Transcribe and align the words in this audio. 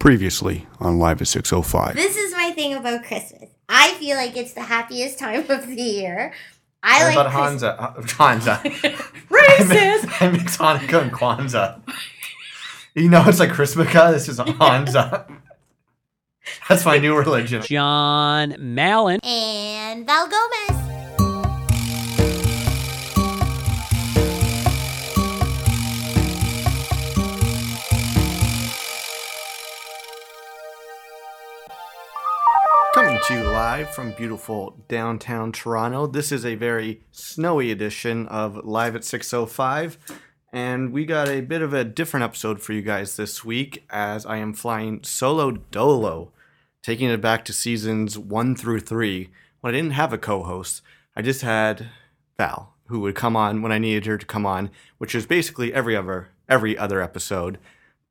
Previously 0.00 0.66
on 0.80 0.98
Live 0.98 1.20
at 1.20 1.28
605. 1.28 1.94
This 1.94 2.16
is 2.16 2.32
my 2.32 2.50
thing 2.52 2.72
about 2.74 3.04
Christmas. 3.04 3.50
I 3.68 3.90
feel 3.94 4.16
like 4.16 4.34
it's 4.34 4.54
the 4.54 4.62
happiest 4.62 5.18
time 5.18 5.44
of 5.50 5.66
the 5.66 5.74
year. 5.76 6.32
I 6.82 7.04
What 7.14 7.26
like 7.26 7.26
about 7.26 7.32
Christ- 7.32 8.16
Hansa? 8.16 8.16
Hansa. 8.16 8.60
Racist. 9.28 10.22
I 10.22 10.30
mix 10.30 10.56
Hanukkah 10.56 11.02
and 11.02 11.12
Kwanzaa. 11.12 11.82
You 12.94 13.10
know, 13.10 13.22
it's 13.26 13.38
like 13.40 13.50
Christmaka. 13.50 14.10
This 14.12 14.26
is 14.30 14.38
Hansa. 14.38 15.26
That's 16.66 16.86
my 16.86 16.96
new 16.96 17.14
religion. 17.16 17.60
John 17.62 18.56
Mallon. 18.58 19.20
and 19.22 20.06
Val 20.06 20.26
Gomez. 20.26 20.69
Live 33.70 33.94
from 33.94 34.10
beautiful 34.10 34.84
downtown 34.88 35.52
Toronto. 35.52 36.04
This 36.04 36.32
is 36.32 36.44
a 36.44 36.56
very 36.56 37.04
snowy 37.12 37.70
edition 37.70 38.26
of 38.26 38.56
Live 38.66 38.96
at 38.96 39.04
605. 39.04 39.96
And 40.52 40.92
we 40.92 41.04
got 41.04 41.28
a 41.28 41.40
bit 41.40 41.62
of 41.62 41.72
a 41.72 41.84
different 41.84 42.24
episode 42.24 42.60
for 42.60 42.72
you 42.72 42.82
guys 42.82 43.14
this 43.14 43.44
week 43.44 43.84
as 43.88 44.26
I 44.26 44.38
am 44.38 44.54
flying 44.54 45.04
solo 45.04 45.52
dolo, 45.52 46.32
taking 46.82 47.10
it 47.10 47.20
back 47.20 47.44
to 47.44 47.52
seasons 47.52 48.18
one 48.18 48.56
through 48.56 48.80
three 48.80 49.30
when 49.60 49.72
I 49.72 49.78
didn't 49.78 49.92
have 49.92 50.12
a 50.12 50.18
co 50.18 50.42
host. 50.42 50.82
I 51.14 51.22
just 51.22 51.42
had 51.42 51.90
Val, 52.38 52.74
who 52.86 52.98
would 52.98 53.14
come 53.14 53.36
on 53.36 53.62
when 53.62 53.70
I 53.70 53.78
needed 53.78 54.06
her 54.06 54.18
to 54.18 54.26
come 54.26 54.46
on, 54.46 54.70
which 54.98 55.14
is 55.14 55.26
basically 55.26 55.72
every 55.72 55.94
other 55.94 56.30
every 56.48 56.76
other 56.76 57.00
episode. 57.00 57.60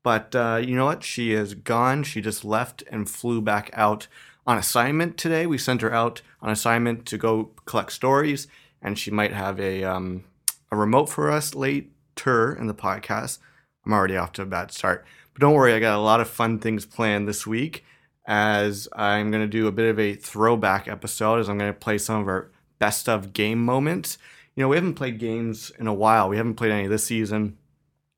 But 0.02 0.34
uh, 0.34 0.62
you 0.64 0.74
know 0.74 0.86
what? 0.86 1.04
She 1.04 1.34
is 1.34 1.52
gone. 1.52 2.04
She 2.04 2.22
just 2.22 2.46
left 2.46 2.82
and 2.90 3.10
flew 3.10 3.42
back 3.42 3.68
out 3.74 4.06
on 4.46 4.58
assignment 4.58 5.16
today. 5.16 5.46
We 5.46 5.58
sent 5.58 5.82
her 5.82 5.92
out 5.92 6.22
on 6.40 6.50
assignment 6.50 7.06
to 7.06 7.18
go 7.18 7.50
collect 7.64 7.92
stories, 7.92 8.48
and 8.82 8.98
she 8.98 9.10
might 9.10 9.32
have 9.32 9.60
a 9.60 9.84
um, 9.84 10.24
a 10.70 10.76
remote 10.76 11.08
for 11.08 11.30
us 11.30 11.54
later 11.54 12.54
in 12.54 12.66
the 12.66 12.74
podcast. 12.74 13.38
I'm 13.84 13.92
already 13.92 14.16
off 14.16 14.32
to 14.32 14.42
a 14.42 14.46
bad 14.46 14.72
start, 14.72 15.04
but 15.32 15.40
don't 15.40 15.54
worry. 15.54 15.74
I 15.74 15.80
got 15.80 15.98
a 15.98 16.02
lot 16.02 16.20
of 16.20 16.28
fun 16.28 16.58
things 16.58 16.84
planned 16.86 17.28
this 17.28 17.46
week. 17.46 17.84
As 18.26 18.86
I'm 18.92 19.30
going 19.30 19.42
to 19.42 19.48
do 19.48 19.66
a 19.66 19.72
bit 19.72 19.90
of 19.90 19.98
a 19.98 20.14
throwback 20.14 20.86
episode, 20.86 21.40
as 21.40 21.48
I'm 21.48 21.58
going 21.58 21.72
to 21.72 21.78
play 21.78 21.98
some 21.98 22.20
of 22.20 22.28
our 22.28 22.50
best 22.80 23.08
of 23.08 23.32
game 23.32 23.64
moments. 23.64 24.18
You 24.56 24.62
know, 24.62 24.68
we 24.68 24.76
haven't 24.76 24.94
played 24.94 25.20
games 25.20 25.70
in 25.78 25.86
a 25.86 25.94
while. 25.94 26.28
We 26.28 26.36
haven't 26.36 26.54
played 26.54 26.72
any 26.72 26.88
this 26.88 27.04
season. 27.04 27.56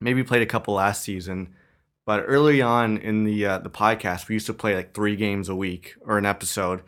Maybe 0.00 0.24
played 0.24 0.42
a 0.42 0.46
couple 0.46 0.74
last 0.74 1.02
season. 1.02 1.55
But 2.05 2.25
early 2.27 2.61
on 2.61 2.98
in 2.98 3.25
the 3.25 3.47
uh, 3.47 3.58
the 3.58 3.70
podcast, 3.70 4.28
we 4.28 4.34
used 4.34 4.47
to 4.47 4.55
play 4.55 4.75
like 4.75 4.92
three 4.92 5.14
games 5.14 5.48
a 5.48 5.55
week 5.55 5.95
or 6.05 6.19
an 6.19 6.27
episode. 6.27 6.83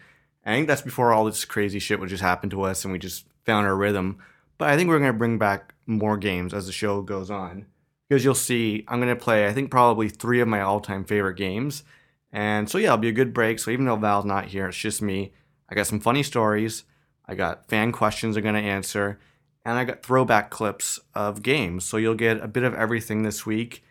I 0.45 0.53
think 0.53 0.67
that's 0.67 0.83
before 0.83 1.12
all 1.12 1.25
this 1.25 1.45
crazy 1.45 1.79
shit 1.79 2.01
would 2.01 2.09
just 2.09 2.23
happen 2.23 2.51
to 2.51 2.62
us, 2.62 2.84
and 2.84 2.93
we 2.93 2.98
just 2.98 3.27
found 3.45 3.67
our 3.67 3.77
rhythm. 3.77 4.19
But 4.59 4.70
I 4.70 4.77
think 4.77 4.89
we're 4.89 4.98
gonna 4.98 5.12
bring 5.12 5.39
back 5.39 5.75
more 5.87 6.17
games 6.17 6.53
as 6.53 6.67
the 6.67 6.73
show 6.73 7.01
goes 7.01 7.31
on, 7.31 7.67
because 8.09 8.25
you'll 8.25 8.35
see 8.35 8.85
I'm 8.89 8.98
gonna 8.98 9.15
play 9.15 9.47
I 9.47 9.53
think 9.53 9.70
probably 9.70 10.09
three 10.09 10.41
of 10.41 10.48
my 10.48 10.61
all 10.61 10.81
time 10.81 11.05
favorite 11.05 11.37
games, 11.37 11.85
and 12.33 12.69
so 12.69 12.79
yeah, 12.79 12.89
it'll 12.89 12.98
be 12.98 13.09
a 13.09 13.12
good 13.12 13.33
break. 13.33 13.61
So 13.61 13.70
even 13.70 13.87
though 13.87 13.97
Val's 13.97 14.25
not 14.25 14.47
here, 14.47 14.67
it's 14.67 14.77
just 14.77 15.01
me. 15.01 15.33
I 15.69 15.77
got 15.77 15.87
some 15.87 16.01
funny 16.01 16.25
stories. 16.25 16.85
I 17.27 17.37
got 17.37 17.69
fan 17.69 17.92
questions 17.92 18.37
I'm 18.37 18.42
gonna 18.42 18.59
answer, 18.59 19.20
and 19.65 19.79
I 19.79 19.85
got 19.85 20.03
throwback 20.03 20.51
clips 20.51 20.98
of 21.15 21.42
games. 21.42 21.85
So 21.85 21.98
you'll 21.98 22.17
get 22.17 22.42
a 22.42 22.48
bit 22.48 22.65
of 22.65 22.75
everything 22.75 23.23
this 23.23 23.47
week. 23.47 23.83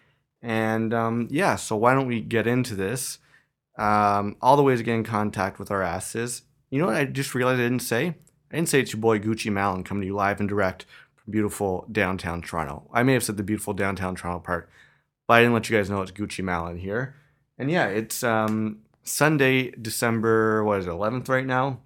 And 0.44 0.94
um, 0.94 1.28
yeah, 1.32 1.56
so 1.56 1.76
why 1.78 1.94
don't 1.94 2.08
we 2.08 2.20
get 2.20 2.46
into 2.46 2.76
this? 2.76 3.18
Um, 3.78 4.36
all 4.42 4.58
the 4.58 4.62
ways 4.62 4.80
to 4.80 4.84
get 4.84 4.96
in 4.96 5.04
contact 5.06 5.58
with 5.58 5.72
our 5.72 5.82
asses. 5.82 6.44
You 6.70 6.80
know 6.80 6.88
what 6.88 6.96
I 6.96 7.06
just 7.06 7.34
realized 7.34 7.62
I 7.62 7.64
didn't 7.64 7.80
say? 7.80 8.16
I 8.52 8.56
didn't 8.56 8.70
say 8.70 8.82
it's 8.82 8.92
your 8.92 9.00
boy 9.00 9.20
Gucci 9.20 9.52
Malin 9.52 9.84
coming 9.84 10.02
to 10.02 10.08
you 10.08 10.16
live 10.16 10.40
and 10.40 10.50
direct 10.50 10.86
from 11.16 11.32
beautiful 11.32 11.88
downtown 11.92 12.42
Toronto. 12.42 12.88
I 12.94 13.04
may 13.04 13.14
have 13.14 13.24
said 13.24 13.38
the 13.38 13.44
beautiful 13.44 13.74
downtown 13.74 14.16
Toronto 14.16 14.40
part, 14.40 14.70
but 15.28 15.36
I 15.36 15.40
didn't 15.40 15.54
let 15.54 15.70
you 15.70 15.78
guys 15.78 15.90
know 15.90 16.02
it's 16.02 16.12
Gucci 16.12 16.44
Malin 16.44 16.78
here. 16.78 17.16
And 17.58 17.72
yeah, 17.72 17.88
it's 17.88 18.22
um, 18.24 18.80
Sunday, 19.04 19.72
December, 19.72 20.64
what 20.64 20.80
is 20.80 20.88
it, 20.88 20.92
11th 20.92 21.30
right 21.30 21.46
now? 21.46 21.80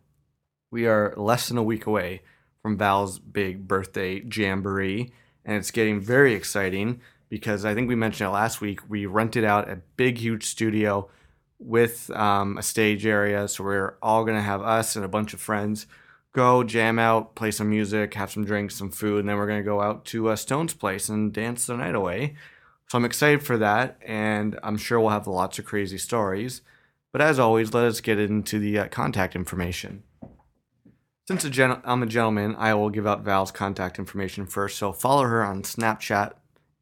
We 0.71 0.87
are 0.87 1.13
less 1.15 1.47
than 1.47 1.57
a 1.57 1.63
week 1.63 1.85
away 1.85 2.21
from 2.61 2.77
Val's 2.77 3.19
big 3.19 3.67
birthday 3.67 4.21
jamboree, 4.21 5.13
and 5.45 5.55
it's 5.55 5.71
getting 5.71 6.01
very 6.01 6.33
exciting 6.33 7.01
because 7.29 7.65
I 7.65 7.73
think 7.73 7.87
we 7.87 7.95
mentioned 7.95 8.27
it 8.27 8.33
last 8.33 8.61
week. 8.61 8.89
We 8.89 9.05
rented 9.05 9.43
out 9.43 9.69
a 9.69 9.81
big, 9.95 10.17
huge 10.17 10.45
studio 10.45 11.09
with 11.59 12.09
um, 12.11 12.57
a 12.57 12.63
stage 12.63 13.05
area. 13.05 13.47
So 13.47 13.63
we're 13.63 13.95
all 14.01 14.23
going 14.23 14.37
to 14.37 14.43
have 14.43 14.61
us 14.61 14.95
and 14.95 15.03
a 15.03 15.09
bunch 15.09 15.33
of 15.33 15.39
friends 15.39 15.87
go 16.37 16.63
jam 16.63 16.99
out, 16.99 17.33
play 17.33 17.49
some 17.49 17.67
music, 17.67 18.13
have 18.13 18.31
some 18.31 18.45
drinks, 18.45 18.75
some 18.75 18.91
food, 18.91 19.21
and 19.21 19.29
then 19.29 19.37
we're 19.37 19.47
going 19.47 19.59
to 19.59 19.65
go 19.65 19.81
out 19.81 20.05
to 20.05 20.29
uh, 20.29 20.35
Stone's 20.35 20.75
place 20.75 21.09
and 21.09 21.33
dance 21.33 21.65
the 21.65 21.75
night 21.75 21.95
away. 21.95 22.35
So 22.89 22.97
I'm 22.97 23.05
excited 23.05 23.41
for 23.41 23.57
that, 23.57 23.97
and 24.05 24.59
I'm 24.61 24.77
sure 24.77 24.99
we'll 24.99 25.09
have 25.09 25.25
lots 25.25 25.57
of 25.57 25.65
crazy 25.65 25.97
stories. 25.97 26.61
But 27.11 27.21
as 27.21 27.39
always, 27.39 27.73
let 27.73 27.85
us 27.85 28.01
get 28.01 28.19
into 28.19 28.59
the 28.59 28.77
uh, 28.77 28.87
contact 28.87 29.35
information. 29.35 30.03
Since 31.27 31.43
gen- 31.49 31.81
I'm 31.83 32.03
a 32.03 32.05
gentleman, 32.05 32.55
I 32.55 32.75
will 32.75 32.91
give 32.91 33.07
out 33.07 33.23
Val's 33.23 33.51
contact 33.51 33.97
information 33.97 34.45
first. 34.45 34.77
So 34.77 34.93
follow 34.93 35.23
her 35.23 35.43
on 35.43 35.63
Snapchat, 35.63 36.33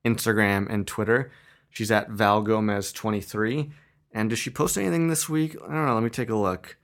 Instagram, 0.06 0.68
and 0.70 0.86
Twitter. 0.88 1.32
She's 1.70 1.92
at 1.92 2.10
Val 2.10 2.44
Gomez23. 2.44 3.72
And 4.12 4.30
does 4.30 4.40
she 4.40 4.50
post 4.50 4.78
anything 4.78 5.10
this 5.10 5.28
week? 5.28 5.58
I 5.62 5.74
don't 5.74 5.86
know. 5.86 5.94
Let 5.94 6.04
me 6.04 6.10
take 6.10 6.30
a 6.30 6.36
look. 6.36 6.78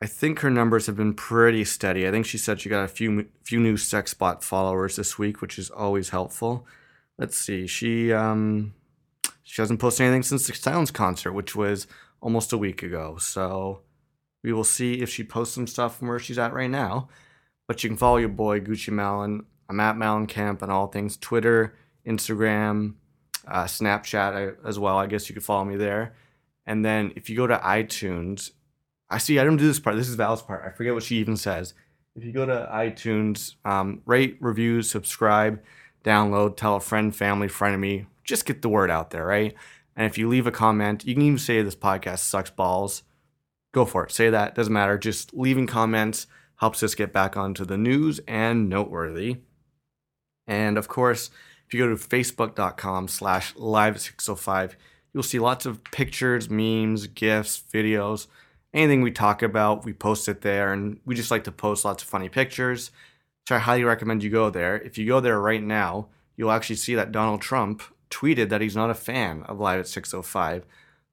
I 0.00 0.06
think 0.06 0.38
her 0.40 0.50
numbers 0.50 0.86
have 0.86 0.96
been 0.96 1.12
pretty 1.12 1.64
steady. 1.64 2.06
I 2.06 2.10
think 2.10 2.24
she 2.24 2.38
said 2.38 2.60
she 2.60 2.68
got 2.68 2.84
a 2.84 2.88
few 2.88 3.26
few 3.42 3.58
new 3.58 3.76
sex 3.76 4.14
bot 4.14 4.44
followers 4.44 4.96
this 4.96 5.18
week, 5.18 5.42
which 5.42 5.58
is 5.58 5.70
always 5.70 6.10
helpful. 6.10 6.66
Let's 7.18 7.36
see. 7.36 7.66
She 7.66 8.12
um 8.12 8.74
she 9.42 9.60
hasn't 9.60 9.80
posted 9.80 10.06
anything 10.06 10.22
since 10.22 10.46
the 10.46 10.54
Sounds 10.54 10.90
concert, 10.90 11.32
which 11.32 11.56
was 11.56 11.86
almost 12.20 12.52
a 12.52 12.58
week 12.58 12.82
ago. 12.82 13.16
So 13.18 13.80
we 14.44 14.52
will 14.52 14.64
see 14.64 14.94
if 15.02 15.10
she 15.10 15.24
posts 15.24 15.54
some 15.54 15.66
stuff 15.66 15.98
from 15.98 16.08
where 16.08 16.18
she's 16.18 16.38
at 16.38 16.52
right 16.52 16.70
now. 16.70 17.08
But 17.66 17.82
you 17.82 17.90
can 17.90 17.96
follow 17.96 18.18
your 18.18 18.28
boy 18.28 18.60
Gucci 18.60 18.92
Malin. 18.92 19.44
I'm 19.68 19.80
at 19.80 19.98
Malin 19.98 20.26
Camp 20.26 20.62
on 20.62 20.70
all 20.70 20.86
things 20.86 21.16
Twitter, 21.16 21.74
Instagram, 22.08 22.94
uh, 23.46 23.64
Snapchat 23.64 24.56
as 24.64 24.78
well. 24.78 24.96
I 24.98 25.06
guess 25.06 25.28
you 25.28 25.34
could 25.34 25.44
follow 25.44 25.64
me 25.64 25.76
there. 25.76 26.14
And 26.66 26.84
then 26.84 27.12
if 27.16 27.30
you 27.30 27.36
go 27.36 27.46
to 27.46 27.56
iTunes, 27.58 28.50
I 29.10 29.18
see 29.18 29.38
I 29.38 29.44
don't 29.44 29.56
do 29.56 29.66
this 29.66 29.80
part. 29.80 29.96
This 29.96 30.08
is 30.08 30.16
Val's 30.16 30.42
part. 30.42 30.64
I 30.66 30.70
forget 30.70 30.94
what 30.94 31.02
she 31.02 31.16
even 31.16 31.36
says. 31.36 31.74
If 32.14 32.24
you 32.24 32.32
go 32.32 32.46
to 32.46 32.68
iTunes, 32.72 33.54
um, 33.64 34.02
rate, 34.04 34.36
review, 34.40 34.82
subscribe, 34.82 35.62
download, 36.04 36.56
tell 36.56 36.76
a 36.76 36.80
friend, 36.80 37.14
family, 37.14 37.48
friend 37.48 37.74
of 37.74 37.80
me. 37.80 38.06
Just 38.24 38.44
get 38.44 38.60
the 38.60 38.68
word 38.68 38.90
out 38.90 39.10
there, 39.10 39.24
right? 39.24 39.54
And 39.96 40.06
if 40.06 40.18
you 40.18 40.28
leave 40.28 40.46
a 40.46 40.52
comment, 40.52 41.04
you 41.06 41.14
can 41.14 41.22
even 41.22 41.38
say 41.38 41.62
this 41.62 41.74
podcast 41.74 42.18
sucks 42.18 42.50
balls. 42.50 43.02
Go 43.72 43.84
for 43.84 44.04
it. 44.04 44.12
Say 44.12 44.30
that. 44.30 44.54
Doesn't 44.54 44.72
matter. 44.72 44.98
Just 44.98 45.34
leaving 45.34 45.66
comments 45.66 46.26
helps 46.56 46.82
us 46.82 46.94
get 46.94 47.12
back 47.12 47.36
onto 47.36 47.64
the 47.64 47.78
news 47.78 48.20
and 48.26 48.68
noteworthy. 48.68 49.38
And 50.46 50.76
of 50.76 50.88
course, 50.88 51.30
if 51.68 51.74
you 51.74 51.84
go 51.84 51.94
to 51.94 52.02
facebook.com 52.02 53.08
slash 53.08 53.54
live 53.54 54.00
605, 54.00 54.74
you'll 55.12 55.22
see 55.22 55.38
lots 55.38 55.66
of 55.66 55.84
pictures, 55.84 56.48
memes, 56.48 57.08
gifs, 57.08 57.62
videos, 57.70 58.26
anything 58.72 59.02
we 59.02 59.10
talk 59.10 59.42
about, 59.42 59.84
we 59.84 59.92
post 59.92 60.28
it 60.28 60.40
there. 60.40 60.72
And 60.72 60.98
we 61.04 61.14
just 61.14 61.30
like 61.30 61.44
to 61.44 61.52
post 61.52 61.84
lots 61.84 62.02
of 62.02 62.08
funny 62.08 62.30
pictures. 62.30 62.90
So 63.46 63.56
I 63.56 63.58
highly 63.58 63.84
recommend 63.84 64.22
you 64.22 64.30
go 64.30 64.48
there. 64.48 64.80
If 64.80 64.96
you 64.96 65.06
go 65.06 65.20
there 65.20 65.38
right 65.38 65.62
now, 65.62 66.08
you'll 66.38 66.52
actually 66.52 66.76
see 66.76 66.94
that 66.94 67.12
Donald 67.12 67.42
Trump 67.42 67.82
tweeted 68.08 68.48
that 68.48 68.62
he's 68.62 68.76
not 68.76 68.88
a 68.88 68.94
fan 68.94 69.42
of 69.42 69.60
Live 69.60 69.80
at 69.80 69.88
605. 69.88 70.64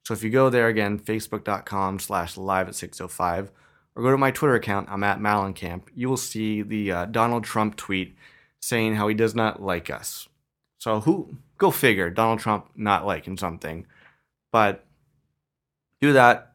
So 0.06 0.14
if 0.14 0.22
you 0.22 0.30
go 0.30 0.48
there 0.48 0.68
again, 0.68 0.98
facebook.com 0.98 1.98
slash 1.98 2.38
live 2.38 2.68
at 2.68 2.74
605, 2.74 3.50
or 3.94 4.02
go 4.02 4.10
to 4.10 4.16
my 4.16 4.30
Twitter 4.30 4.54
account, 4.54 4.88
I'm 4.88 5.04
at 5.04 5.18
Malencamp, 5.18 5.88
you 5.94 6.08
will 6.08 6.16
see 6.16 6.62
the 6.62 6.92
uh, 6.92 7.04
Donald 7.06 7.44
Trump 7.44 7.76
tweet 7.76 8.16
saying 8.60 8.94
how 8.94 9.08
he 9.08 9.14
does 9.14 9.34
not 9.34 9.60
like 9.60 9.90
us. 9.90 10.28
So 10.86 11.00
who 11.00 11.36
go 11.58 11.72
figure, 11.72 12.10
Donald 12.10 12.38
Trump 12.38 12.70
not 12.76 13.04
liking 13.04 13.36
something. 13.36 13.88
But 14.52 14.84
do 16.00 16.12
that, 16.12 16.52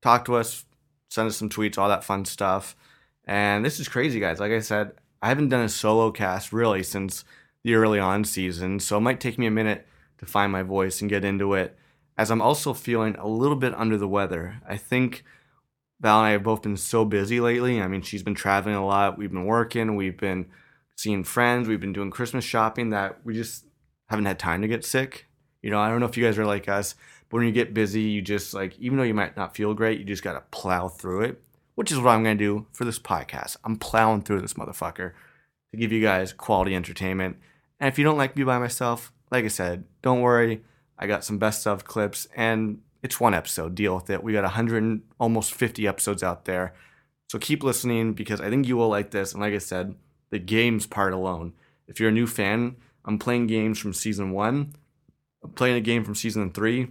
talk 0.00 0.24
to 0.24 0.36
us, 0.36 0.64
send 1.10 1.28
us 1.28 1.36
some 1.36 1.50
tweets, 1.50 1.76
all 1.76 1.90
that 1.90 2.02
fun 2.02 2.24
stuff. 2.24 2.74
And 3.26 3.62
this 3.62 3.78
is 3.78 3.88
crazy, 3.88 4.20
guys. 4.20 4.40
Like 4.40 4.52
I 4.52 4.60
said, 4.60 4.92
I 5.20 5.28
haven't 5.28 5.50
done 5.50 5.66
a 5.66 5.68
solo 5.68 6.10
cast 6.10 6.50
really 6.50 6.82
since 6.82 7.26
the 7.62 7.74
early 7.74 7.98
on 7.98 8.24
season, 8.24 8.80
so 8.80 8.96
it 8.96 9.02
might 9.02 9.20
take 9.20 9.38
me 9.38 9.46
a 9.46 9.50
minute 9.50 9.86
to 10.16 10.24
find 10.24 10.50
my 10.50 10.62
voice 10.62 11.02
and 11.02 11.10
get 11.10 11.22
into 11.22 11.52
it. 11.52 11.76
As 12.16 12.30
I'm 12.30 12.40
also 12.40 12.72
feeling 12.72 13.16
a 13.16 13.28
little 13.28 13.56
bit 13.56 13.74
under 13.74 13.98
the 13.98 14.08
weather. 14.08 14.62
I 14.66 14.78
think 14.78 15.24
Val 16.00 16.20
and 16.20 16.28
I 16.28 16.30
have 16.30 16.42
both 16.42 16.62
been 16.62 16.78
so 16.78 17.04
busy 17.04 17.38
lately. 17.38 17.82
I 17.82 17.86
mean, 17.86 18.00
she's 18.00 18.22
been 18.22 18.34
traveling 18.34 18.76
a 18.76 18.86
lot. 18.86 19.18
We've 19.18 19.30
been 19.30 19.44
working. 19.44 19.94
We've 19.94 20.16
been 20.16 20.46
seeing 21.02 21.24
friends. 21.24 21.66
We've 21.66 21.80
been 21.80 21.92
doing 21.92 22.10
Christmas 22.10 22.44
shopping 22.44 22.90
that 22.90 23.18
we 23.24 23.34
just 23.34 23.66
haven't 24.08 24.26
had 24.26 24.38
time 24.38 24.62
to 24.62 24.68
get 24.68 24.84
sick. 24.84 25.26
You 25.60 25.70
know, 25.70 25.80
I 25.80 25.88
don't 25.88 26.00
know 26.00 26.06
if 26.06 26.16
you 26.16 26.24
guys 26.24 26.38
are 26.38 26.46
like 26.46 26.68
us, 26.68 26.94
but 27.28 27.38
when 27.38 27.46
you 27.46 27.52
get 27.52 27.74
busy, 27.74 28.02
you 28.02 28.22
just 28.22 28.54
like, 28.54 28.78
even 28.78 28.98
though 28.98 29.04
you 29.04 29.14
might 29.14 29.36
not 29.36 29.56
feel 29.56 29.74
great, 29.74 29.98
you 29.98 30.04
just 30.04 30.22
got 30.22 30.34
to 30.34 30.42
plow 30.50 30.88
through 30.88 31.22
it, 31.22 31.42
which 31.74 31.90
is 31.90 31.98
what 31.98 32.10
I'm 32.10 32.22
going 32.22 32.38
to 32.38 32.44
do 32.44 32.66
for 32.72 32.84
this 32.84 32.98
podcast. 32.98 33.56
I'm 33.64 33.76
plowing 33.76 34.22
through 34.22 34.42
this 34.42 34.54
motherfucker 34.54 35.12
to 35.72 35.76
give 35.76 35.90
you 35.92 36.00
guys 36.00 36.32
quality 36.32 36.74
entertainment. 36.74 37.36
And 37.80 37.88
if 37.88 37.98
you 37.98 38.04
don't 38.04 38.18
like 38.18 38.36
me 38.36 38.44
by 38.44 38.58
myself, 38.58 39.12
like 39.30 39.44
I 39.44 39.48
said, 39.48 39.84
don't 40.02 40.20
worry. 40.20 40.62
I 40.98 41.08
got 41.08 41.24
some 41.24 41.38
best 41.38 41.66
of 41.66 41.84
clips 41.84 42.28
and 42.36 42.80
it's 43.02 43.18
one 43.18 43.34
episode. 43.34 43.74
Deal 43.74 43.96
with 43.96 44.08
it. 44.10 44.22
We 44.22 44.32
got 44.32 44.44
100 44.44 45.00
almost 45.18 45.52
50 45.54 45.88
episodes 45.88 46.22
out 46.22 46.44
there. 46.44 46.74
So 47.28 47.38
keep 47.38 47.64
listening 47.64 48.12
because 48.12 48.40
I 48.40 48.50
think 48.50 48.68
you 48.68 48.76
will 48.76 48.88
like 48.88 49.10
this. 49.10 49.32
And 49.32 49.40
like 49.40 49.54
I 49.54 49.58
said, 49.58 49.96
the 50.32 50.40
games 50.40 50.86
part 50.86 51.12
alone. 51.12 51.52
If 51.86 52.00
you're 52.00 52.08
a 52.08 52.12
new 52.12 52.26
fan, 52.26 52.76
I'm 53.04 53.18
playing 53.18 53.46
games 53.48 53.78
from 53.78 53.92
season 53.92 54.32
one, 54.32 54.74
I'm 55.44 55.50
playing 55.50 55.76
a 55.76 55.80
game 55.80 56.04
from 56.04 56.14
season 56.14 56.50
three, 56.50 56.88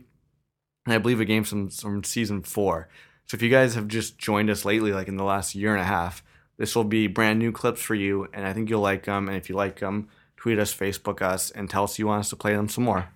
and 0.86 0.94
I 0.94 1.00
believe 1.00 1.20
a 1.20 1.26
game 1.26 1.44
from, 1.44 1.70
from 1.70 2.04
season 2.04 2.44
four. 2.44 2.88
So 3.26 3.36
if 3.36 3.42
you 3.42 3.50
guys 3.50 3.74
have 3.76 3.88
just 3.88 4.20
joined 4.20 4.52
us 4.52 4.64
lately, 4.64 4.94
like 4.94 5.08
in 5.08 5.18
the 5.18 5.24
last 5.24 5.56
year 5.56 5.74
and 5.74 5.82
a 5.82 5.86
half, 5.86 6.24
this 6.58 6.76
will 6.76 6.84
be 6.84 7.08
brand 7.08 7.40
new 7.40 7.52
clips 7.52 7.82
for 7.82 7.96
you, 7.96 8.28
and 8.32 8.46
I 8.46 8.54
think 8.54 8.70
you'll 8.70 8.82
like 8.82 9.06
them. 9.06 9.28
And 9.28 9.36
if 9.36 9.50
you 9.50 9.56
like 9.56 9.80
them, 9.80 10.08
tweet 10.38 10.60
us, 10.60 10.74
Facebook 10.74 11.22
us, 11.22 11.50
and 11.50 11.68
tell 11.68 11.86
us 11.86 11.98
you 11.98 12.06
want 12.06 12.20
us 12.20 12.30
to 12.30 12.36
play 12.36 12.54
them 12.54 12.70
some 12.70 12.84
more. 12.84 13.10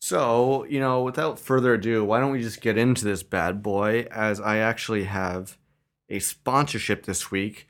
So, 0.00 0.64
you 0.64 0.80
know, 0.80 1.02
without 1.02 1.38
further 1.38 1.74
ado, 1.74 2.04
why 2.04 2.20
don't 2.20 2.32
we 2.32 2.40
just 2.40 2.62
get 2.62 2.78
into 2.78 3.04
this 3.04 3.22
bad 3.22 3.62
boy 3.62 4.06
as 4.10 4.40
I 4.40 4.58
actually 4.58 5.04
have 5.04 5.58
a 6.08 6.20
sponsorship 6.20 7.04
this 7.04 7.30
week. 7.30 7.68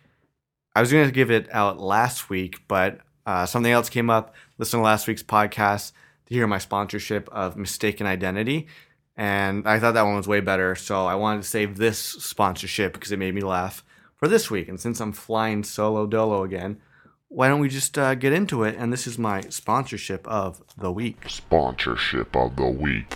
I 0.78 0.80
was 0.80 0.92
going 0.92 1.08
to 1.08 1.12
give 1.12 1.32
it 1.32 1.52
out 1.52 1.80
last 1.80 2.30
week, 2.30 2.62
but 2.68 3.00
uh, 3.26 3.46
something 3.46 3.72
else 3.72 3.88
came 3.88 4.10
up. 4.10 4.36
Listen 4.58 4.78
to 4.78 4.84
last 4.84 5.08
week's 5.08 5.24
podcast 5.24 5.90
to 6.26 6.34
hear 6.34 6.46
my 6.46 6.58
sponsorship 6.58 7.28
of 7.32 7.56
Mistaken 7.56 8.06
Identity. 8.06 8.68
And 9.16 9.66
I 9.66 9.80
thought 9.80 9.94
that 9.94 10.04
one 10.04 10.14
was 10.14 10.28
way 10.28 10.38
better. 10.38 10.76
So 10.76 11.04
I 11.04 11.16
wanted 11.16 11.42
to 11.42 11.48
save 11.48 11.78
this 11.78 11.98
sponsorship 11.98 12.92
because 12.92 13.10
it 13.10 13.18
made 13.18 13.34
me 13.34 13.40
laugh 13.40 13.82
for 14.14 14.28
this 14.28 14.52
week. 14.52 14.68
And 14.68 14.78
since 14.78 15.00
I'm 15.00 15.10
flying 15.10 15.64
solo 15.64 16.06
dolo 16.06 16.44
again, 16.44 16.80
why 17.28 17.48
don't 17.48 17.60
we 17.60 17.68
just 17.68 17.98
uh, 17.98 18.14
get 18.14 18.32
into 18.32 18.64
it? 18.64 18.74
And 18.78 18.92
this 18.92 19.06
is 19.06 19.18
my 19.18 19.42
sponsorship 19.42 20.26
of 20.26 20.62
the 20.78 20.90
week. 20.90 21.28
Sponsorship 21.28 22.34
of 22.34 22.56
the 22.56 22.66
week. 22.66 23.14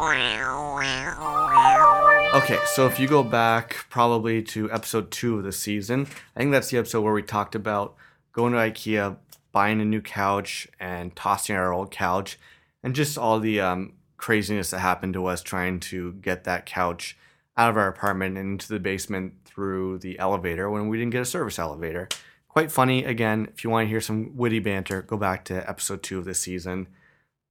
Okay, 2.34 2.58
so 2.74 2.86
if 2.86 3.00
you 3.00 3.08
go 3.08 3.22
back 3.22 3.86
probably 3.88 4.42
to 4.42 4.70
episode 4.70 5.10
two 5.10 5.38
of 5.38 5.44
the 5.44 5.52
season, 5.52 6.06
I 6.36 6.40
think 6.40 6.52
that's 6.52 6.70
the 6.70 6.78
episode 6.78 7.00
where 7.02 7.14
we 7.14 7.22
talked 7.22 7.54
about 7.54 7.94
going 8.32 8.52
to 8.52 8.58
IKEA, 8.58 9.16
buying 9.50 9.80
a 9.80 9.84
new 9.84 10.02
couch, 10.02 10.68
and 10.78 11.14
tossing 11.16 11.56
our 11.56 11.72
old 11.72 11.90
couch, 11.90 12.38
and 12.82 12.94
just 12.94 13.16
all 13.16 13.40
the 13.40 13.60
um, 13.60 13.94
craziness 14.18 14.70
that 14.70 14.80
happened 14.80 15.14
to 15.14 15.26
us 15.26 15.42
trying 15.42 15.80
to 15.80 16.12
get 16.14 16.44
that 16.44 16.66
couch 16.66 17.16
out 17.56 17.70
of 17.70 17.76
our 17.76 17.88
apartment 17.88 18.36
and 18.36 18.52
into 18.52 18.68
the 18.68 18.80
basement 18.80 19.34
through 19.44 19.98
the 19.98 20.18
elevator 20.18 20.70
when 20.70 20.88
we 20.88 20.98
didn't 20.98 21.12
get 21.12 21.22
a 21.22 21.26
service 21.26 21.58
elevator. 21.58 22.08
Quite 22.52 22.70
funny. 22.70 23.02
Again, 23.02 23.48
if 23.50 23.64
you 23.64 23.70
want 23.70 23.86
to 23.86 23.88
hear 23.88 24.02
some 24.02 24.36
witty 24.36 24.58
banter, 24.58 25.00
go 25.00 25.16
back 25.16 25.42
to 25.46 25.66
episode 25.66 26.02
two 26.02 26.18
of 26.18 26.26
this 26.26 26.40
season. 26.40 26.86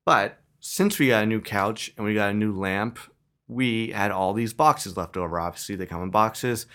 But 0.06 0.38
since 0.60 1.00
we 1.00 1.08
got 1.08 1.24
a 1.24 1.26
new 1.26 1.42
couch 1.42 1.92
and 1.98 2.06
we 2.06 2.14
got 2.14 2.30
a 2.30 2.36
new 2.36 2.56
lamp, 2.56 3.00
we 3.48 3.90
had 3.90 4.12
all 4.12 4.32
these 4.32 4.54
boxes 4.54 4.96
left 4.96 5.18
over. 5.18 5.40
Obviously, 5.40 5.76
they 5.76 5.88
come 5.88 6.04
in 6.04 6.12
boxes. 6.12 6.68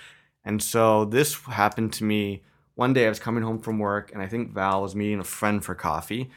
And 0.44 0.61
so 0.61 1.05
this 1.05 1.37
happened 1.44 1.93
to 1.94 2.05
me 2.05 2.43
one 2.75 2.93
day. 2.93 3.06
I 3.06 3.11
was 3.11 3.20
coming 3.20 3.44
home 3.44 3.61
from 3.61 3.78
work, 3.78 4.11
and 4.12 4.20
I 4.20 4.26
think 4.26 4.52
Val 4.52 4.82
was 4.82 4.96
meeting 4.96 5.20
a 5.20 5.25
friend 5.25 5.64
for 5.64 5.76
coffee. 5.76 6.29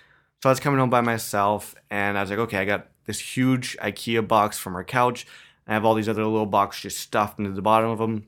So 0.43 0.49
I 0.49 0.51
was 0.51 0.59
coming 0.59 0.79
home 0.79 0.91
by 0.91 1.01
myself, 1.01 1.73
and 1.89 2.19
I 2.19 2.21
was 2.21 2.29
like, 2.29 2.37
okay, 2.37 2.59
I 2.59 2.65
got 2.65 2.87
this 3.05 3.19
huge 3.19 3.75
IKEA 3.81 4.27
box 4.27 4.59
from 4.59 4.75
our 4.75 4.83
couch. 4.83 5.25
I 5.65 5.73
have 5.73 5.85
all 5.85 5.95
these 5.95 6.07
other 6.07 6.23
little 6.23 6.45
boxes 6.45 6.83
just 6.83 6.99
stuffed 6.99 7.39
into 7.39 7.49
the 7.51 7.63
bottom 7.63 7.89
of 7.89 7.97
them. 7.97 8.27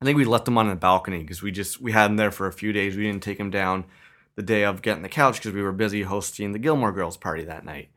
I 0.00 0.04
think 0.04 0.16
we 0.16 0.24
left 0.24 0.44
them 0.44 0.58
on 0.58 0.68
the 0.68 0.76
balcony 0.76 1.20
because 1.20 1.42
we 1.42 1.50
just 1.50 1.80
we 1.80 1.92
had 1.92 2.08
them 2.08 2.16
there 2.16 2.30
for 2.30 2.46
a 2.46 2.52
few 2.52 2.72
days. 2.72 2.96
We 2.96 3.04
didn't 3.04 3.22
take 3.22 3.38
them 3.38 3.50
down 3.50 3.84
the 4.36 4.42
day 4.42 4.64
of 4.64 4.82
getting 4.82 5.02
the 5.02 5.08
couch 5.08 5.36
because 5.36 5.52
we 5.52 5.62
were 5.62 5.72
busy 5.72 6.02
hosting 6.02 6.52
the 6.52 6.58
Gilmore 6.58 6.92
Girls 6.92 7.16
party 7.16 7.44
that 7.44 7.64
night. 7.64 7.88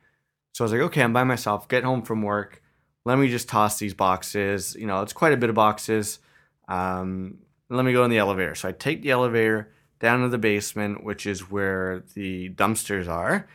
So 0.54 0.64
I 0.64 0.66
was 0.66 0.72
like, 0.72 0.82
okay, 0.82 1.04
I'm 1.04 1.14
by 1.14 1.24
myself. 1.24 1.68
Get 1.68 1.84
home 1.84 2.02
from 2.02 2.24
work 2.24 2.62
let 3.06 3.18
me 3.18 3.28
just 3.30 3.50
toss 3.50 3.80
these 3.80 3.94
boxes. 3.94 4.76
You 4.76 4.88
know, 4.88 5.02
it's 5.02 5.14
quite 5.14 5.34
a 5.34 5.38
bit 5.38 5.50
of 5.50 5.56
boxes. 5.56 6.20
Um, 6.68 7.40
let 7.70 7.86
me 7.86 7.94
go 7.94 8.04
in 8.04 8.12
the 8.12 8.18
elevator. 8.18 8.56
So 8.56 8.70
I 8.70 8.74
take 8.74 9.02
the 9.02 9.12
elevator 9.12 9.74
down 10.00 10.22
to 10.22 10.30
the 10.30 10.38
basement, 10.38 11.04
which 11.04 11.26
is 11.26 11.50
where 11.50 12.04
the 12.14 12.50
dumpsters 12.50 13.08
are. 13.08 13.48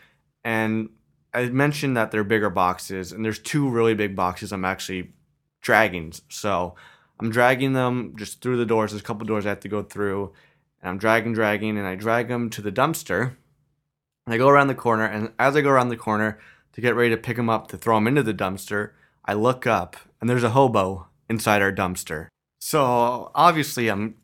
And 0.44 0.90
I 1.32 1.46
mentioned 1.46 1.96
that 1.96 2.10
they're 2.10 2.24
bigger 2.24 2.50
boxes, 2.50 3.12
and 3.12 3.24
there's 3.24 3.38
two 3.38 3.68
really 3.68 3.94
big 3.94 4.16
boxes 4.16 4.52
I'm 4.52 4.64
actually 4.64 5.12
dragging. 5.60 6.12
So 6.28 6.76
I'm 7.20 7.30
dragging 7.30 7.72
them 7.72 8.14
just 8.16 8.42
through 8.42 8.58
the 8.58 8.66
doors. 8.66 8.90
There's 8.90 9.00
a 9.00 9.04
couple 9.04 9.26
doors 9.26 9.46
I 9.46 9.50
have 9.50 9.60
to 9.60 9.68
go 9.68 9.82
through. 9.82 10.32
And 10.82 10.90
I'm 10.90 10.98
dragging, 10.98 11.32
dragging, 11.32 11.78
and 11.78 11.86
I 11.86 11.94
drag 11.94 12.28
them 12.28 12.50
to 12.50 12.62
the 12.62 12.72
dumpster. 12.72 13.36
And 14.26 14.34
I 14.34 14.38
go 14.38 14.48
around 14.48 14.66
the 14.68 14.74
corner, 14.74 15.04
and 15.04 15.32
as 15.38 15.54
I 15.56 15.60
go 15.60 15.70
around 15.70 15.88
the 15.88 15.96
corner 15.96 16.38
to 16.72 16.80
get 16.80 16.94
ready 16.94 17.10
to 17.10 17.16
pick 17.16 17.36
them 17.36 17.48
up 17.48 17.68
to 17.68 17.76
throw 17.76 17.96
them 17.96 18.06
into 18.06 18.22
the 18.22 18.34
dumpster, 18.34 18.90
I 19.24 19.34
look 19.34 19.66
up 19.66 19.96
and 20.20 20.28
there's 20.28 20.44
a 20.44 20.50
hobo 20.50 21.06
inside 21.28 21.62
our 21.62 21.72
dumpster. 21.72 22.28
So 22.60 23.30
obviously 23.34 23.88
I'm 23.88 24.16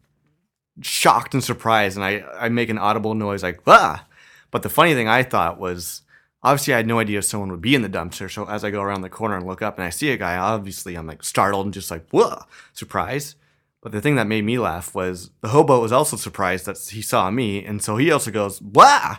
shocked 0.80 1.34
and 1.34 1.42
surprised 1.42 1.96
and 1.96 2.04
I, 2.04 2.24
I 2.38 2.48
make 2.48 2.68
an 2.68 2.78
audible 2.78 3.14
noise 3.14 3.42
like, 3.42 3.60
ah. 3.66 4.06
But 4.50 4.62
the 4.62 4.68
funny 4.68 4.94
thing 4.94 5.08
I 5.08 5.22
thought 5.22 5.58
was 5.58 6.02
obviously 6.42 6.74
I 6.74 6.78
had 6.78 6.86
no 6.86 6.98
idea 6.98 7.22
someone 7.22 7.50
would 7.50 7.60
be 7.60 7.74
in 7.74 7.82
the 7.82 7.88
dumpster. 7.88 8.30
So 8.30 8.44
as 8.46 8.64
I 8.64 8.70
go 8.70 8.82
around 8.82 9.02
the 9.02 9.08
corner 9.08 9.36
and 9.36 9.46
look 9.46 9.62
up 9.62 9.78
and 9.78 9.84
I 9.84 9.90
see 9.90 10.10
a 10.10 10.16
guy, 10.16 10.36
obviously 10.36 10.94
I'm 10.94 11.06
like 11.06 11.22
startled 11.22 11.66
and 11.66 11.74
just 11.74 11.90
like, 11.90 12.08
whoa, 12.10 12.42
surprise. 12.72 13.36
But 13.80 13.92
the 13.92 14.00
thing 14.00 14.16
that 14.16 14.26
made 14.26 14.44
me 14.44 14.58
laugh 14.58 14.94
was 14.94 15.30
the 15.40 15.48
hobo 15.48 15.80
was 15.80 15.92
also 15.92 16.16
surprised 16.16 16.66
that 16.66 16.78
he 16.78 17.02
saw 17.02 17.30
me. 17.30 17.64
And 17.64 17.82
so 17.82 17.96
he 17.96 18.10
also 18.10 18.30
goes, 18.30 18.62
wah. 18.62 19.16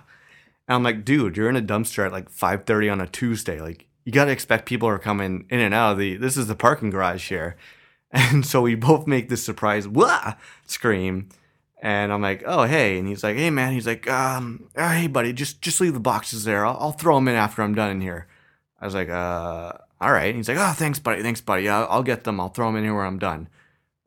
And 0.68 0.75
I'm 0.75 0.84
like, 0.84 1.04
dude, 1.04 1.36
you're 1.36 1.50
in 1.50 1.58
a 1.58 1.62
dumpster 1.62 2.06
at 2.06 2.14
like 2.14 2.30
5:30 2.31 2.92
on 2.92 3.02
a 3.02 3.08
Tuesday. 3.08 3.60
Like, 3.60 3.88
you 4.06 4.12
got 4.12 4.25
to 4.25 4.31
expect 4.31 4.66
people 4.66 4.88
are 4.88 5.00
coming 5.00 5.46
in 5.50 5.60
and 5.60 5.74
out 5.74 5.94
of 5.94 5.98
the 5.98 6.18
this 6.18 6.38
is 6.38 6.48
the 6.48 6.56
parking 6.56 6.90
garage 6.90 7.30
here 7.30 7.56
and 8.12 8.46
so 8.46 8.62
we 8.62 8.75
both 8.75 9.08
make 9.08 9.30
this 9.30 9.44
surprise 9.44 9.88
wah 9.88 10.34
scream 10.66 11.30
and 11.83 12.12
i'm 12.12 12.21
like 12.21 12.41
oh 12.47 12.63
hey. 12.63 12.97
And 12.97 13.07
he's 13.07 13.24
like 13.24 13.35
hey 13.35 13.51
man. 13.51 13.74
He's 13.74 13.85
like 13.85 14.09
um 14.09 14.69
oh, 14.75 14.88
hey 14.88 15.07
buddy 15.07 15.33
just 15.33 15.62
just 15.62 15.80
leave 15.80 15.94
the 15.94 16.00
boxes 16.00 16.45
there. 16.45 16.65
I'll, 16.65 16.77
I'll 16.80 16.91
throw 16.94 17.15
them 17.15 17.27
in 17.27 17.35
after 17.35 17.62
i'm 17.62 17.75
done 17.75 17.91
in 17.91 18.01
here. 18.01 18.27
I 18.81 18.85
was 18.85 18.95
like 18.95 19.09
uh 19.09 19.74
all 20.01 20.12
right. 20.12 20.30
And 20.30 20.38
he's 20.38 20.47
like 20.47 20.57
oh 20.57 20.74
thanks 20.75 20.97
buddy. 20.97 21.21
Thanks 21.21 21.41
buddy. 21.41 21.63
Yeah, 21.63 21.83
I'll 21.83 22.01
get 22.01 22.24
them. 22.24 22.39
I'll 22.39 22.50
throw 22.50 22.67
them 22.67 22.77
in 22.77 22.86
here 22.86 22.96
where 22.96 23.05
i'm 23.05 23.19
done. 23.19 23.50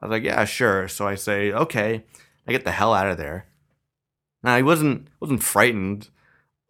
I 0.01 0.07
was 0.07 0.11
like 0.11 0.25
yeah 0.25 0.45
sure. 0.45 0.89
So 0.89 1.07
i 1.07 1.15
say 1.15 1.53
okay. 1.53 2.03
I 2.49 2.53
get 2.53 2.65
the 2.65 2.73
hell 2.73 2.95
out 2.95 3.09
of 3.09 3.19
there. 3.19 3.47
Now 4.43 4.57
he 4.57 4.63
wasn't 4.63 5.09
wasn't 5.21 5.45
frightened 5.45 6.09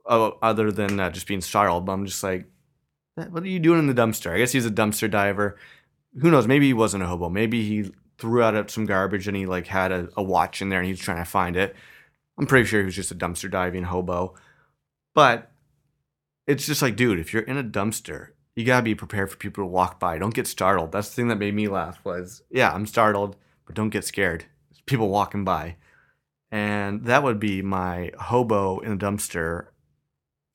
other 0.09 0.71
than 0.71 1.01
uh, 1.01 1.11
just 1.11 1.27
being 1.27 1.41
startled 1.41 1.85
but 1.85 1.91
i'm 1.91 2.07
just 2.07 2.23
like 2.23 2.47
what 3.17 3.43
are 3.43 3.49
you 3.49 3.59
doing 3.59 3.79
in 3.79 3.87
the 3.87 3.95
dumpster? 3.95 4.31
I 4.31 4.39
guess 4.39 4.53
he's 4.53 4.67
a 4.67 4.71
dumpster 4.71 5.11
diver. 5.11 5.57
Who 6.21 6.31
knows? 6.31 6.47
Maybe 6.47 6.67
he 6.67 6.75
wasn't 6.75 7.03
a 7.03 7.07
hobo. 7.07 7.29
Maybe 7.29 7.67
he 7.67 7.91
threw 8.19 8.43
out 8.43 8.55
uh, 8.55 8.67
some 8.69 8.87
garbage 8.87 9.29
and 9.29 9.37
he 9.37 9.47
like 9.47 9.67
had 9.67 9.93
a, 9.93 10.09
a 10.17 10.23
watch 10.23 10.63
in 10.63 10.69
there 10.69 10.79
and 10.79 10.87
he 10.87 10.93
was 10.93 11.01
trying 11.01 11.19
to 11.19 11.31
find 11.31 11.57
it. 11.57 11.75
I'm 12.39 12.47
pretty 12.47 12.67
sure 12.67 12.81
he 12.81 12.87
was 12.87 12.95
just 12.95 13.11
a 13.11 13.17
dumpster 13.17 13.51
diving 13.51 13.85
hobo. 13.85 14.35
But 15.15 15.51
it's 16.47 16.67
just 16.67 16.83
like, 16.83 16.97
dude, 16.97 17.19
if 17.19 17.33
you're 17.33 17.43
in 17.43 17.57
a 17.57 17.65
dumpster, 17.65 18.29
you 18.55 18.65
gotta 18.65 18.83
be 18.83 18.95
prepared 18.95 19.31
for 19.31 19.37
people 19.37 19.65
to 19.65 19.69
walk 19.69 19.99
by. 19.99 20.19
Don't 20.19 20.35
get 20.35 20.47
startled. 20.47 20.93
That's 20.93 21.09
the 21.09 21.15
thing 21.15 21.29
that 21.29 21.39
made 21.39 21.55
me 21.55 21.69
laugh 21.69 22.01
was, 22.05 22.43
yeah, 22.51 22.73
I'm 22.73 22.87
startled, 22.87 23.37
but 23.67 23.75
don't 23.75 23.91
get 23.91 24.05
scared. 24.05 24.45
People 24.87 25.09
walking 25.09 25.45
by. 25.45 25.77
And 26.51 27.05
that 27.05 27.23
would 27.23 27.41
be 27.41 27.61
my 27.61 28.13
hobo 28.19 28.79
in 28.81 28.93
a 28.93 28.97
dumpster 28.97 29.67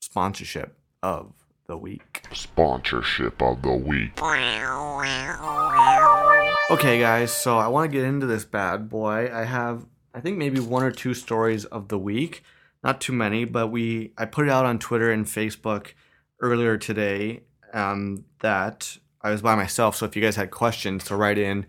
sponsorship 0.00 0.76
of 1.02 1.32
the 1.72 1.78
week. 1.78 2.22
Sponsorship 2.34 3.40
of 3.40 3.62
the 3.62 3.72
week. 3.72 4.20
Okay, 6.70 7.00
guys, 7.00 7.32
so 7.32 7.56
I 7.56 7.66
want 7.68 7.90
to 7.90 7.96
get 7.96 8.04
into 8.04 8.26
this 8.26 8.44
bad 8.44 8.90
boy. 8.90 9.30
I 9.32 9.44
have, 9.44 9.86
I 10.14 10.20
think, 10.20 10.36
maybe 10.36 10.60
one 10.60 10.82
or 10.82 10.90
two 10.90 11.14
stories 11.14 11.64
of 11.64 11.88
the 11.88 11.98
week. 11.98 12.42
Not 12.84 13.00
too 13.00 13.14
many, 13.14 13.46
but 13.46 13.68
we 13.68 14.12
I 14.18 14.26
put 14.26 14.46
it 14.46 14.50
out 14.50 14.66
on 14.66 14.78
Twitter 14.78 15.10
and 15.10 15.24
Facebook 15.24 15.94
earlier 16.40 16.76
today 16.76 17.44
um, 17.72 18.26
that 18.40 18.98
I 19.22 19.30
was 19.30 19.40
by 19.40 19.54
myself. 19.54 19.96
So 19.96 20.04
if 20.04 20.14
you 20.14 20.20
guys 20.20 20.36
had 20.36 20.50
questions 20.50 21.04
to 21.04 21.16
write 21.16 21.38
in, 21.38 21.64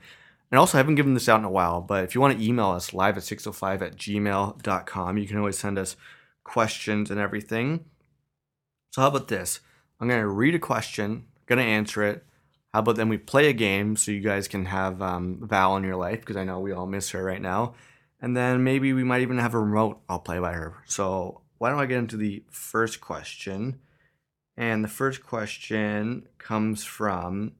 and 0.51 0.60
also 0.60 0.77
I 0.77 0.79
haven't 0.79 0.95
given 0.95 1.13
this 1.13 1.29
out 1.29 1.39
in 1.39 1.45
a 1.45 1.51
while, 1.51 1.79
but 1.79 2.03
if 2.03 2.13
you 2.13 2.19
want 2.19 2.38
to 2.38 2.45
email 2.45 2.72
us 2.72 2.93
live 2.93 3.15
at 3.15 3.24
605 3.24 3.81
at 3.81 3.95
gmail.com, 3.95 5.17
you 5.17 5.27
can 5.27 5.38
always 5.38 5.57
send 5.57 5.79
us 5.79 5.95
questions 6.43 7.10
and 7.10 7.22
everything. 7.22 7.86
So 8.91 9.01
how 9.01 9.07
about 9.07 9.29
this? 9.29 9.62
I'm 10.03 10.10
going 10.10 10.19
to 10.19 10.27
read 10.27 10.53
a 10.53 10.60
question, 10.60 11.27
going 11.45 11.60
to 11.60 11.63
answer 11.63 12.03
it. 12.03 12.25
How 12.74 12.79
about 12.79 12.98
then 12.98 13.07
we 13.07 13.17
play 13.17 13.48
a 13.48 13.53
game 13.53 13.95
so 13.95 14.12
you 14.12 14.19
guys 14.19 14.50
can 14.50 14.65
have 14.65 15.01
um, 15.01 15.39
Val 15.41 15.77
in 15.77 15.86
your 15.86 15.95
life 15.95 16.19
because 16.19 16.36
I 16.36 16.43
know 16.43 16.60
we 16.60 16.74
all 16.74 16.88
miss 16.88 17.12
her 17.12 17.24
right 17.24 17.41
now. 17.41 17.75
And 18.19 18.36
then 18.36 18.65
maybe 18.65 18.91
we 18.91 19.05
might 19.05 19.22
even 19.22 19.38
have 19.38 19.53
a 19.53 19.60
remote 19.60 20.01
I'll 20.10 20.19
play 20.19 20.39
by 20.39 20.51
her. 20.51 20.75
So 20.88 21.39
why 21.57 21.69
don't 21.69 21.79
I 21.79 21.86
get 21.86 22.00
into 22.00 22.17
the 22.17 22.43
first 22.50 23.00
question? 23.00 23.79
And 24.57 24.83
the 24.83 24.89
first 24.89 25.24
question 25.24 26.27
comes 26.38 26.83
from 26.83 27.53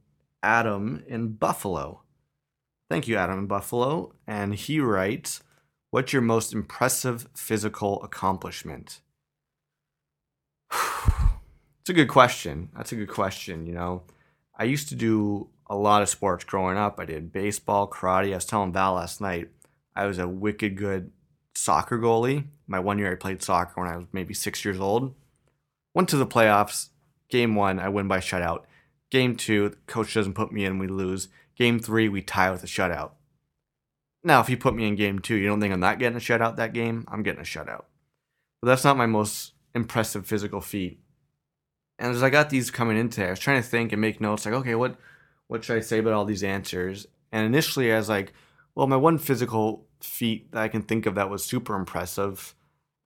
Adam 0.44 1.02
in 1.08 1.36
Buffalo. 1.36 2.02
Thank 2.90 3.08
you, 3.08 3.16
Adam 3.16 3.40
in 3.40 3.48
Buffalo. 3.48 4.16
And 4.28 4.54
he 4.54 4.82
writes, 4.82 5.44
What's 5.92 6.12
your 6.12 6.22
most 6.22 6.52
impressive 6.52 7.30
physical 7.34 8.04
accomplishment? 8.04 9.00
It's 11.84 11.90
a 11.90 11.94
good 11.94 12.08
question. 12.08 12.70
That's 12.78 12.94
a 12.94 12.96
good 12.96 13.10
question. 13.10 13.66
You 13.66 13.74
know, 13.74 14.04
I 14.58 14.64
used 14.64 14.88
to 14.88 14.96
do 14.96 15.50
a 15.68 15.76
lot 15.76 16.02
of 16.02 16.08
sports 16.08 16.46
growing 16.46 16.78
up. 16.78 16.98
I 16.98 17.04
did 17.04 17.34
baseball, 17.34 17.90
karate. 17.90 18.32
I 18.32 18.36
was 18.36 18.46
telling 18.46 18.72
Val 18.72 18.94
last 18.94 19.20
night, 19.20 19.50
I 19.94 20.06
was 20.06 20.18
a 20.18 20.26
wicked 20.26 20.78
good 20.78 21.12
soccer 21.56 22.00
goalie. 22.00 22.46
My 22.68 22.80
one 22.80 23.00
year 23.00 23.12
I 23.12 23.16
played 23.16 23.44
soccer 23.44 23.82
when 23.82 23.90
I 23.90 23.98
was 23.98 24.06
maybe 24.14 24.34
six 24.34 24.64
years 24.64 24.80
old. 24.80 25.14
Went 25.94 26.08
to 26.08 26.16
the 26.16 26.26
playoffs. 26.26 26.88
Game 27.28 27.54
one, 27.54 27.80
I 27.80 27.90
win 27.90 28.08
by 28.08 28.20
shutout. 28.20 28.64
Game 29.12 29.36
two, 29.36 29.68
the 29.68 29.76
coach 29.86 30.14
doesn't 30.14 30.36
put 30.36 30.54
me 30.54 30.64
in, 30.64 30.80
we 30.80 30.88
lose. 30.88 31.28
Game 31.58 31.80
three, 31.80 32.08
we 32.08 32.22
tie 32.22 32.50
with 32.50 32.64
a 32.64 32.68
shutout. 32.68 33.12
Now, 34.24 34.40
if 34.40 34.50
you 34.50 34.56
put 34.56 34.74
me 34.74 34.88
in 34.88 34.96
game 34.96 35.20
two, 35.20 35.36
you 35.36 35.48
don't 35.48 35.60
think 35.60 35.74
I'm 35.74 35.82
not 35.82 36.00
getting 36.00 36.16
a 36.16 36.22
shutout 36.22 36.56
that 36.56 36.72
game? 36.72 37.04
I'm 37.10 37.24
getting 37.24 37.42
a 37.42 37.44
shutout. 37.44 37.84
But 38.62 38.68
that's 38.68 38.86
not 38.86 38.96
my 38.96 39.06
most 39.06 39.52
impressive 39.76 40.26
physical 40.26 40.62
feat. 40.62 41.02
And 42.00 42.12
as 42.12 42.24
I 42.24 42.30
got 42.30 42.50
these 42.50 42.72
coming 42.72 42.98
in 42.98 43.10
today, 43.10 43.28
I 43.28 43.32
was 43.32 43.40
trying 43.40 43.62
to 43.62 43.68
think 43.68 43.92
and 43.92 44.02
make 44.02 44.20
notes 44.20 44.46
like, 44.46 44.56
okay, 44.56 44.76
what 44.76 44.98
what 45.48 45.64
should 45.64 45.78
I 45.78 45.82
say 45.82 46.00
about 46.00 46.14
all 46.14 46.26
these 46.26 46.44
answers? 46.44 47.08
And 47.32 47.46
initially 47.46 47.94
I 47.94 47.98
was 47.98 48.10
like, 48.10 48.34
well, 48.76 48.88
my 48.88 48.96
one 48.96 49.18
physical 49.18 49.86
feat 50.02 50.52
that 50.52 50.62
I 50.62 50.68
can 50.68 50.82
think 50.82 51.06
of 51.06 51.16
that 51.16 51.30
was 51.30 51.44
super 51.44 51.76
impressive. 51.76 52.56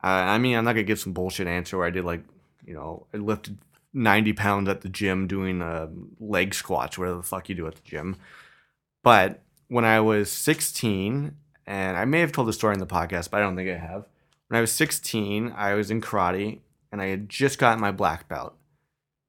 Uh, 0.04 0.08
I 0.08 0.38
mean, 0.38 0.56
I'm 0.58 0.64
not 0.64 0.74
gonna 0.74 0.84
give 0.84 1.00
some 1.00 1.14
bullshit 1.14 1.48
answer 1.48 1.78
where 1.78 1.88
I 1.88 1.92
did 1.92 2.06
like, 2.06 2.24
you 2.66 2.74
know, 2.74 3.08
I 3.14 3.18
lifted 3.18 3.58
90 3.94 4.34
pounds 4.34 4.70
at 4.70 4.82
the 4.82 4.90
gym 4.90 5.28
doing 5.28 5.62
uh, 5.62 5.88
leg 6.20 6.54
squats, 6.54 6.98
whatever 6.98 7.18
the 7.18 7.24
fuck 7.24 7.50
you 7.50 7.56
do 7.56 7.68
at 7.68 7.76
the 7.76 7.82
gym. 7.84 8.18
But 9.04 9.42
when 9.68 9.86
I 9.86 10.00
was 10.00 10.32
16, 10.32 11.36
and 11.66 11.98
I 11.98 12.06
may 12.06 12.22
have 12.22 12.32
told 12.32 12.48
the 12.48 12.54
story 12.54 12.74
in 12.74 12.80
the 12.80 12.88
podcast, 12.88 13.30
but 13.30 13.38
I 13.38 13.42
don't 13.42 13.56
think 13.56 13.70
I 13.70 13.78
have. 13.78 14.06
When 14.48 14.58
I 14.58 14.62
was 14.62 14.72
16, 14.72 15.54
I 15.56 15.74
was 15.74 15.92
in 15.92 16.02
karate 16.02 16.60
and 16.92 17.02
I 17.02 17.08
had 17.08 17.28
just 17.28 17.60
gotten 17.60 17.82
my 17.82 17.92
black 17.92 18.30
belt. 18.30 18.56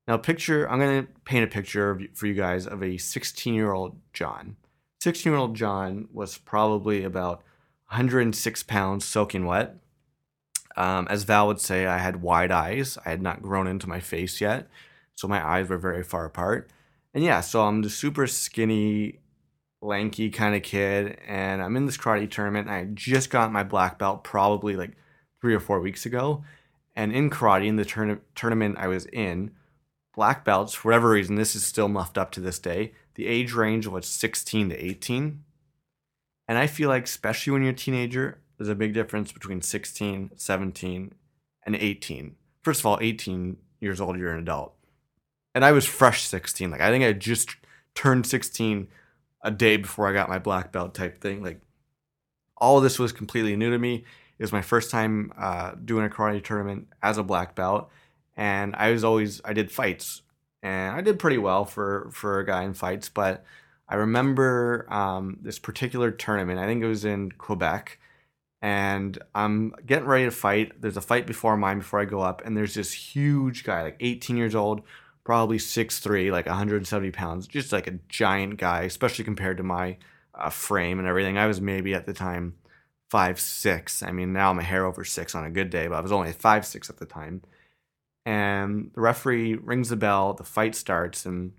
Now, 0.08 0.16
picture, 0.16 0.68
I'm 0.70 0.78
going 0.78 1.04
to 1.04 1.12
paint 1.26 1.44
a 1.44 1.48
picture 1.48 2.00
for 2.14 2.26
you 2.26 2.32
guys 2.32 2.66
of 2.66 2.82
a 2.82 2.96
16 2.96 3.52
year 3.52 3.72
old 3.72 4.00
John. 4.14 4.56
16 5.02 5.30
year 5.30 5.38
old 5.38 5.54
John 5.54 6.08
was 6.10 6.38
probably 6.38 7.04
about 7.04 7.42
106 7.90 8.62
pounds 8.62 9.04
soaking 9.04 9.44
wet. 9.44 9.76
Um, 10.78 11.06
as 11.10 11.24
Val 11.24 11.46
would 11.46 11.60
say, 11.60 11.86
I 11.86 11.98
had 11.98 12.22
wide 12.22 12.50
eyes. 12.50 12.96
I 13.04 13.10
had 13.10 13.20
not 13.20 13.42
grown 13.42 13.66
into 13.66 13.86
my 13.86 14.00
face 14.00 14.40
yet. 14.40 14.70
So 15.14 15.28
my 15.28 15.46
eyes 15.46 15.68
were 15.68 15.76
very 15.76 16.02
far 16.02 16.24
apart. 16.24 16.70
And 17.12 17.22
yeah, 17.22 17.42
so 17.42 17.64
I'm 17.64 17.82
the 17.82 17.90
super 17.90 18.26
skinny, 18.26 19.18
lanky 19.82 20.30
kind 20.30 20.54
of 20.54 20.62
kid. 20.62 21.18
And 21.26 21.60
I'm 21.60 21.76
in 21.76 21.84
this 21.84 21.98
karate 21.98 22.30
tournament. 22.30 22.70
I 22.70 22.86
just 22.94 23.28
got 23.28 23.52
my 23.52 23.62
black 23.62 23.98
belt 23.98 24.24
probably 24.24 24.74
like 24.74 24.92
three 25.42 25.54
or 25.54 25.60
four 25.60 25.80
weeks 25.80 26.06
ago. 26.06 26.44
And 26.96 27.12
in 27.12 27.28
karate, 27.28 27.66
in 27.66 27.76
the 27.76 27.84
tourna- 27.84 28.20
tournament 28.34 28.78
I 28.78 28.86
was 28.86 29.04
in, 29.06 29.50
black 30.18 30.44
belts, 30.44 30.74
for 30.74 30.88
whatever 30.88 31.10
reason, 31.10 31.36
this 31.36 31.54
is 31.54 31.64
still 31.64 31.86
muffed 31.86 32.18
up 32.18 32.32
to 32.32 32.40
this 32.40 32.58
day. 32.58 32.92
The 33.14 33.28
age 33.28 33.52
range 33.52 33.86
was 33.86 34.04
16 34.04 34.70
to 34.70 34.84
18. 34.84 35.44
And 36.48 36.58
I 36.58 36.66
feel 36.66 36.88
like, 36.88 37.04
especially 37.04 37.52
when 37.52 37.62
you're 37.62 37.70
a 37.70 37.76
teenager, 37.76 38.40
there's 38.56 38.68
a 38.68 38.74
big 38.74 38.92
difference 38.92 39.30
between 39.30 39.62
16, 39.62 40.32
17, 40.34 41.14
and 41.64 41.76
18. 41.76 42.34
First 42.64 42.80
of 42.80 42.86
all, 42.86 42.98
18 43.00 43.58
years 43.78 44.00
old, 44.00 44.18
you're 44.18 44.32
an 44.32 44.40
adult. 44.40 44.74
And 45.54 45.64
I 45.64 45.70
was 45.70 45.86
fresh 45.86 46.22
16. 46.22 46.68
Like, 46.68 46.80
I 46.80 46.90
think 46.90 47.04
I 47.04 47.12
just 47.12 47.54
turned 47.94 48.26
16 48.26 48.88
a 49.44 49.52
day 49.52 49.76
before 49.76 50.08
I 50.08 50.12
got 50.14 50.28
my 50.28 50.40
black 50.40 50.72
belt 50.72 50.96
type 50.96 51.20
thing. 51.20 51.44
Like, 51.44 51.60
all 52.56 52.80
this 52.80 52.98
was 52.98 53.12
completely 53.12 53.54
new 53.54 53.70
to 53.70 53.78
me. 53.78 54.04
It 54.36 54.42
was 54.42 54.50
my 54.50 54.62
first 54.62 54.90
time 54.90 55.32
uh, 55.38 55.76
doing 55.84 56.04
a 56.04 56.08
karate 56.08 56.42
tournament 56.42 56.88
as 57.04 57.18
a 57.18 57.22
black 57.22 57.54
belt. 57.54 57.88
And 58.38 58.74
I 58.76 58.90
was 58.90 59.04
always, 59.04 59.42
I 59.44 59.52
did 59.52 59.70
fights. 59.70 60.22
And 60.62 60.96
I 60.96 61.02
did 61.02 61.18
pretty 61.18 61.38
well 61.38 61.66
for, 61.66 62.08
for 62.12 62.38
a 62.38 62.46
guy 62.46 62.62
in 62.62 62.72
fights. 62.72 63.10
But 63.10 63.44
I 63.86 63.96
remember 63.96 64.86
um, 64.88 65.38
this 65.42 65.58
particular 65.58 66.10
tournament, 66.10 66.58
I 66.58 66.64
think 66.64 66.82
it 66.82 66.88
was 66.88 67.04
in 67.04 67.32
Quebec 67.32 67.98
and 68.60 69.18
I'm 69.34 69.74
getting 69.86 70.08
ready 70.08 70.24
to 70.24 70.30
fight. 70.30 70.80
There's 70.80 70.96
a 70.96 71.02
fight 71.02 71.26
before 71.26 71.56
mine 71.56 71.78
before 71.78 72.00
I 72.00 72.04
go 72.04 72.20
up, 72.20 72.42
and 72.44 72.56
there's 72.56 72.74
this 72.74 72.92
huge 72.92 73.64
guy, 73.64 73.82
like 73.82 73.96
18 74.00 74.36
years 74.36 74.54
old, 74.54 74.82
probably 75.24 75.58
6'3, 75.58 76.32
like 76.32 76.46
170 76.46 77.10
pounds, 77.12 77.46
just 77.46 77.72
like 77.72 77.86
a 77.86 77.98
giant 78.08 78.56
guy, 78.56 78.82
especially 78.82 79.24
compared 79.24 79.58
to 79.58 79.62
my 79.62 79.96
uh, 80.34 80.50
frame 80.50 80.98
and 80.98 81.06
everything. 81.06 81.38
I 81.38 81.46
was 81.46 81.60
maybe 81.60 81.94
at 81.94 82.06
the 82.06 82.12
time 82.12 82.54
five 83.10 83.40
six. 83.40 84.02
I 84.02 84.12
mean, 84.12 84.32
now 84.32 84.50
I'm 84.50 84.58
a 84.58 84.62
hair 84.62 84.84
over 84.84 85.04
six 85.04 85.34
on 85.34 85.44
a 85.44 85.50
good 85.50 85.70
day, 85.70 85.86
but 85.86 85.94
I 85.94 86.00
was 86.00 86.12
only 86.12 86.32
five 86.32 86.66
six 86.66 86.90
at 86.90 86.98
the 86.98 87.06
time. 87.06 87.42
And 88.28 88.90
the 88.94 89.00
referee 89.00 89.54
rings 89.54 89.88
the 89.88 89.96
bell, 89.96 90.34
the 90.34 90.44
fight 90.44 90.74
starts, 90.74 91.24
and 91.24 91.52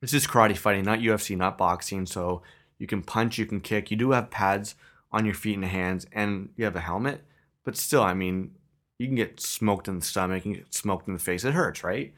this 0.00 0.14
is 0.14 0.24
karate 0.24 0.56
fighting, 0.56 0.84
not 0.84 1.00
UFC, 1.00 1.36
not 1.36 1.58
boxing. 1.58 2.06
So 2.06 2.42
you 2.78 2.86
can 2.86 3.02
punch, 3.02 3.38
you 3.38 3.44
can 3.44 3.60
kick. 3.60 3.90
You 3.90 3.96
do 3.96 4.12
have 4.12 4.30
pads 4.30 4.76
on 5.10 5.24
your 5.24 5.34
feet 5.34 5.56
and 5.56 5.64
hands, 5.64 6.06
and 6.12 6.50
you 6.54 6.64
have 6.64 6.76
a 6.76 6.80
helmet. 6.80 7.24
But 7.64 7.76
still, 7.76 8.04
I 8.04 8.14
mean, 8.14 8.52
you 9.00 9.08
can 9.08 9.16
get 9.16 9.40
smoked 9.40 9.88
in 9.88 9.98
the 9.98 10.04
stomach, 10.04 10.46
you 10.46 10.52
can 10.52 10.62
get 10.62 10.72
smoked 10.72 11.08
in 11.08 11.14
the 11.14 11.18
face. 11.18 11.44
It 11.44 11.54
hurts, 11.54 11.82
right? 11.82 12.14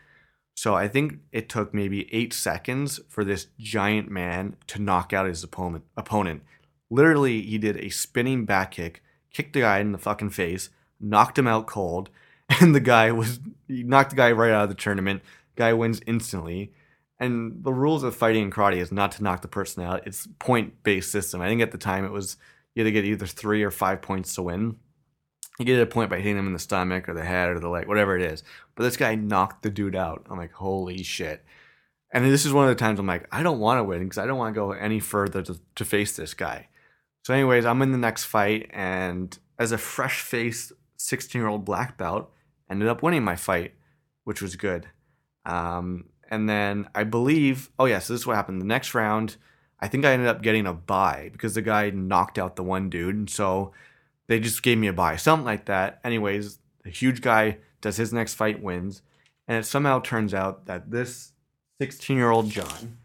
So 0.55 0.75
I 0.75 0.87
think 0.87 1.21
it 1.33 1.49
took 1.49 1.73
maybe 1.73 2.15
eight 2.15 2.35
seconds 2.35 3.01
for 3.09 3.25
this 3.25 3.47
giant 3.59 4.11
man 4.11 4.57
to 4.67 4.83
knock 4.83 5.15
out 5.15 5.25
his 5.25 5.43
opponent. 5.43 5.85
Opponent, 5.97 6.43
literally, 6.91 7.41
he 7.41 7.57
did 7.57 7.79
a 7.79 7.89
spinning 7.89 8.45
back 8.45 8.73
kick, 8.73 9.03
kicked 9.33 9.55
the 9.55 9.61
guy 9.61 9.79
in 9.79 9.93
the 9.93 9.99
fucking 9.99 10.29
face, 10.29 10.69
knocked 11.01 11.39
him 11.39 11.49
out 11.49 11.67
cold, 11.67 12.11
and 12.61 12.75
the 12.75 12.81
guy 12.81 13.13
was 13.13 13.41
he 13.69 13.83
knocked 13.83 14.11
the 14.11 14.17
guy 14.17 14.33
right 14.33 14.53
out 14.53 14.65
of 14.65 14.69
the 14.69 14.75
tournament. 14.75 15.23
Guy 15.57 15.73
wins 15.73 16.01
instantly. 16.07 16.73
And 17.19 17.63
the 17.63 17.73
rules 17.73 18.03
of 18.03 18.17
fighting 18.17 18.43
in 18.43 18.51
karate 18.51 18.79
is 18.79 18.91
not 18.91 19.13
to 19.13 19.23
knock 19.23 19.43
the 19.43 19.49
person 19.49 19.85
out. 19.85 20.07
It's 20.07 20.27
point 20.41 20.83
based 20.83 21.13
system. 21.13 21.41
I 21.41 21.49
think 21.49 21.63
at 21.63 21.71
the 21.71 21.79
time 21.79 22.05
it 22.05 22.11
was 22.11 22.37
you 22.75 22.83
had 22.83 22.89
to 22.89 22.93
get 22.93 23.05
either 23.05 23.27
three 23.27 23.63
or 23.63 23.71
five 23.71 24.03
points 24.03 24.35
to 24.35 24.43
win. 24.43 24.77
You 25.59 25.65
get 25.65 25.81
a 25.81 25.87
point 25.87 26.11
by 26.11 26.17
hitting 26.17 26.37
them 26.37 26.49
in 26.49 26.53
the 26.53 26.59
stomach 26.59 27.09
or 27.09 27.15
the 27.15 27.25
head 27.25 27.51
or 27.51 27.61
the 27.61 27.69
leg, 27.69 27.87
whatever 27.87 28.17
it 28.17 28.23
is. 28.23 28.43
But 28.75 28.85
this 28.85 28.97
guy 28.97 29.15
knocked 29.15 29.63
the 29.63 29.71
dude 29.71 29.95
out. 29.95 30.27
I'm 30.29 30.39
like, 30.39 30.53
holy 30.53 31.03
shit. 31.03 31.45
And 32.13 32.25
this 32.25 32.45
is 32.45 32.53
one 32.53 32.69
of 32.69 32.71
the 32.71 32.81
times 32.81 32.99
I'm 32.99 33.07
like, 33.07 33.29
I 33.31 33.43
don't 33.43 33.61
want 33.61 33.79
to 33.79 33.85
win 33.85 34.03
because 34.03 34.19
I 34.19 34.27
don't 34.27 34.39
want 34.39 34.55
to 34.55 34.59
go 34.59 34.73
any 34.73 34.99
further 34.99 35.43
to, 35.43 35.61
to 35.77 35.85
face 35.85 36.17
this 36.17 36.35
guy. 36.35 36.69
So, 37.25 37.33
anyways, 37.33 37.65
I'm 37.65 37.83
in 37.83 37.93
the 37.93 37.99
next 37.99 38.25
fight, 38.25 38.69
and 38.73 39.39
as 39.59 39.71
a 39.71 39.79
fresh 39.79 40.21
faced 40.21 40.73
16 40.97 41.41
year 41.41 41.49
old 41.49 41.65
black 41.65 41.97
belt, 41.97 42.33
ended 42.73 42.89
up 42.89 43.03
winning 43.03 43.23
my 43.23 43.37
fight, 43.37 43.75
which 44.25 44.43
was 44.43 44.57
good. 44.57 44.89
Um, 45.45 46.07
and 46.31 46.49
then 46.49 46.89
I 46.95 47.05
believe, 47.05 47.71
oh, 47.79 47.85
yeah, 47.85 47.99
so 47.99 48.13
this 48.13 48.23
is 48.23 48.27
what 48.27 48.37
happened. 48.37 48.61
The 48.61 48.67
next 48.67 48.95
round, 48.95 49.37
I 49.81 49.89
think 49.89 50.05
I 50.05 50.13
ended 50.13 50.29
up 50.29 50.43
getting 50.43 50.67
a 50.67 50.73
buy 50.73 51.31
because 51.33 51.55
the 51.55 51.63
guy 51.63 51.91
knocked 51.91 52.39
out 52.39 52.57
the 52.57 52.63
one 52.63 52.89
dude. 52.89 53.15
And 53.15 53.31
so 53.31 53.73
they 54.29 54.41
just 54.41 54.63
gave 54.63 54.79
me 54.79 54.87
a 54.87 54.93
buy, 54.93 55.17
something 55.17 55.45
like 55.45 55.67
that. 55.67 56.01
Anyways, 56.05 56.59
the 56.85 56.91
huge 56.91 57.21
guy 57.21 57.59
does 57.81 57.97
his 57.97 58.13
next 58.13 58.35
fight, 58.35 58.63
wins. 58.63 59.03
And 59.47 59.59
it 59.59 59.67
somehow 59.67 60.01
turns 60.01 60.33
out 60.33 60.67
that 60.67 60.91
this 60.91 61.33
16 61.81 62.17
year 62.17 62.31
old 62.31 62.49
John, 62.49 62.99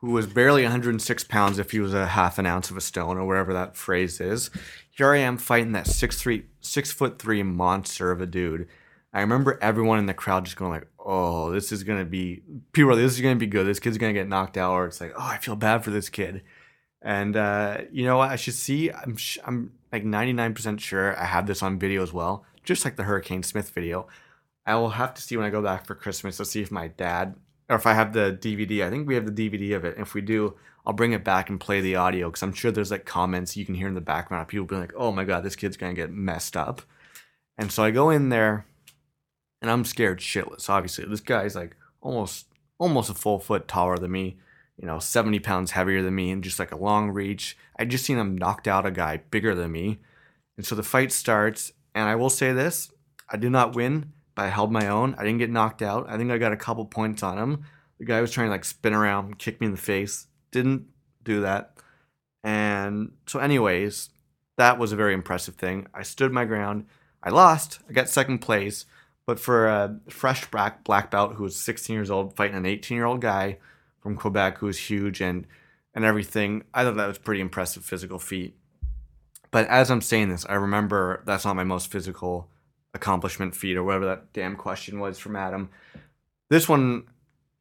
who 0.00 0.10
was 0.10 0.26
barely 0.26 0.62
106 0.62 1.24
pounds 1.24 1.58
if 1.58 1.70
he 1.70 1.80
was 1.80 1.94
a 1.94 2.06
half 2.06 2.38
an 2.38 2.46
ounce 2.46 2.70
of 2.70 2.76
a 2.76 2.80
stone 2.80 3.16
or 3.16 3.26
whatever 3.26 3.52
that 3.52 3.76
phrase 3.76 4.20
is, 4.20 4.50
here 4.90 5.12
I 5.12 5.18
am 5.18 5.38
fighting 5.38 5.72
that 5.72 5.86
six 5.86 6.20
three 6.20 6.46
six 6.68 6.92
foot 6.92 7.18
three 7.18 7.42
monster 7.42 8.10
of 8.10 8.20
a 8.20 8.26
dude. 8.26 8.68
I 9.12 9.20
remember 9.22 9.58
everyone 9.62 9.98
in 9.98 10.06
the 10.06 10.14
crowd 10.14 10.44
just 10.44 10.56
going 10.56 10.70
like, 10.70 10.86
"Oh, 10.98 11.50
this 11.50 11.72
is 11.72 11.82
gonna 11.84 12.04
be 12.04 12.42
people. 12.72 12.94
This 12.96 13.14
is 13.14 13.20
gonna 13.20 13.36
be 13.36 13.46
good. 13.46 13.66
This 13.66 13.80
kid's 13.80 13.98
gonna 13.98 14.12
get 14.12 14.28
knocked 14.28 14.56
out." 14.56 14.72
Or 14.72 14.86
it's 14.86 15.00
like, 15.00 15.12
"Oh, 15.16 15.26
I 15.26 15.38
feel 15.38 15.56
bad 15.56 15.84
for 15.84 15.90
this 15.90 16.08
kid." 16.08 16.42
And 17.02 17.36
uh, 17.36 17.82
you 17.92 18.04
know 18.04 18.18
what? 18.18 18.30
I 18.30 18.36
should 18.36 18.54
see. 18.54 18.90
I'm 18.90 19.16
sh- 19.16 19.38
I'm 19.46 19.72
like 19.92 20.04
99% 20.04 20.80
sure 20.80 21.18
I 21.18 21.24
have 21.24 21.46
this 21.46 21.62
on 21.62 21.78
video 21.78 22.02
as 22.02 22.12
well, 22.12 22.44
just 22.64 22.84
like 22.84 22.96
the 22.96 23.04
Hurricane 23.04 23.42
Smith 23.42 23.70
video. 23.70 24.06
I 24.66 24.74
will 24.74 24.90
have 24.90 25.14
to 25.14 25.22
see 25.22 25.36
when 25.36 25.46
I 25.46 25.50
go 25.50 25.62
back 25.62 25.86
for 25.86 25.94
Christmas 25.94 26.36
to 26.36 26.44
see 26.44 26.60
if 26.60 26.70
my 26.70 26.88
dad 26.88 27.36
or 27.68 27.76
if 27.76 27.86
I 27.86 27.94
have 27.94 28.12
the 28.12 28.36
DVD. 28.40 28.84
I 28.86 28.90
think 28.90 29.06
we 29.06 29.14
have 29.14 29.26
the 29.26 29.50
DVD 29.50 29.76
of 29.76 29.84
it. 29.84 29.96
If 29.98 30.14
we 30.14 30.20
do, 30.20 30.56
I'll 30.86 30.94
bring 30.94 31.12
it 31.12 31.24
back 31.24 31.50
and 31.50 31.60
play 31.60 31.80
the 31.80 31.96
audio 31.96 32.28
because 32.28 32.42
I'm 32.42 32.52
sure 32.52 32.70
there's 32.70 32.90
like 32.90 33.04
comments 33.04 33.56
you 33.56 33.66
can 33.66 33.74
hear 33.74 33.88
in 33.88 33.94
the 33.94 34.00
background 34.00 34.42
of 34.42 34.48
people 34.48 34.66
being 34.66 34.80
like, 34.80 34.94
"Oh 34.96 35.12
my 35.12 35.24
god, 35.24 35.44
this 35.44 35.56
kid's 35.56 35.76
gonna 35.76 35.94
get 35.94 36.10
messed 36.10 36.56
up." 36.56 36.82
And 37.58 37.70
so 37.70 37.82
I 37.84 37.90
go 37.90 38.10
in 38.10 38.30
there, 38.30 38.66
and 39.60 39.70
I'm 39.70 39.84
scared 39.84 40.20
shitless. 40.20 40.70
Obviously, 40.70 41.04
this 41.04 41.20
guy's 41.20 41.54
like 41.54 41.76
almost 42.00 42.46
almost 42.78 43.10
a 43.10 43.14
full 43.14 43.38
foot 43.38 43.68
taller 43.68 43.98
than 43.98 44.12
me, 44.12 44.38
you 44.76 44.86
know, 44.86 44.98
70 44.98 45.40
pounds 45.40 45.72
heavier 45.72 46.02
than 46.02 46.14
me, 46.14 46.30
and 46.30 46.44
just 46.44 46.58
like 46.58 46.72
a 46.72 46.76
long 46.76 47.10
reach. 47.10 47.56
I 47.78 47.84
just 47.84 48.04
seen 48.04 48.18
him 48.18 48.38
knocked 48.38 48.68
out 48.68 48.86
a 48.86 48.90
guy 48.90 49.18
bigger 49.30 49.54
than 49.54 49.72
me, 49.72 49.98
and 50.56 50.64
so 50.64 50.74
the 50.74 50.82
fight 50.82 51.12
starts. 51.12 51.72
And 51.94 52.08
I 52.08 52.14
will 52.14 52.30
say 52.30 52.52
this: 52.52 52.90
I 53.28 53.36
did 53.36 53.50
not 53.52 53.74
win, 53.74 54.12
but 54.38 54.44
I 54.44 54.50
held 54.50 54.70
my 54.70 54.86
own. 54.86 55.16
I 55.18 55.24
didn't 55.24 55.40
get 55.40 55.50
knocked 55.50 55.82
out. 55.82 56.08
I 56.08 56.16
think 56.16 56.30
I 56.30 56.38
got 56.38 56.52
a 56.52 56.56
couple 56.56 56.84
points 56.84 57.24
on 57.24 57.38
him. 57.38 57.64
The 57.98 58.04
guy 58.04 58.20
was 58.20 58.30
trying 58.30 58.46
to 58.46 58.52
like 58.52 58.64
spin 58.64 58.94
around, 58.94 59.40
kick 59.40 59.60
me 59.60 59.66
in 59.66 59.72
the 59.72 59.78
face. 59.78 60.28
Didn't 60.52 60.86
do 61.24 61.40
that. 61.40 61.76
And 62.44 63.14
so, 63.26 63.40
anyways, 63.40 64.10
that 64.56 64.78
was 64.78 64.92
a 64.92 64.96
very 64.96 65.12
impressive 65.12 65.56
thing. 65.56 65.88
I 65.92 66.04
stood 66.04 66.32
my 66.32 66.44
ground. 66.44 66.86
I 67.20 67.30
lost. 67.30 67.80
I 67.88 67.92
got 67.92 68.08
second 68.08 68.38
place. 68.38 68.86
But 69.26 69.40
for 69.40 69.66
a 69.66 69.98
fresh 70.08 70.48
black, 70.52 70.84
black 70.84 71.10
belt 71.10 71.34
who 71.34 71.42
was 71.42 71.56
16 71.56 71.92
years 71.92 72.08
old 72.08 72.36
fighting 72.36 72.56
an 72.56 72.64
18 72.64 72.94
year 72.94 73.06
old 73.06 73.20
guy 73.20 73.58
from 74.00 74.14
Quebec 74.14 74.58
who 74.58 74.66
was 74.66 74.78
huge 74.78 75.20
and, 75.20 75.48
and 75.94 76.04
everything, 76.04 76.62
I 76.72 76.84
thought 76.84 76.94
that 76.94 77.08
was 77.08 77.18
pretty 77.18 77.40
impressive 77.40 77.84
physical 77.84 78.20
feat. 78.20 78.56
But 79.50 79.66
as 79.66 79.90
I'm 79.90 80.00
saying 80.00 80.28
this, 80.28 80.46
I 80.48 80.54
remember 80.54 81.24
that's 81.26 81.44
not 81.44 81.56
my 81.56 81.64
most 81.64 81.90
physical 81.90 82.48
accomplishment 82.94 83.54
feat 83.54 83.76
or 83.76 83.84
whatever 83.84 84.06
that 84.06 84.32
damn 84.32 84.56
question 84.56 85.00
was 85.00 85.18
from 85.18 85.36
Adam. 85.36 85.70
This 86.50 86.68
one, 86.68 87.04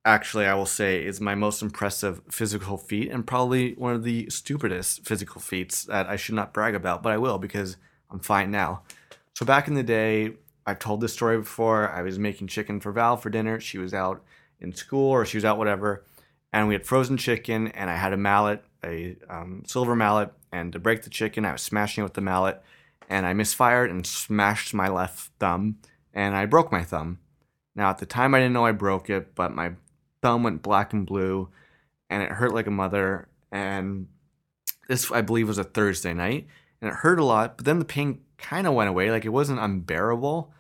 actually, 0.06 0.46
I 0.46 0.54
will 0.54 0.66
say, 0.66 1.06
is 1.06 1.20
my 1.20 1.36
most 1.36 1.62
impressive 1.62 2.22
physical 2.30 2.78
feat 2.78 3.12
and 3.12 3.28
probably 3.28 3.74
one 3.74 3.94
of 3.94 4.04
the 4.04 4.30
stupidest 4.30 5.06
physical 5.06 5.42
feats 5.42 5.84
that 5.86 6.08
I 6.08 6.16
should 6.16 6.36
not 6.36 6.54
brag 6.54 6.76
about, 6.76 7.04
but 7.04 7.12
I 7.12 7.18
will 7.18 7.38
because 7.38 7.78
I'm 8.10 8.20
fine 8.20 8.52
now. 8.52 8.84
So 9.36 9.46
back 9.46 9.68
in 9.68 9.74
the 9.74 9.84
day, 9.84 10.34
I've 10.66 10.80
told 10.80 11.02
this 11.02 11.14
story 11.14 11.38
before. 11.38 11.90
I 11.90 12.02
was 12.02 12.20
making 12.20 12.48
chicken 12.48 12.80
for 12.80 12.92
Val 12.92 13.18
for 13.18 13.30
dinner. 13.30 13.60
She 13.60 13.78
was 13.78 13.94
out 13.94 14.24
in 14.60 14.74
school 14.74 15.10
or 15.10 15.26
she 15.26 15.38
was 15.38 15.46
out 15.46 15.58
whatever, 15.58 16.04
and 16.52 16.68
we 16.68 16.74
had 16.74 16.86
frozen 16.86 17.18
chicken, 17.18 17.68
and 17.70 17.90
I 17.90 17.96
had 17.96 18.14
a 18.14 18.18
mallet, 18.18 18.64
a 18.84 19.16
um, 19.30 19.64
silver 19.66 19.96
mallet, 19.96 20.32
and 20.52 20.74
to 20.74 20.80
break 20.80 21.04
the 21.04 21.10
chicken, 21.10 21.46
I 21.46 21.52
was 21.52 21.62
smashing 21.62 22.02
it 22.02 22.06
with 22.06 22.16
the 22.16 22.22
mallet, 22.22 22.62
and 23.08 23.26
I 23.26 23.34
misfired 23.34 23.90
and 23.90 24.06
smashed 24.06 24.74
my 24.74 24.88
left 24.88 25.32
thumb, 25.40 25.78
and 26.14 26.36
I 26.36 26.46
broke 26.46 26.72
my 26.72 26.84
thumb. 26.84 27.20
Now 27.76 27.90
at 27.90 28.00
the 28.00 28.06
time, 28.06 28.34
I 28.34 28.40
didn't 28.40 28.54
know 28.54 28.66
I 28.66 28.72
broke 28.72 29.10
it, 29.10 29.36
but 29.36 29.54
my 29.54 29.74
thumb 30.22 30.44
went 30.44 30.62
black 30.62 30.94
and 30.94 31.06
blue, 31.06 31.50
and 32.10 32.24
it 32.24 32.32
hurt 32.32 32.54
like 32.54 32.68
a 32.68 32.72
mother. 32.72 33.28
And 33.52 34.08
this, 34.88 35.12
I 35.12 35.22
believe, 35.22 35.48
was 35.48 35.58
a 35.58 35.64
Thursday 35.64 36.14
night, 36.14 36.48
and 36.82 36.90
it 36.90 36.98
hurt 36.98 37.20
a 37.20 37.26
lot. 37.26 37.58
But 37.58 37.66
then 37.66 37.80
the 37.80 37.86
pain 37.86 38.22
kind 38.38 38.68
of 38.68 38.74
went 38.74 38.90
away, 38.90 39.12
like 39.12 39.26
it 39.26 39.30
wasn't 39.30 39.60
unbearable. 39.60 40.52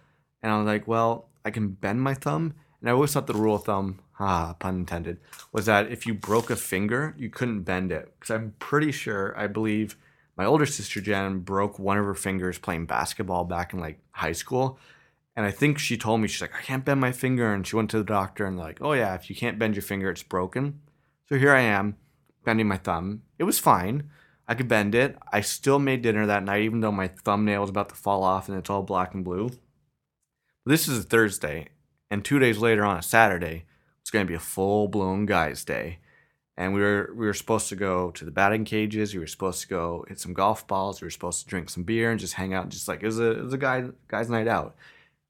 And 0.42 0.51
I 0.51 0.58
was 0.58 0.68
like, 0.68 0.88
well, 0.88 1.30
I 1.44 1.51
can 1.51 1.70
bend 1.70 2.01
my 2.01 2.13
thumb. 2.13 2.54
And 2.80 2.89
I 2.89 2.94
always 2.94 3.12
thought 3.12 3.27
the 3.27 3.34
rule 3.34 3.56
of 3.56 3.63
thumb, 3.63 4.00
ah, 4.20 4.56
pun 4.60 4.75
intended, 4.75 5.20
was 5.51 5.66
that 5.66 5.92
if 5.92 6.06
you 6.06 6.13
broke 6.13 6.50
a 6.50 6.56
finger, 6.56 7.16
you 7.18 7.30
couldn't 7.30 7.63
bend 7.63 7.92
it. 7.92 8.13
Because 8.20 8.36
I'm 8.36 8.54
pretty 8.60 8.92
sure, 8.92 9.34
I 9.38 9.48
believe 9.48 9.98
my 10.38 10.46
older 10.46 10.65
sister 10.65 11.01
Jen 11.01 11.39
broke 11.39 11.79
one 11.79 11.98
of 11.98 12.06
her 12.06 12.13
fingers 12.13 12.60
playing 12.60 12.86
basketball 12.86 13.44
back 13.44 13.74
in 13.74 13.79
like 13.79 14.00
high 14.12 14.34
school. 14.34 14.79
And 15.36 15.46
I 15.46 15.51
think 15.51 15.77
she 15.77 15.98
told 15.98 16.22
me, 16.22 16.27
she's 16.27 16.41
like, 16.41 16.56
I 16.56 16.62
can't 16.62 16.86
bend 16.86 17.00
my 17.00 17.12
finger. 17.12 17.53
And 17.53 17.65
she 17.65 17.75
went 17.75 17.89
to 17.91 17.98
the 17.98 18.03
doctor 18.03 18.46
and 18.46 18.58
like, 18.58 18.79
oh 18.82 18.94
yeah, 18.94 19.15
if 19.15 19.29
you 19.29 19.36
can't 19.36 19.60
bend 19.60 19.75
your 19.75 19.84
finger, 19.84 20.10
it's 20.10 20.24
broken. 20.24 20.82
So 21.27 21.38
here 21.38 21.53
I 21.53 21.62
am, 21.62 21.98
bending 22.46 22.67
my 22.67 22.77
thumb. 22.77 23.24
It 23.38 23.44
was 23.44 23.60
fine. 23.60 24.10
I 24.48 24.56
could 24.56 24.67
bend 24.67 24.96
it. 24.96 25.17
I 25.32 25.41
still 25.41 25.79
made 25.79 26.01
dinner 26.01 26.25
that 26.25 26.44
night, 26.44 26.63
even 26.63 26.79
though 26.79 26.91
my 26.91 27.08
thumbnail 27.08 27.62
was 27.62 27.70
about 27.70 27.89
to 27.89 27.96
fall 27.96 28.24
off 28.24 28.48
and 28.48 28.58
it's 28.58 28.70
all 28.70 28.84
black 28.84 29.13
and 29.13 29.24
blue. 29.24 29.50
This 30.65 30.88
is 30.88 31.00
a 31.00 31.03
Thursday, 31.03 31.70
and 32.10 32.24
two 32.24 32.39
days 32.39 32.58
later 32.58 32.84
on 32.84 32.98
a 32.98 33.01
Saturday, 33.01 33.65
it's 34.01 34.10
going 34.10 34.25
to 34.25 34.29
be 34.29 34.36
a 34.36 34.39
full 34.39 34.88
blown 34.88 35.25
guys' 35.25 35.65
day. 35.65 36.00
And 36.58 36.74
we 36.74 36.82
were 36.82 37.14
we 37.16 37.28
were 37.28 37.36
supposed 37.36 37.70
to 37.70 37.76
go 37.76 38.12
to 38.12 38.26
the 38.26 38.32
batting 38.32 38.66
cages. 38.66 39.14
We 39.14 39.20
were 39.20 39.28
supposed 39.28 39.62
to 39.62 39.68
go 39.68 40.06
hit 40.08 40.20
some 40.20 40.34
golf 40.34 40.66
balls. 40.68 41.02
We 41.02 41.06
were 41.06 41.12
supposed 41.12 41.44
to 41.44 41.48
drink 41.48 41.70
some 41.70 41.84
beer 41.84 42.10
and 42.10 42.20
just 42.20 42.34
hang 42.34 42.54
out. 42.54 42.70
Just 42.70 42.88
like 42.88 43.04
it 43.04 43.06
was 43.06 43.20
a 43.20 43.32
it 43.32 43.44
was 43.44 43.54
a 43.54 43.60
guy 43.60 43.86
guys' 44.08 44.30
night 44.30 44.48
out. 44.48 44.76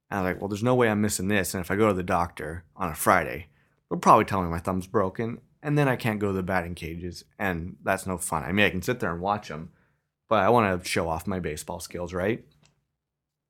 And 0.09 0.19
I 0.19 0.21
was 0.21 0.33
like, 0.33 0.41
well, 0.41 0.47
there's 0.47 0.63
no 0.63 0.75
way 0.75 0.89
I'm 0.89 1.01
missing 1.01 1.27
this. 1.27 1.53
And 1.53 1.61
if 1.61 1.69
I 1.69 1.75
go 1.75 1.89
to 1.89 1.93
the 1.93 2.03
doctor 2.03 2.63
on 2.77 2.89
a 2.89 2.95
Friday, 2.95 3.47
they'll 3.89 3.99
probably 3.99 4.25
tell 4.25 4.41
me 4.41 4.49
my 4.49 4.59
thumb's 4.59 4.87
broken, 4.87 5.39
and 5.61 5.77
then 5.77 5.87
I 5.87 5.95
can't 5.95 6.19
go 6.19 6.27
to 6.27 6.33
the 6.33 6.43
batting 6.43 6.75
cages, 6.75 7.25
and 7.37 7.75
that's 7.83 8.07
no 8.07 8.17
fun. 8.17 8.43
I 8.43 8.51
mean, 8.51 8.65
I 8.65 8.69
can 8.69 8.81
sit 8.81 8.99
there 8.99 9.11
and 9.11 9.21
watch 9.21 9.49
them, 9.49 9.71
but 10.29 10.43
I 10.43 10.49
want 10.49 10.81
to 10.81 10.89
show 10.89 11.09
off 11.09 11.27
my 11.27 11.39
baseball 11.39 11.79
skills, 11.79 12.13
right? 12.13 12.45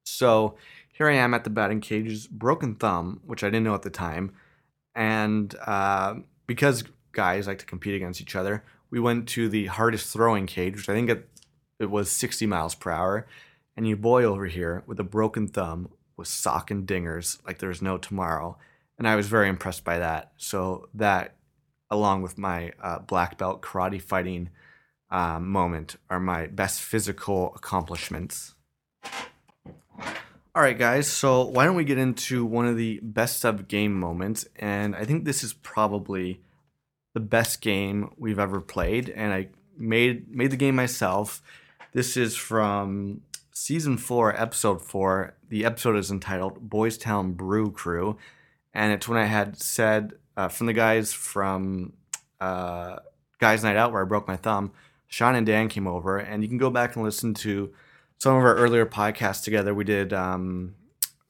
So 0.06 0.56
here 0.94 1.08
I 1.08 1.16
am 1.16 1.34
at 1.34 1.44
the 1.44 1.50
batting 1.50 1.82
cages, 1.82 2.28
broken 2.28 2.76
thumb, 2.76 3.22
which 3.26 3.44
I 3.44 3.48
didn't 3.48 3.66
know 3.66 3.76
at 3.76 3.84
the 3.84 3.90
time, 3.90 4.34
and 4.96 5.56
uh, 5.66 6.16
because 6.48 6.84
guys 7.18 7.48
like 7.48 7.58
to 7.58 7.66
compete 7.66 7.96
against 7.96 8.22
each 8.22 8.36
other, 8.36 8.64
we 8.92 9.00
went 9.00 9.28
to 9.28 9.50
the 9.50 9.66
hardest 9.66 10.14
throwing 10.14 10.46
cage, 10.46 10.76
which 10.76 10.88
I 10.88 10.94
think 10.94 11.10
it, 11.10 11.28
it 11.80 11.90
was 11.90 12.12
60 12.12 12.46
miles 12.46 12.76
per 12.76 12.92
hour. 12.92 13.26
And 13.76 13.88
your 13.88 13.98
boy 13.98 14.24
over 14.24 14.46
here 14.46 14.84
with 14.86 15.00
a 15.00 15.04
broken 15.04 15.48
thumb 15.48 15.90
was 16.16 16.30
socking 16.30 16.86
dingers 16.86 17.44
like 17.46 17.58
there's 17.58 17.82
no 17.82 17.98
tomorrow. 17.98 18.58
And 19.00 19.08
I 19.08 19.16
was 19.16 19.28
very 19.28 19.50
impressed 19.50 19.84
by 19.84 19.98
that. 19.98 20.32
So 20.38 20.90
that, 20.94 21.36
along 21.90 22.22
with 22.22 22.38
my 22.38 22.72
uh, 22.82 23.00
black 23.00 23.40
belt 23.40 23.64
karate 23.64 24.02
fighting 24.02 24.50
um, 25.10 25.50
moment, 25.50 25.96
are 26.12 26.20
my 26.20 26.46
best 26.46 26.82
physical 26.82 27.52
accomplishments. 27.56 28.54
All 30.56 30.64
right, 30.64 30.78
guys. 30.78 31.08
So 31.08 31.46
why 31.46 31.66
don't 31.66 31.76
we 31.76 31.84
get 31.84 31.98
into 31.98 32.46
one 32.46 32.68
of 32.68 32.78
the 32.78 33.00
best 33.02 33.44
of 33.44 33.68
game 33.68 34.00
moments? 34.00 34.48
And 34.56 34.96
I 34.96 35.04
think 35.04 35.26
this 35.26 35.44
is 35.44 35.54
probably 35.54 36.42
the 37.18 37.22
best 37.22 37.62
game 37.62 38.12
we've 38.16 38.38
ever 38.38 38.62
played, 38.62 39.10
and 39.10 39.34
I 39.34 39.48
made 39.76 40.30
made 40.30 40.52
the 40.52 40.56
game 40.56 40.76
myself. 40.76 41.42
This 41.92 42.16
is 42.16 42.36
from 42.36 43.22
season 43.52 43.98
four, 43.98 44.40
episode 44.40 44.84
four. 44.84 45.34
The 45.50 45.66
episode 45.66 45.96
is 45.96 46.12
entitled 46.12 46.70
"Boys 46.70 46.96
Town 46.96 47.32
Brew 47.32 47.72
Crew," 47.72 48.20
and 48.72 48.94
it's 48.94 49.08
when 49.08 49.18
I 49.18 49.26
had 49.26 49.60
said 49.60 50.14
uh, 50.38 50.48
from 50.48 50.68
the 50.68 50.74
guys 50.74 51.12
from 51.12 51.94
uh, 52.40 52.98
Guys 53.40 53.64
Night 53.64 53.78
Out 53.78 53.92
where 53.92 54.04
I 54.04 54.06
broke 54.06 54.28
my 54.28 54.38
thumb. 54.38 54.72
Sean 55.08 55.34
and 55.34 55.48
Dan 55.48 55.70
came 55.70 55.88
over, 55.88 56.20
and 56.20 56.44
you 56.44 56.48
can 56.48 56.60
go 56.60 56.70
back 56.70 56.96
and 56.96 57.04
listen 57.04 57.34
to 57.34 57.74
some 58.20 58.36
of 58.36 58.44
our 58.44 58.56
earlier 58.58 58.86
podcasts 58.86 59.44
together. 59.44 59.74
We 59.74 59.86
did 59.86 60.14
um, 60.14 60.76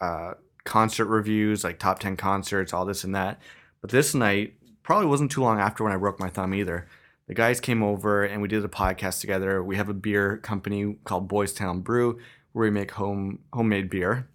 uh, 0.01 0.33
concert 0.65 1.05
reviews, 1.05 1.63
like 1.63 1.79
top 1.79 1.99
ten 1.99 2.17
concerts, 2.17 2.73
all 2.73 2.83
this 2.83 3.05
and 3.05 3.15
that. 3.15 3.39
But 3.79 3.89
this 3.89 4.13
night, 4.13 4.55
probably 4.87 5.05
wasn't 5.05 5.29
too 5.29 5.41
long 5.41 5.59
after 5.59 5.83
when 5.83 5.91
I 5.91 5.97
broke 5.97 6.17
my 6.17 6.29
thumb 6.29 6.53
either. 6.53 6.87
The 7.27 7.33
guys 7.33 7.59
came 7.59 7.83
over 7.83 8.23
and 8.23 8.41
we 8.41 8.47
did 8.47 8.63
a 8.63 8.69
podcast 8.69 9.19
together. 9.19 9.61
We 9.61 9.75
have 9.75 9.89
a 9.89 9.93
beer 9.93 10.37
company 10.37 10.95
called 11.03 11.27
Boys 11.27 11.51
Town 11.51 11.81
Brew 11.81 12.19
where 12.53 12.63
we 12.63 12.71
make 12.71 12.91
home 12.91 13.39
homemade 13.51 13.89
beer. 13.89 14.29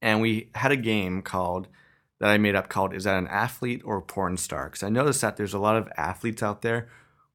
And 0.00 0.22
we 0.22 0.48
had 0.54 0.72
a 0.72 0.76
game 0.76 1.20
called 1.20 1.68
that 2.18 2.30
I 2.30 2.38
made 2.38 2.54
up 2.54 2.70
called 2.70 2.94
Is 2.94 3.04
That 3.04 3.18
an 3.18 3.26
Athlete 3.26 3.82
or 3.84 3.98
a 3.98 4.02
Porn 4.02 4.38
Star? 4.38 4.70
Because 4.70 4.82
I 4.82 4.88
noticed 4.88 5.20
that 5.20 5.36
there's 5.36 5.52
a 5.52 5.58
lot 5.58 5.76
of 5.76 5.86
athletes 5.98 6.42
out 6.42 6.62
there 6.62 6.88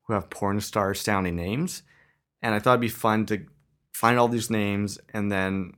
who 0.08 0.14
have 0.14 0.32
porn 0.32 0.60
star 0.60 0.96
sounding 0.96 1.36
names. 1.36 1.84
And 2.42 2.56
I 2.56 2.60
thought 2.60 2.72
it'd 2.72 2.82
be 2.82 2.88
fun 2.88 3.28
to 3.28 3.46
find 3.94 4.18
all 4.18 4.28
these 4.28 4.50
names 4.50 4.98
and 5.14 5.32
then 5.32 5.74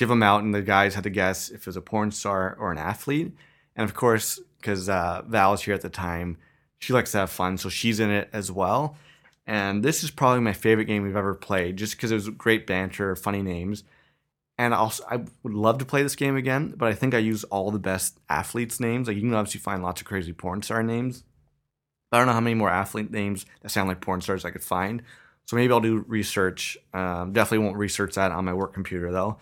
give 0.00 0.08
them 0.08 0.24
out. 0.24 0.42
And 0.42 0.52
the 0.52 0.60
guys 0.60 0.96
had 0.96 1.04
to 1.04 1.10
guess 1.10 1.50
if 1.50 1.60
it 1.60 1.66
was 1.66 1.76
a 1.76 1.80
porn 1.80 2.10
star 2.10 2.56
or 2.58 2.72
an 2.72 2.78
athlete. 2.78 3.32
And 3.78 3.88
of 3.88 3.94
course, 3.94 4.40
because 4.60 4.88
uh, 4.88 5.22
Val 5.26 5.52
was 5.52 5.62
here 5.62 5.74
at 5.74 5.82
the 5.82 5.88
time. 5.88 6.36
She 6.80 6.92
likes 6.92 7.12
to 7.12 7.18
have 7.18 7.30
fun, 7.30 7.56
so 7.58 7.68
she's 7.68 8.00
in 8.00 8.10
it 8.10 8.28
as 8.32 8.52
well. 8.52 8.96
And 9.46 9.82
this 9.82 10.04
is 10.04 10.10
probably 10.10 10.40
my 10.40 10.52
favorite 10.52 10.84
game 10.84 11.04
we've 11.04 11.16
ever 11.16 11.34
played, 11.34 11.76
just 11.76 11.96
because 11.96 12.10
it 12.10 12.16
was 12.16 12.28
great 12.28 12.66
banter, 12.66 13.16
funny 13.16 13.40
names. 13.40 13.84
And 14.58 14.74
also, 14.74 15.04
I 15.08 15.18
would 15.44 15.54
love 15.54 15.78
to 15.78 15.84
play 15.84 16.02
this 16.02 16.16
game 16.16 16.36
again, 16.36 16.74
but 16.76 16.88
I 16.88 16.94
think 16.94 17.14
I 17.14 17.18
use 17.18 17.44
all 17.44 17.70
the 17.70 17.78
best 17.78 18.18
athletes' 18.28 18.80
names. 18.80 19.06
Like 19.06 19.16
you 19.16 19.22
can 19.22 19.32
obviously 19.32 19.60
find 19.60 19.82
lots 19.82 20.00
of 20.00 20.06
crazy 20.06 20.32
porn 20.32 20.62
star 20.62 20.82
names. 20.82 21.22
I 22.10 22.18
don't 22.18 22.26
know 22.26 22.32
how 22.32 22.40
many 22.40 22.54
more 22.54 22.70
athlete 22.70 23.12
names 23.12 23.46
that 23.62 23.70
sound 23.70 23.88
like 23.88 24.00
porn 24.00 24.20
stars 24.20 24.44
I 24.44 24.50
could 24.50 24.64
find. 24.64 25.02
So 25.44 25.56
maybe 25.56 25.72
I'll 25.72 25.80
do 25.80 26.04
research. 26.08 26.76
Um, 26.92 27.32
definitely 27.32 27.64
won't 27.64 27.78
research 27.78 28.14
that 28.16 28.32
on 28.32 28.44
my 28.44 28.52
work 28.52 28.74
computer 28.74 29.12
though. 29.12 29.38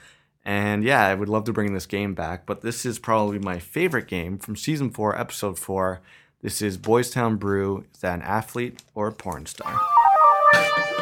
And 0.46 0.85
yeah, 0.85 1.04
I 1.04 1.12
would 1.12 1.28
love 1.28 1.42
to 1.46 1.52
bring 1.52 1.74
this 1.74 1.87
game 1.87 2.14
back, 2.14 2.46
but 2.46 2.61
this 2.61 2.87
is 2.87 3.00
probably 3.00 3.40
my 3.40 3.59
favorite 3.59 4.06
game 4.06 4.38
from 4.38 4.54
season 4.54 4.90
four, 4.90 5.18
episode 5.18 5.59
four. 5.59 6.00
This 6.40 6.62
is 6.62 6.78
Boys 6.78 7.11
Town 7.11 7.35
Brew. 7.35 7.85
Is 7.92 8.00
that 8.02 8.14
an 8.14 8.22
athlete 8.22 8.80
or 8.94 9.09
a 9.09 9.12
porn 9.12 9.46
star? 9.46 9.76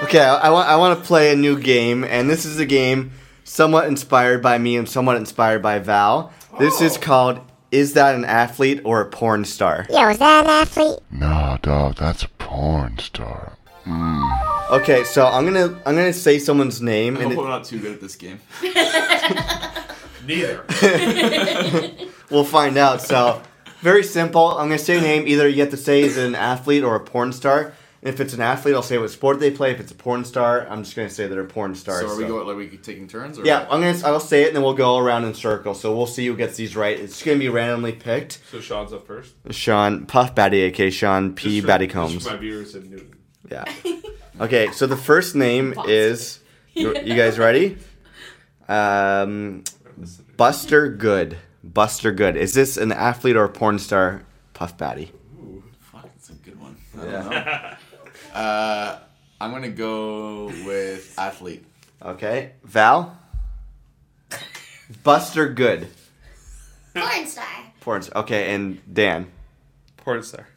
Okay, 0.03 0.21
I, 0.21 0.47
I 0.47 0.49
want 0.49 0.69
I 0.71 0.77
want 0.77 0.99
to 0.99 1.05
play 1.05 1.31
a 1.31 1.37
new 1.37 1.61
game, 1.61 2.05
and 2.05 2.31
this 2.31 2.47
is 2.47 2.59
a 2.59 2.65
game 2.65 3.13
somewhat 3.45 3.87
inspired 3.87 4.41
by 4.43 4.57
me 4.57 4.79
and 4.79 4.89
somewhat 4.89 5.19
inspired 5.19 5.61
by 5.61 5.79
Val. 5.79 6.33
This 6.59 6.81
is 6.81 6.97
oh. 6.97 7.01
called 7.01 7.41
Is 7.71 7.93
That 7.93 8.15
an 8.15 8.25
Athlete 8.25 8.81
or 8.83 9.03
a 9.03 9.11
Porn 9.11 9.45
Star? 9.45 9.85
Yo, 9.91 10.09
is 10.09 10.19
that 10.21 10.45
an 10.45 10.51
athlete? 10.51 11.01
Nah, 11.11 11.59
dog, 11.59 11.97
that's 11.97 12.23
a 12.23 12.29
porn 12.29 12.99
star. 12.99 13.54
Okay, 13.87 15.05
so 15.05 15.27
I'm 15.27 15.45
gonna 15.45 15.67
I'm 15.87 15.95
gonna 15.95 16.13
say 16.13 16.39
someone's 16.39 16.81
name, 16.81 17.17
I 17.17 17.23
and 17.23 17.33
hope 17.35 17.45
I'm 17.45 17.51
not 17.51 17.65
too 17.65 17.79
good 17.79 17.93
at 17.93 18.01
this 18.01 18.17
game. 18.17 18.41
Neither. 20.27 20.65
we'll 22.31 22.45
find 22.45 22.77
out. 22.79 23.03
So 23.03 23.43
very 23.81 24.03
simple. 24.03 24.49
I'm 24.53 24.69
gonna 24.69 24.79
say 24.79 24.99
a 24.99 25.01
name. 25.01 25.29
Either 25.29 25.47
you 25.49 25.61
have 25.61 25.71
to 25.71 25.77
say 25.77 26.01
is 26.01 26.17
an 26.17 26.35
athlete 26.35 26.83
or 26.83 26.97
a 26.97 27.01
porn 27.01 27.33
star, 27.33 27.75
If 28.01 28.21
it's 28.21 28.33
an 28.33 28.41
athlete, 28.41 28.75
I'll 28.75 28.83
say 28.83 28.97
what 28.99 29.11
sport 29.11 29.39
they 29.41 29.51
play. 29.51 29.73
If 29.73 29.81
it's 29.81 29.93
a 29.93 29.95
porn 29.95 30.25
star, 30.25 30.67
I'm 30.69 30.83
just 30.83 30.97
gonna 30.97 31.11
say 31.11 31.27
they're 31.27 31.43
a 31.43 31.47
porn 31.47 31.75
star. 31.75 32.01
So 32.01 32.09
are 32.09 32.17
we 32.17 32.25
going 32.25 32.47
like 32.47 32.57
we 32.57 32.77
taking 32.79 33.07
turns? 33.07 33.39
Or 33.39 33.45
Yeah, 33.45 33.67
I'm 33.71 33.81
gonna. 33.83 33.99
I'll 34.07 34.19
say 34.19 34.45
it, 34.45 34.49
and 34.49 34.57
then 34.57 34.63
we'll 34.63 34.73
go 34.75 34.97
around 34.97 35.25
in 35.25 35.35
circles. 35.35 35.81
So 35.81 35.95
we'll 35.95 36.07
see 36.07 36.27
who 36.27 36.37
gets 36.37 36.57
these 36.57 36.75
right. 36.75 36.99
It's 36.99 37.23
gonna 37.23 37.39
be 37.39 37.51
randomly 37.51 37.93
picked. 37.93 38.41
So 38.51 38.61
Sean's 38.61 38.95
up 38.95 39.07
first. 39.07 39.35
Sean 39.51 40.07
Puff 40.07 40.35
Batty, 40.35 40.63
aka 40.63 40.89
Sean 40.91 41.35
P 41.35 41.51
Just 41.51 41.61
for- 41.61 41.67
Batty 41.67 41.89
Combs. 41.89 42.25
my 42.25 42.37
viewers 42.37 42.75
in 42.75 42.89
Newton. 42.91 43.14
Yeah. 43.51 43.65
Okay, 44.41 44.71
so 44.73 44.87
the 44.87 44.97
first 44.97 45.35
name 45.35 45.75
is. 45.87 46.41
You 46.75 46.97
you 47.05 47.15
guys 47.15 47.39
ready? 47.39 47.79
Um, 48.69 49.63
Buster 50.37 50.89
Good. 50.89 51.39
Buster 51.63 52.11
Good. 52.13 52.37
Is 52.37 52.53
this 52.55 52.77
an 52.77 52.91
athlete 52.93 53.37
or 53.37 53.45
a 53.45 53.49
porn 53.49 53.79
star? 53.79 54.23
Puff 54.55 54.77
Batty. 54.77 55.13
Ooh, 55.39 55.63
fuck, 55.81 56.03
that's 56.03 56.31
a 56.31 56.35
good 56.35 56.61
one. 56.61 56.77
I 56.99 57.05
don't 57.05 57.31
know. 57.31 57.75
uh, 58.35 58.99
I'm 59.41 59.51
gonna 59.53 59.69
go 59.69 60.47
with 60.67 61.15
athlete. 61.19 61.65
Okay, 62.03 62.53
Val. 62.65 63.17
Buster 65.03 65.49
Good. 65.49 65.89
Porn 66.95 67.27
star. 67.27 67.45
Porn. 67.81 68.03
star. 68.03 68.23
Okay, 68.23 68.55
and 68.55 68.81
Dan. 68.93 69.29
Porn 69.97 70.23
star. 70.23 70.49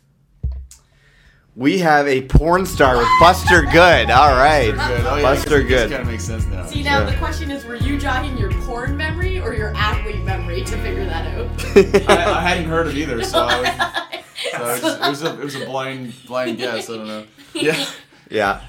We 1.57 1.79
have 1.79 2.07
a 2.07 2.21
porn 2.21 2.67
star 2.67 2.97
with 2.97 3.07
Buster 3.19 3.63
Good. 3.63 4.11
All 4.11 4.35
right, 4.37 4.69
Good. 4.69 4.79
Oh, 4.79 5.15
yeah, 5.15 5.21
Buster 5.23 5.63
Good. 5.63 5.67
Good. 5.67 5.89
Kind 5.89 6.01
of 6.03 6.07
makes 6.07 6.23
sense 6.23 6.45
now. 6.45 6.63
See 6.67 6.83
now 6.83 6.99
Yeah. 6.99 7.09
the 7.09 7.17
question 7.17 7.49
is, 7.49 7.65
were 7.65 7.77
you 7.77 7.97
jogging 7.97 8.37
your 8.37 8.51
porn 8.61 8.95
memory 8.95 9.39
or 9.39 9.55
your 9.55 9.73
athlete 9.75 10.23
memory 10.23 10.63
to 10.63 10.77
figure 10.77 11.05
that 11.05 11.25
out? 11.35 11.49
I, 12.09 12.37
I 12.37 12.41
hadn't 12.41 12.65
heard 12.65 12.85
of 12.85 12.95
either, 12.95 13.23
so, 13.23 13.39
I 13.39 13.59
was, 13.59 14.81
so 14.83 14.83
it, 14.83 14.83
was, 14.83 14.83
it 14.83 15.09
was 15.09 15.23
a 15.23 15.33
it 15.41 15.43
was 15.45 15.55
a 15.55 15.65
blind 15.65 16.13
blind 16.27 16.59
guess. 16.59 16.91
I 16.91 16.97
don't 16.97 17.07
know. 17.07 17.25
Yeah. 17.53 17.85
Yeah. 18.29 18.61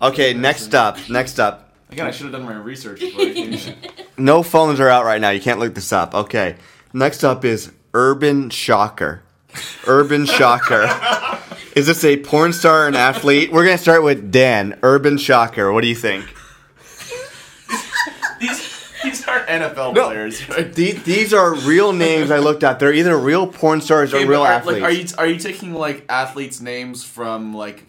Okay, 0.00 0.34
next 0.34 0.72
up. 0.72 0.96
Next 1.10 1.40
up. 1.40 1.72
Again, 1.90 2.06
I 2.06 2.12
should 2.12 2.26
have 2.26 2.32
done 2.32 2.44
my 2.44 2.54
research 2.54 3.00
before 3.00 3.74
No 4.18 4.44
phones 4.44 4.78
are 4.78 4.88
out 4.88 5.04
right 5.04 5.20
now. 5.20 5.30
You 5.30 5.40
can't 5.40 5.58
look 5.58 5.74
this 5.74 5.92
up. 5.92 6.14
Okay. 6.14 6.54
Next 6.92 7.24
up 7.24 7.44
is 7.44 7.72
Urban 7.92 8.50
Shocker. 8.50 9.24
Urban 9.88 10.26
Shocker. 10.26 10.86
Is 11.80 11.86
this 11.86 12.04
a 12.04 12.18
porn 12.18 12.52
star 12.52 12.84
or 12.84 12.88
an 12.88 12.94
athlete? 12.94 13.50
We're 13.50 13.64
gonna 13.64 13.78
start 13.78 14.02
with 14.02 14.30
Dan. 14.30 14.78
Urban 14.82 15.16
Shocker. 15.16 15.72
What 15.72 15.80
do 15.80 15.88
you 15.88 15.94
think? 15.94 16.26
these 18.38 18.92
these 19.02 19.26
aren't 19.26 19.46
NFL 19.46 19.94
No. 19.94 20.08
players. 20.08 20.46
Right? 20.46 20.70
These, 20.74 21.04
these 21.04 21.32
are 21.32 21.54
real 21.54 21.94
names 21.94 22.30
I 22.30 22.38
looked 22.38 22.64
at. 22.64 22.80
They're 22.80 22.92
either 22.92 23.16
real 23.16 23.46
porn 23.46 23.80
stars 23.80 24.12
Okay, 24.12 24.24
or 24.24 24.28
real 24.28 24.42
are, 24.42 24.52
athletes. 24.52 24.82
Like, 24.82 24.90
are 24.90 24.92
you 24.92 25.06
are 25.16 25.26
you 25.26 25.38
taking 25.40 25.72
like 25.72 26.04
athletes' 26.10 26.60
names 26.60 27.02
from 27.02 27.54
like 27.54 27.84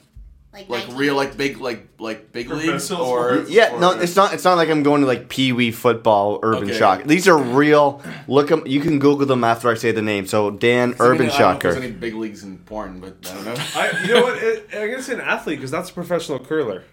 Like, 0.53 0.67
like 0.67 0.87
Nike. 0.89 0.99
real 0.99 1.15
like 1.15 1.37
big 1.37 1.59
like 1.61 1.87
like 1.97 2.33
big 2.33 2.49
leagues 2.49 2.91
or 2.91 3.35
sports? 3.35 3.49
yeah, 3.49 3.77
no, 3.79 3.91
it's 3.91 4.17
not. 4.17 4.33
It's 4.33 4.43
not 4.43 4.57
like 4.57 4.67
I'm 4.67 4.83
going 4.83 4.99
to 4.99 5.07
like 5.07 5.29
Pee 5.29 5.53
Wee 5.53 5.71
football, 5.71 6.41
Urban 6.43 6.65
Okay. 6.65 6.77
Shocker. 6.77 7.07
These 7.07 7.29
are 7.29 7.37
real. 7.37 8.01
Look 8.27 8.49
them. 8.49 8.63
You 8.67 8.81
can 8.81 8.99
Google 8.99 9.25
them 9.25 9.45
after 9.45 9.69
I 9.69 9.75
say 9.75 9.93
the 9.93 10.01
name. 10.01 10.27
So 10.27 10.51
Dan, 10.51 10.89
I 10.89 10.91
mean, 10.91 10.95
Urban 10.99 11.11
I 11.11 11.15
don't 11.15 11.17
know 11.19 11.25
if 11.27 11.33
Shocker. 11.33 11.71
There's 11.71 11.83
any 11.85 11.93
big 11.93 12.15
leagues 12.15 12.43
in 12.43 12.57
porn, 12.57 12.99
but 12.99 13.15
I 13.31 13.33
don't 13.33 13.45
know. 13.45 13.55
I, 13.75 14.01
you 14.05 14.13
know 14.13 14.23
what? 14.23 14.37
It, 14.43 14.67
I 14.73 14.87
guess 14.87 15.07
an 15.07 15.21
athlete 15.21 15.57
because 15.59 15.71
that's 15.71 15.89
a 15.89 15.93
professional 15.93 16.39
curler. 16.39 16.83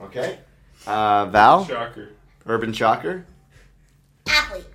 Okay. 0.00 0.38
Uh, 0.86 1.26
Val, 1.26 1.64
Shocker. 1.64 2.10
Urban 2.46 2.72
Shocker, 2.72 3.26
Athlete. 4.28 4.66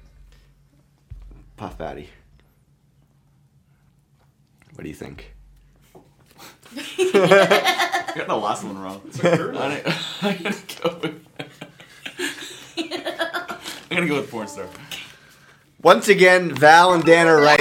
Puff 1.55 1.77
Batty. 1.77 2.09
What 4.73 4.83
do 4.83 4.89
you 4.89 4.95
think? 4.95 5.33
I 8.15 8.17
got 8.17 8.27
the 8.27 8.35
last 8.35 8.63
one 8.63 8.77
wrong. 8.79 9.01
curler. 9.19 9.49
I'm 9.55 9.81
gonna- 9.83 9.95
I'm 10.21 10.37
gonna 10.43 10.55
go 10.83 10.99
with. 11.01 11.25
I'm 13.91 13.97
gonna 13.97 14.07
go 14.07 14.15
with 14.21 14.31
porn 14.31 14.47
star. 14.47 14.67
Once 15.81 16.09
again, 16.09 16.53
Val 16.53 16.93
and 16.93 17.03
Dan 17.05 17.27
are 17.27 17.39
right. 17.41 17.59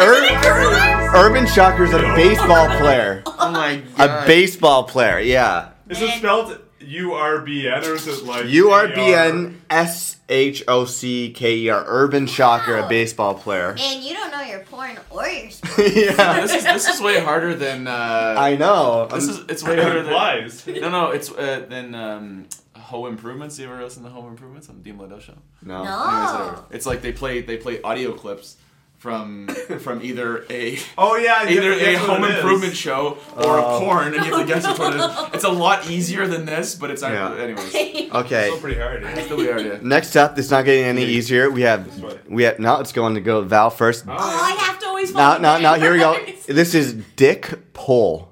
Ur- 0.00 1.16
Urban 1.26 1.46
Shocker 1.46 1.84
is 1.84 1.92
a 1.92 2.00
baseball 2.16 2.66
player. 2.78 3.22
Oh 3.26 3.50
my 3.50 3.82
god. 3.96 4.24
A 4.24 4.26
baseball 4.26 4.84
player, 4.84 5.20
yeah. 5.20 5.70
Is 5.88 6.00
it 6.00 6.10
spelled 6.10 6.58
U 6.84 7.12
R 7.14 7.40
B 7.40 7.68
N 7.68 7.84
or 7.84 7.94
is 7.94 8.06
it 8.06 8.24
like 8.24 8.46
U 8.46 8.70
R 8.70 8.88
B 8.88 9.14
N 9.14 9.60
S 9.70 10.16
H 10.28 10.62
O 10.68 10.84
C 10.84 11.30
K 11.32 11.56
E 11.56 11.68
R. 11.68 11.84
Urban 11.86 12.26
Shocker, 12.26 12.76
a 12.76 12.88
baseball 12.88 13.34
player. 13.34 13.76
And 13.78 14.02
you 14.02 14.14
don't 14.14 14.30
know 14.30 14.40
your 14.42 14.60
porn 14.60 14.98
or 15.10 15.26
your 15.28 15.50
sport. 15.50 15.92
yeah. 15.94 16.40
This 16.40 16.54
is 16.54 16.64
this 16.64 16.88
is 16.88 17.00
way 17.00 17.20
harder 17.20 17.54
than. 17.54 17.86
Uh, 17.86 18.34
I 18.38 18.56
know. 18.56 19.08
This 19.12 19.28
I'm- 19.28 19.38
is 19.40 19.44
it's 19.48 19.62
way 19.62 19.80
harder 19.82 20.02
than. 20.02 20.12
Lies. 20.12 20.66
No, 20.66 20.88
no, 20.90 21.10
it's 21.10 21.30
uh, 21.30 21.66
than 21.68 21.94
um, 21.94 22.46
Home 22.76 23.06
Improvements. 23.08 23.58
You 23.58 23.66
ever 23.70 23.82
listen 23.82 24.02
to 24.04 24.08
Home 24.10 24.28
Improvements 24.28 24.68
on 24.68 24.76
the 24.78 24.82
Dean 24.82 24.96
Blundell 24.96 25.20
show? 25.20 25.34
no. 25.62 25.84
No. 25.84 26.48
Anyways. 26.48 26.58
It's 26.70 26.86
like 26.86 27.02
they 27.02 27.12
play 27.12 27.40
they 27.42 27.56
play 27.56 27.80
audio 27.82 28.12
clips 28.12 28.56
from 29.02 29.48
from 29.80 30.00
either 30.00 30.44
a 30.48 30.78
Oh 30.96 31.16
yeah. 31.16 31.48
Either 31.48 31.72
a 31.72 31.94
home 31.96 32.22
it 32.22 32.30
is. 32.30 32.36
improvement 32.36 32.76
show 32.76 33.18
or 33.36 33.58
Oh. 33.58 33.76
a 33.76 33.80
porn, 33.80 34.14
and 34.14 34.24
you 34.24 34.32
have 34.32 34.40
to 34.40 34.46
guess 34.46 34.64
which 34.68 34.78
one 34.78 34.92
it 34.94 35.00
is. 35.00 35.16
It's 35.34 35.44
a 35.44 35.48
lot 35.50 35.90
easier 35.90 36.28
than 36.28 36.44
this, 36.46 36.76
but 36.76 36.90
it's 36.92 37.02
Yeah. 37.02 37.34
Anyways, 37.34 37.74
Okay. 37.74 38.46
Still 38.46 38.60
pretty 38.60 38.78
hard. 38.80 39.02
it's 39.02 39.24
still 39.24 39.38
weird. 39.38 39.66
Yeah. 39.66 39.78
Next 39.82 40.14
up, 40.16 40.38
it's 40.38 40.52
not 40.52 40.64
getting 40.64 40.84
any 40.84 41.04
easier. 41.04 41.50
We 41.50 41.62
have, 41.62 41.82
we 42.28 42.44
have 42.44 42.60
now. 42.60 42.78
It's 42.80 42.92
going 42.92 43.14
to 43.16 43.20
go 43.20 43.42
Val 43.42 43.70
first. 43.70 44.04
Oh, 44.06 44.12
Oh, 44.12 44.16
I 44.16 44.52
have 44.52 44.78
to 44.78 44.86
always 44.86 45.12
Now, 45.12 45.32
follow 45.32 45.40
now, 45.40 45.58
now, 45.58 45.74
here 45.74 45.92
we 45.92 45.98
go. 45.98 46.16
This 46.46 46.72
is 46.74 46.94
Dick 47.16 47.72
Pole. 47.72 48.28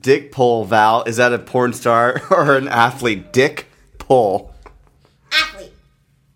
Dick 0.00 0.30
Pole, 0.30 0.64
Val. 0.64 1.02
Is 1.04 1.16
that 1.16 1.32
a 1.32 1.38
porn 1.40 1.72
star 1.72 2.22
or 2.30 2.54
an 2.56 2.68
athlete? 2.68 3.32
Dick 3.32 3.66
Pole. 3.98 4.54
Athlete. 5.32 5.72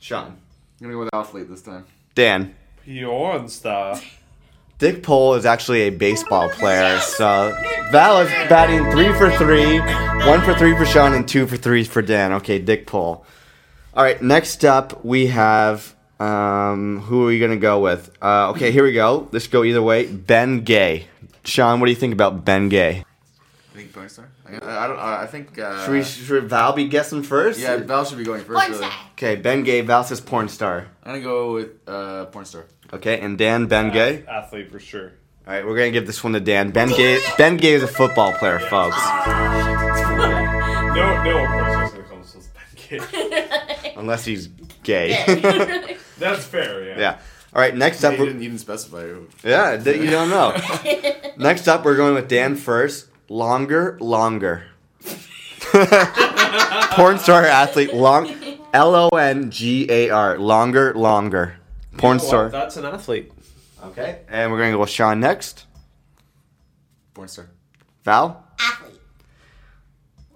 Sean. 0.00 0.24
I'm 0.26 0.36
gonna 0.80 0.94
go 0.94 0.98
with 1.00 1.10
athlete 1.14 1.48
this 1.48 1.62
time. 1.62 1.84
Dan. 2.16 2.56
Porn 2.84 3.48
star. 3.48 4.00
Dick 4.78 5.02
Pole 5.02 5.34
is 5.34 5.46
actually 5.46 5.82
a 5.82 5.90
baseball 5.90 6.48
player. 6.48 6.98
So 6.98 7.56
Val 7.92 8.20
is 8.20 8.28
batting 8.48 8.90
three 8.90 9.12
for 9.12 9.30
three, 9.38 9.78
one 10.26 10.40
for 10.40 10.54
three 10.54 10.76
for 10.76 10.84
Sean, 10.84 11.12
and 11.12 11.26
two 11.26 11.46
for 11.46 11.56
three 11.56 11.84
for 11.84 12.02
Dan. 12.02 12.32
Okay, 12.34 12.58
Dick 12.58 12.86
Pole. 12.86 13.24
All 13.94 14.02
right, 14.02 14.20
next 14.20 14.64
up 14.64 15.04
we 15.04 15.28
have 15.28 15.94
um, 16.18 17.00
who 17.02 17.22
are 17.24 17.26
we 17.26 17.38
gonna 17.38 17.56
go 17.56 17.80
with? 17.80 18.10
Uh, 18.20 18.50
okay, 18.50 18.72
here 18.72 18.82
we 18.82 18.92
go. 18.92 19.28
Let's 19.30 19.46
go 19.46 19.62
either 19.62 19.82
way. 19.82 20.06
Ben 20.06 20.62
Gay. 20.64 21.06
Sean, 21.44 21.78
what 21.78 21.86
do 21.86 21.92
you 21.92 21.96
think 21.96 22.12
about 22.12 22.44
Ben 22.44 22.68
Gay? 22.68 23.04
I 23.72 23.76
think 23.76 23.92
porn 23.92 24.08
star. 24.08 24.28
I, 24.60 24.84
I 24.84 24.86
don't. 24.88 24.98
I 24.98 25.26
think. 25.26 25.58
Uh, 25.58 25.84
Should, 25.84 25.92
we, 25.92 26.02
should 26.04 26.48
Val 26.48 26.72
be 26.72 26.88
guessing 26.88 27.22
first? 27.22 27.60
yeah, 27.60 27.76
Val 27.76 28.04
should 28.04 28.18
be 28.18 28.24
going 28.24 28.42
first. 28.44 28.58
Porn 28.58 28.70
really. 28.72 28.84
star. 28.86 28.92
Okay, 29.12 29.36
Ben 29.36 29.62
Gay. 29.62 29.80
Val 29.82 30.04
says 30.04 30.20
porn 30.20 30.48
star. 30.48 30.88
I'm 31.04 31.12
gonna 31.14 31.24
go 31.24 31.54
with 31.54 31.70
uh, 31.88 32.26
porn 32.26 32.44
star. 32.44 32.66
Okay, 32.92 33.20
and 33.20 33.38
Dan, 33.38 33.66
Ben 33.66 33.90
Gay. 33.92 34.24
Athlete 34.28 34.70
for 34.70 34.78
sure. 34.80 35.12
All 35.46 35.54
right, 35.54 35.66
we're 35.66 35.76
gonna 35.76 35.90
give 35.90 36.06
this 36.06 36.22
one 36.22 36.34
to 36.34 36.40
Dan. 36.40 36.70
Ben 36.70 36.88
Gay. 36.88 37.20
Ben 37.38 37.56
Gay 37.56 37.72
is 37.72 37.82
a 37.82 37.88
football 37.88 38.32
player, 38.34 38.58
folks. 38.58 38.96
No, 40.92 41.22
no. 41.24 41.38
Of 41.44 41.48
course, 41.48 41.74
I 41.74 41.82
was 41.82 41.92
gonna 41.92 42.04
call 42.04 42.16
himself 42.18 42.48
Ben 42.90 43.00
Gay. 43.80 43.94
Unless 43.96 44.24
he's 44.26 44.48
gay. 44.82 45.96
That's 46.18 46.44
fair. 46.44 46.84
Yeah. 46.84 46.98
yeah. 46.98 47.18
All 47.54 47.60
right, 47.60 47.74
next 47.74 48.04
up. 48.04 48.12
He 48.12 48.18
we're- 48.18 48.30
didn't 48.30 48.42
even 48.44 48.58
specify. 48.58 49.02
who- 49.02 49.28
Yeah, 49.42 49.82
you 49.82 50.10
don't 50.10 50.28
know. 50.30 50.54
Next 51.38 51.66
up, 51.68 51.84
we're 51.84 51.96
going 51.96 52.14
with 52.14 52.28
Dan 52.28 52.56
first. 52.56 53.08
Longar, 53.32 53.98
Longar. 53.98 54.64
Porn 56.94 57.18
star 57.18 57.46
athlete, 57.46 57.94
long, 57.94 58.30
L 58.74 58.94
O 58.94 59.08
N 59.08 59.50
G 59.50 59.86
A 59.88 60.10
R, 60.10 60.36
Longar, 60.36 60.92
Longar. 60.92 61.54
Porn 61.96 62.18
star. 62.18 62.50
That's 62.50 62.76
an 62.76 62.84
athlete. 62.84 63.32
Okay. 63.82 64.20
And 64.28 64.52
we're 64.52 64.58
gonna 64.58 64.72
go 64.72 64.80
with 64.80 64.90
Sean 64.90 65.18
next. 65.18 65.64
Porn 67.14 67.26
star. 67.26 67.48
Val. 68.04 68.46
Athlete. 68.60 69.00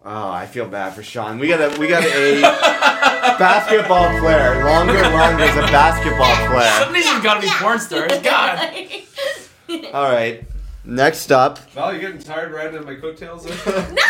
Oh, 0.02 0.30
I 0.30 0.46
feel 0.46 0.66
bad 0.66 0.94
for 0.94 1.02
Sean. 1.02 1.38
We 1.38 1.48
got 1.48 1.60
a 1.60 1.78
we 1.78 1.88
got 1.88 2.02
a 2.02 2.40
basketball 3.38 4.08
player. 4.20 4.54
Longar, 4.62 5.02
Longar 5.02 5.46
is 5.50 5.56
a 5.56 5.70
basketball 5.70 6.34
player. 6.48 6.70
Somebody's 6.82 7.22
got 7.22 7.34
to 7.34 7.40
be 7.42 7.48
porn 7.56 7.78
stars. 7.78 8.18
God. 8.22 8.72
All 9.92 10.10
right. 10.10 10.42
Next 10.86 11.32
up. 11.32 11.58
Val, 11.72 11.92
you 11.92 12.00
getting 12.00 12.18
tired 12.20 12.52
riding 12.52 12.78
on 12.78 12.84
my 12.84 12.94
coattails? 12.94 13.44
No! 13.66 14.02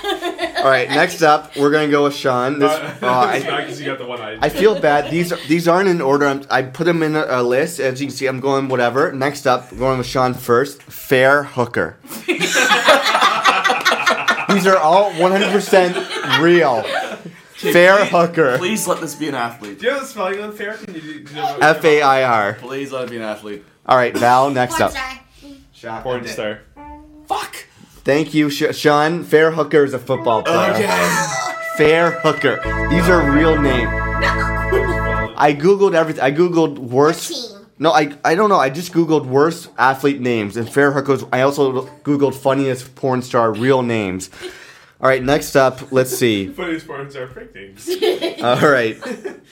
All 0.58 0.64
right. 0.70 0.88
Next 0.88 1.22
up, 1.22 1.56
we're 1.56 1.70
gonna 1.70 1.90
go 1.90 2.04
with 2.04 2.14
Sean. 2.14 2.58
This. 2.58 2.70
Uh, 2.70 2.98
oh, 3.02 3.30
it's 3.30 3.44
not 3.44 3.54
I, 3.60 3.64
'cause 3.66 3.80
you 3.80 3.86
got 3.86 3.98
the 3.98 4.06
one 4.06 4.20
eye. 4.20 4.38
I 4.40 4.48
feel 4.48 4.78
bad. 4.80 5.10
These 5.10 5.32
are, 5.32 5.38
these 5.48 5.66
aren't 5.68 5.88
in 5.88 6.00
order. 6.00 6.26
I'm, 6.26 6.44
I 6.50 6.62
put 6.62 6.84
them 6.84 7.02
in 7.02 7.16
a, 7.16 7.24
a 7.28 7.42
list. 7.42 7.80
As 7.80 8.00
you 8.00 8.06
can 8.08 8.14
see, 8.16 8.26
I'm 8.26 8.40
going 8.40 8.68
whatever. 8.68 9.12
Next 9.12 9.46
up, 9.46 9.70
we're 9.72 9.78
going 9.78 9.98
with 9.98 10.06
Sean 10.06 10.34
first. 10.34 10.82
Fair 10.82 11.42
hooker. 11.44 11.96
these 14.48 14.66
are 14.66 14.76
all 14.78 15.10
100% 15.12 16.40
real. 16.42 16.82
Fair 17.56 18.04
hooker. 18.06 18.56
Please 18.58 18.86
let 18.86 19.00
this 19.00 19.14
be 19.14 19.28
an 19.28 19.34
athlete. 19.34 19.78
Do 19.80 19.86
you 19.86 19.92
have 19.92 20.02
the 20.02 20.06
spelling 20.06 20.40
on 20.42 20.52
fair? 20.52 20.74
Can 20.76 20.94
you 20.94 21.00
do, 21.00 21.24
do 21.24 21.30
you 21.34 21.36
know- 21.36 21.58
F 21.60 21.84
A 21.84 22.02
I 22.02 22.22
R. 22.24 22.54
Please 22.54 22.92
let 22.92 23.04
it 23.04 23.10
be 23.10 23.16
an 23.16 23.22
athlete. 23.22 23.64
All 23.86 23.96
right, 23.96 24.16
Val. 24.16 24.50
Next 24.50 24.80
up. 24.80 24.90
star. 24.92 25.20
Shot. 25.78 26.02
Porn 26.02 26.26
star. 26.26 26.62
Fuck. 27.28 27.68
Thank 28.02 28.34
you, 28.34 28.50
Sh- 28.50 28.74
Sean. 28.74 29.22
Fair 29.22 29.52
Hooker 29.52 29.84
is 29.84 29.94
a 29.94 29.98
football 30.00 30.42
oh, 30.44 30.72
player. 30.72 30.88
Fair 31.76 32.10
Hooker. 32.18 32.56
These 32.90 33.08
are 33.08 33.30
real 33.30 33.60
names. 33.60 33.88
I 35.38 35.56
googled 35.56 35.94
everything. 35.94 36.20
I 36.20 36.32
googled 36.32 36.78
worst. 36.78 37.28
Team. 37.28 37.66
No, 37.78 37.92
I 37.92 38.12
I 38.24 38.34
don't 38.34 38.48
know. 38.48 38.56
I 38.56 38.70
just 38.70 38.92
googled 38.92 39.26
worst 39.26 39.68
athlete 39.78 40.20
names 40.20 40.56
and 40.56 40.68
Fair 40.68 40.90
Hookers. 40.90 41.22
I 41.32 41.42
also 41.42 41.86
googled 42.02 42.34
funniest 42.34 42.96
porn 42.96 43.22
star 43.22 43.52
real 43.52 43.82
names. 43.82 44.30
All 45.00 45.08
right, 45.08 45.22
next 45.22 45.54
up, 45.54 45.92
let's 45.92 46.10
see. 46.10 46.48
Funniest 46.52 46.88
parts 46.88 47.14
are 47.14 47.28
fake 47.28 47.54
names. 47.54 47.88
All 48.42 48.68
right, 48.68 49.00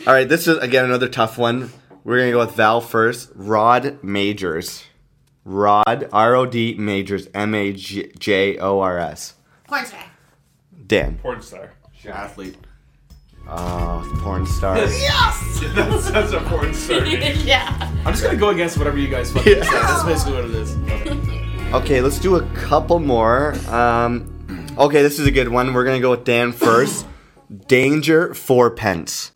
all 0.05 0.13
right. 0.13 0.29
This 0.29 0.49
is 0.49 0.59
again 0.59 0.87
another 0.87 1.09
tough 1.09 1.39
one. 1.39 1.71
We're 2.03 2.19
gonna 2.19 2.33
go 2.33 2.39
with 2.41 2.57
Val 2.57 2.81
first. 2.81 3.31
Rod 3.37 4.03
Majors. 4.03 4.83
Rod 5.47 6.09
R 6.13 6.35
O 6.35 6.45
D 6.45 6.75
Majors 6.77 7.29
M 7.33 7.55
A 7.55 7.73
J 7.73 8.59
O 8.59 8.81
R 8.81 8.99
S. 8.99 9.35
Porn 9.69 9.87
star. 9.87 10.01
Dan. 10.89 11.19
Porn 11.19 11.41
star. 11.41 11.73
Athlete. 12.05 12.57
Oh, 13.49 14.19
porn 14.23 14.45
star. 14.45 14.75
That's, 14.81 16.11
that's 16.11 16.33
a 16.33 16.41
porn 16.41 16.75
star. 16.75 17.01
name. 17.03 17.37
yeah. 17.45 17.93
I'm 18.05 18.13
just 18.13 18.25
gonna 18.25 18.37
go 18.37 18.49
against 18.49 18.77
whatever 18.77 18.99
you 18.99 19.07
guys 19.07 19.31
fucking 19.33 19.63
say. 19.63 19.71
That's 19.71 20.03
basically 20.03 20.35
what 20.35 20.45
it 20.47 20.55
is. 20.55 20.77
Okay, 21.73 22.01
let's 22.01 22.21
do 22.21 22.37
a 22.37 22.47
couple 22.55 23.01
more. 23.01 23.53
Um, 23.69 24.33
okay, 24.79 25.03
this 25.03 25.19
is 25.19 25.27
a 25.27 25.33
good 25.33 25.49
one. 25.49 25.75
We're 25.75 25.85
gonna 25.85 26.01
go 26.01 26.13
with 26.13 26.23
Dan 26.23 26.53
first. 26.53 27.05
Danger 27.67 28.35
Fourpence. 28.35 29.33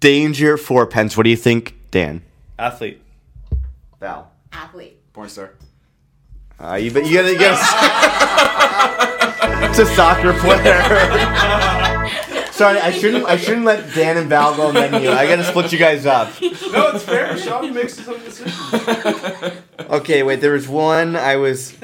Danger 0.00 0.56
Fourpence. 0.56 1.18
What 1.18 1.24
do 1.24 1.30
you 1.30 1.36
think, 1.36 1.76
Dan? 1.90 2.22
Athlete. 2.58 3.02
Val. 4.00 4.32
Athlete. 4.52 4.97
Porn 5.18 5.28
star. 5.28 5.50
Uh, 6.60 6.74
you, 6.76 6.92
but 6.92 7.04
you 7.04 7.14
gotta, 7.14 7.32
you 7.32 7.38
gotta. 7.40 7.58
it's 9.68 9.80
a 9.80 9.86
soccer 9.96 10.32
player. 10.34 10.78
Sorry, 12.52 12.78
I 12.78 12.92
shouldn't. 12.92 13.24
I 13.24 13.36
shouldn't 13.36 13.64
let 13.66 13.92
Dan 13.96 14.16
and 14.16 14.28
Val 14.28 14.54
go 14.54 14.68
and 14.68 14.76
then. 14.76 14.94
I 14.94 15.26
gotta 15.26 15.42
split 15.42 15.72
you 15.72 15.78
guys 15.80 16.06
up. 16.06 16.28
No, 16.40 16.90
it's 16.94 17.02
fair. 17.02 17.36
Sean 17.36 17.74
makes 17.74 17.98
his 17.98 18.08
own 18.08 18.20
decisions. 18.20 18.54
Okay, 19.90 20.22
wait. 20.22 20.40
There 20.40 20.52
was 20.52 20.68
one 20.68 21.16
I 21.16 21.34
was. 21.34 21.76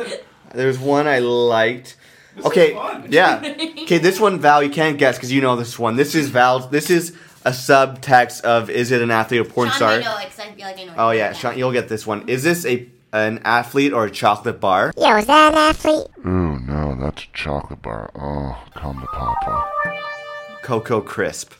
There 0.55 0.69
was 0.69 0.79
one 0.79 1.09
I 1.09 1.19
liked. 1.19 1.97
This 2.37 2.47
Okay, 2.47 2.69
is 2.69 2.75
fun. 2.77 3.07
yeah. 3.11 3.43
Okay, 3.83 3.99
this 3.99 4.21
one, 4.21 4.39
Val, 4.39 4.63
you 4.63 4.71
can't 4.71 4.97
guess 4.97 5.17
because 5.17 5.33
you 5.33 5.41
know 5.41 5.57
this 5.57 5.77
one. 5.77 5.97
This 5.97 6.15
is 6.15 6.29
Val's. 6.29 6.71
This 6.71 6.89
is 6.89 7.17
a 7.45 7.51
subtext 7.51 8.43
of 8.43 8.71
is 8.71 8.93
it 8.93 9.03
an 9.03 9.11
athlete 9.11 9.41
or 9.41 9.45
porn 9.45 9.71
Sean 9.71 9.77
star? 9.77 9.97
might 9.97 10.05
know 10.05 10.19
it 10.19 10.31
'cause 10.31 10.39
I 10.39 10.53
feel 10.53 10.67
like 10.67 10.79
I 10.79 10.85
know. 10.85 10.95
Oh 10.97 11.11
yeah, 11.11 11.33
Sean, 11.33 11.59
you'll 11.59 11.73
get 11.73 11.89
this 11.89 12.07
one. 12.07 12.29
Is 12.29 12.45
this 12.45 12.65
a 12.65 12.89
an 13.15 13.41
athlete 13.45 13.93
or 13.93 14.07
a 14.07 14.11
chocolate 14.11 14.61
bar? 14.61 14.93
Yo, 14.97 15.17
is 15.17 15.27
that 15.27 15.53
an 15.53 15.59
athlete? 15.59 16.09
Ooh, 16.27 16.59
no, 16.59 16.97
that's 17.01 17.23
a 17.23 17.27
chocolate 17.33 17.81
bar. 17.81 18.11
Oh, 18.17 18.63
come 18.75 19.01
to 19.01 19.07
Papa. 19.07 19.71
Coco 20.63 20.81
Coco 20.91 21.01
Crisp. 21.01 21.53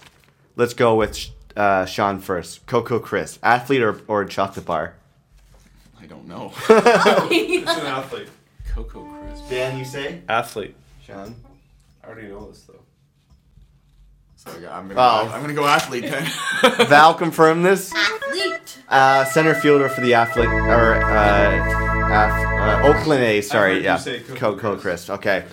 Let's 0.57 0.75
go 0.75 0.97
with 0.97 1.31
uh, 1.57 1.87
Sean 1.87 2.19
first. 2.19 2.67
Coco 2.67 2.99
Crisp, 2.99 3.39
athlete 3.43 3.83
or 3.83 4.01
or 4.09 4.23
a 4.23 4.29
chocolate 4.29 4.67
bar? 4.67 4.97
I 6.01 6.07
don't 6.07 6.27
know. 6.27 6.53
It's 6.69 7.71
an 7.71 7.87
athlete. 7.87 8.29
Coco 8.69 9.05
Crisp. 9.05 9.49
Dan, 9.49 9.79
you 9.79 9.85
say? 9.85 10.23
Athlete. 10.29 10.75
Sean. 11.07 11.37
I 12.03 12.09
already 12.09 12.29
know 12.29 12.49
this 12.49 12.63
though. 12.63 12.84
Sorry, 14.47 14.67
I'm 14.67 14.89
gonna, 14.89 15.01
Oh. 15.01 15.31
I'm 15.33 15.41
gonna 15.41 15.55
go 15.55 15.67
athlete 15.67 16.05
then. 16.05 16.27
Val, 16.89 17.15
confirm 17.15 17.63
this. 17.63 17.93
Athlete. 17.95 18.79
Uh, 18.89 19.25
center 19.25 19.55
fielder 19.55 19.89
for 19.89 20.01
the 20.03 20.15
athlete 20.15 20.49
or 20.49 20.95
uh, 20.95 21.57
af- 22.11 22.83
uh, 22.85 22.87
Oakland 22.89 23.23
A's. 23.25 23.51
I 23.51 23.53
Sorry, 23.53 23.71
heard 23.75 23.79
you 23.79 23.85
yeah, 23.85 23.97
say 23.97 24.21
Coco 24.21 24.35
Coco 24.57 24.77
Crisp. 24.77 24.83
Crisp. 24.83 25.11
Okay, 25.11 25.45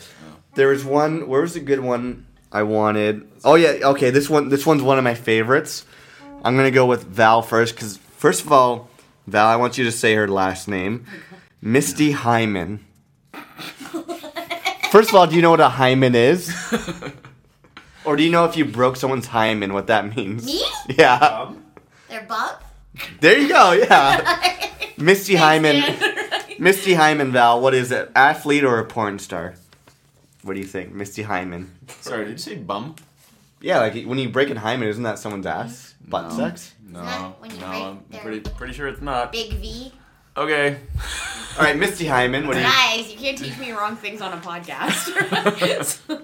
there 0.56 0.68
was 0.68 0.84
one. 0.84 1.28
Where 1.28 1.42
was 1.42 1.54
the 1.54 1.62
good 1.62 1.80
one 1.80 2.26
I 2.52 2.64
wanted? 2.64 3.28
Oh 3.46 3.56
yeah, 3.56 3.78
okay. 3.92 4.10
This 4.10 4.30
one, 4.30 4.50
this 4.50 4.66
one's 4.66 4.82
one 4.84 4.98
of 4.98 5.04
my 5.06 5.16
favorites. 5.16 5.86
I'm 6.44 6.56
gonna 6.58 6.72
go 6.72 6.86
with 6.86 7.04
Val 7.06 7.42
first 7.42 7.74
because 7.76 7.98
first 7.98 8.44
of 8.44 8.52
all, 8.52 8.90
Val, 9.28 9.48
I 9.48 9.56
want 9.56 9.78
you 9.78 9.86
to 9.86 9.92
say 9.92 10.14
her 10.16 10.28
last 10.28 10.68
name, 10.68 11.06
Misty 11.62 12.12
Hyman. 12.12 12.86
First 14.92 15.08
of 15.08 15.16
all, 15.16 15.26
do 15.26 15.38
you 15.38 15.42
know 15.42 15.52
what 15.52 15.62
a 15.62 15.70
hymen 15.70 16.16
is? 16.16 16.54
Or 18.06 18.16
do 18.16 18.24
you 18.24 18.32
know 18.32 18.46
if 18.46 18.58
you 18.58 18.66
broke 18.66 18.96
someone's 18.96 19.28
hymen, 19.28 19.74
what 19.74 19.88
that 19.88 20.16
means? 20.16 20.46
Me? 20.46 20.64
Yeah. 20.98 21.16
Um, 21.16 21.64
They're 22.10 22.24
bump. 22.24 22.58
There 23.20 23.38
you 23.38 23.48
go. 23.48 23.72
Yeah. 23.74 24.70
Misty 24.98 25.36
Hyman. 25.36 25.82
Misty 26.60 26.94
Hyman, 26.94 27.32
Val. 27.32 27.62
What 27.62 27.74
is 27.74 27.92
it? 27.92 28.12
Athlete 28.16 28.64
or 28.64 28.80
a 28.80 28.86
porn 28.86 29.18
star? 29.20 29.56
What 30.44 30.54
do 30.56 30.60
you 30.60 30.66
think, 30.66 30.92
Misty 30.94 31.22
Hyman? 31.24 31.72
Sorry, 32.02 32.26
did 32.26 32.32
you 32.32 32.38
say 32.38 32.56
bum? 32.56 32.96
Yeah, 33.62 33.80
like 33.80 33.94
when 34.06 34.18
you 34.18 34.30
break 34.30 34.50
a 34.50 34.60
hymen, 34.60 34.88
isn't 34.90 35.04
that 35.04 35.20
someone's 35.20 35.46
ass? 35.46 35.94
Butt 36.08 36.30
No. 36.32 36.38
sex. 36.38 36.74
No, 36.88 37.04
not 37.04 37.40
when 37.42 37.52
you 37.52 37.58
no, 37.60 37.68
break 37.68 37.82
I'm 37.84 38.04
their- 38.10 38.22
pretty 38.22 38.40
pretty 38.42 38.74
sure 38.74 38.88
it's 38.88 39.02
not. 39.02 39.32
Big 39.32 39.54
V. 39.54 39.94
Okay. 40.36 40.78
All 41.58 41.64
right, 41.64 41.78
Misty 41.78 42.06
Hyman. 42.08 42.48
What 42.48 42.54
do 42.54 42.60
you 42.60 42.66
Guys, 42.66 43.12
you 43.12 43.18
can't 43.18 43.38
teach 43.38 43.58
me 43.58 43.72
wrong 43.72 43.96
things 43.96 44.22
on 44.22 44.34
a 44.34 44.38
podcast. 44.42 45.12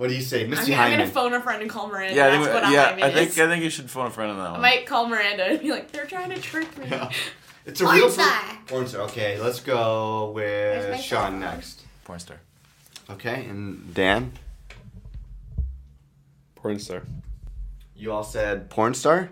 What 0.00 0.08
do 0.08 0.14
you 0.14 0.22
say, 0.22 0.44
I'm, 0.44 0.50
Misty 0.50 0.70
gonna- 0.70 0.82
I'm 0.82 0.90
gonna 0.92 1.06
phone 1.10 1.34
a 1.34 1.42
friend 1.42 1.60
and 1.60 1.70
call 1.70 1.88
Miranda. 1.88 2.14
Yeah, 2.14 2.28
I 2.28 2.30
That's 2.30 2.48
what 2.54 2.64
a 2.64 2.72
yeah, 2.72 2.84
hymen 2.86 3.02
I 3.04 3.10
think 3.12 3.28
is. 3.32 3.38
I 3.38 3.48
think 3.48 3.62
you 3.64 3.68
should 3.68 3.90
phone 3.90 4.06
a 4.06 4.10
friend 4.10 4.30
on 4.30 4.38
that 4.38 4.46
I 4.48 4.52
one. 4.52 4.62
might 4.62 4.86
call 4.86 5.06
Miranda 5.06 5.44
and 5.44 5.60
be 5.60 5.70
like, 5.70 5.92
they're 5.92 6.06
trying 6.06 6.30
to 6.30 6.40
trick 6.40 6.78
me. 6.78 6.86
Yeah. 6.90 7.10
It's 7.66 7.78
a 7.82 7.84
Porn 7.84 7.96
real 7.96 8.08
star. 8.08 8.42
porn 8.66 8.86
star. 8.86 9.02
Okay, 9.02 9.38
let's 9.38 9.60
go 9.60 10.30
Where's 10.30 10.84
my 10.86 10.90
with 10.92 11.00
Sean 11.02 11.32
phone? 11.32 11.40
next. 11.40 11.82
Porn 12.04 12.18
star. 12.18 12.38
Okay, 13.10 13.44
and 13.44 13.92
Dan, 13.92 14.32
porn 16.56 16.78
star. 16.78 17.02
you 17.94 18.12
all 18.12 18.24
said 18.24 18.70
porn 18.70 18.94
star. 18.94 19.28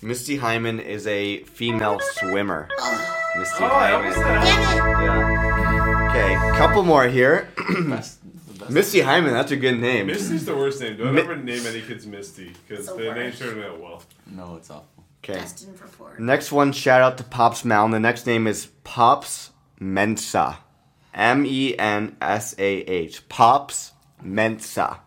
Misty 0.00 0.36
Hyman 0.36 0.78
is 0.78 1.04
a 1.08 1.42
female 1.42 1.98
swimmer. 2.00 2.68
Misty 3.36 3.64
Oh, 3.64 3.68
Hyman. 3.68 4.12
said 4.14 4.22
Damn 4.22 5.18
it. 5.18 5.34
Yeah. 5.34 6.08
Okay, 6.10 6.34
couple 6.58 6.84
more 6.84 7.08
here. 7.08 7.48
Best, 7.88 8.18
the 8.62 8.74
best. 8.74 8.74
Misty 8.74 9.00
Hyman, 9.00 9.32
that's 9.32 9.52
a 9.52 9.56
good 9.56 9.78
name. 9.80 10.06
Misty's 10.06 10.44
the 10.44 10.54
worst 10.56 10.80
name. 10.80 10.96
Don't 10.96 11.14
Mi- 11.14 11.20
ever 11.20 11.36
name 11.36 11.66
any 11.66 11.80
kids 11.80 12.06
Misty 12.06 12.52
because 12.68 12.86
The 12.86 12.94
the 12.94 13.02
name 13.04 13.14
worst. 13.16 13.38
turned 13.38 13.62
out 13.64 13.80
well. 13.80 14.02
No, 14.26 14.56
it's 14.56 14.70
awful. 14.70 14.86
Okay. 15.24 15.34
Destined 15.34 15.76
for 15.78 15.86
porn. 15.88 16.24
Next 16.26 16.50
one, 16.50 16.72
shout 16.72 17.00
out 17.00 17.16
to 17.18 17.24
Pops 17.24 17.64
Mountain. 17.64 17.92
The 17.92 18.00
next 18.00 18.26
name 18.26 18.46
is 18.46 18.66
Pops 18.84 19.50
Mensah. 19.80 20.56
M 21.14 21.44
E 21.46 21.76
N 21.78 22.16
S 22.20 22.54
A 22.58 22.64
H. 22.64 23.28
Pops 23.28 23.92
Mensah. 24.24 24.98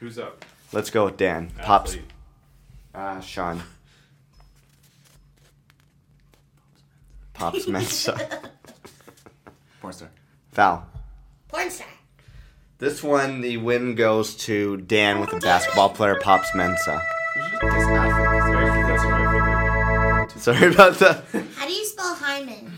Who's 0.00 0.18
up? 0.18 0.44
Let's 0.72 0.90
go 0.90 1.04
with 1.04 1.16
Dan. 1.16 1.50
Pops. 1.62 1.92
Athlete. 1.92 2.10
Uh, 2.94 3.20
Sean. 3.20 3.62
Pops 7.34 7.66
Mensah. 7.66 8.18
Porn 9.80 9.92
star. 9.92 10.10
Val. 10.52 10.86
Porn 11.48 11.70
star. 11.70 11.86
This 12.78 13.02
one, 13.02 13.40
the 13.40 13.56
win 13.58 13.94
goes 13.94 14.34
to 14.46 14.76
Dan 14.78 15.20
with 15.20 15.30
the 15.30 15.38
basketball 15.38 15.90
player 15.90 16.16
Pops 16.20 16.50
Mensah. 16.50 17.00
You 17.36 17.42
should 17.42 17.60
just 17.60 17.62
guess 17.62 17.86
athlete. 17.88 18.56
Actually, 18.56 18.82
that's 18.82 19.04
what 19.04 19.14
I 19.14 20.26
figured. 20.26 20.42
Sorry 20.42 20.72
about 20.74 20.94
that. 20.98 21.24
How 21.56 21.66
do 21.66 21.72
you 21.72 21.84
spell 21.84 22.14
hymen? 22.14 22.72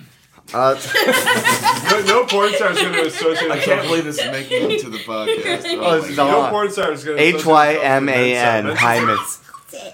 Uh, 0.55 0.79
No, 1.91 2.03
no 2.05 2.27
porn 2.27 2.53
star 2.55 2.73
is 2.73 2.79
going 2.81 2.93
to 2.93 3.07
associate. 3.07 3.51
I 3.51 3.59
can't 3.59 3.83
believe 3.87 4.05
this 4.05 4.19
is 4.19 4.31
making 4.31 4.71
it 4.71 4.81
to 4.83 4.91
the 4.91 4.99
podcast. 4.99 5.65
Oh, 5.81 6.01
this 6.01 6.11
is 6.11 6.17
my 6.17 6.23
all- 6.25 6.31
God. 6.31 6.45
No 6.47 6.51
porn 6.51 6.71
star 6.71 6.93
is 6.93 7.05
going 7.05 7.17
to 7.17 7.23
H 7.23 7.45
Y 7.47 7.75
M 7.75 8.09
A 8.09 8.37
N. 8.37 8.67
Hyman. 8.77 9.19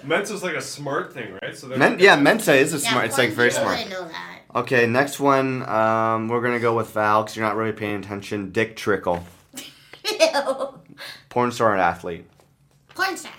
Mensa's 0.04 0.42
like 0.42 0.54
a 0.54 0.60
smart 0.60 1.14
thing, 1.14 1.38
right? 1.42 1.56
So 1.56 1.68
Men- 1.68 1.98
yeah, 2.00 2.16
Mensa 2.16 2.54
is 2.54 2.74
a 2.74 2.78
Yeah, 2.78 2.90
smart. 2.90 3.04
It's 3.06 3.18
like 3.18 3.30
very 3.30 3.48
people 3.50 3.62
smart. 3.64 3.78
wouldn't 3.78 3.90
know 4.02 4.08
that. 4.08 4.40
Okay, 4.54 4.86
next 4.86 5.18
one. 5.20 5.62
Um, 5.68 6.28
we're 6.28 6.42
gonna 6.42 6.60
go 6.60 6.76
with 6.76 6.90
Val 6.90 7.22
because 7.22 7.36
you're 7.36 7.46
not 7.46 7.56
really 7.56 7.72
paying 7.72 7.96
attention. 7.96 8.50
Dick 8.52 8.76
Trickle, 8.76 9.24
Ew. 10.20 10.80
porn 11.28 11.52
star 11.52 11.72
and 11.72 11.80
athlete. 11.80 12.26
Porn 12.94 13.16
star. 13.16 13.32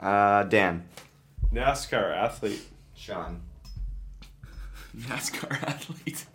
Uh, 0.00 0.42
Dan, 0.44 0.84
NASCAR 1.52 2.16
athlete. 2.16 2.62
Sean, 2.94 3.40
NASCAR 4.96 5.62
athlete. 5.68 6.26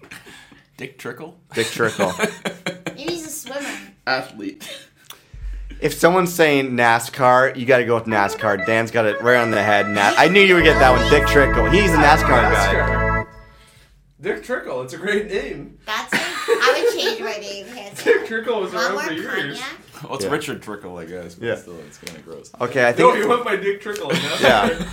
Dick 0.78 0.98
Trickle. 0.98 1.38
Dick 1.54 1.68
Trickle. 1.68 2.14
Maybe 2.96 3.12
he's 3.12 3.26
a 3.26 3.30
swimmer. 3.30 3.70
athlete. 4.06 4.88
if 5.82 5.94
someone's 5.94 6.34
saying 6.34 6.72
NASCAR, 6.72 7.56
you 7.56 7.66
got 7.66 7.78
to 7.80 7.86
go 7.86 7.96
with 7.96 8.06
NASCAR. 8.06 8.66
Dan's 8.66 8.92
got 8.92 9.06
it 9.06 9.22
right 9.22 9.38
on 9.38 9.52
the 9.52 9.62
head. 9.64 9.90
Na- 9.90 10.14
I 10.18 10.28
knew 10.28 10.42
you 10.42 10.56
would 10.56 10.64
get 10.64 10.78
that 10.80 10.92
one. 10.92 11.10
Dick 11.10 11.28
Trickle. 11.28 11.70
He's 11.70 11.92
a 11.92 11.98
NASCAR 11.98 12.28
guy. 12.28 13.26
Dick 14.22 14.44
Trickle. 14.44 14.82
It's 14.84 14.94
a 14.94 14.98
great 14.98 15.28
name. 15.32 15.78
That's 15.86 16.14
it. 16.14 16.22
I 16.48 16.84
would 16.94 17.00
change 17.02 17.20
my 17.22 17.38
name. 17.38 17.66
hands 17.68 18.04
Dick 18.04 18.16
down. 18.20 18.26
Trickle 18.28 18.62
was 18.62 18.74
Want 18.74 18.94
around 18.96 19.08
for 19.08 19.14
years. 19.14 19.60
cognac? 19.60 20.04
Well, 20.04 20.16
it's 20.16 20.26
Yeah. 20.26 20.32
Richard 20.32 20.62
Trickle, 20.62 20.98
I 20.98 21.06
guess. 21.06 21.36
But 21.36 21.46
Yeah. 21.48 21.56
still, 21.56 21.76
it's 21.88 21.98
kind 21.98 22.18
of 22.18 22.26
gross. 22.26 22.52
Okay, 22.62 22.86
I 22.86 22.92
No, 22.98 23.12
think. 23.12 23.24
you 23.24 23.30
went 23.30 23.44
by 23.44 23.56
Dick 23.56 23.82
Trickle. 23.82 24.12
and 24.12 24.22
Yeah. 24.42 24.70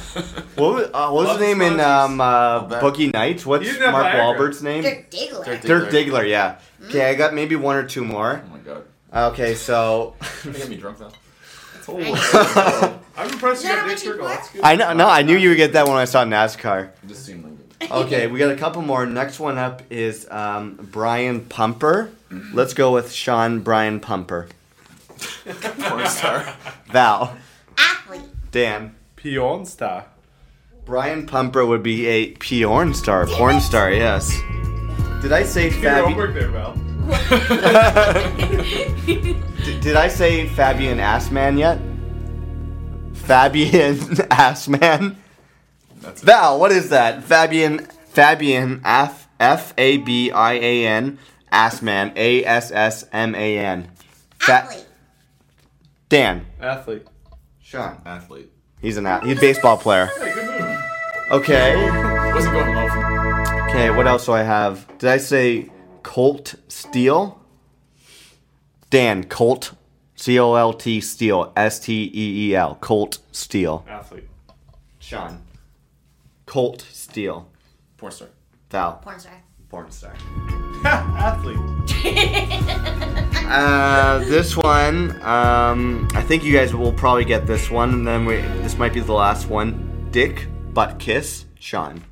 What 0.57 0.75
was, 0.75 0.87
uh, 0.95 1.11
what 1.11 1.13
was 1.15 1.27
Love 1.29 1.41
his 1.41 1.49
name 1.49 1.61
in 1.63 1.75
sponsors. 1.79 2.11
um, 2.11 2.21
uh, 2.21 2.61
bet. 2.69 2.83
Boogie 2.83 3.13
Nights? 3.13 3.45
What's 3.45 3.67
You 3.67 3.73
didn't 3.73 3.93
Mark 3.93 4.07
Viagra. 4.07 4.37
Wahlberg's 4.39 4.63
name? 4.63 4.83
Dirk 4.83 5.11
Diggler. 5.11 5.45
Dirk 5.45 5.61
Dirk 5.63 5.89
Diggler. 5.91 6.07
Diggler, 6.23 6.29
yeah. 6.29 6.59
Okay, 6.87 7.11
I 7.11 7.15
got 7.15 7.35
maybe 7.35 7.57
one 7.57 7.77
or 7.77 7.83
two 7.83 8.05
more. 8.05 8.43
Oh 8.45 8.51
my 8.51 8.59
god. 8.59 8.85
Okay, 9.33 9.55
so 9.55 10.15
Can 10.43 10.53
you 10.53 10.59
get 10.59 10.69
me 10.69 10.77
drunk 10.77 10.99
though? 10.99 11.11
I'm 11.87 13.29
impressed 13.31 13.63
you 13.65 13.71
Is 13.71 13.75
that 13.75 13.75
got 13.75 13.79
how 13.79 13.87
Dick 13.87 13.87
much 13.87 14.03
you 14.05 14.11
Trickle. 14.11 14.27
bought? 14.27 14.37
That's 14.37 14.51
good. 14.51 14.63
I 14.63 14.77
know, 14.77 14.93
no, 14.95 15.09
I 15.09 15.23
knew 15.23 15.37
you 15.37 15.51
would 15.51 15.57
get 15.57 15.73
that 15.75 15.87
when 15.87 15.97
I 15.97 16.05
saw 16.07 16.25
NASCAR. 16.25 16.85
It 16.87 17.07
just 17.09 17.25
seemed 17.27 17.45
like 17.45 17.53
it. 17.53 17.54
Okay, 17.91 18.27
we 18.29 18.39
got 18.39 18.51
a 18.51 18.57
couple 18.57 18.81
more. 18.83 19.05
Next 19.05 19.39
one 19.39 19.59
up 19.59 19.83
is 19.91 20.27
um, 20.31 20.79
Brian 20.91 21.45
Pumper. 21.45 22.11
Let's 22.53 22.73
go 22.75 22.93
with 22.93 23.13
Sean 23.13 23.61
Brian 23.61 24.01
Pumper. 24.01 24.49
Porn 25.45 26.07
star. 26.07 26.55
Val, 26.87 27.37
Athlete. 27.77 28.23
Dan. 28.51 28.95
Pion 29.17 29.67
star. 29.67 30.07
Brian 30.85 31.27
Pumper 31.27 31.65
would 31.67 31.83
be 31.83 32.07
a 32.07 32.33
porn 32.35 32.95
star. 32.95 33.27
Porn 33.27 33.61
star, 33.61 33.91
yes. 33.93 34.31
Did 35.23 35.33
I 35.33 35.43
say 35.45 35.71
Get 35.71 35.83
your 35.83 35.91
Fabi- 35.93 36.05
homework 36.05 36.35
there, 36.35 36.51
Val. 36.51 36.75
did, 39.65 39.81
did 39.81 39.97
I 39.97 40.09
say 40.09 40.47
Fabian 40.49 40.99
Assman 40.99 41.59
yet? 41.59 41.79
Fabian 43.15 43.97
Assman? 44.31 45.17
That's 46.05 46.23
it. 46.23 46.27
Val, 46.27 46.61
what 46.61 46.71
is 46.73 46.91
that? 46.91 47.25
Fabian 47.25 47.87
Fabian 48.09 48.81
F 48.85 49.29
F 49.41 49.75
A 49.79 49.97
B 49.99 50.31
I 50.31 50.53
A 50.55 50.87
N 50.87 51.19
Assman 51.53 52.13
A 52.17 52.45
S 52.45 52.71
S 52.71 53.07
M 53.13 53.35
A 53.35 53.59
N. 53.59 53.91
Athlete. 54.49 54.87
Dan. 56.09 56.47
Athlete. 56.61 57.07
Sean. 57.63 58.01
Athlete. 58.05 58.51
He's 58.81 58.97
an 58.99 59.07
ath- 59.07 59.25
he's 59.25 59.39
a 59.39 59.41
baseball 59.41 59.79
player. 59.79 60.11
Okay. 61.31 61.75
Wasn't 62.35 62.53
going 62.53 62.75
well 62.75 62.89
for 62.89 62.99
me. 62.99 63.71
Okay, 63.71 63.91
what 63.91 64.07
else 64.07 64.27
do 64.27 64.33
I 64.33 64.43
have? 64.43 64.87
Did 64.99 65.09
I 65.09 65.17
say 65.17 65.71
Colt 66.03 66.55
Steel? 66.69 67.41
Dan, 68.91 69.25
Colt 69.25 69.73
C 70.17 70.39
O 70.39 70.55
L 70.55 70.73
T 70.75 71.01
Steel. 71.01 71.53
S 71.57 71.81
T 71.81 72.05
E 72.15 72.51
E 72.51 72.55
L. 72.55 72.77
Colt 72.81 73.19
Steel. 73.33 73.85
Athlete. 73.89 74.29
Sean. 74.99 75.43
Colt 76.55 76.87
Steel. 76.93 77.49
Porn 77.97 78.13
star. 78.13 78.29
Val. 78.71 79.01
Porn 79.03 79.19
star. 79.19 79.43
Porn 79.69 79.91
star. 79.91 80.15
Athlete. 80.85 81.59
Uh, 83.45 84.21
this 84.21 84.57
one, 84.57 85.21
um, 85.23 86.07
I 86.15 86.23
think 86.23 86.45
you 86.45 86.53
guys 86.53 86.73
will 86.73 86.93
probably 86.93 87.25
get 87.25 87.49
this 87.49 87.73
one, 87.73 87.93
and 87.93 88.07
then 88.07 88.25
we, 88.25 88.37
this 88.63 88.79
might 88.79 88.95
be 88.95 89.01
the 89.01 89.13
last 89.13 89.49
one. 89.49 90.07
Dick 90.13 90.47
Butt 90.73 91.01
Kiss, 91.01 91.45
Sean. 91.59 92.05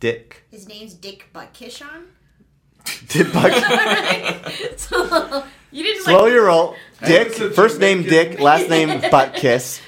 Dick. 0.00 0.42
His 0.50 0.66
name's 0.66 0.94
Dick 0.94 1.28
Buttkishon. 1.32 2.06
Dick 3.06 3.32
Butt. 3.32 3.52
so 4.76 5.44
you 5.70 5.84
didn't 5.84 6.02
Slow 6.02 6.24
like. 6.24 6.32
your 6.32 6.46
roll. 6.46 6.74
Dick. 7.06 7.32
First 7.32 7.78
name 7.78 8.02
Dick, 8.02 8.40
last 8.40 8.68
name 8.68 9.08
Butt 9.08 9.34
Kiss. 9.34 9.80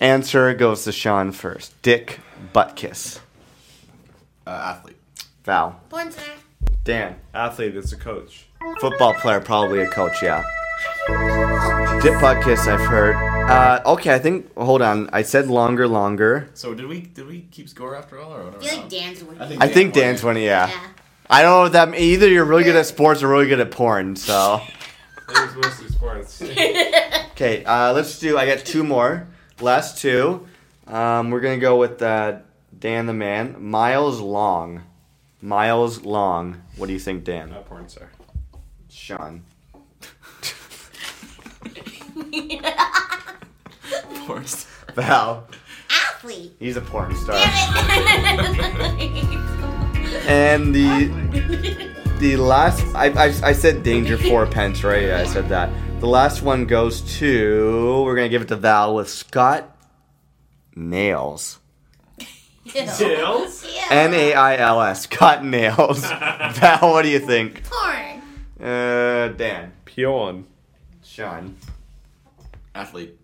Answer 0.00 0.54
goes 0.54 0.84
to 0.84 0.92
Sean 0.92 1.32
first. 1.32 1.74
Dick 1.82 2.20
Butt 2.52 2.76
Kiss. 2.76 3.20
Uh, 4.46 4.50
athlete. 4.50 4.96
Val. 5.44 5.80
Porn 5.88 6.10
star. 6.10 6.24
Dan. 6.84 7.16
Athlete 7.34 7.76
is 7.76 7.92
a 7.92 7.96
coach. 7.96 8.46
Football 8.80 9.14
player, 9.14 9.40
probably 9.40 9.80
a 9.80 9.88
coach, 9.88 10.22
yeah. 10.22 10.42
Dick 12.02 12.18
Butt 12.20 12.42
Kiss, 12.42 12.66
I've 12.66 12.80
heard. 12.80 13.16
Uh, 13.50 13.80
okay, 13.86 14.14
I 14.14 14.18
think. 14.18 14.52
Hold 14.56 14.82
on. 14.82 15.08
I 15.12 15.22
said 15.22 15.46
Longar, 15.46 15.88
Longar. 15.88 16.48
So 16.54 16.74
did 16.74 16.86
we 16.86 17.00
did 17.00 17.26
we 17.26 17.42
keep 17.50 17.68
score 17.68 17.96
after 17.96 18.18
all 18.18 18.32
or 18.34 18.44
whatever? 18.44 18.62
I 18.64 18.66
feel 18.66 18.80
like 18.80 18.88
Dan's 18.88 19.24
winning. 19.24 19.42
I 19.42 19.46
think 19.48 19.62
I 19.62 19.68
think. 19.68 19.94
Dan's 19.94 20.22
winning, 20.22 20.44
yeah. 20.44 20.68
Yeah. 20.68 20.86
I 21.28 21.42
don't 21.42 21.50
know 21.52 21.64
if 21.66 21.72
that 21.72 21.98
either 21.98 22.28
you're 22.28 22.44
really 22.44 22.64
good 22.64 22.76
at 22.76 22.86
sports 22.86 23.22
or 23.22 23.28
really 23.28 23.46
good 23.46 23.60
at 23.60 23.70
porn. 23.70 24.16
So 24.16 24.60
It 25.30 25.56
was 25.56 25.56
mostly 25.56 25.88
sports. 25.88 26.42
okay, 27.32 27.64
uh, 27.64 27.92
let's 27.92 28.18
do. 28.18 28.36
I 28.36 28.46
got 28.46 28.64
two 28.64 28.82
more. 28.82 29.28
Last 29.60 29.98
two. 29.98 30.46
Um, 30.90 31.30
we're 31.30 31.40
gonna 31.40 31.58
go 31.58 31.76
with 31.76 32.02
uh, 32.02 32.38
Dan 32.76 33.06
the 33.06 33.12
man. 33.12 33.62
Miles 33.62 34.20
Long. 34.20 34.82
Miles 35.40 36.04
Long. 36.04 36.62
What 36.76 36.88
do 36.88 36.92
you 36.92 36.98
think, 36.98 37.22
Dan? 37.22 37.50
Not 37.50 37.66
porn 37.66 37.88
star. 37.88 38.10
Sean. 38.88 39.44
Porn 44.26 44.44
star. 44.44 44.94
Val. 44.94 45.46
Athlete. 45.90 46.56
He's 46.58 46.76
a 46.76 46.80
porn 46.80 47.14
star. 47.14 47.36
And 50.26 50.74
the 50.74 51.08
the 52.18 52.36
last 52.36 52.84
I, 52.94 53.06
I, 53.06 53.24
I 53.42 53.52
said 53.52 53.82
Danger 53.82 54.18
Fourpence 54.18 54.84
right 54.84 55.04
yeah, 55.04 55.18
I 55.18 55.24
said 55.24 55.48
that 55.48 55.70
the 56.00 56.06
last 56.06 56.42
one 56.42 56.66
goes 56.66 57.00
to 57.18 58.02
we're 58.04 58.16
gonna 58.16 58.28
give 58.28 58.42
it 58.42 58.48
to 58.48 58.56
Val 58.56 58.94
with 58.94 59.08
Scott 59.08 59.74
Nails 60.74 61.58
Nails? 62.74 62.98
Tails? 62.98 63.66
N 63.90 64.14
A 64.14 64.34
I 64.34 64.56
L 64.56 64.80
S 64.82 65.02
Scott 65.02 65.44
Nails 65.44 66.00
Val 66.00 66.90
what 66.92 67.02
do 67.02 67.08
you 67.08 67.18
think 67.20 67.62
Porn. 67.64 68.22
uh 68.68 69.28
Dan 69.36 69.72
Pion. 69.84 70.44
Sean 71.02 71.56
Athlete. 72.74 73.16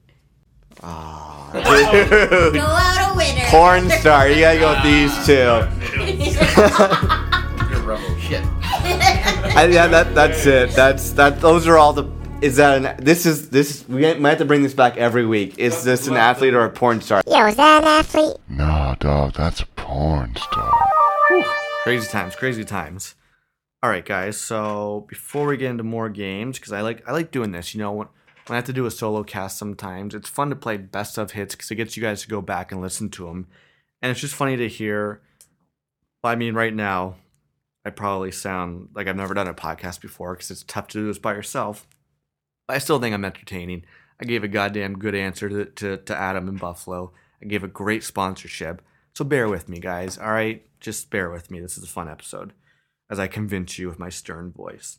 Ah, 0.83 1.51
Go 1.53 1.61
out 1.61 3.13
a 3.13 3.17
winner. 3.17 3.45
porn 3.47 3.89
star 3.91 4.29
you 4.29 4.41
gotta 4.41 4.59
go 4.59 4.71
with 4.75 4.83
these 4.83 5.15
two 5.25 5.33
You're 7.71 7.79
a 7.79 7.83
rebel. 7.83 8.19
Shit. 8.19 8.43
I, 9.59 9.67
yeah 9.71 9.87
that 9.87 10.15
that's 10.15 10.45
it 10.47 10.71
that's 10.73 11.13
that 11.13 11.41
those 11.41 11.67
are 11.67 11.79
all 11.79 11.93
the 11.93 12.05
is 12.43 12.57
that 12.57 12.85
an 12.85 13.05
this 13.05 13.25
is 13.27 13.51
this 13.51 13.87
we 13.89 14.03
might 14.15 14.31
have 14.31 14.39
to 14.39 14.45
bring 14.45 14.63
this 14.63 14.75
back 14.75 14.97
every 14.97 15.25
week 15.25 15.59
is 15.59 15.85
this 15.85 16.07
an 16.07 16.17
athlete 16.17 16.55
or 16.55 16.65
a 16.65 16.71
porn 16.71 17.01
star 17.01 17.23
Yo, 17.27 17.47
is 17.47 17.57
that 17.57 17.83
an 17.83 17.89
athlete? 17.89 18.37
Nah, 18.49 18.95
dog, 18.97 19.35
that's 19.35 19.61
a 19.61 19.67
porn 19.67 20.37
star. 20.37 20.73
Crazy 21.83 22.09
times, 22.09 22.35
crazy 22.37 22.65
times. 22.65 23.15
All 23.83 23.91
right, 23.91 24.05
guys. 24.05 24.37
So 24.37 25.07
before 25.09 25.47
we 25.47 25.57
get 25.57 25.71
into 25.71 25.85
more 25.85 26.09
games, 26.09 26.59
because 26.59 26.73
I 26.73 26.81
like 26.81 27.09
I 27.09 27.13
like 27.13 27.31
doing 27.31 27.53
this. 27.53 27.75
You 27.75 27.81
know, 27.81 27.93
when 27.93 28.09
when 28.47 28.55
I 28.55 28.57
have 28.57 28.65
to 28.67 28.73
do 28.73 28.87
a 28.87 28.91
solo 28.91 29.23
cast, 29.23 29.59
sometimes 29.59 30.15
it's 30.15 30.29
fun 30.29 30.51
to 30.51 30.57
play 30.57 30.77
best 30.77 31.19
of 31.19 31.33
hits 31.33 31.55
because 31.55 31.71
it 31.71 31.77
gets 31.77 31.97
you 31.97 32.03
guys 32.03 32.23
to 32.23 32.29
go 32.29 32.41
back 32.41 32.73
and 32.73 32.81
listen 32.81 33.11
to 33.11 33.27
them, 33.27 33.47
and 34.03 34.11
it's 34.11 34.21
just 34.21 34.35
funny 34.35 34.57
to 34.57 34.69
hear. 34.69 35.21
I 36.25 36.35
mean, 36.35 36.55
right 36.55 36.75
now, 36.75 37.17
I 37.85 37.91
probably 37.91 38.33
sound 38.33 38.89
like 38.95 39.07
I've 39.07 39.15
never 39.15 39.35
done 39.35 39.47
a 39.47 39.55
podcast 39.55 40.01
before 40.01 40.35
because 40.35 40.51
it's 40.51 40.65
tough 40.65 40.89
to 40.89 40.99
do 40.99 41.07
this 41.07 41.19
by 41.19 41.35
yourself. 41.35 41.87
I 42.69 42.79
still 42.79 42.99
think 42.99 43.15
I'm 43.15 43.25
entertaining. 43.25 43.85
I 44.21 44.25
gave 44.25 44.45
a 44.45 44.49
goddamn 44.49 44.99
good 44.99 45.15
answer 45.15 45.49
to, 45.49 45.65
to, 45.67 45.97
to 45.99 46.17
Adam 46.17 46.49
in 46.49 46.57
Buffalo. 46.57 47.13
I 47.43 47.47
gave 47.47 47.63
a 47.63 47.69
great 47.69 48.03
sponsorship. 48.03 48.83
So 49.15 49.25
bear 49.25 49.49
with 49.49 49.69
me, 49.69 49.79
guys. 49.79 50.19
All 50.19 50.31
right, 50.31 50.67
just 50.81 51.11
bear 51.11 51.31
with 51.31 51.51
me. 51.51 51.61
This 51.61 51.79
is 51.79 51.85
a 51.85 51.89
fun 51.89 52.09
episode 52.09 52.53
as 53.11 53.19
I 53.21 53.29
convince 53.29 53.79
you 53.79 53.89
with 53.89 53.99
my 53.99 54.09
stern 54.09 54.51
voice. 54.51 54.99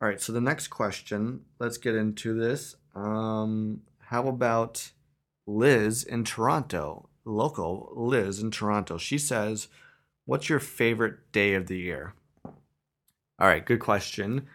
All 0.00 0.08
right, 0.08 0.20
so 0.20 0.32
the 0.32 0.40
next 0.40 0.68
question, 0.68 1.42
let's 1.58 1.76
get 1.76 1.96
into 1.96 2.34
this. 2.34 2.76
Um, 2.94 3.82
how 4.00 4.28
about 4.28 4.92
Liz 5.46 6.04
in 6.04 6.24
Toronto? 6.24 7.08
Local 7.24 7.92
Liz 7.94 8.40
in 8.40 8.50
Toronto. 8.50 8.96
She 8.96 9.18
says, 9.18 9.68
What's 10.24 10.48
your 10.48 10.60
favorite 10.60 11.32
day 11.32 11.54
of 11.54 11.66
the 11.66 11.78
year? 11.78 12.14
All 12.44 12.54
right, 13.46 13.64
good 13.64 13.80
question. 13.80 14.46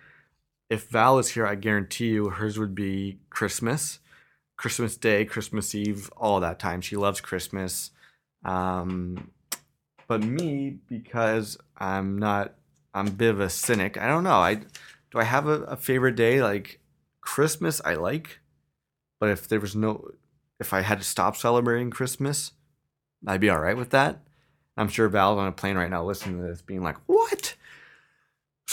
If 0.69 0.89
Val 0.89 1.19
is 1.19 1.29
here, 1.29 1.45
I 1.45 1.55
guarantee 1.55 2.09
you 2.09 2.29
hers 2.29 2.57
would 2.57 2.73
be 2.73 3.19
Christmas. 3.29 3.99
Christmas 4.55 4.97
Day, 4.97 5.25
Christmas 5.25 5.75
Eve, 5.75 6.09
all 6.15 6.39
that 6.39 6.59
time. 6.59 6.81
She 6.81 6.95
loves 6.95 7.21
Christmas. 7.21 7.91
Um, 8.45 9.31
but 10.07 10.23
me, 10.23 10.77
because 10.87 11.57
I'm 11.77 12.17
not, 12.17 12.53
I'm 12.93 13.07
a 13.07 13.11
bit 13.11 13.29
of 13.29 13.39
a 13.39 13.49
cynic. 13.49 13.97
I 13.97 14.07
don't 14.07 14.23
know. 14.23 14.39
I 14.39 14.55
do 14.55 15.19
I 15.19 15.23
have 15.23 15.47
a, 15.47 15.61
a 15.63 15.75
favorite 15.75 16.15
day 16.15 16.41
like 16.41 16.79
Christmas? 17.21 17.81
I 17.85 17.93
like, 17.93 18.39
but 19.19 19.29
if 19.29 19.47
there 19.47 19.59
was 19.59 19.75
no, 19.75 20.11
if 20.59 20.73
I 20.73 20.81
had 20.81 20.99
to 20.99 21.05
stop 21.05 21.35
celebrating 21.37 21.91
Christmas, 21.91 22.51
I'd 23.25 23.41
be 23.41 23.49
all 23.49 23.59
right 23.59 23.77
with 23.77 23.91
that. 23.91 24.19
I'm 24.75 24.87
sure 24.87 25.07
Val's 25.07 25.37
on 25.37 25.47
a 25.47 25.51
plane 25.51 25.77
right 25.77 25.89
now 25.89 26.03
listening 26.03 26.37
to 26.37 26.47
this, 26.47 26.61
being 26.61 26.81
like, 26.81 26.97
"What?" 27.05 27.55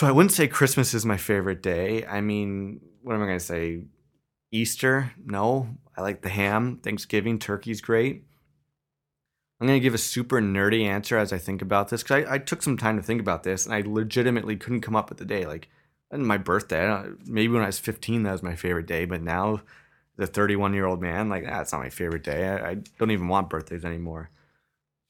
So 0.00 0.06
I 0.06 0.12
wouldn't 0.12 0.32
say 0.32 0.48
Christmas 0.48 0.94
is 0.94 1.04
my 1.04 1.18
favorite 1.18 1.62
day. 1.62 2.06
I 2.06 2.22
mean, 2.22 2.80
what 3.02 3.16
am 3.16 3.22
I 3.22 3.26
gonna 3.26 3.38
say? 3.38 3.82
Easter? 4.50 5.12
No, 5.22 5.76
I 5.94 6.00
like 6.00 6.22
the 6.22 6.30
ham. 6.30 6.80
Thanksgiving, 6.82 7.38
turkey's 7.38 7.82
great. 7.82 8.24
I'm 9.60 9.66
gonna 9.66 9.78
give 9.78 9.92
a 9.92 9.98
super 9.98 10.40
nerdy 10.40 10.86
answer 10.86 11.18
as 11.18 11.34
I 11.34 11.36
think 11.36 11.60
about 11.60 11.90
this 11.90 12.02
because 12.02 12.24
I, 12.24 12.36
I 12.36 12.38
took 12.38 12.62
some 12.62 12.78
time 12.78 12.96
to 12.96 13.02
think 13.02 13.20
about 13.20 13.42
this 13.42 13.66
and 13.66 13.74
I 13.74 13.82
legitimately 13.84 14.56
couldn't 14.56 14.80
come 14.80 14.96
up 14.96 15.10
with 15.10 15.20
a 15.20 15.26
day. 15.26 15.44
Like, 15.44 15.68
and 16.10 16.26
my 16.26 16.38
birthday. 16.38 17.04
Maybe 17.26 17.52
when 17.52 17.62
I 17.62 17.66
was 17.66 17.78
15, 17.78 18.22
that 18.22 18.32
was 18.32 18.42
my 18.42 18.56
favorite 18.56 18.86
day. 18.86 19.04
But 19.04 19.20
now, 19.20 19.60
the 20.16 20.26
31 20.26 20.72
year 20.72 20.86
old 20.86 21.02
man, 21.02 21.28
like 21.28 21.44
that's 21.44 21.72
not 21.72 21.82
my 21.82 21.90
favorite 21.90 22.24
day. 22.24 22.48
I, 22.48 22.70
I 22.70 22.74
don't 22.98 23.10
even 23.10 23.28
want 23.28 23.50
birthdays 23.50 23.84
anymore. 23.84 24.30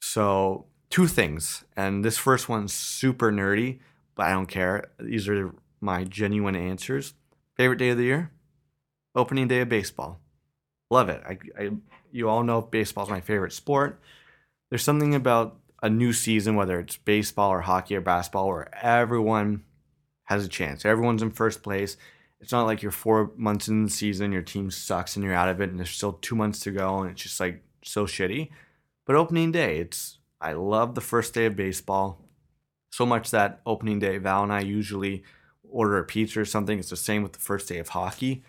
So 0.01 0.65
two 0.89 1.07
things, 1.07 1.63
and 1.77 2.03
this 2.03 2.17
first 2.17 2.49
one's 2.49 2.73
super 2.73 3.31
nerdy, 3.31 3.79
but 4.21 4.27
I 4.27 4.33
don't 4.33 4.45
care. 4.45 4.91
These 4.99 5.27
are 5.29 5.51
my 5.79 6.03
genuine 6.03 6.55
answers. 6.55 7.15
Favorite 7.57 7.79
day 7.79 7.89
of 7.89 7.97
the 7.97 8.03
year? 8.03 8.29
Opening 9.15 9.47
day 9.47 9.61
of 9.61 9.69
baseball. 9.69 10.19
Love 10.91 11.09
it. 11.09 11.23
I, 11.25 11.39
I 11.59 11.71
you 12.11 12.29
all 12.29 12.43
know 12.43 12.61
baseball's 12.61 13.09
my 13.09 13.19
favorite 13.19 13.51
sport. 13.51 13.99
There's 14.69 14.83
something 14.83 15.15
about 15.15 15.57
a 15.81 15.89
new 15.89 16.13
season, 16.13 16.55
whether 16.55 16.79
it's 16.79 16.97
baseball 16.97 17.49
or 17.49 17.61
hockey 17.61 17.95
or 17.95 18.01
basketball, 18.01 18.47
where 18.49 18.69
everyone 18.85 19.63
has 20.25 20.45
a 20.45 20.49
chance. 20.49 20.85
Everyone's 20.85 21.23
in 21.23 21.31
first 21.31 21.63
place. 21.63 21.97
It's 22.41 22.51
not 22.51 22.67
like 22.67 22.83
you're 22.83 22.91
four 22.91 23.31
months 23.35 23.69
in 23.69 23.85
the 23.85 23.89
season, 23.89 24.31
your 24.31 24.43
team 24.43 24.69
sucks 24.69 25.15
and 25.15 25.25
you're 25.25 25.33
out 25.33 25.49
of 25.49 25.61
it, 25.61 25.71
and 25.71 25.79
there's 25.79 25.89
still 25.89 26.13
two 26.13 26.35
months 26.35 26.59
to 26.59 26.71
go, 26.71 26.99
and 26.99 27.09
it's 27.09 27.23
just 27.23 27.39
like 27.39 27.63
so 27.83 28.05
shitty. 28.05 28.49
But 29.07 29.15
opening 29.15 29.51
day, 29.51 29.79
it's 29.79 30.19
I 30.39 30.53
love 30.53 30.93
the 30.93 31.01
first 31.01 31.33
day 31.33 31.47
of 31.47 31.55
baseball 31.55 32.20
so 32.91 33.05
much 33.05 33.31
that 33.31 33.61
opening 33.65 33.99
day, 33.99 34.17
Val 34.17 34.43
and 34.43 34.53
I 34.53 34.59
usually 34.59 35.23
order 35.63 35.97
a 35.97 36.03
pizza 36.03 36.41
or 36.41 36.45
something. 36.45 36.77
It's 36.77 36.89
the 36.89 36.97
same 36.97 37.23
with 37.23 37.33
the 37.33 37.39
first 37.39 37.67
day 37.67 37.79
of 37.79 37.89
hockey. 37.89 38.43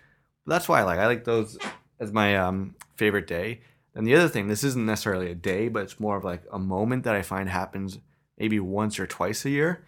That's 0.47 0.69
why 0.69 0.81
I 0.81 0.83
like. 0.83 0.99
I 0.99 1.07
like 1.07 1.25
those 1.25 1.57
as 2.01 2.13
my 2.13 2.37
um, 2.37 2.75
favorite 2.97 3.27
day. 3.27 3.61
And 3.95 4.07
the 4.07 4.15
other 4.15 4.29
thing, 4.29 4.49
this 4.49 4.65
isn't 4.65 4.85
necessarily 4.85 5.31
a 5.31 5.35
day, 5.35 5.69
but 5.69 5.85
it's 5.85 6.01
more 6.01 6.17
of 6.17 6.25
like 6.25 6.43
a 6.53 6.59
moment 6.59 7.05
that 7.05 7.15
I 7.15 7.23
find 7.23 7.49
happens 7.49 7.99
maybe 8.39 8.59
once 8.59 8.99
or 8.99 9.07
twice 9.07 9.45
a 9.45 9.51
year. 9.51 9.85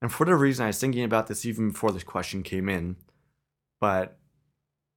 And 0.00 0.10
for 0.10 0.24
the 0.24 0.34
reason 0.34 0.64
I 0.64 0.68
was 0.68 0.78
thinking 0.78 1.04
about 1.04 1.26
this 1.26 1.44
even 1.44 1.70
before 1.70 1.92
this 1.92 2.04
question 2.04 2.42
came 2.42 2.68
in, 2.68 2.96
but 3.80 4.16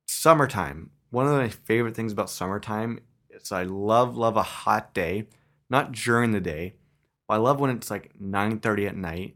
summertime. 0.08 0.92
One 1.10 1.28
of 1.28 1.34
my 1.34 1.50
favorite 1.50 1.96
things 1.96 2.12
about 2.12 2.30
summertime 2.30 3.00
is 3.30 3.52
I 3.52 3.64
love 3.64 4.18
love 4.18 4.38
a 4.38 4.44
hot 4.44 4.94
day, 4.94 5.28
not 5.70 5.92
during 5.92 6.32
the 6.32 6.42
day. 6.42 6.76
But 7.28 7.36
I 7.36 7.38
love 7.38 7.60
when 7.60 7.72
it's 7.72 7.92
like 7.92 8.14
9:30 8.20 8.88
at 8.88 8.96
night 8.96 9.36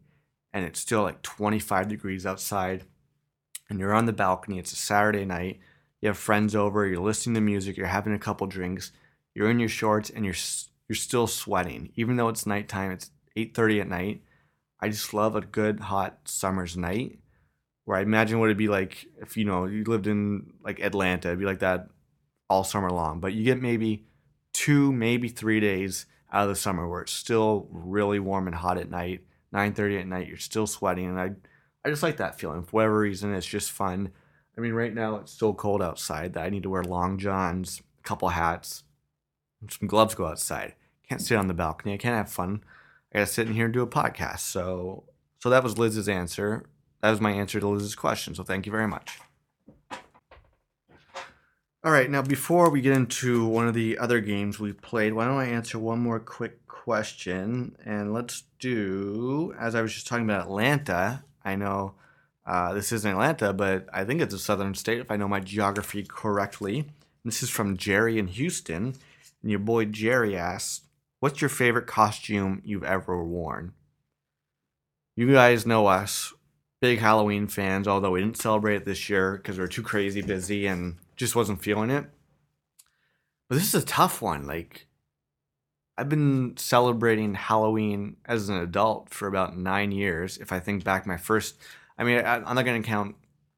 and 0.54 0.66
it's 0.66 0.80
still 0.80 1.04
like 1.04 1.22
25 1.22 1.88
degrees 1.88 2.26
outside 2.26 2.86
and 3.70 3.80
you're 3.80 3.94
on 3.94 4.06
the 4.06 4.14
balcony. 4.14 4.60
It's 4.60 4.74
a 4.74 4.78
Saturday 4.78 5.26
night. 5.26 5.60
You 6.02 6.08
have 6.08 6.18
friends 6.18 6.56
over, 6.56 6.86
you're 6.86 7.02
listening 7.02 7.36
to 7.36 7.42
music, 7.42 7.78
you're 7.78 7.88
having 7.88 8.14
a 8.14 8.20
couple 8.20 8.48
drinks, 8.48 8.92
you're 9.36 9.50
in 9.50 9.60
your 9.60 9.70
shorts 9.70 10.10
and 10.10 10.26
you're 10.26 10.36
you're 10.88 10.96
still 10.96 11.28
sweating 11.28 11.92
even 11.96 12.16
though 12.16 12.30
it's 12.30 12.46
nighttime. 12.46 12.92
It's 12.92 13.12
8:30 13.36 13.82
at 13.82 13.90
night. 13.90 14.24
I 14.80 14.90
just 14.90 15.14
love 15.14 15.36
a 15.36 15.42
good 15.42 15.80
hot 15.80 16.20
summer's 16.26 16.76
night 16.76 17.20
where 17.86 17.98
I 17.98 18.02
imagine 18.02 18.40
what 18.40 18.46
it'd 18.46 18.58
be 18.58 18.68
like 18.68 19.06
if 19.22 19.38
you 19.38 19.46
know 19.46 19.66
you 19.66 19.84
lived 19.84 20.08
in 20.08 20.54
like 20.64 20.80
Atlanta. 20.80 21.30
It'd 21.30 21.40
be 21.40 21.46
like 21.46 21.60
that 21.60 21.90
all 22.50 22.64
summer 22.64 22.90
long. 22.90 23.20
But 23.20 23.34
you 23.34 23.44
get 23.44 23.62
maybe 23.62 24.06
two, 24.54 24.92
maybe 24.92 25.30
three 25.30 25.60
days 25.60 26.06
out 26.32 26.44
of 26.44 26.50
the 26.50 26.56
summer 26.56 26.88
where 26.88 27.02
it's 27.02 27.12
still 27.12 27.68
really 27.72 28.20
warm 28.20 28.48
and 28.48 28.56
hot 28.56 28.78
at 28.78 28.90
night. 28.90 29.22
9:30 29.54 30.00
at 30.00 30.08
night, 30.08 30.28
you're 30.28 30.38
still 30.38 30.66
sweating, 30.66 31.08
and 31.08 31.20
I, 31.20 31.32
I 31.84 31.90
just 31.90 32.04
like 32.04 32.18
that 32.18 32.40
feeling. 32.40 32.64
For 32.64 32.72
whatever 32.72 33.00
reason, 33.00 33.34
it's 33.34 33.46
just 33.46 33.72
fun. 33.72 34.12
I 34.58 34.62
mean, 34.62 34.74
right 34.74 34.94
now 34.94 35.18
it's 35.18 35.34
so 35.34 35.54
cold 35.54 35.82
outside 35.82 36.34
that 36.34 36.46
I 36.46 36.50
need 36.50 36.64
to 36.64 36.70
wear 36.70 36.84
long 36.84 37.18
johns, 37.18 37.82
a 38.00 38.08
couple 38.08 38.30
hats, 38.30 38.84
some 39.70 39.88
gloves 39.88 40.16
go 40.16 40.26
outside. 40.26 40.76
Can't 41.08 41.22
sit 41.22 41.38
on 41.38 41.48
the 41.48 41.54
balcony. 41.54 41.94
I 41.94 41.98
can't 41.98 42.16
have 42.16 42.32
fun. 42.32 42.64
I 43.14 43.20
gotta 43.20 43.32
sit 43.32 43.48
in 43.48 43.54
here 43.54 43.66
and 43.66 43.74
do 43.74 43.82
a 43.82 43.88
podcast. 43.88 44.40
So, 44.40 45.04
so 45.40 45.50
that 45.50 45.64
was 45.64 45.78
Liz's 45.78 46.10
answer. 46.10 46.66
That 47.02 47.12
was 47.12 47.22
my 47.22 47.32
answer 47.32 47.60
to 47.60 47.68
Liz's 47.68 47.96
question. 47.96 48.36
So 48.36 48.44
thank 48.44 48.66
you 48.66 48.72
very 48.72 48.88
much. 48.88 49.20
All 51.84 51.92
right, 51.92 52.12
now 52.12 52.22
before 52.22 52.70
we 52.70 52.80
get 52.80 52.96
into 52.96 53.44
one 53.48 53.68
of 53.68 53.74
the 53.74 53.98
other 53.98 54.22
games 54.22 54.60
we 54.60 54.72
played, 54.72 55.14
why 55.14 55.26
don't 55.26 55.40
I 55.40 55.48
answer 55.48 55.80
one 55.80 55.98
more 55.98 56.20
quick 56.20 56.68
question? 56.68 57.76
And 57.84 58.14
let's 58.14 58.44
do, 58.60 59.56
as 59.60 59.74
I 59.74 59.82
was 59.82 59.92
just 59.92 60.06
talking 60.06 60.26
about 60.26 60.44
Atlanta, 60.46 61.24
I 61.44 61.56
know 61.56 61.96
uh, 62.46 62.74
this 62.74 62.92
isn't 62.92 63.10
Atlanta, 63.12 63.52
but 63.52 63.88
I 63.92 64.06
think 64.06 64.22
it's 64.22 64.34
a 64.36 64.38
southern 64.38 64.76
state 64.76 65.00
if 65.00 65.10
I 65.10 65.18
know 65.18 65.28
my 65.28 65.40
geography 65.40 66.06
correctly. 66.08 66.86
This 67.26 67.42
is 67.42 67.50
from 67.50 67.78
Jerry 67.78 68.20
in 68.20 68.28
Houston. 68.28 68.94
And 69.42 69.50
your 69.50 69.60
boy 69.60 69.86
Jerry 69.86 70.38
asks, 70.38 70.82
What's 71.20 71.42
your 71.42 71.50
favorite 71.50 71.88
costume 71.88 72.62
you've 72.64 72.84
ever 72.84 73.24
worn? 73.24 73.74
You 75.16 75.34
guys 75.34 75.66
know 75.66 75.88
us, 75.88 76.32
big 76.82 77.00
Halloween 77.00 77.48
fans, 77.48 77.88
although 77.88 78.12
we 78.12 78.22
didn't 78.22 78.38
celebrate 78.38 78.76
it 78.76 78.86
this 78.86 79.10
year 79.10 79.38
because 79.38 79.58
we 79.58 79.62
were 79.62 79.68
too 79.68 79.84
crazy 79.84 80.22
busy 80.22 80.66
and 80.66 80.98
just 81.16 81.36
wasn't 81.36 81.62
feeling 81.62 81.92
it. 81.92 82.06
But 83.48 83.56
this 83.56 83.74
is 83.74 83.84
a 83.84 83.86
tough 83.86 84.22
one. 84.22 84.48
Like, 84.48 84.88
I've 85.98 86.10
been 86.10 86.58
celebrating 86.58 87.36
Halloween 87.36 88.18
as 88.26 88.50
an 88.50 88.58
adult 88.58 89.10
for 89.10 89.28
about 89.28 89.56
nine 89.56 89.92
years. 89.92 90.38
If 90.38 90.52
I 90.52 90.60
think 90.60 90.84
back, 90.84 91.06
my 91.06 91.18
first, 91.18 91.56
I 91.98 92.04
mean, 92.04 92.20
I, 92.20 92.38
I'm 92.38 92.56
not 92.56 92.66
going 92.66 92.82
to 92.82 92.88
count 92.88 93.16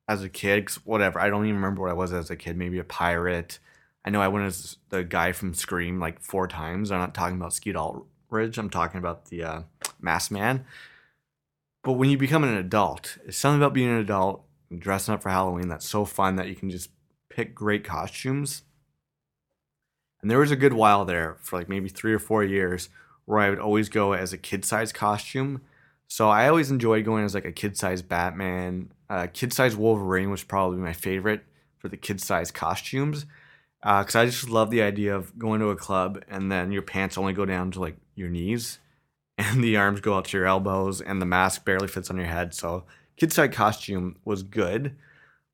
as 0.10 0.22
a 0.22 0.30
kid, 0.30 0.66
'cause 0.66 0.76
whatever. 0.84 1.20
I 1.20 1.30
don't 1.30 1.46
even 1.46 1.56
remember 1.56 1.82
what 1.82 1.92
I 1.92 1.96
was 1.96 2.12
as 2.12 2.30
a 2.30 2.36
kid. 2.36 2.58
Maybe 2.58 2.80
a 2.80 2.84
pirate. 2.84 3.60
I 4.04 4.10
know 4.10 4.20
I 4.22 4.28
went 4.28 4.48
as 4.48 4.78
the 4.90 5.04
guy 5.06 5.32
from 5.32 5.54
Scream 5.54 6.00
like 6.00 6.20
four 6.20 6.48
times. 6.48 6.92
I'm 6.92 7.00
not 7.00 7.14
talking 7.14 7.38
about 7.38 7.54
Skeet 7.54 7.78
Ulrich. 7.78 8.58
I'm 8.58 8.70
talking 8.70 8.98
about 8.98 9.26
the 9.26 9.44
uh, 9.44 9.62
Masked 10.02 10.32
Man. 10.32 10.66
But 11.84 11.94
when 11.94 12.10
you 12.10 12.18
become 12.18 12.46
an 12.46 12.56
adult, 12.56 13.18
it's 13.26 13.38
something 13.38 13.62
about 13.62 13.74
being 13.74 13.90
an 13.90 13.98
adult 13.98 14.44
and 14.70 14.82
dressing 14.82 15.14
up 15.14 15.22
for 15.22 15.30
Halloween 15.30 15.68
that's 15.68 15.88
so 15.88 16.06
fun 16.06 16.38
that 16.38 16.48
you 16.48 16.56
can 16.56 16.70
just 16.70 16.90
pick 17.30 17.54
great 17.54 17.84
costumes. 17.84 18.64
And 20.22 20.32
there 20.32 20.40
was 20.40 20.52
a 20.52 20.56
good 20.56 20.74
while 20.74 21.04
there 21.04 21.36
for 21.42 21.60
like 21.60 21.68
maybe 21.68 21.90
three 21.90 22.14
or 22.14 22.20
four 22.20 22.44
years 22.44 22.88
where 23.26 23.40
I 23.40 23.50
would 23.50 23.60
always 23.60 23.90
go 23.90 24.14
as 24.14 24.32
a 24.32 24.38
kid 24.38 24.64
size 24.64 24.94
costume. 24.94 25.62
So 26.08 26.30
I 26.30 26.48
always 26.48 26.72
enjoyed 26.72 27.04
going 27.04 27.26
as 27.26 27.36
like 27.36 27.46
a 27.46 27.52
kid 27.52 27.78
size 27.78 28.02
Batman, 28.02 28.94
uh, 29.10 29.28
kid 29.34 29.52
size 29.52 29.76
Wolverine 29.76 30.32
was 30.32 30.44
probably 30.44 30.78
my 30.78 30.94
favorite 30.94 31.44
for 31.80 31.90
the 31.90 31.98
kid 31.98 32.22
size 32.22 32.50
costumes. 32.50 33.26
Because 33.82 34.16
I 34.16 34.26
just 34.26 34.48
love 34.48 34.70
the 34.70 34.82
idea 34.82 35.14
of 35.14 35.38
going 35.38 35.60
to 35.60 35.68
a 35.68 35.76
club 35.76 36.24
and 36.30 36.50
then 36.50 36.72
your 36.72 36.82
pants 36.82 37.18
only 37.18 37.34
go 37.34 37.44
down 37.44 37.72
to 37.72 37.82
like 37.82 37.98
your 38.16 38.30
knees 38.30 38.80
and 39.38 39.64
the 39.64 39.78
arms 39.78 40.02
go 40.02 40.16
out 40.16 40.26
to 40.26 40.38
your 40.38 40.46
elbows 40.46 41.02
and 41.02 41.22
the 41.22 41.26
mask 41.26 41.66
barely 41.66 41.88
fits 41.88 42.10
on 42.10 42.18
your 42.18 42.28
head. 42.28 42.54
So 42.54 42.86
kid 43.18 43.34
Side 43.34 43.54
costume 43.54 44.18
was 44.26 44.44
good. 44.44 44.96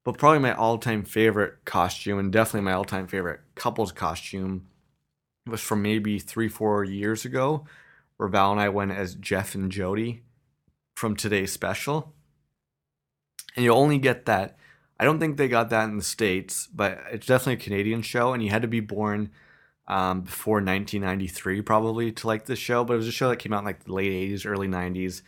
But 0.06 0.18
probably 0.18 0.40
my 0.40 0.54
all 0.54 0.78
time 0.78 1.04
favorite 1.04 1.66
costume, 1.66 2.20
and 2.20 2.32
definitely 2.32 2.62
my 2.62 2.74
all 2.74 2.86
time 2.86 3.08
favorite 3.08 3.42
couples 3.56 3.92
costume, 3.92 4.66
was 5.46 5.62
from 5.62 5.82
maybe 5.82 6.20
three, 6.20 6.48
four 6.48 6.84
years 6.84 7.26
ago, 7.26 7.66
where 8.18 8.30
Val 8.30 8.52
and 8.52 8.62
I 8.62 8.70
went 8.70 8.92
as 8.92 9.16
Jeff 9.16 9.56
and 9.56 9.72
Jodie 9.72 10.22
from 10.96 11.16
today's 11.16 11.52
special. 11.52 12.14
And 13.56 13.66
you 13.66 13.72
only 13.74 13.98
get 13.98 14.26
that. 14.26 14.58
I 15.00 15.04
don't 15.04 15.20
think 15.20 15.38
they 15.38 15.48
got 15.48 15.70
that 15.70 15.86
in 15.86 15.98
the 15.98 16.04
States, 16.04 16.68
but 16.74 17.00
it's 17.12 17.28
definitely 17.28 17.54
a 17.54 17.66
Canadian 17.66 18.02
show, 18.02 18.34
and 18.34 18.44
you 18.44 18.50
had 18.50 18.62
to 18.62 18.68
be 18.68 18.80
born 18.80 19.32
um, 19.90 20.22
before 20.22 20.56
1993 20.56 21.62
probably 21.62 22.12
to 22.12 22.28
like 22.28 22.46
this 22.46 22.60
show. 22.60 22.84
But 22.84 22.94
it 22.94 22.98
was 22.98 23.08
a 23.08 23.12
show 23.12 23.30
that 23.30 23.38
came 23.38 23.52
out 23.52 23.60
in 23.60 23.66
like 23.66 23.84
the 23.84 23.94
late 23.94 24.12
80s, 24.12 24.46
early 24.46 24.68
90s 24.68 25.24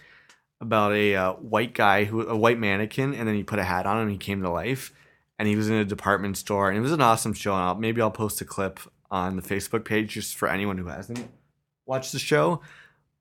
about 0.61 0.93
a 0.93 1.15
uh, 1.15 1.33
white 1.33 1.73
guy 1.73 2.03
who 2.03 2.27
a 2.27 2.37
white 2.37 2.59
mannequin 2.59 3.15
and 3.15 3.27
then 3.27 3.35
he 3.35 3.43
put 3.43 3.57
a 3.57 3.63
hat 3.63 3.87
on 3.87 3.97
him 3.97 4.03
and 4.03 4.11
he 4.11 4.17
came 4.17 4.41
to 4.43 4.49
life. 4.49 4.93
And 5.39 5.47
he 5.47 5.55
was 5.55 5.69
in 5.69 5.75
a 5.75 5.85
department 5.85 6.37
store 6.37 6.69
and 6.69 6.77
it 6.77 6.81
was 6.81 6.91
an 6.91 7.01
awesome 7.01 7.33
show 7.33 7.53
and 7.53 7.63
I'll, 7.63 7.75
maybe 7.75 7.99
I'll 7.99 8.11
post 8.11 8.39
a 8.41 8.45
clip 8.45 8.79
on 9.09 9.35
the 9.35 9.41
Facebook 9.41 9.83
page 9.83 10.11
just 10.11 10.37
for 10.37 10.47
anyone 10.47 10.77
who 10.77 10.85
hasn't 10.85 11.27
watched 11.87 12.11
the 12.11 12.19
show. 12.19 12.61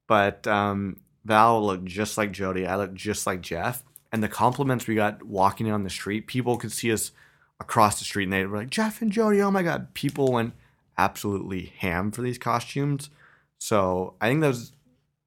But 0.06 0.46
um, 0.46 1.00
Val 1.24 1.64
looked 1.64 1.86
just 1.86 2.18
like 2.18 2.32
Jodie 2.32 2.68
I 2.68 2.76
looked 2.76 2.94
just 2.94 3.26
like 3.26 3.40
Jeff. 3.40 3.82
And 4.12 4.22
the 4.22 4.28
compliments 4.28 4.86
we 4.86 4.96
got 4.96 5.22
walking 5.22 5.66
down 5.66 5.82
the 5.82 5.90
street 5.90 6.26
people 6.26 6.58
could 6.58 6.72
see 6.72 6.92
us 6.92 7.12
across 7.58 7.98
the 7.98 8.04
street 8.04 8.24
and 8.24 8.32
they 8.32 8.44
were 8.44 8.58
like 8.58 8.70
Jeff 8.70 9.00
and 9.00 9.10
Jodie 9.10 9.42
oh 9.42 9.50
my 9.50 9.62
god. 9.62 9.94
People 9.94 10.30
went 10.30 10.52
absolutely 11.04 11.72
ham 11.78 12.10
for 12.10 12.22
these 12.22 12.38
costumes 12.38 13.10
so 13.60 14.14
I 14.20 14.28
think 14.28 14.40
that 14.40 14.48
was 14.48 14.72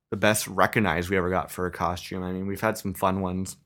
the 0.10 0.18
best 0.18 0.48
recognized 0.48 1.10
we 1.10 1.18
ever 1.18 1.30
got 1.30 1.52
for 1.52 1.66
a 1.66 1.72
costume. 1.72 2.24
I 2.24 2.32
mean, 2.32 2.48
we've 2.48 2.62
had 2.62 2.78
some 2.78 2.94
fun 2.94 3.22
ones. 3.22 3.58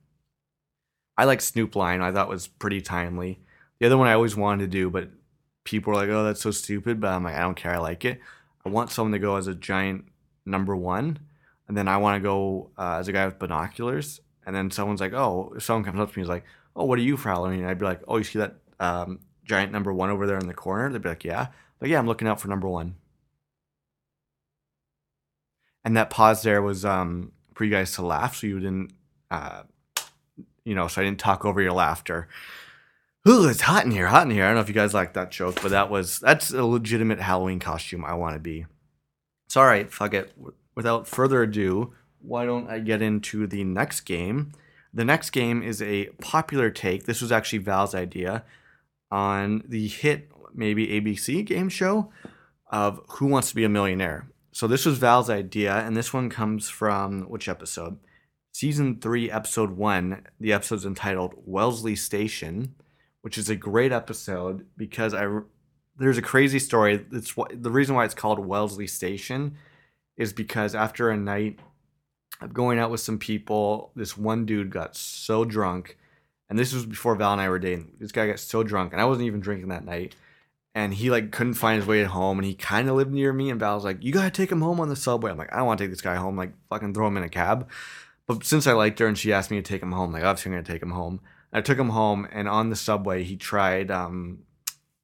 I 1.18 1.24
like 1.24 1.42
Snoop 1.42 1.76
Lion. 1.76 2.02
I 2.02 2.12
thought 2.12 2.30
was 2.30 2.48
pretty 2.48 2.82
timely. 2.82 3.40
The 3.80 3.86
other 3.88 3.98
one 3.98 4.08
I 4.08 4.14
always 4.14 4.36
wanted 4.36 4.64
to 4.64 4.68
do, 4.68 4.90
but 4.90 5.10
people 5.64 5.92
were 5.92 6.00
like, 6.00 6.10
"Oh, 6.10 6.24
that's 6.24 6.42
so 6.42 6.52
stupid." 6.52 7.00
But 7.00 7.14
I'm 7.14 7.24
like, 7.24 7.36
I 7.36 7.42
don't 7.42 7.56
care. 7.56 7.74
I 7.74 7.80
like 7.80 8.06
it. 8.06 8.20
I 8.66 8.70
want 8.70 8.92
someone 8.92 9.14
to 9.14 9.20
go 9.20 9.38
as 9.38 9.48
a 9.48 9.56
giant 9.56 10.06
number 10.46 10.76
one, 10.76 11.20
and 11.68 11.76
then 11.78 11.88
I 11.88 11.98
want 11.98 12.22
to 12.22 12.28
go 12.28 12.72
uh, 12.78 12.98
as 13.00 13.08
a 13.08 13.14
guy 13.14 13.26
with 13.26 13.40
binoculars. 13.40 14.22
And 14.46 14.56
then 14.56 14.70
someone's 14.72 15.02
like, 15.02 15.14
"Oh," 15.14 15.54
someone 15.60 15.84
comes 15.84 16.00
up 16.00 16.12
to 16.12 16.20
me, 16.20 16.24
is 16.24 16.30
like, 16.30 16.46
"Oh, 16.76 16.86
what 16.86 17.00
are 17.00 17.04
you 17.04 17.18
for 17.18 17.30
Halloween?" 17.30 17.62
And 17.62 17.70
I'd 17.70 17.80
be 17.80 17.86
like, 17.86 18.02
"Oh, 18.08 18.18
you 18.18 18.24
see 18.24 18.40
that 18.40 18.56
um, 18.80 19.20
giant 19.44 19.72
number 19.72 19.94
one 19.94 20.10
over 20.10 20.28
there 20.28 20.38
in 20.38 20.48
the 20.48 20.54
corner?" 20.54 20.92
They'd 20.92 21.02
be 21.02 21.10
like, 21.10 21.26
"Yeah." 21.26 21.48
But 21.80 21.90
yeah, 21.90 22.00
I'm 22.00 22.08
looking 22.08 22.28
out 22.28 22.40
for 22.40 22.48
number 22.48 22.68
one. 22.68 22.96
And 25.84 25.96
that 25.96 26.10
pause 26.10 26.42
there 26.42 26.62
was 26.62 26.84
um, 26.84 27.32
for 27.54 27.64
you 27.64 27.72
guys 27.72 27.94
to 27.94 28.02
laugh, 28.02 28.36
so 28.36 28.48
you 28.48 28.60
didn't, 28.60 28.92
uh, 29.32 29.64
you 30.66 30.76
know, 30.76 30.88
so 30.88 31.02
I 31.02 31.06
didn't 31.06 31.20
talk 31.20 31.46
over 31.46 31.62
your 31.62 31.72
laughter. 31.72 32.28
Ooh, 33.28 33.48
it's 33.48 33.62
hot 33.62 33.86
in 33.86 33.92
here, 33.92 34.08
hot 34.08 34.24
in 34.24 34.32
here. 34.32 34.44
I 34.44 34.48
don't 34.48 34.56
know 34.56 34.62
if 34.62 34.70
you 34.70 34.74
guys 34.74 34.94
like 34.94 35.14
that 35.14 35.32
joke, 35.32 35.62
but 35.62 35.72
that 35.72 35.90
was 35.90 36.20
that's 36.20 36.52
a 36.52 36.64
legitimate 36.66 37.20
Halloween 37.20 37.60
costume 37.60 38.06
I 38.06 38.14
want 38.14 38.36
to 38.36 38.40
be. 38.40 38.66
So, 39.50 39.62
all 39.62 39.68
right, 39.68 39.92
fuck 39.92 40.14
it. 40.14 40.34
Without 40.76 41.08
further 41.08 41.42
ado, 41.42 41.94
why 42.20 42.46
don't 42.46 42.70
I 42.70 42.80
get 42.80 43.02
into 43.02 43.48
the 43.48 43.64
next 43.64 44.02
game? 44.02 44.52
The 44.94 45.06
next 45.06 45.32
game 45.32 45.62
is 45.62 45.82
a 45.82 46.06
popular 46.22 46.70
take. 46.70 47.06
This 47.06 47.22
was 47.22 47.32
actually 47.32 47.60
Val's 47.60 47.96
idea 47.96 48.44
on 49.12 49.64
the 49.68 49.88
hit, 49.88 50.32
maybe 50.58 50.88
ABC 50.88 51.46
game 51.46 51.70
show 51.70 52.12
of 52.70 53.00
Who 53.10 53.28
Wants 53.28 53.50
to 53.50 53.56
Be 53.56 53.64
a 53.64 53.70
Millionaire. 53.70 54.28
So, 54.52 54.68
this 54.68 54.86
was 54.86 54.98
Val's 54.98 55.30
idea, 55.30 55.74
and 55.74 55.96
this 55.96 56.12
one 56.12 56.30
comes 56.30 56.68
from 56.68 57.30
which 57.30 57.48
episode? 57.48 58.00
Season 58.52 59.00
3, 59.00 59.30
Episode 59.30 59.72
1. 59.78 60.24
The 60.40 60.52
episode's 60.52 60.86
entitled 60.86 61.36
Wellesley 61.46 61.96
Station, 61.96 62.74
which 63.22 63.38
is 63.38 63.50
a 63.50 63.56
great 63.56 63.92
episode 63.92 64.66
because 64.76 65.14
I 65.14 65.28
there's 65.98 66.18
a 66.18 66.24
crazy 66.24 66.60
story. 66.60 67.06
It's 67.12 67.34
the 67.34 67.72
reason 67.72 67.96
why 67.96 68.06
it's 68.06 68.14
called 68.14 68.40
Wellesley 68.40 68.88
Station 68.88 69.58
is 70.16 70.34
because 70.34 70.76
after 70.76 71.10
a 71.10 71.18
night 71.18 71.60
of 72.42 72.54
going 72.54 72.80
out 72.80 72.92
with 72.92 73.00
some 73.00 73.18
people, 73.18 73.92
this 73.96 74.18
one 74.18 74.46
dude 74.46 74.70
got 74.70 74.96
so 74.96 75.44
drunk, 75.46 75.98
and 76.50 76.58
this 76.58 76.74
was 76.74 76.86
before 76.86 77.16
Val 77.16 77.34
and 77.34 77.42
I 77.42 77.50
were 77.50 77.60
dating. 77.60 77.94
This 78.00 78.12
guy 78.12 78.28
got 78.28 78.40
so 78.40 78.64
drunk, 78.64 78.94
and 78.94 79.02
I 79.02 79.06
wasn't 79.06 79.28
even 79.28 79.40
drinking 79.40 79.70
that 79.70 79.86
night, 79.86 80.16
and 80.78 80.94
he 80.94 81.10
like 81.10 81.32
couldn't 81.32 81.56
find 81.56 81.78
his 81.78 81.88
way 81.88 82.04
home, 82.04 82.38
and 82.38 82.46
he 82.46 82.54
kind 82.54 82.88
of 82.88 82.96
lived 82.96 83.12
near 83.12 83.34
me, 83.34 83.50
and 83.50 83.60
Val 83.60 83.74
was 83.74 83.84
like, 83.84 84.04
"You 84.04 84.14
gotta 84.14 84.30
take 84.30 84.52
him 84.52 84.62
home 84.62 84.80
on 84.80 84.90
the 84.90 84.96
subway." 84.96 85.32
I'm 85.32 85.38
like, 85.38 85.52
"I 85.52 85.58
don't 85.58 85.66
want 85.66 85.80
to 85.80 85.84
take 85.84 85.92
this 85.92 86.02
guy 86.02 86.18
home. 86.18 86.38
Like, 86.38 86.54
fucking 86.70 86.94
throw 86.94 87.08
him 87.08 87.18
in 87.18 87.24
a 87.24 87.30
cab." 87.30 87.68
But 88.28 88.44
since 88.44 88.68
I 88.68 88.74
liked 88.74 89.00
her 89.00 89.08
and 89.08 89.18
she 89.18 89.34
asked 89.34 89.50
me 89.50 89.58
to 89.58 89.64
take 89.64 89.82
him 89.82 89.92
home, 89.92 90.12
like 90.12 90.24
obviously 90.24 90.52
I'm 90.52 90.58
gonna 90.58 90.68
take 90.72 90.84
him 90.84 90.92
home. 90.92 91.20
I 91.52 91.62
took 91.62 91.80
him 91.80 91.90
home, 91.90 92.28
and 92.32 92.48
on 92.48 92.70
the 92.70 92.76
subway 92.76 93.24
he 93.24 93.38
tried 93.38 93.90
um 93.90 94.44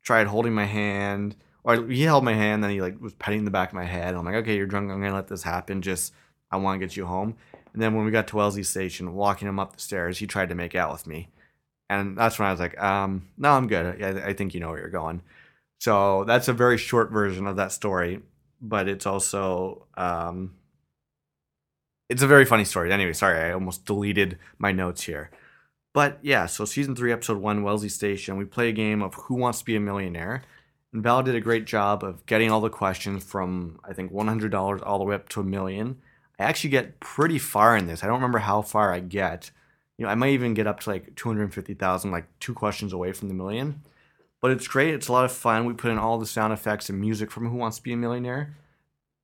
tried 0.04 0.28
holding 0.28 0.54
my 0.54 0.66
hand, 0.66 1.36
or 1.64 1.88
he 1.88 2.04
held 2.04 2.24
my 2.24 2.34
hand, 2.34 2.64
then 2.64 2.70
he 2.70 2.80
like 2.80 3.02
was 3.02 3.14
petting 3.16 3.44
the 3.44 3.50
back 3.52 3.70
of 3.70 3.76
my 3.76 3.86
head. 3.86 4.14
I'm 4.14 4.26
like, 4.26 4.36
okay, 4.36 4.56
you're 4.56 4.68
drunk. 4.68 4.92
I'm 4.92 5.02
gonna 5.02 5.16
let 5.16 5.28
this 5.28 5.42
happen. 5.42 5.82
Just 5.82 6.14
I 6.52 6.58
want 6.58 6.80
to 6.80 6.86
get 6.86 6.96
you 6.96 7.08
home. 7.08 7.36
And 7.74 7.82
then 7.82 7.96
when 7.96 8.06
we 8.06 8.12
got 8.12 8.28
to 8.28 8.36
Wellesley 8.36 8.62
Station, 8.62 9.16
walking 9.16 9.48
him 9.48 9.58
up 9.58 9.74
the 9.74 9.82
stairs, 9.82 10.20
he 10.20 10.28
tried 10.28 10.50
to 10.50 10.56
make 10.56 10.76
out 10.76 10.92
with 10.92 11.08
me, 11.08 11.30
and 11.90 12.16
that's 12.16 12.38
when 12.38 12.48
I 12.48 12.52
was 12.52 12.60
like, 12.60 12.80
um, 12.80 13.28
no, 13.40 13.54
I'm 13.54 13.66
good. 13.66 14.04
I, 14.04 14.28
I 14.28 14.34
think 14.34 14.54
you 14.54 14.60
know 14.60 14.70
where 14.70 14.80
you're 14.80 14.90
going. 14.90 15.24
So 15.80 16.24
that's 16.26 16.48
a 16.48 16.54
very 16.54 16.78
short 16.78 17.12
version 17.12 17.46
of 17.46 17.58
that 17.58 17.72
story, 17.72 18.22
but 18.62 18.88
it's 18.88 19.06
also 19.06 19.88
um, 19.98 20.56
it's 22.10 22.22
a 22.22 22.28
very 22.28 22.46
funny 22.46 22.66
story. 22.66 22.92
Anyway, 22.92 23.14
sorry, 23.14 23.40
I 23.40 23.54
almost 23.54 23.86
deleted 23.86 24.38
my 24.58 24.72
notes 24.72 25.04
here. 25.04 25.32
But 25.94 26.20
yeah, 26.22 26.48
so 26.48 26.66
season 26.66 26.96
three, 26.96 27.12
episode 27.12 27.38
one, 27.38 27.64
Wellesley 27.64 27.90
Station, 27.90 28.38
we 28.38 28.46
play 28.46 28.70
a 28.70 28.74
game 28.74 29.02
of 29.02 29.14
Who 29.16 29.36
Wants 29.36 29.60
to 29.60 29.66
Be 29.66 29.76
a 29.76 29.80
Millionaire. 29.80 30.44
And 30.92 31.04
Val 31.04 31.24
did 31.24 31.36
a 31.36 31.42
great 31.42 31.66
job 31.66 32.04
of 32.04 32.26
getting 32.26 32.52
all 32.52 32.62
the 32.62 32.70
questions 32.70 33.24
from, 33.24 33.80
I 33.84 33.94
think, 33.94 34.12
$100 34.12 34.84
all 34.86 34.98
the 35.00 35.06
way 35.06 35.16
up 35.16 35.30
to 35.30 35.42
a 35.42 35.44
million. 35.44 35.98
I 36.40 36.44
actually 36.44 36.72
get 36.72 37.00
pretty 37.00 37.40
far 37.40 37.78
in 37.78 37.88
this. 37.88 38.04
I 38.04 38.08
don't 38.08 38.16
remember 38.16 38.40
how 38.40 38.62
far 38.62 38.92
I 38.94 39.00
get. 39.00 39.52
You 39.98 40.06
know, 40.06 40.12
I 40.12 40.16
might 40.16 40.32
even 40.32 40.54
get 40.54 40.68
up 40.68 40.80
to 40.82 40.90
like 40.90 41.16
250,000, 41.16 42.12
like 42.12 42.26
two 42.40 42.54
questions 42.54 42.92
away 42.92 43.12
from 43.12 43.28
the 43.28 43.34
million. 43.36 43.82
But 44.44 44.52
it's 44.52 44.68
great. 44.68 44.94
It's 44.94 45.08
a 45.08 45.14
lot 45.14 45.24
of 45.24 45.32
fun. 45.32 45.64
We 45.64 45.74
put 45.74 45.90
in 45.90 45.98
all 45.98 46.20
the 46.20 46.26
sound 46.26 46.52
effects 46.52 46.90
and 46.90 47.00
music 47.00 47.32
from 47.32 47.48
Who 47.48 47.56
Wants 47.56 47.78
to 47.78 47.84
Be 47.84 47.94
a 47.94 47.98
Millionaire. 47.98 48.58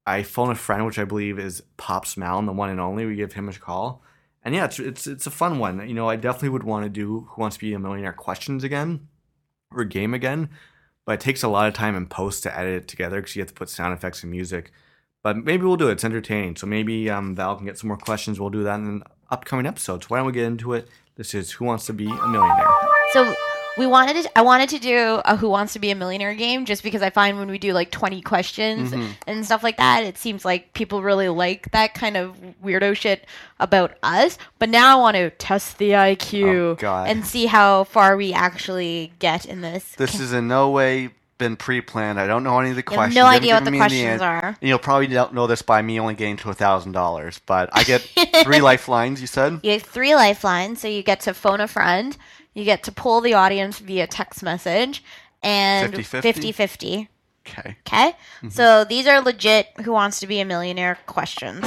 I 0.06 0.24
phone 0.24 0.50
a 0.50 0.56
friend, 0.56 0.86
which 0.86 0.98
I 0.98 1.04
believe 1.04 1.38
is 1.38 1.62
Pops 1.76 2.16
Malin, 2.16 2.46
the 2.46 2.54
one 2.54 2.70
and 2.70 2.80
only. 2.80 3.06
We 3.06 3.18
give 3.18 3.34
him 3.34 3.50
a 3.50 3.54
call, 3.54 4.02
and 4.46 4.56
yeah, 4.56 4.64
it's 4.64 4.80
it's 4.80 5.08
it's 5.08 5.28
a 5.28 5.32
fun 5.32 5.60
one. 5.60 5.86
You 5.86 5.94
know, 5.94 6.08
I 6.08 6.16
definitely 6.16 6.50
would 6.50 6.64
want 6.64 6.86
to 6.86 6.90
do 6.90 7.28
Who 7.32 7.42
Wants 7.42 7.58
to 7.58 7.60
Be 7.60 7.74
a 7.74 7.80
Millionaire 7.80 8.14
questions 8.14 8.64
again, 8.64 9.10
or 9.76 9.84
game 9.84 10.14
again, 10.14 10.52
but 11.06 11.16
it 11.16 11.20
takes 11.20 11.44
a 11.44 11.50
lot 11.50 11.68
of 11.68 11.74
time 11.74 11.98
in 11.98 12.06
post 12.06 12.44
to 12.44 12.58
edit 12.58 12.84
it 12.84 12.88
together 12.88 13.20
because 13.20 13.36
you 13.36 13.42
have 13.42 13.50
to 13.50 13.54
put 13.54 13.70
sound 13.70 13.94
effects 13.94 14.24
and 14.24 14.32
music. 14.32 14.72
But 15.22 15.36
maybe 15.36 15.66
we'll 15.66 15.76
do 15.76 15.90
it. 15.90 15.92
It's 15.92 16.06
entertaining. 16.06 16.56
So 16.56 16.66
maybe 16.66 17.10
um, 17.10 17.36
Val 17.36 17.58
can 17.58 17.66
get 17.66 17.78
some 17.78 17.90
more 17.90 17.98
questions. 17.98 18.40
We'll 18.40 18.52
do 18.52 18.64
that 18.64 18.80
in 18.80 19.04
upcoming 19.30 19.66
episode. 19.66 20.04
So 20.04 20.08
why 20.08 20.20
don't 20.20 20.28
we 20.28 20.32
get 20.32 20.46
into 20.46 20.72
it? 20.72 20.88
This 21.18 21.34
is 21.34 21.52
Who 21.52 21.66
Wants 21.66 21.88
to 21.88 21.94
Be 21.94 22.06
a 22.06 22.28
Millionaire. 22.30 22.68
So 23.12 23.36
we 23.80 23.88
wanted 23.88 24.22
to, 24.24 24.38
I 24.38 24.42
wanted 24.42 24.70
to 24.70 24.80
do 24.80 25.22
a 25.26 25.36
Who 25.38 25.50
Wants 25.50 25.74
to 25.74 25.80
Be 25.80 25.90
a 25.90 25.96
Millionaire 25.96 26.36
game 26.36 26.66
just 26.66 26.84
because 26.84 27.02
I 27.02 27.10
find 27.10 27.40
when 27.40 27.50
we 27.50 27.58
do 27.58 27.74
like 27.74 27.90
20 27.92 28.22
questions 28.22 28.92
Mhm. 28.92 29.10
and 29.26 29.46
stuff 29.46 29.64
like 29.64 29.78
that, 29.78 30.04
it 30.04 30.18
seems 30.18 30.46
like 30.46 30.74
people 30.74 31.02
really 31.02 31.30
like 31.30 31.72
that 31.72 31.94
kind 31.94 32.18
of 32.18 32.36
weirdo 32.64 32.96
shit 32.96 33.26
about 33.60 33.94
us. 34.04 34.38
But 34.60 34.70
now 34.70 34.98
I 34.98 35.02
want 35.02 35.16
to 35.16 35.30
test 35.32 35.78
the 35.78 35.92
IQ 35.96 36.78
Oh, 36.84 37.04
and 37.06 37.26
see 37.26 37.46
how 37.48 37.86
far 37.86 38.16
we 38.18 38.34
actually 38.34 39.14
get 39.20 39.46
in 39.46 39.62
this. 39.62 39.84
This 39.98 40.20
is 40.20 40.34
in 40.34 40.48
no 40.48 40.70
way 40.70 41.10
been 41.38 41.56
pre-planned. 41.56 42.20
I 42.20 42.28
don't 42.28 42.44
know 42.44 42.60
any 42.60 42.72
of 42.72 42.76
the 42.76 42.82
You 42.82 42.84
questions. 42.98 43.16
no 43.16 43.26
idea 43.26 43.54
what 43.54 43.64
the 43.64 43.72
questions 43.72 44.22
an- 44.22 44.28
are. 44.28 44.58
And 44.62 44.68
you'll 44.68 44.78
probably 44.78 45.08
don't 45.08 45.34
know 45.34 45.48
this 45.48 45.62
by 45.62 45.82
me 45.82 45.98
only 45.98 46.14
getting 46.14 46.36
to 46.36 46.50
a 46.50 46.54
thousand 46.54 46.92
dollars. 46.92 47.40
But 47.46 47.70
I 47.72 47.84
get 47.84 48.02
three 48.44 48.60
lifelines. 48.72 49.22
You 49.22 49.28
said. 49.28 49.62
You 49.64 49.72
have 49.72 49.84
three 49.84 50.14
lifelines, 50.16 50.82
so 50.82 50.90
you 50.90 51.02
get 51.02 51.22
to 51.22 51.34
phone 51.34 51.62
a 51.62 51.68
friend, 51.70 52.18
you 52.60 52.66
get 52.66 52.84
to 52.84 52.92
pull 52.92 53.22
the 53.22 53.34
audience 53.34 53.80
via 53.80 54.06
text 54.08 54.44
message, 54.44 55.04
and 55.42 55.94
50-50? 55.94 56.22
50 56.22 56.52
50. 56.52 57.10
Okay. 57.48 57.78
Okay? 57.88 58.16
Mhm. 58.44 58.52
So 58.52 58.84
these 58.84 59.08
are 59.08 59.22
legit 59.22 59.68
Who 59.84 59.92
Wants 59.92 60.20
to 60.20 60.28
Be 60.28 60.40
a 60.40 60.46
Millionaire 60.46 61.00
questions. 61.08 61.64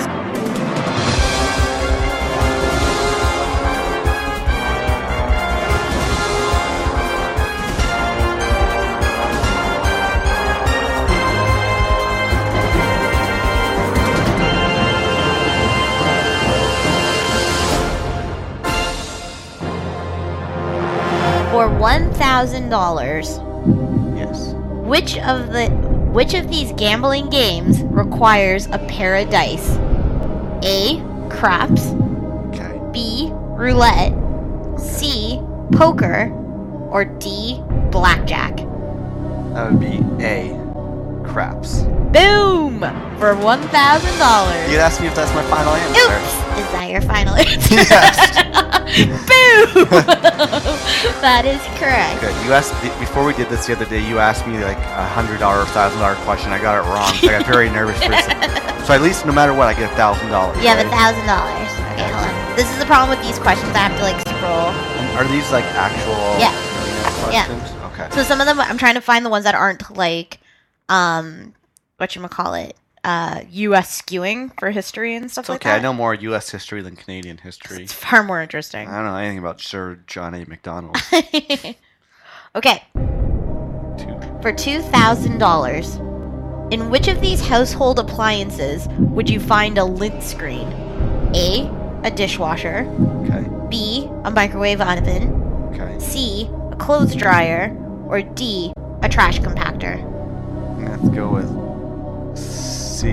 For 21.63 21.69
$1,000, 21.69 24.19
Yes. 24.19 24.53
which 24.85 25.17
of 25.19 25.53
the 25.53 25.67
which 26.11 26.35
of 26.35 26.49
these 26.49 26.73
gambling 26.73 27.31
games 27.31 27.85
requires 27.85 28.67
a 28.73 28.81
pair 28.81 29.15
of 29.15 29.31
dice? 29.31 29.79
A. 30.65 31.01
Craps. 31.31 31.93
Okay. 32.49 32.81
B. 32.91 33.31
Roulette. 33.33 34.13
C. 34.77 35.41
Poker. 35.71 36.33
Or 36.91 37.05
D. 37.05 37.63
Blackjack. 37.93 38.57
That 39.55 39.71
would 39.71 39.79
be 39.79 40.01
A. 40.25 40.59
Craps. 41.25 41.83
Boom! 42.13 42.81
For 43.21 43.37
one 43.37 43.63
thousand 43.69 44.19
dollars. 44.19 44.69
You'd 44.69 44.81
ask 44.81 45.01
me 45.01 45.07
if 45.07 45.15
that's 45.15 45.33
my 45.33 45.45
final 45.45 45.75
answer. 45.75 46.01
Oops! 46.01 46.35
Is 46.59 46.67
that 46.73 46.91
your 46.91 47.03
final 47.03 47.35
answer? 47.37 47.75
Yes. 47.77 48.59
Boom! 48.93 49.89
that 51.21 51.45
is 51.45 51.61
correct. 51.79 52.21
Good. 52.21 52.35
You 52.47 52.53
asked 52.53 52.73
before 53.01 53.25
we 53.25 53.33
did 53.35 53.49
this 53.49 53.67
the 53.67 53.73
other 53.77 53.85
day. 53.87 54.01
You 54.07 54.19
asked 54.19 54.47
me 54.47 54.59
like 54.65 54.77
a 54.79 55.07
hundred 55.07 55.39
dollar, 55.39 55.65
thousand 55.67 56.01
dollar 56.01 56.17
question. 56.25 56.53
I 56.53 56.61
got 56.61 56.79
it 56.83 56.89
wrong. 56.89 57.13
So 57.21 57.29
I 57.29 57.39
got 57.39 57.47
very 57.47 57.71
nervous 57.71 58.03
for. 58.03 58.13
So 58.83 58.93
at 58.93 59.01
least 59.01 59.25
no 59.25 59.33
matter 59.33 59.55
what, 59.55 59.69
I 59.69 59.75
get 59.75 59.93
a 59.93 59.95
thousand 59.95 60.29
dollars. 60.31 60.57
You 60.61 60.67
have 60.67 60.85
a 60.85 60.91
thousand 60.91 61.25
dollars. 61.25 61.71
Okay, 61.95 62.03
hold 62.11 62.27
on. 62.27 62.57
This 62.57 62.69
is 62.69 62.79
the 62.81 62.85
problem 62.85 63.17
with 63.17 63.25
these 63.25 63.39
questions. 63.39 63.71
I 63.77 63.79
have 63.87 63.97
to 63.97 64.03
like 64.03 64.19
scroll. 64.27 64.75
Are 65.17 65.25
these 65.31 65.49
like 65.53 65.65
actual 65.79 66.19
Yeah. 66.35 66.51
millionaire 66.83 67.33
Yeah. 67.33 67.47
questions? 67.47 67.83
Okay. 67.93 68.09
So 68.11 68.25
some 68.25 68.41
of 68.41 68.47
them, 68.49 68.59
I'm 68.59 68.79
trying 68.79 68.95
to 68.97 69.01
find 69.01 69.25
the 69.25 69.31
ones 69.31 69.45
that 69.45 69.55
aren't 69.55 69.97
like, 69.97 70.41
um, 70.89 71.55
what 71.99 72.17
you 72.17 72.27
call 72.27 72.55
it, 72.55 72.75
uh, 73.05 73.43
U.S. 73.51 74.01
skewing 74.01 74.53
for 74.59 74.71
history 74.71 75.15
and 75.15 75.31
stuff 75.31 75.45
It's 75.45 75.49
like 75.49 75.63
okay. 75.63 75.73
I 75.77 75.81
know 75.81 75.93
more 75.93 76.15
U.S. 76.15 76.51
history 76.51 76.83
than 76.83 76.97
Canadian 76.97 77.39
history. 77.39 77.83
It's 77.83 77.93
far 77.93 78.23
more 78.23 78.41
interesting. 78.41 78.89
I 78.89 78.97
don't 78.97 79.07
know 79.07 79.17
anything 79.17 79.39
about 79.39 79.61
Sir 79.61 79.99
John 80.07 80.35
A. 80.35 80.45
Macdonald. 80.47 80.97
okay. 82.55 82.85
For 84.41 84.53
two 84.53 84.81
thousand 84.83 85.39
dollars, 85.39 85.97
in 86.73 86.91
which 86.91 87.09
of 87.09 87.21
these 87.21 87.41
household 87.47 87.99
appliances 87.99 88.89
would 88.99 89.29
you 89.29 89.41
find 89.41 89.79
a 89.79 89.85
lint 89.85 90.23
screen? 90.23 90.69
A. 91.35 91.71
A 92.05 92.11
dishwasher. 92.11 92.87
Okay. 93.25 93.49
B. 93.69 94.09
A 94.25 94.31
microwave 94.31 94.81
oven. 94.81 95.71
Okay. 95.73 95.99
C. 95.99 96.49
A 96.71 96.77
clothes 96.77 97.15
dryer. 97.15 97.77
Or 98.09 98.23
D. 98.23 98.73
A 99.03 99.09
trash 99.09 99.41
compactor. 99.41 100.09
Let's 100.79 101.09
go 101.15 101.31
with 101.33 101.63
C. 103.03 103.09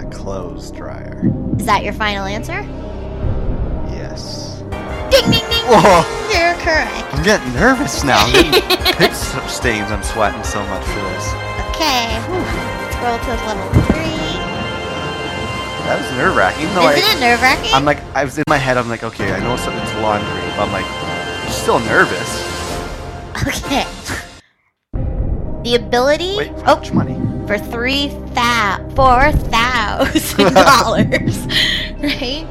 A 0.00 0.10
clothes 0.10 0.72
dryer. 0.72 1.22
Is 1.56 1.64
that 1.64 1.84
your 1.84 1.92
final 1.92 2.26
answer? 2.26 2.58
Yes. 3.94 4.58
Ding 5.14 5.30
ding 5.30 5.46
ding! 5.46 5.62
Whoa! 5.70 6.02
You're 6.26 6.58
correct. 6.58 7.06
I'm 7.14 7.22
getting 7.22 7.54
nervous 7.54 8.02
now. 8.02 8.18
I'm 8.26 8.50
getting 8.50 8.94
pick 8.98 9.14
stains. 9.14 9.92
I'm 9.92 10.02
sweating 10.02 10.42
so 10.42 10.58
much 10.66 10.82
for 10.82 10.98
this. 11.14 11.26
Okay. 11.70 12.18
Scroll 12.98 13.14
to 13.22 13.30
level 13.46 13.70
three. 13.94 14.10
that 15.86 16.02
was 16.02 16.10
nerve 16.18 16.34
wracking. 16.34 16.66
Though 16.74 16.90
Isn't 16.90 17.04
I, 17.04 17.14
it 17.14 17.20
nerve 17.20 17.42
wracking? 17.42 17.72
I'm 17.72 17.84
like, 17.84 18.02
I 18.16 18.24
was 18.24 18.38
in 18.38 18.44
my 18.48 18.58
head. 18.58 18.76
I'm 18.76 18.88
like, 18.88 19.04
okay, 19.04 19.30
I 19.30 19.38
know 19.38 19.54
it's, 19.54 19.64
laundry, 20.02 20.50
but 20.58 20.66
I'm 20.66 20.72
like, 20.72 20.86
I'm 20.90 21.52
still 21.52 21.78
nervous. 21.78 22.42
Okay. 23.46 23.86
The 25.62 25.76
ability. 25.76 26.38
Wait, 26.38 26.50
oh, 26.66 26.74
much 26.74 26.92
money? 26.92 27.31
For 27.46 27.58
three 27.58 28.08
thou 28.34 28.78
four 28.94 29.32
thousand 29.32 30.54
dollars, 30.54 31.38
right? 32.00 32.46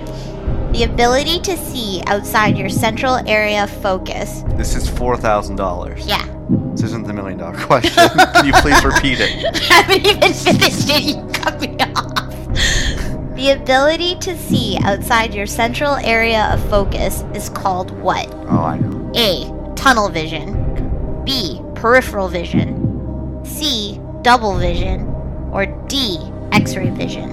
The 0.73 0.83
ability 0.83 1.39
to 1.41 1.57
see 1.57 2.01
outside 2.07 2.57
your 2.57 2.69
central 2.69 3.15
area 3.27 3.63
of 3.63 3.69
focus. 3.81 4.43
This 4.55 4.75
is 4.75 4.87
four 4.89 5.17
thousand 5.17 5.57
dollars. 5.57 6.05
Yeah. 6.07 6.25
This 6.71 6.83
isn't 6.83 7.07
the 7.07 7.13
million 7.13 7.39
dollar 7.39 7.57
question. 7.57 8.09
Can 8.33 8.45
you 8.45 8.53
please 8.53 8.83
repeat 8.83 9.19
it? 9.19 9.45
I 9.71 9.73
haven't 9.73 10.05
even 10.05 10.33
finished 10.33 10.89
it. 10.89 11.03
You 11.03 11.27
cut 11.33 11.59
me 11.61 11.77
off. 11.95 13.35
The 13.35 13.51
ability 13.51 14.15
to 14.19 14.37
see 14.37 14.77
outside 14.83 15.33
your 15.33 15.47
central 15.47 15.95
area 15.95 16.49
of 16.53 16.69
focus 16.69 17.23
is 17.33 17.49
called 17.49 17.91
what? 17.99 18.31
Oh, 18.49 18.59
I 18.63 18.77
know. 18.77 19.11
A. 19.15 19.73
Tunnel 19.75 20.09
vision. 20.09 21.23
B. 21.25 21.59
Peripheral 21.75 22.27
vision. 22.27 23.43
C. 23.43 23.99
Double 24.21 24.57
vision. 24.57 25.07
Or 25.51 25.65
D. 25.87 26.19
X 26.51 26.75
ray 26.75 26.89
vision. 26.89 27.29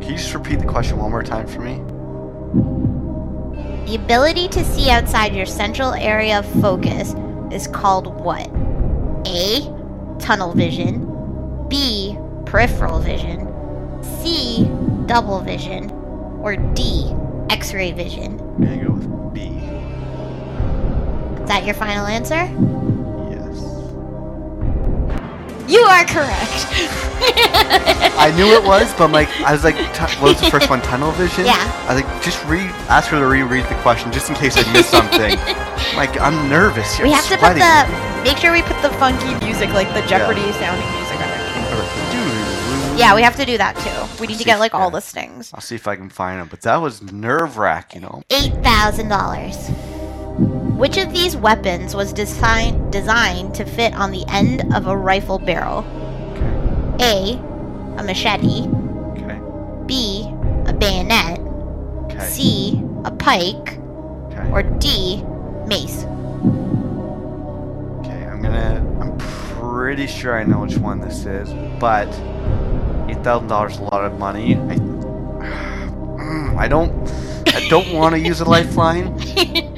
Can 0.00 0.10
you 0.10 0.16
just 0.16 0.34
repeat 0.34 0.58
the 0.60 0.66
question 0.66 0.98
one 0.98 1.10
more 1.10 1.22
time 1.22 1.46
for 1.46 1.60
me? 1.60 1.76
The 3.86 3.94
ability 3.94 4.48
to 4.48 4.64
see 4.64 4.90
outside 4.90 5.34
your 5.34 5.46
central 5.46 5.94
area 5.94 6.40
of 6.40 6.60
focus 6.60 7.14
is 7.50 7.66
called 7.66 8.14
what? 8.22 8.50
A. 9.26 9.60
Tunnel 10.18 10.52
vision. 10.52 11.68
B. 11.68 12.18
Peripheral 12.46 13.00
vision. 13.00 13.46
C. 14.02 14.64
Double 15.06 15.40
vision. 15.40 15.90
Or 16.42 16.56
D. 16.56 17.14
X 17.50 17.72
ray 17.72 17.92
vision. 17.92 18.38
I'm 18.40 18.64
gonna 18.64 18.84
go 18.84 18.92
with 18.92 19.34
B. 19.34 19.40
Is 21.42 21.48
that 21.48 21.64
your 21.64 21.74
final 21.74 22.06
answer? 22.06 22.46
You 25.68 25.80
are 25.80 26.04
correct. 26.06 26.66
I 28.16 28.32
knew 28.34 28.46
it 28.46 28.64
was, 28.64 28.90
but 28.94 29.04
I'm 29.04 29.12
like, 29.12 29.28
I 29.42 29.52
was 29.52 29.64
like, 29.64 29.76
tu- 29.76 30.20
what 30.22 30.32
was 30.32 30.40
the 30.40 30.50
first 30.50 30.70
one? 30.70 30.80
Tunnel 30.80 31.12
vision. 31.12 31.44
Yeah. 31.44 31.60
I 31.86 31.94
was 31.94 32.02
like, 32.02 32.22
just 32.22 32.42
read, 32.46 32.70
ask 32.88 33.10
her 33.10 33.18
to 33.18 33.26
reread 33.26 33.64
the 33.64 33.74
question, 33.82 34.10
just 34.10 34.30
in 34.30 34.36
case 34.36 34.56
I 34.56 34.64
missed 34.72 34.90
something. 34.90 35.36
like, 35.96 36.18
I'm 36.20 36.48
nervous. 36.48 36.96
Here. 36.96 37.04
we 37.04 37.12
have 37.12 37.28
to 37.28 37.36
put 37.36 37.54
the 37.54 38.24
make 38.24 38.38
sure 38.38 38.52
we 38.52 38.62
put 38.62 38.80
the 38.82 38.90
funky 38.96 39.34
music 39.44 39.68
like 39.70 39.88
the 39.92 40.00
Jeopardy 40.08 40.40
sounding 40.52 40.88
music 40.96 41.20
underneath. 41.20 41.48
Yeah, 42.98 43.14
we 43.14 43.22
have 43.22 43.36
to 43.36 43.44
do 43.44 43.56
that 43.58 43.76
too. 43.76 44.20
We 44.20 44.26
need 44.26 44.38
to 44.38 44.44
get 44.44 44.58
like 44.58 44.74
all 44.74 44.90
the 44.90 45.00
stings. 45.00 45.52
I'll 45.54 45.60
see 45.60 45.76
if 45.76 45.86
I 45.86 45.94
can 45.96 46.08
find 46.08 46.40
them, 46.40 46.48
but 46.48 46.62
that 46.62 46.76
was 46.78 47.00
nerve 47.12 47.56
wracking. 47.56 48.02
You 48.02 48.08
know. 48.08 48.22
Eight 48.30 48.54
thousand 48.64 49.08
dollars. 49.08 49.70
Which 50.78 50.96
of 50.96 51.12
these 51.12 51.36
weapons 51.36 51.96
was 51.96 52.12
design- 52.12 52.88
designed 52.92 53.52
to 53.56 53.64
fit 53.64 53.92
on 53.94 54.12
the 54.12 54.24
end 54.28 54.72
of 54.72 54.86
a 54.86 54.96
rifle 54.96 55.40
barrel? 55.40 55.84
A. 57.00 57.34
A 57.96 58.02
machete. 58.04 58.68
Okay. 59.18 59.40
B. 59.86 60.32
A 60.66 60.72
bayonet. 60.72 61.40
Okay. 62.04 62.24
C. 62.26 62.80
A 63.04 63.10
pike. 63.10 63.80
Okay. 64.30 64.48
Or 64.52 64.62
D. 64.62 65.24
Mace. 65.66 66.04
Okay. 67.98 68.22
I'm 68.30 68.40
gonna. 68.40 68.80
I'm 69.00 69.18
pretty 69.18 70.06
sure 70.06 70.38
I 70.38 70.44
know 70.44 70.60
which 70.60 70.78
one 70.78 71.00
this 71.00 71.26
is, 71.26 71.48
but 71.80 72.06
eight 73.08 73.24
thousand 73.24 73.48
dollars 73.48 73.72
is 73.72 73.78
a 73.80 73.82
lot 73.82 74.04
of 74.04 74.16
money. 74.16 74.54
I. 74.54 74.78
Mm, 76.18 76.58
I 76.58 76.68
don't. 76.68 76.92
I 77.54 77.66
don't 77.68 77.92
want 77.92 78.14
to 78.14 78.20
use 78.20 78.40
a 78.40 78.44
lifeline. 78.44 79.18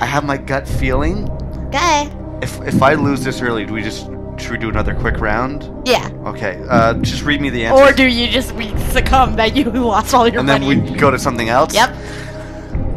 I 0.00 0.04
have 0.06 0.24
my 0.24 0.36
gut 0.36 0.66
feeling. 0.68 1.28
Okay. 1.68 2.10
If 2.42 2.60
if 2.62 2.82
I 2.82 2.94
lose 2.94 3.22
this 3.24 3.40
early, 3.42 3.64
do 3.66 3.72
we 3.74 3.82
just 3.82 4.06
should 4.38 4.50
we 4.52 4.58
do 4.58 4.68
another 4.70 4.94
quick 4.94 5.20
round? 5.20 5.70
Yeah. 5.86 6.08
Okay. 6.24 6.62
Uh, 6.68 6.94
just 6.94 7.22
read 7.24 7.40
me 7.40 7.50
the 7.50 7.66
answer. 7.66 7.82
Or 7.82 7.92
do 7.92 8.06
you 8.06 8.28
just 8.28 8.52
we 8.52 8.74
succumb 8.90 9.36
that 9.36 9.54
you 9.56 9.64
lost 9.70 10.14
all 10.14 10.26
your 10.26 10.42
money? 10.42 10.66
and 10.70 10.78
then 10.80 10.92
we 10.92 10.98
go 10.98 11.10
to 11.10 11.18
something 11.18 11.48
else. 11.48 11.74
Yep. 11.74 11.90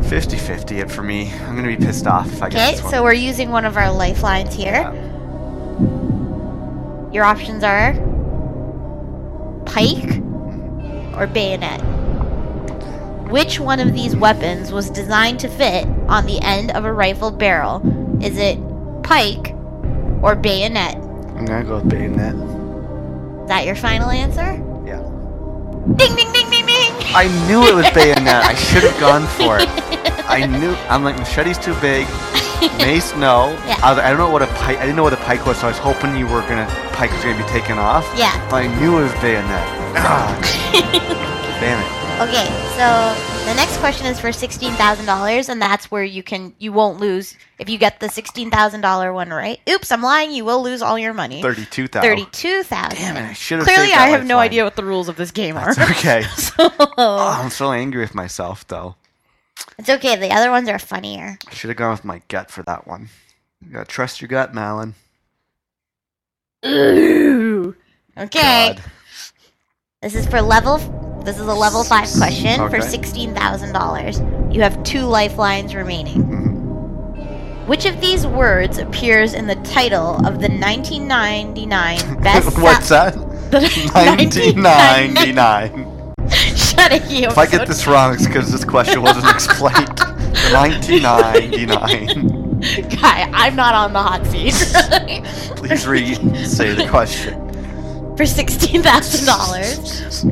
50-50 0.04 0.82
it 0.82 0.92
for 0.92 1.02
me. 1.02 1.32
I'm 1.34 1.56
gonna 1.56 1.68
be 1.68 1.78
pissed 1.78 2.08
off 2.08 2.32
if 2.32 2.42
I 2.44 2.50
get 2.50 2.60
Okay, 2.62 2.72
this 2.76 2.84
one. 2.84 2.92
so 2.92 3.04
we're 3.04 3.14
using 3.14 3.50
one 3.52 3.66
of 3.66 3.78
our 3.78 3.92
lifelines 3.92 4.54
here. 4.54 4.84
Your 7.12 7.24
options 7.26 7.64
are 7.64 7.94
pike 9.66 10.22
or 11.18 11.28
bayonet. 11.28 11.82
Which 13.34 13.60
one 13.60 13.80
of 13.80 13.96
these 13.96 14.16
weapons 14.16 14.72
was 14.72 14.92
designed 14.92 15.40
to 15.40 15.48
fit 15.48 15.88
on 16.08 16.28
the 16.28 16.40
end 16.44 16.70
of 16.70 16.86
a 16.86 16.94
rifle 16.94 17.32
barrel? 17.32 17.82
Is 18.24 18.38
it 18.38 18.60
pike 19.02 19.56
or 20.22 20.36
bayonet? 20.36 20.98
I'm 20.98 21.44
gonna 21.44 21.64
go 21.64 21.78
with 21.78 21.90
bayonet. 21.90 22.36
Is 22.36 23.48
that 23.48 23.66
your 23.66 23.74
final 23.74 24.12
answer? 24.12 24.54
Yeah. 24.86 25.02
Ding 25.96 26.16
ding 26.16 26.32
ding 26.32 26.48
ding 26.52 26.68
ding! 26.68 26.94
I 27.16 27.26
knew 27.48 27.66
it 27.66 27.74
was 27.74 27.90
bayonet. 27.90 28.46
I 28.46 28.54
should 28.70 28.84
have 28.84 29.00
gone 29.00 29.26
for 29.26 29.58
it. 29.58 29.68
I 30.30 30.46
knew. 30.60 30.76
I'm 30.88 31.04
like 31.04 31.18
machete's 31.18 31.58
too 31.58 31.74
big. 31.82 32.06
Mace, 32.78 33.16
no. 33.16 33.50
Yeah. 33.66 33.80
I, 33.82 33.94
was, 33.94 34.00
I 34.00 34.10
don't 34.10 34.20
know 34.20 34.30
what 34.30 34.44
a 34.44 34.48
pike. 34.62 34.78
I 34.78 34.82
didn't 34.82 34.96
know 34.96 35.02
what 35.02 35.14
a 35.14 35.26
pike 35.26 35.44
was, 35.48 35.58
so 35.58 35.66
I 35.66 35.70
was 35.72 35.80
hoping 35.80 36.16
you 36.16 36.28
were 36.28 36.42
gonna 36.42 36.68
pike 36.94 37.12
was 37.12 37.24
gonna 37.24 37.44
be 37.44 37.50
taken 37.50 37.80
off. 37.80 38.06
Yeah. 38.16 38.38
But 38.52 38.58
I 38.58 38.80
knew 38.80 39.00
it 39.00 39.04
was 39.06 39.14
bayonet. 39.14 39.66
Ah. 39.98 40.38
Damn 41.60 41.82
it. 41.82 42.03
Okay, 42.22 42.46
so 42.78 43.46
the 43.46 43.54
next 43.56 43.78
question 43.80 44.06
is 44.06 44.20
for 44.20 44.32
sixteen 44.32 44.72
thousand 44.74 45.06
dollars, 45.06 45.50
and 45.50 45.62
that's 45.62 45.92
where 45.92 46.04
you 46.04 46.24
can 46.24 46.54
you 46.60 46.72
won't 46.72 47.00
lose 47.00 47.36
if 47.60 47.70
you 47.70 47.78
get 47.78 48.00
the 48.00 48.08
sixteen 48.08 48.50
thousand 48.50 48.82
dollar 48.82 49.12
one 49.12 49.30
right. 49.30 49.60
Oops, 49.68 49.92
I'm 49.92 50.02
lying. 50.02 50.32
You 50.32 50.46
will 50.46 50.62
lose 50.64 50.82
all 50.82 50.98
your 50.98 51.14
money. 51.14 51.42
Thirty-two 51.42 51.88
thousand. 51.88 52.10
Thirty-two 52.10 52.64
thousand. 52.64 52.98
Damn 52.98 53.18
it! 53.18 53.30
I 53.30 53.34
should 53.34 53.58
have. 53.60 53.68
Clearly, 53.68 53.88
saved 53.88 54.00
I 54.00 54.08
have 54.10 54.22
no 54.26 54.36
lifeline. 54.36 54.46
idea 54.46 54.64
what 54.64 54.76
the 54.76 54.86
rules 54.86 55.10
of 55.10 55.18
this 55.18 55.32
game 55.32 55.58
are. 55.58 55.72
It's 55.72 55.80
okay. 55.80 56.22
so 56.38 56.70
Oh, 56.98 57.38
I'm 57.42 57.50
so 57.50 57.72
angry 57.72 58.02
with 58.02 58.16
myself 58.16 58.66
though. 58.68 58.96
it's 59.78 59.90
okay. 59.90 60.16
The 60.16 60.32
other 60.32 60.52
ones 60.52 60.70
are 60.70 60.80
funnier. 60.80 61.38
I 61.48 61.54
should 61.54 61.70
have 61.72 61.78
gone 61.78 61.92
with 61.92 62.06
my 62.06 62.22
gut 62.30 62.50
for 62.52 62.64
that 62.64 62.88
one. 62.88 63.10
You 63.66 63.74
gotta 63.74 63.86
trust 63.86 64.22
your 64.22 64.30
gut, 64.30 64.54
Malin. 64.54 64.94
Ooh. 66.66 67.76
Okay. 68.18 68.76
God. 68.76 68.84
This 70.02 70.16
is 70.16 70.28
for 70.28 70.42
level. 70.42 70.78
This 71.24 71.40
is 71.40 71.48
a 71.48 71.54
level 71.54 71.84
five 71.84 72.08
question 72.18 72.70
for 72.70 72.82
sixteen 72.82 73.34
thousand 73.34 73.74
dollars. 73.74 74.22
You 74.52 74.62
have 74.62 74.84
two 74.84 75.02
lifelines 75.02 75.74
remaining. 75.74 76.24
Mhm. 76.24 77.68
Which 77.68 77.86
of 77.86 78.00
these 78.02 78.28
words 78.28 78.78
appears 78.78 79.34
in 79.34 79.48
the 79.48 79.56
title 79.56 80.16
of 80.28 80.42
the 80.42 80.50
1999 80.50 82.16
best? 82.22 82.58
What's 82.60 82.90
that? 82.90 83.14
The 83.52 83.62
1999. 83.94 85.90
Shut 86.30 86.92
it, 86.92 87.10
you. 87.10 87.28
If 87.28 87.38
I 87.38 87.46
get 87.46 87.66
this 87.68 87.88
wrong, 87.88 88.14
it's 88.16 88.26
because 88.28 88.52
this 88.52 88.66
question 88.66 89.02
wasn't 89.02 89.26
explained. 89.34 89.98
1999. 90.52 92.60
guy, 93.00 93.30
I'm 93.34 93.56
not 93.56 93.74
on 93.76 93.94
the 93.94 94.02
hot 94.02 94.26
seat. 94.28 94.54
Please 95.56 95.88
re-say 95.88 96.74
the 96.74 96.86
question. 96.90 97.43
For 98.16 98.26
sixteen 98.28 98.84
thousand 98.84 99.26
dollars, 99.26 100.24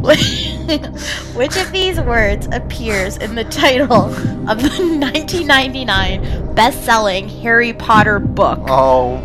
which 1.33 1.57
of 1.57 1.71
these 1.71 1.99
words 1.99 2.47
appears 2.51 3.17
in 3.17 3.33
the 3.33 3.43
title 3.45 4.05
of 4.47 4.61
the 4.61 4.69
1999 4.69 6.53
best-selling 6.53 7.27
Harry 7.27 7.73
Potter 7.73 8.19
book? 8.19 8.59
Oh, 8.67 9.17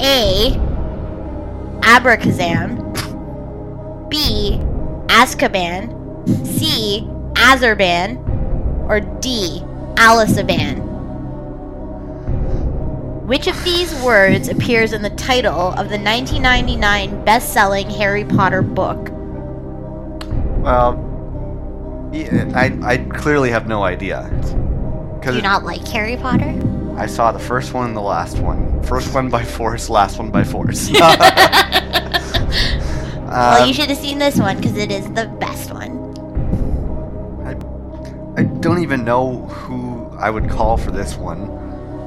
A. 0.00 0.56
Abracazam. 1.82 2.80
B. 4.10 4.58
Azkaban. 5.06 6.46
C. 6.46 7.06
Azerban. 7.34 8.18
Or 8.88 8.98
D. 9.20 9.62
Alisaban. 9.94 10.89
Which 13.30 13.46
of 13.46 13.62
these 13.62 13.94
words 14.02 14.48
appears 14.48 14.92
in 14.92 15.02
the 15.02 15.10
title 15.10 15.68
of 15.68 15.88
the 15.88 15.96
1999 16.00 17.24
best-selling 17.24 17.88
Harry 17.88 18.24
Potter 18.24 18.60
book? 18.60 19.08
well, 20.58 20.98
I 22.12 22.76
I 22.82 22.96
clearly 22.96 23.50
have 23.50 23.68
no 23.68 23.84
idea. 23.84 24.28
Do 25.22 25.36
you 25.36 25.42
not 25.42 25.62
like 25.62 25.86
Harry 25.86 26.16
Potter? 26.16 26.52
I 26.96 27.06
saw 27.06 27.30
the 27.30 27.38
first 27.38 27.72
one 27.72 27.86
and 27.86 27.96
the 27.96 28.00
last 28.00 28.38
one. 28.38 28.82
First 28.82 29.14
one 29.14 29.30
by 29.30 29.44
force, 29.44 29.88
last 29.88 30.18
one 30.18 30.32
by 30.32 30.42
force. 30.42 30.90
well, 30.92 31.06
Um, 33.28 33.68
you 33.68 33.72
should 33.72 33.90
have 33.90 33.98
seen 33.98 34.18
this 34.18 34.40
one 34.40 34.56
because 34.56 34.76
it 34.76 34.90
is 34.90 35.06
the 35.12 35.26
best 35.38 35.72
one. 35.72 36.00
I 38.36 38.42
don't 38.44 38.82
even 38.82 39.04
know 39.04 39.46
who 39.46 40.08
I 40.18 40.30
would 40.30 40.48
call 40.48 40.76
for 40.76 40.90
this 40.90 41.16
one, 41.16 41.46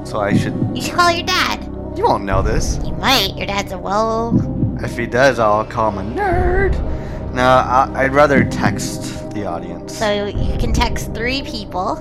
so 0.03 0.19
I 0.19 0.35
should. 0.37 0.53
You 0.75 0.81
should 0.81 0.93
call 0.95 1.11
your 1.11 1.25
dad. 1.25 1.63
You 1.95 2.03
won't 2.05 2.23
know 2.23 2.41
this. 2.41 2.79
You 2.85 2.93
might. 2.93 3.35
Your 3.35 3.45
dad's 3.45 3.71
a 3.71 3.77
well. 3.77 4.33
If 4.83 4.97
he 4.97 5.05
does, 5.05 5.39
I'll 5.39 5.65
call 5.65 5.91
him 5.91 5.97
a 5.99 6.15
nerd. 6.15 7.33
No, 7.33 7.43
I'd 7.95 8.13
rather 8.13 8.43
text 8.43 9.31
the 9.33 9.45
audience. 9.45 9.97
So 9.97 10.25
you 10.25 10.57
can 10.57 10.73
text 10.73 11.13
three 11.15 11.41
people, 11.43 11.97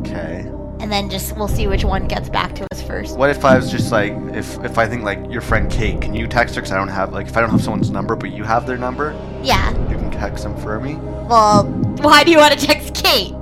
Okay. 0.00 0.40
and 0.80 0.90
then 0.92 1.08
just 1.10 1.36
we'll 1.36 1.48
see 1.48 1.66
which 1.66 1.84
one 1.84 2.06
gets 2.06 2.28
back 2.28 2.54
to 2.56 2.66
us 2.72 2.82
first. 2.82 3.16
What 3.16 3.30
if 3.30 3.44
I 3.44 3.56
was 3.56 3.70
just 3.70 3.90
like, 3.90 4.12
if 4.34 4.62
if 4.64 4.78
I 4.78 4.86
think 4.86 5.02
like 5.02 5.18
your 5.30 5.40
friend 5.40 5.70
Kate, 5.70 6.00
can 6.00 6.14
you 6.14 6.26
text 6.28 6.54
her? 6.54 6.60
Cause 6.60 6.70
I 6.72 6.76
don't 6.76 6.86
have 6.88 7.12
like, 7.12 7.26
if 7.26 7.36
I 7.36 7.40
don't 7.40 7.50
have 7.50 7.62
someone's 7.62 7.90
number, 7.90 8.14
but 8.14 8.30
you 8.30 8.44
have 8.44 8.66
their 8.66 8.78
number, 8.78 9.12
Yeah. 9.42 9.70
you 9.88 9.96
can 9.96 10.10
text 10.12 10.44
them 10.44 10.56
for 10.58 10.78
me. 10.78 10.94
Well, 11.28 11.64
why 12.02 12.22
do 12.22 12.30
you 12.30 12.38
want 12.38 12.56
to 12.58 12.66
text 12.66 12.94
Kate? 12.94 13.34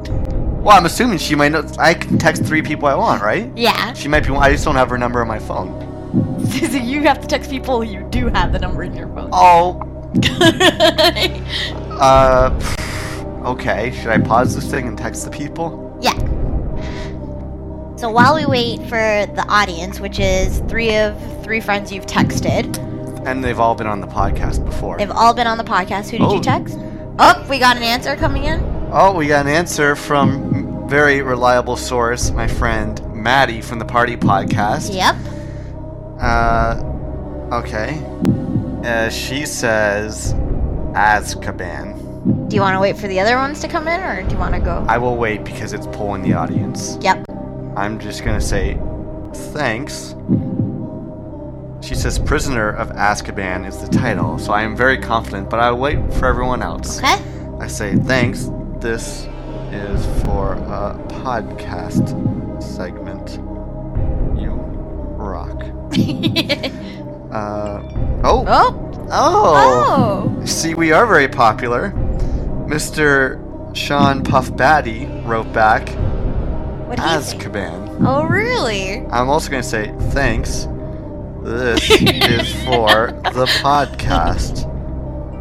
Well, 0.64 0.76
I'm 0.76 0.86
assuming 0.86 1.18
she 1.18 1.34
might 1.34 1.52
know. 1.52 1.62
I 1.78 1.92
can 1.94 2.16
text 2.18 2.42
three 2.44 2.62
people 2.62 2.88
I 2.88 2.94
want, 2.94 3.22
right? 3.22 3.50
Yeah. 3.56 3.92
She 3.92 4.08
might 4.08 4.26
be. 4.26 4.32
I 4.34 4.50
just 4.52 4.64
don't 4.64 4.76
have 4.76 4.88
her 4.90 4.96
number 4.98 5.20
on 5.20 5.28
my 5.28 5.38
phone. 5.38 5.78
so 6.50 6.78
you 6.78 7.02
have 7.02 7.20
to 7.20 7.26
text 7.26 7.50
people 7.50 7.84
you 7.84 8.02
do 8.10 8.28
have 8.28 8.52
the 8.52 8.58
number 8.58 8.82
in 8.82 8.94
your 8.94 9.08
phone. 9.08 9.28
Oh. 9.32 9.82
Uh. 11.94 12.50
Okay. 13.44 13.92
Should 14.00 14.08
I 14.08 14.18
pause 14.18 14.54
this 14.54 14.68
thing 14.68 14.88
and 14.88 14.98
text 14.98 15.24
the 15.24 15.30
people? 15.30 15.96
Yeah. 16.02 16.12
So 17.96 18.10
while 18.10 18.34
we 18.34 18.46
wait 18.46 18.80
for 18.88 19.26
the 19.34 19.44
audience, 19.48 20.00
which 20.00 20.18
is 20.18 20.58
three 20.68 20.96
of 20.96 21.16
three 21.44 21.60
friends 21.60 21.92
you've 21.92 22.06
texted, 22.06 22.78
And 23.26 23.44
they've 23.44 23.60
all 23.60 23.74
been 23.76 23.86
on 23.86 24.00
the 24.00 24.06
podcast 24.08 24.64
before. 24.64 24.98
they've 24.98 25.10
all 25.10 25.34
been 25.34 25.46
on 25.46 25.56
the 25.58 25.64
podcast. 25.64 26.10
Who 26.10 26.18
did 26.18 26.22
Oh. 26.26 26.34
you 26.34 26.40
text? 26.42 26.76
Oh, 27.18 27.46
we 27.48 27.58
got 27.60 27.76
an 27.76 27.82
answer 27.84 28.16
coming 28.16 28.44
in. 28.44 28.60
Oh, 28.96 29.12
we 29.12 29.26
got 29.26 29.44
an 29.44 29.52
answer 29.52 29.96
from 29.96 30.84
a 30.84 30.88
very 30.88 31.20
reliable 31.20 31.76
source, 31.76 32.30
my 32.30 32.46
friend 32.46 33.04
Maddie 33.12 33.60
from 33.60 33.80
the 33.80 33.84
Party 33.84 34.16
Podcast. 34.16 34.94
Yep. 34.94 35.16
Uh, 36.20 36.80
okay. 37.56 38.00
Uh, 38.88 39.10
she 39.10 39.46
says 39.46 40.32
Azkaban. 40.94 42.48
Do 42.48 42.54
you 42.54 42.62
want 42.62 42.76
to 42.76 42.80
wait 42.80 42.96
for 42.96 43.08
the 43.08 43.18
other 43.18 43.36
ones 43.36 43.58
to 43.62 43.68
come 43.68 43.88
in, 43.88 44.00
or 44.00 44.22
do 44.22 44.32
you 44.32 44.38
want 44.38 44.54
to 44.54 44.60
go? 44.60 44.86
I 44.88 44.98
will 44.98 45.16
wait 45.16 45.42
because 45.42 45.72
it's 45.72 45.88
pulling 45.88 46.22
the 46.22 46.34
audience. 46.34 46.96
Yep. 47.00 47.24
I'm 47.76 47.98
just 47.98 48.24
gonna 48.24 48.40
say 48.40 48.78
thanks. 49.52 50.14
She 51.84 51.96
says 51.96 52.20
Prisoner 52.20 52.70
of 52.70 52.90
Azkaban 52.90 53.66
is 53.66 53.76
the 53.78 53.88
title, 53.88 54.38
so 54.38 54.52
I 54.52 54.62
am 54.62 54.76
very 54.76 54.98
confident, 54.98 55.50
but 55.50 55.58
I'll 55.58 55.78
wait 55.78 55.98
for 56.14 56.26
everyone 56.26 56.62
else. 56.62 56.98
Okay. 56.98 57.20
I 57.58 57.66
say 57.66 57.96
thanks. 57.96 58.48
This 58.84 59.26
is 59.72 60.04
for 60.24 60.52
a 60.56 60.94
podcast 61.08 62.04
segment. 62.62 63.38
You 64.38 64.50
rock. 65.16 65.62
Uh, 67.34 67.80
oh. 68.22 68.44
Oh. 68.46 69.08
Oh. 69.10 70.36
Oh. 70.38 70.44
See, 70.44 70.74
we 70.74 70.92
are 70.92 71.06
very 71.06 71.28
popular. 71.28 71.92
Mr. 72.68 73.40
Sean 73.74 74.22
Puff 74.22 74.54
Batty 74.54 75.06
wrote 75.24 75.50
back 75.54 75.88
What? 76.86 76.98
Azkaban. 76.98 78.06
Oh, 78.06 78.24
really? 78.24 78.98
I'm 79.06 79.30
also 79.30 79.50
going 79.50 79.62
to 79.62 79.68
say 79.68 79.92
thanks. 80.10 80.68
This 81.42 81.90
is 81.90 82.52
for 82.64 83.12
the 83.32 83.46
podcast. 83.62 84.70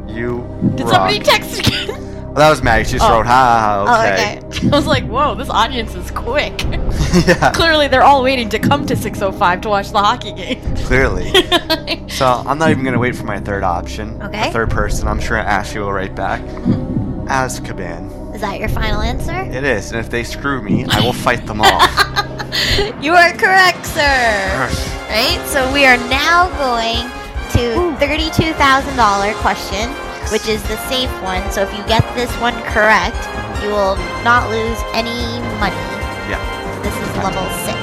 You 0.10 0.48
Did 0.76 0.86
rock. 0.86 0.94
somebody 0.94 1.20
text 1.20 1.60
again? 1.60 2.13
Well, 2.34 2.42
that 2.42 2.50
was 2.50 2.64
Maggie. 2.64 2.86
She 2.86 2.94
just 2.98 3.06
Oh. 3.08 3.18
wrote, 3.18 3.28
ha, 3.28 3.86
ha, 3.86 4.02
okay. 4.02 4.40
Oh, 4.42 4.48
okay. 4.48 4.68
I 4.72 4.76
was 4.76 4.88
like, 4.88 5.06
whoa, 5.08 5.36
this 5.36 5.50
audience 5.52 5.94
is 5.94 6.10
quick. 6.10 6.64
yeah, 7.28 7.52
Clearly, 7.54 7.88
they're 7.88 8.02
all 8.04 8.24
waiting 8.24 8.50
to 8.50 8.58
come 8.60 8.88
to 8.88 8.96
605 8.96 9.62
to 9.62 9.70
watch 9.70 9.92
the 9.92 10.00
hockey 10.00 10.32
game. 10.34 10.76
clearly. 10.78 11.30
so 12.10 12.26
I'm 12.48 12.58
not 12.58 12.72
even 12.72 12.84
going 12.84 12.94
to 12.94 13.00
wait 13.00 13.16
for 13.16 13.26
my 13.26 13.40
third 13.40 13.64
option. 13.64 14.20
Okay. 14.24 14.52
Third 14.52 14.72
person. 14.72 15.08
I'm 15.08 15.20
sure 15.20 15.38
Ashley 15.38 15.80
will 15.82 15.94
write 15.94 16.16
back. 16.16 16.42
Mm-hmm. 16.42 17.28
Azkaban. 17.28 18.34
Is 18.34 18.42
that 18.42 18.60
your 18.60 18.70
final 18.70 19.02
answer? 19.02 19.32
It 19.56 19.64
is, 19.64 19.92
and 19.92 20.00
if 20.00 20.10
they 20.10 20.24
screw 20.24 20.60
me, 20.64 20.86
I 20.90 21.02
will 21.02 21.14
fight 21.14 21.46
them 21.46 21.62
off. 21.62 21.88
You 23.02 23.14
are 23.14 23.32
correct, 23.34 23.86
sir. 23.86 24.70
Right? 25.10 25.40
So 25.48 25.72
we 25.72 25.86
are 25.86 25.98
now 26.10 26.50
going 26.58 27.08
to 27.54 27.96
$32,000 28.04 29.34
question, 29.36 29.90
which 30.34 30.48
is 30.48 30.64
the 30.64 30.78
safe 30.90 31.14
one. 31.22 31.46
So 31.52 31.62
if 31.62 31.72
you 31.78 31.86
get 31.86 32.02
this 32.16 32.32
one 32.42 32.58
correct, 32.74 33.22
you 33.62 33.70
will 33.70 33.96
not 34.26 34.50
lose 34.50 34.82
any 34.98 35.38
money. 35.62 35.78
Yeah. 36.26 36.42
This 36.82 36.96
is 36.98 37.10
level 37.22 37.46
6. 37.70 37.78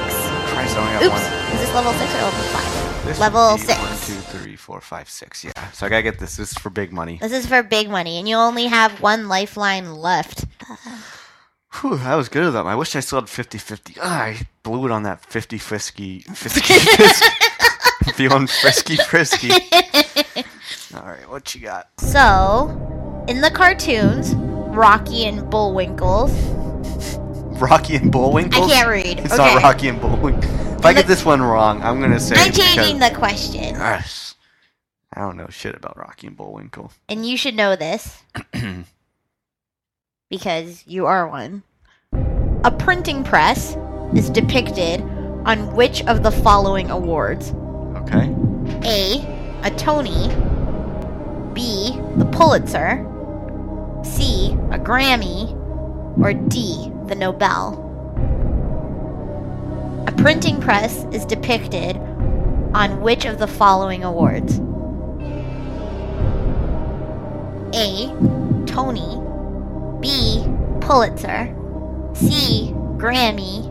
Christ, 0.51 0.75
I 0.75 0.95
only 0.95 1.07
Oops. 1.07 1.15
one. 1.15 1.55
Is 1.55 1.59
this 1.61 1.73
level 1.73 1.93
6 1.93 2.13
or 2.13 2.21
level 2.27 2.43
5? 2.51 3.05
This 3.05 3.19
level 3.19 3.57
6. 3.57 3.79
One, 3.79 3.89
two, 3.89 4.37
three, 4.37 4.55
four, 4.57 4.81
five, 4.81 5.09
six. 5.09 5.45
Yeah. 5.45 5.71
So 5.71 5.85
I 5.85 5.89
gotta 5.89 6.03
get 6.03 6.19
this. 6.19 6.35
This 6.35 6.51
is 6.51 6.57
for 6.57 6.69
big 6.69 6.91
money. 6.91 7.19
This 7.21 7.31
is 7.31 7.47
for 7.47 7.63
big 7.63 7.89
money, 7.89 8.19
and 8.19 8.27
you 8.27 8.35
only 8.35 8.67
have 8.67 9.01
one 9.01 9.29
lifeline 9.29 9.95
left. 9.95 10.45
Whew, 11.81 11.97
that 11.97 12.15
was 12.15 12.29
good 12.29 12.43
of 12.43 12.53
them. 12.53 12.67
I 12.67 12.75
wish 12.75 12.95
I 12.95 12.99
still 12.99 13.21
had 13.21 13.29
50 13.29 13.57
50. 13.57 13.95
Ah, 14.01 14.23
I 14.23 14.47
blew 14.61 14.85
it 14.85 14.91
on 14.91 15.03
that 15.03 15.25
50 15.25 15.57
frisky. 15.57 16.19
Frisky. 16.33 16.73
frisky. 16.79 18.11
Feeling 18.13 18.47
frisky 18.47 18.97
frisky. 18.97 19.51
Alright, 20.93 21.29
what 21.29 21.53
you 21.55 21.61
got? 21.61 21.87
So, 21.99 23.25
in 23.27 23.41
the 23.41 23.49
cartoons, 23.51 24.33
Rocky 24.35 25.25
and 25.25 25.49
Bullwinkle. 25.49 26.27
Rocky 27.59 27.95
and 27.95 28.11
Bullwinkle? 28.11 28.63
I 28.65 28.67
can't 28.67 28.89
read. 28.89 29.19
It's 29.19 29.33
okay. 29.33 29.53
not 29.53 29.63
Rocky 29.63 29.87
and 29.87 30.01
Bullwinkle. 30.01 30.75
If 30.77 30.85
I 30.85 30.93
get 30.93 31.07
this 31.07 31.23
one 31.23 31.41
wrong, 31.41 31.81
I'm 31.83 32.01
gonna 32.01 32.19
say. 32.19 32.35
I'm 32.35 32.47
it's 32.49 32.57
because- 32.57 32.75
changing 32.75 32.99
the 32.99 33.11
question. 33.11 33.75
Gosh, 33.75 34.33
I 35.13 35.21
don't 35.21 35.37
know 35.37 35.47
shit 35.49 35.75
about 35.75 35.95
Rocky 35.97 36.27
and 36.27 36.35
Bullwinkle. 36.35 36.91
And 37.07 37.25
you 37.25 37.37
should 37.37 37.55
know 37.55 37.75
this 37.75 38.21
because 40.29 40.83
you 40.87 41.05
are 41.05 41.27
one. 41.27 41.63
A 42.63 42.71
printing 42.71 43.23
press 43.23 43.77
is 44.15 44.29
depicted 44.29 45.01
on 45.45 45.73
which 45.75 46.03
of 46.05 46.23
the 46.23 46.31
following 46.31 46.89
awards? 46.91 47.51
Okay. 47.97 48.33
A. 48.83 49.59
A 49.63 49.71
Tony. 49.71 50.29
B. 51.53 51.99
The 52.15 52.25
Pulitzer. 52.25 53.05
C. 54.03 54.51
A 54.71 54.79
Grammy. 54.79 55.57
Or 56.21 56.33
D. 56.33 56.91
The 57.07 57.15
Nobel. 57.15 57.87
A 60.07 60.11
printing 60.11 60.59
press 60.59 61.05
is 61.11 61.25
depicted 61.25 61.97
on 62.73 63.01
which 63.01 63.25
of 63.25 63.37
the 63.37 63.47
following 63.47 64.03
awards? 64.03 64.59
A. 67.73 68.07
Tony. 68.65 69.19
B. 69.99 70.45
Pulitzer. 70.81 71.55
C. 72.13 72.71
Grammy. 72.97 73.67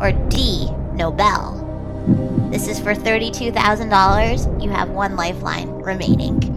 Or 0.00 0.12
D. 0.28 0.68
Nobel. 0.92 1.60
This 2.50 2.68
is 2.68 2.78
for 2.78 2.94
$32,000. 2.94 4.62
You 4.62 4.70
have 4.70 4.90
one 4.90 5.16
lifeline 5.16 5.70
remaining. 5.70 6.53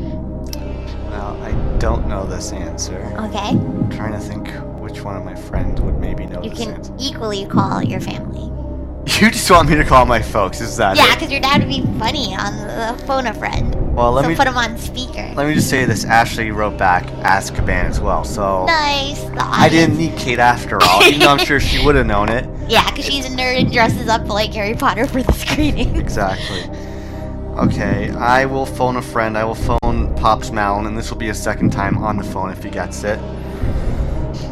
I 1.41 1.51
don't 1.79 2.07
know 2.07 2.25
this 2.25 2.51
answer. 2.51 2.97
Okay? 3.19 3.49
I'm 3.49 3.89
trying 3.89 4.13
to 4.13 4.19
think 4.19 4.47
which 4.79 5.01
one 5.03 5.15
of 5.17 5.23
my 5.25 5.35
friends 5.35 5.81
would 5.81 5.97
maybe 5.99 6.25
know 6.25 6.41
You 6.43 6.49
this 6.49 6.59
can 6.59 6.73
answer. 6.75 6.93
equally 6.99 7.45
call 7.45 7.81
your 7.83 7.99
family. 7.99 8.45
You 9.21 9.31
just 9.31 9.49
want 9.49 9.69
me 9.69 9.75
to 9.75 9.85
call 9.85 10.05
my 10.05 10.21
folks, 10.21 10.59
is 10.61 10.75
that 10.77 10.97
Yeah, 10.97 11.15
because 11.15 11.31
your 11.31 11.39
dad 11.39 11.61
would 11.61 11.69
be 11.69 11.81
funny 11.97 12.35
on 12.35 12.57
the 12.57 13.03
phone 13.05 13.25
a 13.25 13.33
friend. 13.33 13.73
Well, 13.95 14.11
let 14.11 14.23
so 14.25 14.29
me 14.29 14.35
put 14.35 14.47
him 14.47 14.57
on 14.57 14.77
speaker. 14.77 15.31
let 15.33 15.47
me 15.47 15.53
just 15.55 15.69
say 15.69 15.85
this. 15.85 16.03
Ashley 16.05 16.51
wrote 16.51 16.77
back 16.77 17.05
Azkaban 17.23 17.85
as 17.85 17.99
well, 18.01 18.23
so 18.25 18.65
Nice. 18.65 19.25
I 19.39 19.69
didn't 19.69 19.97
need 19.97 20.15
Kate 20.17 20.39
after 20.39 20.77
all. 20.83 21.01
even 21.03 21.21
though 21.21 21.29
I'm 21.29 21.37
sure 21.43 21.59
she 21.59 21.83
would 21.83 21.95
have 21.95 22.05
known 22.05 22.29
it. 22.29 22.47
Yeah, 22.69 22.85
because 22.91 23.05
she's 23.05 23.25
a 23.25 23.29
nerd 23.29 23.61
and 23.61 23.71
dresses 23.71 24.09
up 24.09 24.27
like 24.27 24.53
Harry 24.53 24.75
Potter 24.75 25.07
for 25.07 25.23
the 25.23 25.31
screening. 25.31 25.95
Exactly. 25.99 26.63
Okay, 27.57 28.11
I 28.11 28.45
will 28.45 28.65
phone 28.65 28.97
a 28.97 29.01
friend. 29.01 29.37
I 29.37 29.45
will 29.45 29.55
phone 29.55 30.13
Pops 30.27 30.51
Malin, 30.51 30.85
and 30.87 30.97
this 30.97 31.09
will 31.09 31.17
be 31.17 31.29
a 31.29 31.33
second 31.33 31.69
time 31.71 31.97
on 31.99 32.17
the 32.17 32.23
phone 32.25 32.49
if 32.49 32.61
he 32.61 32.69
gets 32.69 33.05
it. 33.05 33.17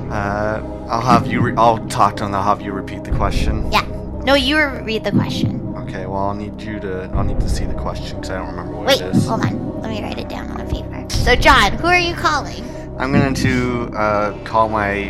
Uh, 0.10 0.64
I'll 0.88 1.02
have 1.02 1.28
you. 1.28 1.42
Re- 1.42 1.54
I'll 1.58 1.86
talk 1.88 2.16
to 2.16 2.26
him. 2.26 2.34
I'll 2.34 2.44
have 2.44 2.62
you 2.62 2.72
repeat 2.72 3.04
the 3.04 3.12
question. 3.12 3.70
Yeah. 3.74 3.86
No, 4.24 4.36
you 4.36 4.58
read 4.58 5.04
the 5.04 5.12
question. 5.12 5.76
Okay. 5.80 6.06
Well, 6.06 6.28
I'll 6.28 6.34
need 6.34 6.62
you 6.62 6.80
to. 6.80 7.12
I'll 7.14 7.26
need 7.26 7.42
to 7.42 7.50
see 7.50 7.66
the 7.66 7.74
question 7.74 8.16
because 8.16 8.30
I 8.30 8.38
don't 8.38 8.52
remember 8.52 8.72
what 8.72 8.88
Wait, 8.88 9.02
it 9.02 9.14
is. 9.18 9.28
hold 9.28 9.42
on. 9.42 9.82
Let 9.82 9.92
me 9.92 10.02
write 10.02 10.18
it 10.18 10.30
down 10.30 10.50
on 10.50 10.62
a 10.62 10.66
paper. 10.66 11.10
So, 11.14 11.36
John, 11.36 11.74
who 11.74 11.88
are 11.88 12.00
you 12.00 12.16
calling? 12.16 12.64
I'm 12.98 13.12
going 13.12 13.34
to 13.34 13.92
uh, 13.98 14.44
call 14.46 14.70
my 14.70 15.10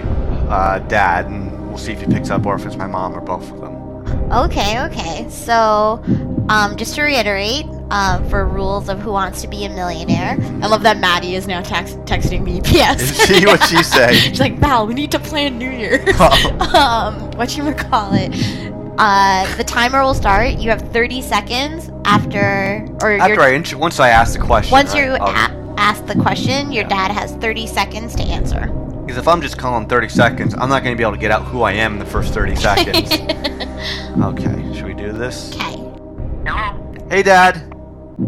uh, 0.49 0.79
dad, 0.79 1.27
and 1.27 1.69
we'll 1.69 1.77
see 1.77 1.91
if 1.91 2.01
he 2.01 2.07
picks 2.07 2.31
up, 2.31 2.43
or 2.43 2.55
if 2.55 2.65
it's 2.65 2.75
my 2.75 2.87
mom, 2.87 3.13
or 3.13 3.21
both 3.21 3.51
of 3.51 3.61
them. 3.61 4.31
Okay, 4.31 4.81
okay. 4.85 5.29
So, 5.29 6.03
um, 6.49 6.75
just 6.75 6.95
to 6.95 7.03
reiterate, 7.03 7.67
um, 7.91 8.27
for 8.29 8.45
rules 8.45 8.89
of 8.89 8.99
Who 8.99 9.11
Wants 9.11 9.41
to 9.41 9.47
Be 9.47 9.65
a 9.65 9.69
Millionaire, 9.69 10.37
I 10.63 10.67
love 10.67 10.81
that 10.83 10.97
Maddie 10.97 11.35
is 11.35 11.47
now 11.47 11.61
text- 11.61 11.97
texting 11.99 12.43
me. 12.43 12.61
P.S. 12.63 13.01
Is 13.01 13.25
she 13.39 13.45
what 13.45 13.63
she 13.63 13.83
say? 13.83 14.13
She's 14.15 14.39
like, 14.39 14.57
Val, 14.59 14.87
we 14.87 14.93
need 14.93 15.11
to 15.11 15.19
plan 15.19 15.57
New 15.57 15.69
Year's. 15.69 16.15
Oh. 16.19 16.75
um, 16.77 17.31
what 17.31 17.55
you 17.57 17.71
call 17.73 18.11
it? 18.13 18.31
Uh, 18.97 19.55
the 19.57 19.63
timer 19.63 20.01
will 20.03 20.13
start. 20.13 20.51
You 20.57 20.69
have 20.69 20.81
30 20.93 21.21
seconds 21.21 21.91
after, 22.05 22.87
or 23.01 23.11
After 23.17 23.33
your, 23.33 23.43
I 23.43 23.49
int- 23.49 23.75
once 23.75 23.99
I 23.99 24.09
ask 24.09 24.39
the 24.39 24.43
question. 24.45 24.71
once 24.71 24.93
right, 24.93 25.05
you 25.05 25.11
I'll- 25.13 25.51
a- 25.51 25.75
ask 25.79 26.05
the 26.05 26.15
question, 26.15 26.71
your 26.71 26.85
dad 26.85 27.11
has 27.11 27.33
30 27.35 27.67
seconds 27.67 28.15
to 28.15 28.23
answer. 28.23 28.67
Because 29.05 29.17
if 29.17 29.27
I'm 29.27 29.41
just 29.41 29.57
calling 29.57 29.87
30 29.87 30.09
seconds, 30.09 30.53
I'm 30.55 30.69
not 30.69 30.83
going 30.83 30.95
to 30.95 30.97
be 30.97 31.03
able 31.03 31.11
to 31.13 31.19
get 31.19 31.29
out 31.29 31.43
who 31.43 31.61
I 31.61 31.73
am 31.73 31.93
in 31.93 31.99
the 31.99 32.05
first 32.05 32.33
30 32.33 32.55
seconds. 32.55 33.11
okay, 34.23 34.73
should 34.73 34.85
we 34.85 34.93
do 34.95 35.11
this? 35.11 35.53
Okay. 35.55 35.75
Hello. 36.47 37.05
Hey, 37.09 37.21
Dad. 37.21 37.74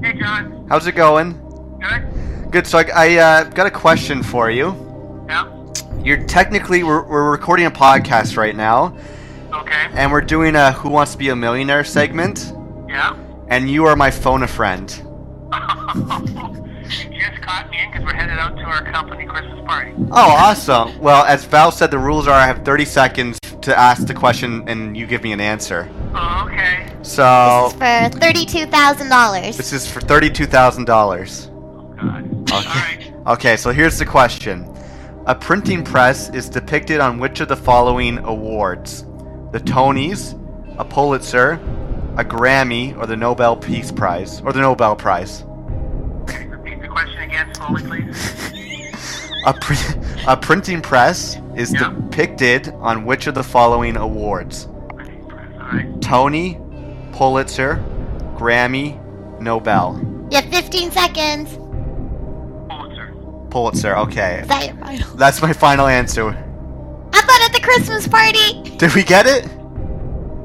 Hey, 0.01 0.13
John. 0.13 0.67
How's 0.69 0.85
it 0.87 0.93
going? 0.93 1.33
Good. 1.79 2.51
Good. 2.51 2.67
So 2.67 2.79
I, 2.79 2.85
I 2.93 3.15
uh, 3.17 3.43
got 3.45 3.67
a 3.67 3.71
question 3.71 4.21
for 4.21 4.49
you. 4.51 4.75
Yeah. 5.29 5.53
You're 6.03 6.23
technically 6.25 6.83
we're, 6.83 7.03
we're 7.07 7.31
recording 7.31 7.65
a 7.65 7.71
podcast 7.71 8.37
right 8.37 8.55
now, 8.55 8.97
Okay. 9.53 9.87
and 9.93 10.11
we're 10.11 10.21
doing 10.21 10.55
a 10.55 10.71
Who 10.73 10.89
Wants 10.89 11.13
to 11.13 11.17
Be 11.17 11.29
a 11.29 11.35
Millionaire 11.35 11.83
segment, 11.83 12.53
Yeah. 12.87 13.15
and 13.47 13.69
you 13.69 13.85
are 13.85 13.95
my 13.95 14.11
phone 14.11 14.43
a 14.43 14.47
friend. 14.47 14.89
you 17.11 17.19
just 17.19 17.41
caught 17.41 17.69
me 17.69 17.77
in 17.81 17.91
because 17.91 18.05
we're 18.05 18.13
headed 18.13 18.37
out 18.37 18.55
to 18.57 18.63
our 18.63 18.83
company 18.91 19.25
Christmas 19.25 19.59
party. 19.65 19.93
Oh, 20.11 20.31
awesome. 20.31 20.97
Well, 20.99 21.25
as 21.25 21.45
Val 21.45 21.71
said, 21.71 21.91
the 21.91 21.99
rules 21.99 22.27
are 22.27 22.33
I 22.33 22.45
have 22.47 22.63
30 22.65 22.85
seconds 22.85 23.39
to 23.61 23.77
ask 23.77 24.05
the 24.07 24.13
question, 24.13 24.67
and 24.69 24.95
you 24.95 25.05
give 25.07 25.23
me 25.23 25.31
an 25.33 25.41
answer. 25.41 25.89
Oh, 26.13 26.45
okay. 26.47 26.91
So 27.01 27.69
For 27.77 28.09
thirty-two 28.19 28.65
thousand 28.67 29.09
dollars. 29.09 29.57
this 29.57 29.73
is 29.73 29.89
for 29.89 29.99
thirty-two 30.01 30.45
thousand 30.45 30.85
dollars. 30.85 31.49
Oh, 31.51 31.93
God. 31.99 32.51
Okay. 32.51 33.13
Okay, 33.27 33.57
so 33.57 33.71
here's 33.71 33.97
the 33.99 34.05
question. 34.05 34.73
A 35.25 35.35
printing 35.35 35.83
press 35.83 36.29
is 36.33 36.47
depicted 36.47 37.01
on 37.01 37.19
which 37.19 37.41
of 37.41 37.49
the 37.49 37.57
following 37.57 38.19
awards? 38.19 39.03
The 39.51 39.59
Tonys, 39.59 40.33
a 40.79 40.85
Pulitzer, 40.85 41.53
a 42.17 42.23
Grammy, 42.23 42.97
or 42.97 43.05
the 43.05 43.17
Nobel 43.17 43.57
Peace 43.57 43.91
Prize? 43.91 44.39
Or 44.41 44.53
the 44.53 44.61
Nobel 44.61 44.95
Prize? 44.95 45.43
Slowly, 47.57 47.83
please. 47.83 49.31
A, 49.45 49.53
pr- 49.53 49.99
a 50.27 50.37
printing 50.37 50.81
press 50.81 51.37
is 51.55 51.73
Yeah. 51.73 51.89
depicted 51.89 52.69
on 52.79 53.05
which 53.05 53.27
of 53.27 53.33
the 53.35 53.43
following 53.43 53.95
awards? 53.97 54.67
All 54.67 54.97
right. 55.73 56.01
Tony, 56.01 56.59
Pulitzer, 57.13 57.83
Grammy, 58.37 58.99
Nobel. 59.41 59.99
You 60.31 60.37
have 60.41 60.49
fifteen 60.51 60.91
seconds. 60.91 61.55
Pulitzer. 62.69 63.13
Pulitzer, 63.49 63.95
okay. 63.97 64.39
Is 64.41 64.47
that 64.47 64.65
your 64.67 64.75
final? 64.75 65.15
That's 65.15 65.41
my 65.41 65.53
final 65.53 65.87
answer. 65.87 66.29
I 67.13 67.21
thought 67.21 67.41
at 67.45 67.53
the 67.53 67.61
Christmas 67.61 68.07
party? 68.07 68.61
Did 68.77 68.93
we 68.93 69.03
get 69.03 69.25
it? 69.25 69.45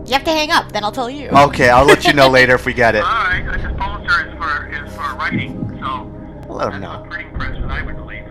You 0.06 0.14
have 0.14 0.24
to 0.24 0.30
hang 0.30 0.50
up, 0.50 0.72
then 0.72 0.84
I'll 0.84 0.92
tell 0.92 1.10
you. 1.10 1.28
Okay, 1.30 1.68
I'll 1.70 1.84
let 1.84 2.04
you 2.04 2.12
know 2.12 2.28
later 2.38 2.54
if 2.54 2.66
we 2.66 2.72
get 2.74 2.94
it. 2.94 3.02
All 3.02 3.10
right. 3.10 3.46
I 3.48 3.56
just 3.56 3.76
Pulitzer 3.76 4.28
is 4.28 4.36
for 4.38 4.68
is 4.72 4.92
for 4.94 5.14
writing, 5.16 5.78
so 5.82 6.10
I'll 6.52 6.58
let 6.58 6.72
him 6.74 6.80
that's 6.80 6.92
know. 6.92 7.04
a 7.04 7.08
printing 7.38 7.64
I 7.64 7.82
would 7.82 7.96
believe. 7.96 8.24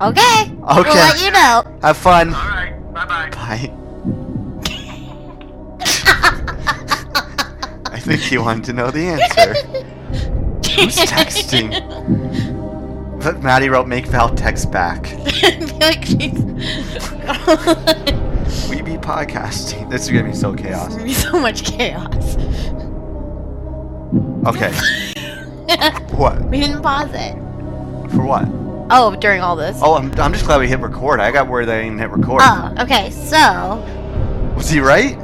Okay. 0.00 0.50
We'll 0.58 0.80
Okay. 0.80 0.90
let 0.90 1.22
you 1.22 1.30
know. 1.30 1.62
Have 1.82 1.96
fun. 1.96 2.34
All 2.34 2.48
right. 2.48 2.72
Bye 2.92 3.06
bye. 3.06 3.30
Bye. 3.30 3.70
I 7.94 7.98
think 8.00 8.20
he 8.20 8.38
wanted 8.38 8.64
to 8.64 8.72
know 8.72 8.90
the 8.90 9.06
answer. 9.06 9.54
Who's 10.74 10.96
texting? 10.96 11.70
But 13.22 13.40
Maddie 13.42 13.68
wrote, 13.68 13.86
make 13.86 14.06
Val 14.06 14.34
text 14.34 14.72
back. 14.72 15.12
like 15.80 16.04
she's. 16.04 16.32
We 18.68 18.82
be 18.82 18.96
podcasting. 18.98 19.88
This 19.90 20.02
is 20.02 20.08
gonna 20.10 20.24
be 20.24 20.34
so 20.34 20.52
chaos. 20.54 20.88
There's 20.88 20.96
gonna 20.96 21.04
be 21.04 21.14
so 21.14 21.38
much 21.40 21.64
chaos. 21.64 22.36
Okay. 24.46 24.72
What? 26.12 26.42
We 26.44 26.60
didn't 26.60 26.82
pause 26.82 27.10
it. 27.12 27.32
For 28.14 28.24
what? 28.24 28.44
Oh, 28.90 29.16
during 29.18 29.40
all 29.40 29.56
this. 29.56 29.78
Oh, 29.82 29.94
I'm, 29.94 30.12
I'm 30.20 30.32
just 30.32 30.44
glad 30.44 30.60
we 30.60 30.68
hit 30.68 30.78
record. 30.80 31.18
I 31.20 31.30
got 31.32 31.48
worried 31.48 31.68
that 31.68 31.78
I 31.78 31.82
didn't 31.82 31.98
hit 31.98 32.10
record. 32.10 32.42
Oh, 32.44 32.74
okay. 32.80 33.10
So, 33.10 33.82
Was 34.56 34.68
he 34.68 34.80
right? 34.80 35.18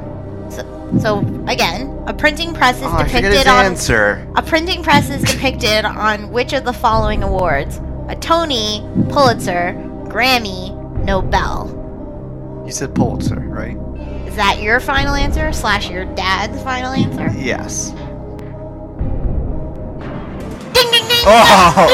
so 1.03 1.19
again, 1.49 2.03
a 2.07 2.15
printing 2.15 2.55
press 2.55 2.77
is 2.79 2.85
Oh, 2.85 2.89
I 2.93 3.05
forget 3.05 3.25
his 3.25 3.33
depicted 3.43 3.47
on 3.49 3.65
answer. 3.67 4.27
a 4.37 4.43
printing 4.43 4.83
press 4.83 5.11
is 5.11 5.23
depicted 5.23 5.85
on 5.85 6.31
which 6.31 6.55
of 6.55 6.65
the 6.65 6.73
following 6.73 7.23
awards? 7.23 7.77
A 8.09 8.17
Tony, 8.19 8.81
Pulitzer, 9.11 9.75
Grammy, 10.09 10.73
Nobel. 11.05 12.63
You 12.65 12.73
said 12.73 12.95
Pulitzer, 12.95 13.39
right? 13.41 13.77
Is 14.27 14.35
that 14.37 14.63
your 14.63 14.81
final 14.81 15.15
answer 15.15 15.53
slash 15.53 15.91
your 15.91 16.07
dad's 16.15 16.63
final 16.63 16.93
answer? 16.93 17.31
Yes. 17.39 17.93
Oh! 21.27 21.89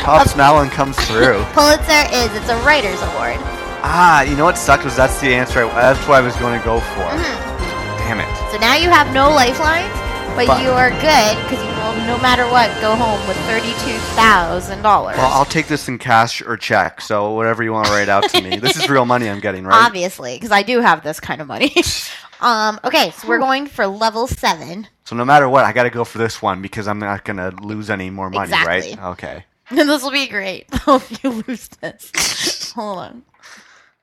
Pops 0.04 0.36
Malin 0.36 0.68
comes 0.70 0.96
through. 1.06 1.44
Pulitzer 1.54 2.04
is 2.12 2.28
it's 2.36 2.48
a 2.48 2.56
writer's 2.64 3.00
award. 3.14 3.38
Ah, 3.86 4.22
you 4.22 4.36
know 4.36 4.44
what 4.44 4.56
sucked 4.58 4.84
was 4.84 4.96
that's 4.96 5.20
the 5.20 5.34
answer. 5.34 5.64
I, 5.64 5.92
that's 5.92 6.06
what 6.08 6.16
I 6.16 6.20
was 6.20 6.36
going 6.36 6.58
to 6.58 6.64
go 6.64 6.80
for. 6.80 7.08
Mhm. 7.08 7.98
Damn 8.04 8.20
it. 8.20 8.28
So 8.52 8.58
now 8.58 8.74
you 8.76 8.90
have 8.90 9.12
no 9.14 9.30
lifelines, 9.30 9.92
but 10.36 10.46
But- 10.46 10.62
you 10.62 10.70
are 10.70 10.90
good 10.90 11.36
because 11.44 11.62
you 11.64 11.70
will, 11.82 11.94
no 12.06 12.18
matter 12.20 12.44
what, 12.50 12.68
go 12.80 12.94
home 12.96 13.26
with 13.28 13.36
thirty-two 13.46 13.98
thousand 14.16 14.82
dollars. 14.82 15.16
Well, 15.16 15.32
I'll 15.32 15.44
take 15.44 15.68
this 15.68 15.88
in 15.88 15.98
cash 15.98 16.42
or 16.42 16.56
check. 16.56 17.00
So 17.00 17.32
whatever 17.34 17.62
you 17.62 17.72
want 17.72 17.86
to 17.86 17.92
write 17.92 18.08
out 18.08 18.28
to 18.30 18.42
me. 18.42 18.56
This 18.56 18.76
is 18.76 18.88
real 18.88 19.04
money 19.06 19.28
I'm 19.28 19.40
getting, 19.40 19.64
right? 19.64 19.86
Obviously, 19.86 20.34
because 20.36 20.50
I 20.50 20.62
do 20.62 20.80
have 20.80 21.02
this 21.04 21.20
kind 21.20 21.40
of 21.40 21.46
money. 21.46 21.74
um. 22.40 22.80
Okay, 22.84 23.10
so 23.12 23.28
we're 23.28 23.38
going 23.38 23.66
for 23.66 23.86
level 23.86 24.26
seven. 24.26 24.88
So 25.04 25.14
no 25.16 25.24
matter 25.24 25.48
what, 25.48 25.64
I 25.64 25.72
got 25.72 25.84
to 25.84 25.90
go 25.90 26.04
for 26.04 26.18
this 26.18 26.40
one 26.42 26.62
because 26.62 26.88
I'm 26.88 26.98
not 26.98 27.24
gonna 27.24 27.50
lose 27.62 27.90
any 27.90 28.10
more 28.10 28.30
money, 28.30 28.44
Exactly. 28.52 28.94
right? 28.96 29.02
Okay. 29.12 29.44
this 29.70 30.02
will 30.02 30.10
be 30.10 30.26
great. 30.26 30.72
Hope 30.74 31.04
you 31.22 31.30
lose 31.46 31.68
this. 31.80 32.72
Hold 32.74 32.98
on. 32.98 33.22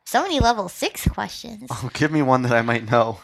So 0.06 0.22
many 0.24 0.40
level 0.40 0.70
six 0.70 1.08
questions. 1.08 1.68
Oh, 1.72 1.90
give 1.94 2.12
me 2.12 2.22
one 2.22 2.42
that 2.44 2.52
I 2.52 2.62
might 2.62 2.90
know. 2.90 3.20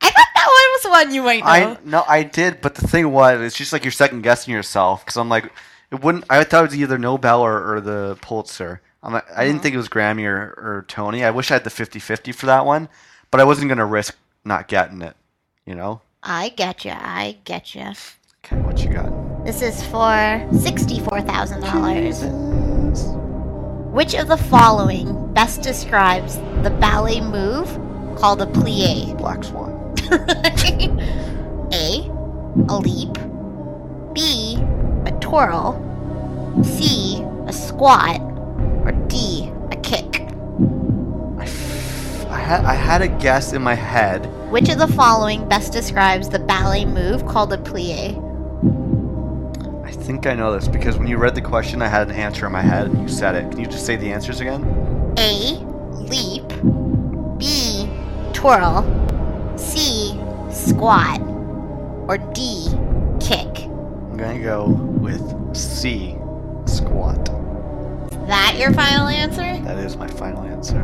I 0.00 0.10
thought 0.10 0.26
that 0.34 0.46
one 0.46 0.92
was 0.92 1.06
one 1.06 1.14
you 1.14 1.22
might 1.22 1.40
know. 1.40 1.72
I 1.72 1.78
no, 1.84 2.04
I 2.06 2.22
did, 2.22 2.60
but 2.60 2.74
the 2.74 2.86
thing 2.86 3.10
was, 3.10 3.40
it's 3.40 3.56
just 3.56 3.72
like 3.72 3.84
you're 3.84 3.92
second 3.92 4.22
guessing 4.22 4.54
yourself 4.54 5.04
because 5.04 5.16
I'm 5.16 5.28
like, 5.28 5.52
it 5.90 6.02
wouldn't. 6.02 6.24
I 6.30 6.42
thought 6.44 6.64
it 6.64 6.70
was 6.70 6.76
either 6.76 6.98
Nobel 6.98 7.40
or, 7.40 7.74
or 7.74 7.80
the 7.80 8.18
Pulitzer. 8.20 8.80
I'm 9.02 9.12
like, 9.12 9.24
I 9.30 9.44
didn't 9.44 9.56
mm-hmm. 9.56 9.62
think 9.62 9.74
it 9.74 9.78
was 9.78 9.88
Grammy 9.88 10.24
or, 10.24 10.54
or 10.56 10.84
Tony. 10.88 11.24
I 11.24 11.30
wish 11.30 11.50
I 11.50 11.54
had 11.54 11.64
the 11.64 11.70
50-50 11.70 12.34
for 12.34 12.46
that 12.46 12.66
one, 12.66 12.88
but 13.30 13.40
I 13.40 13.44
wasn't 13.44 13.68
gonna 13.68 13.86
risk 13.86 14.16
not 14.44 14.68
getting 14.68 15.02
it. 15.02 15.16
You 15.64 15.74
know? 15.74 16.00
I 16.22 16.50
get 16.50 16.84
you. 16.84 16.92
I 16.92 17.38
get 17.44 17.74
you. 17.74 17.92
Okay, 18.44 18.56
what 18.62 18.82
you 18.82 18.92
got? 18.92 19.44
This 19.44 19.62
is 19.62 19.84
for 19.84 20.48
sixty-four 20.52 21.22
thousand 21.22 21.60
dollars. 21.60 22.22
Which 23.92 24.14
of 24.14 24.28
the 24.28 24.36
following 24.36 25.32
best 25.32 25.62
describes 25.62 26.36
the 26.62 26.74
ballet 26.80 27.20
move 27.20 27.68
called 28.18 28.42
a 28.42 28.46
plie? 28.46 29.16
Black 29.16 29.44
Swan. 29.44 29.77
A. 31.72 32.10
A 32.68 32.78
leap. 32.78 33.14
B. 34.14 34.56
A 35.06 35.12
twirl. 35.20 35.84
C. 36.64 37.22
A 37.46 37.52
squat. 37.52 38.20
Or 38.84 38.92
D. 39.08 39.50
A 39.70 39.76
kick. 39.76 40.22
I 42.30 42.38
had 42.38 42.64
I 42.64 42.74
had 42.74 43.02
a 43.02 43.08
guess 43.08 43.52
in 43.52 43.62
my 43.62 43.74
head. 43.74 44.26
Which 44.50 44.70
of 44.70 44.78
the 44.78 44.88
following 44.88 45.46
best 45.48 45.72
describes 45.72 46.28
the 46.30 46.38
ballet 46.38 46.86
move 46.86 47.26
called 47.26 47.52
a 47.52 47.58
plie? 47.58 48.16
I 49.84 49.92
think 49.92 50.26
I 50.26 50.34
know 50.34 50.52
this 50.52 50.68
because 50.68 50.96
when 50.96 51.06
you 51.06 51.18
read 51.18 51.34
the 51.34 51.42
question, 51.42 51.82
I 51.82 51.88
had 51.88 52.08
an 52.08 52.14
answer 52.16 52.46
in 52.46 52.52
my 52.52 52.62
head. 52.62 52.86
and 52.86 53.02
You 53.02 53.08
said 53.08 53.34
it. 53.34 53.50
Can 53.50 53.60
you 53.60 53.66
just 53.66 53.84
say 53.84 53.96
the 53.96 54.10
answers 54.10 54.40
again? 54.40 54.64
A. 55.18 55.58
Leap. 55.92 56.48
B. 57.38 57.90
Twirl. 58.32 59.07
Squat. 60.68 61.20
Or 62.08 62.18
D. 62.18 62.68
Kick. 63.20 63.64
I'm 63.64 64.16
gonna 64.16 64.38
go 64.40 64.66
with 64.68 65.56
C. 65.56 66.16
Squat. 66.66 67.28
Is 68.10 68.18
that 68.28 68.56
your 68.58 68.72
final 68.74 69.08
answer? 69.08 69.58
That 69.64 69.78
is 69.78 69.96
my 69.96 70.06
final 70.08 70.42
answer. 70.42 70.76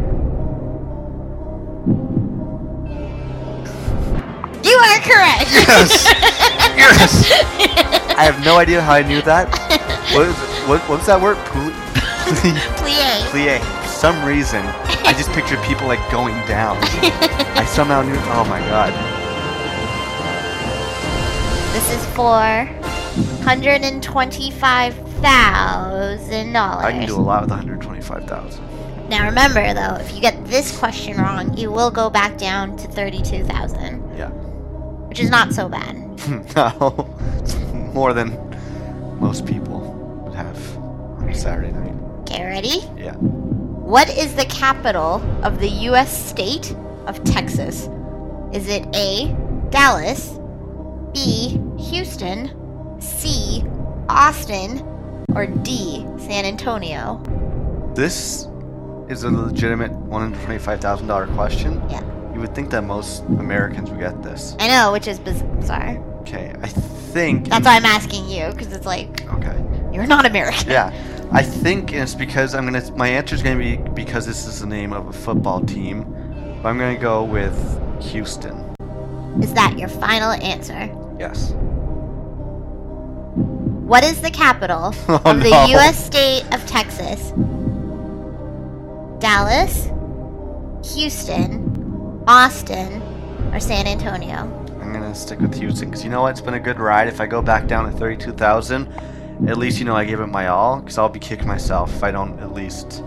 You 4.64 4.76
are 4.78 4.98
correct. 5.00 5.52
Yes. 5.52 6.04
yes. 6.76 7.30
I 8.16 8.24
have 8.24 8.42
no 8.44 8.56
idea 8.56 8.80
how 8.80 8.94
I 8.94 9.02
knew 9.02 9.20
that. 9.22 9.48
What 10.14 10.28
is? 10.28 10.36
What, 10.68 10.80
what's 10.88 11.06
that 11.06 11.20
word? 11.20 11.36
Pli- 11.48 11.70
Plie. 12.80 13.20
Plie. 13.28 13.60
For 13.82 13.88
some 13.88 14.24
reason, 14.24 14.64
I 15.04 15.12
just 15.12 15.30
pictured 15.32 15.62
people 15.64 15.86
like 15.86 16.00
going 16.10 16.34
down. 16.46 16.78
I 17.56 17.66
somehow 17.66 18.00
knew. 18.02 18.16
Oh 18.32 18.46
my 18.48 18.60
god. 18.60 19.23
This 21.74 21.90
is 21.90 22.06
for 22.14 22.40
hundred 23.44 23.82
and 23.82 24.00
twenty-five 24.02 24.94
thousand 25.20 26.52
dollars. 26.52 26.84
I 26.84 26.92
can 26.92 27.06
do 27.08 27.16
a 27.16 27.18
lot 27.18 27.42
with 27.42 27.50
125,000. 27.50 29.08
Now 29.08 29.24
remember, 29.26 29.74
though, 29.74 29.96
if 29.96 30.14
you 30.14 30.20
get 30.20 30.44
this 30.46 30.76
question 30.78 31.16
wrong, 31.18 31.56
you 31.58 31.70
will 31.72 31.90
go 31.90 32.08
back 32.08 32.38
down 32.38 32.76
to 32.78 32.86
thirty-two 32.88 33.42
thousand, 33.44 34.16
Yeah. 34.16 34.30
which 35.08 35.18
is 35.20 35.30
not 35.30 35.52
so 35.52 35.68
bad. 35.68 35.96
no, 36.56 37.08
it's 37.42 37.56
more 37.92 38.12
than 38.14 38.38
most 39.18 39.44
people 39.44 39.80
would 40.24 40.34
have 40.34 40.76
on 41.18 41.28
a 41.28 41.34
Saturday 41.34 41.72
night. 41.72 41.94
Okay, 42.20 42.44
ready? 42.44 42.88
Yeah. 42.96 43.14
What 43.16 44.08
is 44.16 44.34
the 44.36 44.46
capital 44.46 45.20
of 45.44 45.58
the 45.58 45.68
U.S. 45.90 46.10
state 46.30 46.74
of 47.06 47.22
Texas? 47.24 47.88
Is 48.52 48.68
it 48.68 48.86
A. 48.94 49.34
Dallas, 49.70 50.38
B. 51.14 51.60
Houston, 51.78 52.50
C. 53.00 53.64
Austin, 54.08 54.80
or 55.34 55.46
D. 55.46 56.04
San 56.18 56.44
Antonio? 56.44 57.22
This 57.94 58.48
is 59.08 59.22
a 59.22 59.30
legitimate 59.30 59.92
$125,000 60.10 61.34
question. 61.34 61.80
Yeah. 61.88 62.02
You 62.34 62.40
would 62.40 62.54
think 62.54 62.70
that 62.70 62.82
most 62.82 63.22
Americans 63.38 63.90
would 63.90 64.00
get 64.00 64.22
this. 64.24 64.56
I 64.58 64.66
know, 64.66 64.90
which 64.92 65.06
is 65.06 65.20
bizarre. 65.20 65.96
Okay, 66.22 66.52
I 66.62 66.68
think. 66.68 67.48
That's 67.48 67.64
why 67.64 67.76
I'm 67.76 67.84
asking 67.84 68.28
you, 68.28 68.50
because 68.50 68.72
it's 68.72 68.86
like 68.86 69.24
Okay. 69.34 69.64
you're 69.92 70.06
not 70.06 70.26
American. 70.26 70.68
Yeah, 70.70 70.92
I 71.30 71.42
think 71.42 71.92
it's 71.92 72.14
because 72.14 72.54
I'm 72.56 72.64
gonna. 72.64 72.90
My 72.96 73.08
answer 73.08 73.36
is 73.36 73.42
gonna 73.42 73.58
be 73.58 73.76
because 73.76 74.26
this 74.26 74.46
is 74.46 74.60
the 74.60 74.66
name 74.66 74.92
of 74.92 75.06
a 75.06 75.12
football 75.12 75.60
team. 75.60 76.02
But 76.62 76.70
I'm 76.70 76.78
gonna 76.78 76.98
go 76.98 77.22
with 77.22 77.54
Houston. 78.10 78.74
Is 79.42 79.52
that 79.52 79.78
your 79.78 79.88
final 79.88 80.30
answer? 80.32 80.88
Yes. 81.18 81.52
What 83.86 84.04
is 84.04 84.20
the 84.20 84.30
capital 84.30 84.94
Oh, 85.08 85.20
of 85.24 85.42
the 85.42 85.50
no. 85.50 85.66
U.S. 85.66 86.04
state 86.06 86.44
of 86.54 86.64
Texas? 86.66 87.32
Dallas, 89.20 89.88
Houston, 90.94 92.22
Austin, 92.26 93.00
or 93.52 93.60
San 93.60 93.86
Antonio? 93.86 94.38
I'm 94.80 94.92
gonna 94.92 95.14
stick 95.14 95.40
with 95.40 95.54
Houston 95.54 95.88
because 95.90 96.04
you 96.04 96.10
know 96.10 96.22
what? 96.22 96.30
It's 96.30 96.40
been 96.40 96.54
a 96.54 96.60
good 96.60 96.78
ride. 96.78 97.08
If 97.08 97.20
I 97.20 97.26
go 97.26 97.40
back 97.40 97.66
down 97.66 97.90
to 97.90 97.98
32,000, 97.98 98.88
at 99.48 99.56
least 99.56 99.78
you 99.78 99.84
know 99.84 99.96
I 99.96 100.04
gave 100.04 100.20
it 100.20 100.26
my 100.26 100.48
all. 100.48 100.80
Because 100.80 100.98
I'll 100.98 101.08
be 101.08 101.18
kicking 101.20 101.48
myself 101.48 101.94
if 101.94 102.02
I 102.04 102.10
don't 102.10 102.38
at 102.40 102.52
least 102.52 103.02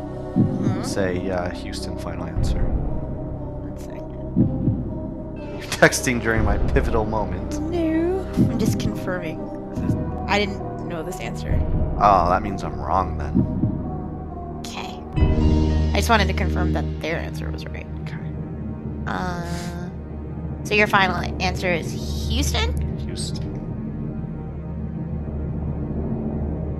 say 0.83 1.29
uh, 1.29 1.49
Houston. 1.51 1.97
Final 1.99 2.25
answer. 2.25 2.57
You're 4.37 5.61
texting 5.77 6.21
during 6.21 6.43
my 6.43 6.57
pivotal 6.73 7.05
moment. 7.05 7.59
No. 7.61 7.96
I'm 8.37 8.59
just 8.59 8.79
confirming. 8.79 9.39
I 10.27 10.37
didn't 10.37 10.87
know 10.87 11.03
this 11.03 11.19
answer. 11.19 11.59
Oh, 11.99 12.29
that 12.29 12.43
means 12.43 12.63
I'm 12.63 12.79
wrong 12.79 13.17
then. 13.17 13.43
Okay. 14.59 15.01
I 15.93 15.95
just 15.95 16.09
wanted 16.09 16.27
to 16.27 16.33
confirm 16.33 16.73
that 16.73 17.01
their 17.01 17.17
answer 17.17 17.49
was 17.49 17.65
right. 17.65 17.87
Okay. 18.01 18.17
Uh, 19.07 19.89
so 20.63 20.75
your 20.75 20.87
final 20.87 21.15
answer 21.41 21.73
is 21.73 22.27
Houston? 22.29 22.97
Houston. 22.99 23.47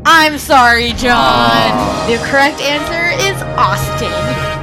I'm 0.05 0.38
sorry, 0.38 0.93
John. 0.93 2.08
The 2.08 2.18
correct 2.30 2.62
answer 2.62 3.26
is 3.26 3.41
Austin. 3.58 4.12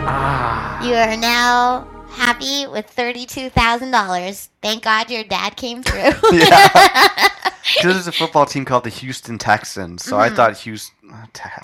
Ah. 0.07 0.83
You 0.87 0.95
are 0.95 1.17
now 1.17 1.94
happy 2.15 2.67
with 2.67 2.87
thirty-two 2.87 3.51
thousand 3.51 3.91
dollars. 3.91 4.49
Thank 4.63 4.85
God 4.85 5.11
your 5.11 5.25
dad 5.25 5.57
came 5.57 5.83
through. 5.83 6.13
Yeah. 6.33 7.29
Because 7.45 7.95
there's 7.95 8.07
a 8.07 8.13
football 8.13 8.47
team 8.47 8.65
called 8.65 8.85
the 8.85 8.91
Houston 8.91 9.39
Texans, 9.39 10.05
so 10.05 10.19
I 10.19 10.29
Mhm. 10.29 10.37
thought 10.37 10.57
Houston. 10.59 10.95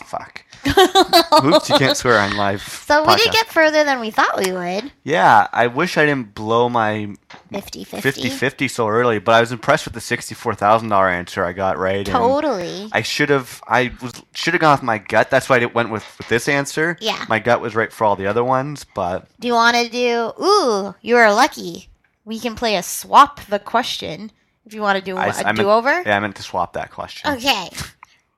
Fuck. 0.05 0.45
Oops, 1.45 1.69
you 1.71 1.77
can't 1.79 1.97
swear 1.97 2.19
on 2.19 2.37
live. 2.37 2.63
so 2.63 3.03
we 3.07 3.17
did 3.17 3.29
podcast. 3.29 3.33
get 3.33 3.47
further 3.49 3.85
than 3.85 3.99
we 4.01 4.11
thought 4.11 4.37
we 4.45 4.53
would. 4.53 4.93
Yeah, 5.05 5.47
I 5.53 5.67
wish 5.69 5.97
I 5.97 6.05
didn't 6.07 6.35
blow 6.35 6.69
my 6.69 7.15
50-50. 7.53 8.69
so 8.71 8.89
early, 8.89 9.19
but 9.19 9.33
I 9.33 9.41
was 9.41 9.53
impressed 9.53 9.85
with 9.87 9.95
the 9.95 10.01
$64,000 10.01 11.11
answer 11.13 11.45
I 11.45 11.53
got 11.53 11.79
right. 11.79 12.05
Totally. 12.05 12.89
I 12.93 13.03
should 13.03 13.31
have 13.31 13.63
I 13.69 13.93
was 14.03 14.13
should 14.35 14.55
have 14.55 14.61
gone 14.61 14.75
with 14.75 14.83
my 14.83 14.99
gut. 14.99 15.31
That's 15.31 15.49
why 15.49 15.59
I 15.61 15.65
went 15.67 15.91
with, 15.91 16.05
with 16.19 16.29
this 16.29 16.49
answer. 16.49 16.97
Yeah. 17.01 17.25
My 17.29 17.39
gut 17.39 17.61
was 17.61 17.75
right 17.75 17.93
for 17.93 18.05
all 18.05 18.17
the 18.17 18.27
other 18.27 18.45
ones, 18.45 18.85
but 18.95 19.27
Do 19.41 19.49
you 19.49 19.55
want 19.55 19.77
to 19.77 19.89
do? 19.89 20.33
Ooh, 20.43 20.95
you 21.01 21.17
are 21.17 21.33
lucky. 21.33 21.89
We 22.25 22.39
can 22.39 22.55
play 22.55 22.77
a 22.77 22.83
swap 22.83 23.41
the 23.47 23.59
question 23.59 24.31
if 24.71 24.75
you 24.75 24.83
want 24.83 24.97
to 24.97 25.05
do 25.05 25.17
I, 25.17 25.27
a 25.27 25.31
I 25.33 25.43
meant- 25.47 25.59
do 25.59 25.69
over. 25.69 25.91
Yeah, 26.07 26.17
I 26.17 26.21
meant 26.21 26.37
to 26.37 26.45
swap 26.45 26.75
that 26.75 26.93
question. 26.93 27.33
Okay. 27.33 27.71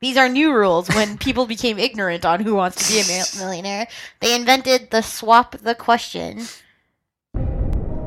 These 0.00 0.16
are 0.16 0.30
new 0.30 0.54
rules 0.54 0.88
when 0.88 1.18
people 1.26 1.44
became 1.44 1.78
ignorant 1.78 2.24
on 2.24 2.40
who 2.40 2.54
wants 2.54 2.88
to 2.88 2.90
be 2.90 3.00
a 3.00 3.06
mil- 3.06 3.26
millionaire. 3.44 3.86
They 4.20 4.34
invented 4.34 4.90
the 4.90 5.02
swap 5.02 5.58
the 5.58 5.74
question. 5.74 6.46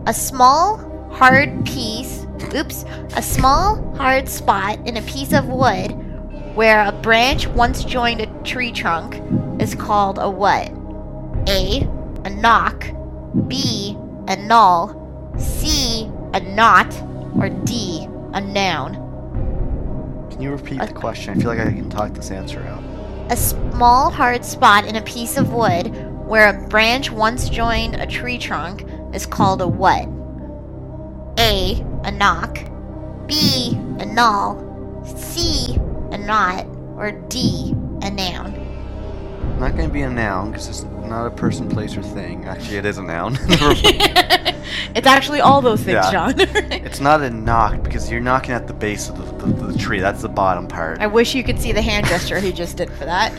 A 0.07 0.13
small, 0.13 0.77
hard 1.11 1.67
piece, 1.67 2.25
oops, 2.55 2.83
a 3.15 3.21
small, 3.21 3.93
hard 3.95 4.27
spot 4.27 4.79
in 4.87 4.97
a 4.97 5.03
piece 5.03 5.31
of 5.31 5.45
wood 5.45 5.91
where 6.55 6.83
a 6.83 6.91
branch 6.91 7.45
once 7.49 7.83
joined 7.83 8.21
a 8.21 8.43
tree 8.43 8.71
trunk 8.71 9.21
is 9.61 9.75
called 9.75 10.17
a 10.17 10.29
what? 10.29 10.71
A, 11.47 11.87
a 12.23 12.29
knock, 12.31 12.87
B, 13.47 13.95
a 14.27 14.35
null, 14.35 15.35
C, 15.37 16.09
a 16.33 16.39
knot, 16.39 16.91
or 17.37 17.49
D, 17.49 18.07
a 18.35 18.41
noun. 18.41 18.93
Can 20.29 20.41
you 20.41 20.51
repeat 20.51 20.79
the 20.79 20.93
question? 20.93 21.37
I 21.37 21.41
feel 21.41 21.47
like 21.47 21.59
I 21.59 21.71
can 21.71 21.89
talk 21.89 22.13
this 22.13 22.31
answer 22.31 22.59
out. 22.63 22.83
A 23.31 23.37
small 23.37 24.11
hard 24.11 24.43
spot 24.43 24.85
in 24.85 24.97
a 24.97 25.01
piece 25.01 25.37
of 25.37 25.53
wood 25.53 25.87
where 26.27 26.49
a 26.49 26.67
branch 26.67 27.09
once 27.09 27.49
joined 27.49 27.95
a 27.95 28.05
tree 28.05 28.37
trunk 28.37 28.85
is 29.13 29.25
called 29.25 29.61
a 29.61 29.67
what? 29.67 30.07
A. 31.39 31.81
A 32.03 32.11
knock. 32.11 32.59
B. 33.25 33.77
A 33.99 34.05
null. 34.05 34.61
C. 35.17 35.77
A 36.11 36.17
knot. 36.17 36.65
Or 36.97 37.11
D. 37.29 37.73
A 38.01 38.11
noun. 38.11 38.64
Not 39.59 39.75
going 39.75 39.87
to 39.87 39.93
be 39.93 40.01
a 40.01 40.09
noun 40.09 40.51
because 40.51 40.67
it's 40.67 40.83
not 40.83 41.25
a 41.25 41.31
person, 41.31 41.69
place, 41.69 41.95
or 41.95 42.03
thing. 42.03 42.45
Actually, 42.45 42.77
it 42.77 42.85
is 42.85 42.97
a 42.97 43.03
noun. 43.03 43.37
It's 44.95 45.07
actually 45.07 45.41
all 45.41 45.61
those 45.61 45.81
things, 45.81 45.95
Yeah. 45.95 46.11
John. 46.11 46.33
it's 46.39 46.99
not 47.01 47.21
a 47.21 47.29
knock 47.29 47.83
because 47.83 48.09
you're 48.09 48.21
knocking 48.21 48.53
at 48.53 48.65
the 48.65 48.73
base 48.73 49.09
of 49.09 49.17
the, 49.17 49.45
the, 49.45 49.71
the 49.73 49.77
tree. 49.77 49.99
That's 49.99 50.21
the 50.21 50.29
bottom 50.29 50.67
part. 50.67 50.99
I 50.99 51.07
wish 51.07 51.35
you 51.35 51.43
could 51.43 51.59
see 51.59 51.73
the 51.73 51.81
hand 51.81 52.07
gesture 52.07 52.39
he 52.39 52.53
just 52.53 52.77
did 52.77 52.89
for 52.91 53.05
that. 53.05 53.33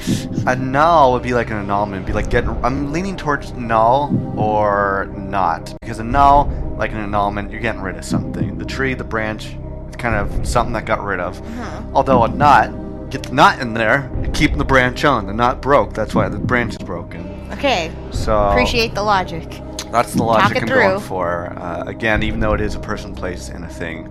A 0.47 0.55
null 0.55 1.15
would 1.15 1.23
be 1.23 1.33
like 1.33 1.51
an 1.51 1.57
annulment. 1.57 2.03
It'd 2.03 2.07
be 2.07 2.13
like 2.13 2.31
getting. 2.31 2.51
I'm 2.65 2.93
leaning 2.93 3.17
towards 3.17 3.53
null 3.53 4.35
or 4.39 5.07
not 5.17 5.75
because 5.81 5.99
a 5.99 6.05
null, 6.05 6.47
like 6.79 6.93
an 6.93 6.99
annulment, 6.99 7.51
you're 7.51 7.61
getting 7.61 7.81
rid 7.81 7.97
of 7.97 8.05
something. 8.05 8.59
The 8.59 8.67
tree, 8.67 8.93
the 8.93 9.05
branch, 9.05 9.57
it's 9.89 9.97
kind 9.97 10.15
of 10.15 10.47
something 10.47 10.75
that 10.75 10.85
got 10.85 11.03
rid 11.03 11.21
of. 11.21 11.41
Uh-huh. 11.41 11.83
Although 11.95 12.25
a 12.25 12.29
knot, 12.29 12.71
get 13.11 13.25
the 13.25 13.33
knot 13.33 13.61
in 13.61 13.75
there, 13.75 14.11
you're 14.23 14.33
keeping 14.33 14.59
the 14.59 14.65
branch 14.65 15.05
on. 15.05 15.27
The 15.27 15.33
knot 15.33 15.63
broke. 15.63 15.95
That's 15.95 16.15
why 16.15 16.29
the 16.29 16.39
branch 16.39 16.73
is 16.73 16.79
broken. 16.79 17.49
Okay. 17.53 17.93
So 18.11 18.49
Appreciate 18.49 18.95
the 18.95 19.03
logic. 19.03 19.49
That's 19.93 20.15
the 20.15 20.25
logic 20.25 20.63
I'm 20.63 20.67
through. 20.67 20.77
going 20.77 21.01
for. 21.01 21.53
Uh, 21.59 21.85
again, 21.87 22.23
even 22.23 22.41
though 22.41 22.55
it 22.55 22.61
is 22.61 22.75
a 22.75 22.81
person, 22.81 23.15
place, 23.15 23.49
and 23.49 23.65
a 23.65 23.69
thing, 23.69 24.11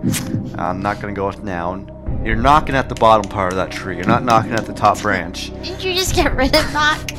I'm 0.57 0.81
not 0.81 1.01
going 1.01 1.13
to 1.13 1.19
go 1.19 1.27
with 1.27 1.43
noun. 1.43 1.91
You're 2.23 2.37
knocking 2.37 2.75
at 2.75 2.89
the 2.89 2.95
bottom 2.95 3.29
part 3.29 3.51
of 3.51 3.57
that 3.57 3.71
tree. 3.71 3.97
You're 3.97 4.07
not 4.07 4.23
knocking 4.23 4.53
at 4.53 4.65
the 4.65 4.73
top 4.73 5.01
branch. 5.01 5.49
Didn't 5.63 5.83
you 5.83 5.93
just 5.93 6.15
get 6.15 6.33
rid 6.35 6.55
of 6.55 6.73
knock? 6.73 7.11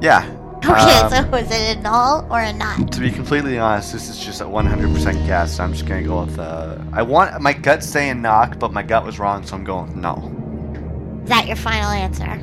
Yeah. 0.00 0.36
Okay, 0.58 0.70
um, 1.00 1.10
so 1.10 1.26
was 1.30 1.50
it 1.50 1.78
a 1.78 1.80
null 1.80 2.26
or 2.30 2.40
a 2.40 2.52
knot? 2.52 2.92
To 2.92 3.00
be 3.00 3.10
completely 3.10 3.58
honest, 3.58 3.92
this 3.94 4.08
is 4.08 4.18
just 4.18 4.42
a 4.42 4.44
100% 4.44 5.26
guess. 5.26 5.58
I'm 5.58 5.72
just 5.72 5.86
gonna 5.86 6.02
go 6.02 6.22
with. 6.24 6.38
Uh, 6.38 6.78
I 6.92 7.02
want 7.02 7.40
my 7.40 7.54
gut 7.54 7.82
saying 7.82 8.20
knock, 8.20 8.58
but 8.58 8.70
my 8.72 8.82
gut 8.82 9.04
was 9.04 9.18
wrong, 9.18 9.44
so 9.44 9.56
I'm 9.56 9.64
going 9.64 9.86
with 9.88 9.96
no. 9.96 10.36
Is 11.22 11.28
that 11.28 11.46
your 11.46 11.56
final 11.56 11.90
answer? 11.90 12.36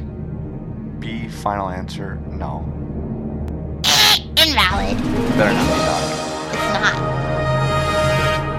B. 1.00 1.28
Final 1.28 1.70
answer. 1.70 2.16
No. 2.30 2.64
Invalid. 4.38 4.98
Better 5.38 5.54
not 5.54 5.74
be 5.74 5.80
knock. 5.86 6.04
It's 6.54 6.70
not. 6.74 7.08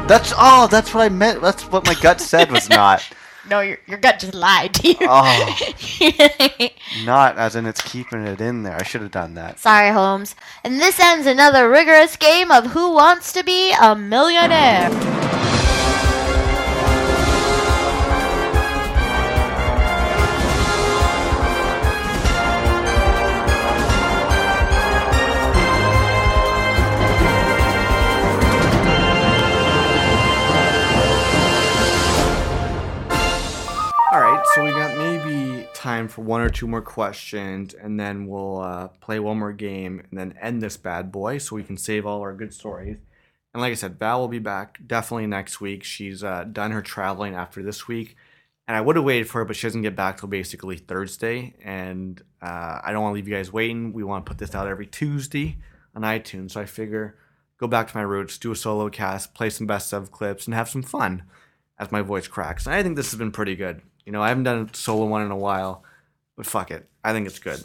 That's 0.09 0.33
oh, 0.37 0.69
that's 0.71 0.95
what 0.95 1.03
I 1.03 1.09
meant. 1.09 1.43
That's 1.43 1.65
what 1.65 1.87
my 1.87 1.95
gut 1.95 2.21
said 2.21 2.51
was 2.51 2.69
not. 2.69 3.07
No, 3.49 3.61
your, 3.61 3.79
your 3.87 3.99
gut 3.99 4.19
just 4.19 4.35
lied 4.35 4.75
to 4.75 4.89
you. 4.89 4.97
Oh. 5.01 6.69
Not 7.07 7.39
as 7.39 7.57
in 7.57 7.65
it's 7.65 7.81
keeping 7.81 8.27
it 8.27 8.43
in 8.43 8.63
there. 8.63 8.77
I 8.77 8.83
should 8.83 9.01
have 9.01 9.11
done 9.11 9.35
that. 9.35 9.59
Sorry, 9.59 9.91
Holmes. 9.91 10.35
And 10.65 10.79
this 10.79 11.01
ends 11.01 11.27
another 11.27 11.71
rigorous 11.71 12.17
game 12.17 12.51
of 12.51 12.67
Who 12.73 12.93
Wants 12.93 13.33
to 13.33 13.43
Be 13.43 13.73
a 13.73 13.97
Millionaire? 13.97 14.91
Time 35.99 36.09
for 36.09 36.23
one 36.23 36.41
or 36.41 36.49
two 36.49 36.67
more 36.67 36.83
questions, 36.83 37.75
and 37.75 37.99
then 37.99 38.27
we'll 38.27 38.61
uh, 38.61 38.89
play 39.01 39.19
one 39.19 39.39
more 39.39 39.53
game, 39.53 40.01
and 40.11 40.19
then 40.19 40.39
end 40.41 40.63
this 40.63 40.77
bad 40.77 41.11
boy, 41.11 41.39
so 41.39 41.57
we 41.57 41.65
can 41.65 41.77
save 41.77 42.07
all 42.07 42.21
our 42.21 42.33
good 42.33 42.55
stories. 42.55 42.97
And 43.53 43.61
like 43.61 43.73
I 43.73 43.75
said, 43.75 43.99
Val 43.99 44.21
will 44.21 44.29
be 44.29 44.39
back 44.39 44.79
definitely 44.87 45.27
next 45.27 45.61
week. 45.61 45.83
She's 45.83 46.23
uh, 46.23 46.45
done 46.45 46.71
her 46.71 46.83
traveling 46.83 47.35
after 47.35 47.63
this 47.63 47.89
week, 47.89 48.17
And 48.69 48.77
I 48.77 48.83
would 48.83 48.97
have 48.97 49.05
waited 49.05 49.29
for 49.29 49.39
her, 49.39 49.45
but 49.47 49.57
she 49.57 49.67
doesn't 49.67 49.81
get 49.81 49.97
back 49.97 50.19
till 50.19 50.29
basically 50.29 50.77
Thursday. 50.77 51.55
And 51.65 52.23
uh, 52.43 52.81
I 52.85 52.93
don't 52.93 53.03
want 53.03 53.13
to 53.13 53.15
leave 53.15 53.27
you 53.27 53.35
guys 53.35 53.51
waiting. 53.51 53.95
We 53.95 54.05
want 54.05 54.27
to 54.27 54.31
put 54.31 54.37
this 54.37 54.55
out 54.55 54.69
every 54.69 54.87
Tuesday 54.87 55.57
on 55.95 56.03
iTunes. 56.03 56.51
So 56.51 56.61
I 56.61 56.67
figure 56.67 57.17
go 57.57 57.67
back 57.67 57.89
to 57.89 57.97
my 57.97 58.03
roots, 58.03 58.37
do 58.37 58.53
a 58.53 58.57
solo 58.57 58.91
cast, 58.91 59.33
play 59.33 59.49
some 59.49 59.67
best 59.67 59.95
of 59.95 60.13
clips, 60.13 60.45
and 60.45 60.55
have 60.55 60.69
some 60.69 60.83
fun 60.83 61.23
as 61.79 61.91
my 61.91 62.03
voice 62.03 62.29
cracks. 62.29 62.67
And 62.67 62.75
I 62.75 62.83
think 62.83 62.97
this 62.97 63.11
has 63.11 63.19
been 63.19 63.33
pretty 63.33 63.57
good. 63.57 63.81
You 64.05 64.13
know, 64.13 64.23
I 64.23 64.29
haven't 64.29 64.45
done 64.45 64.69
a 64.71 64.77
solo 64.77 65.07
one 65.07 65.23
in 65.23 65.31
a 65.31 65.37
while, 65.37 65.83
but 66.39 66.47
fuck 66.47 66.71
it. 66.71 66.89
I 67.03 67.13
think 67.13 67.27
it's 67.27 67.41
good. 67.41 67.65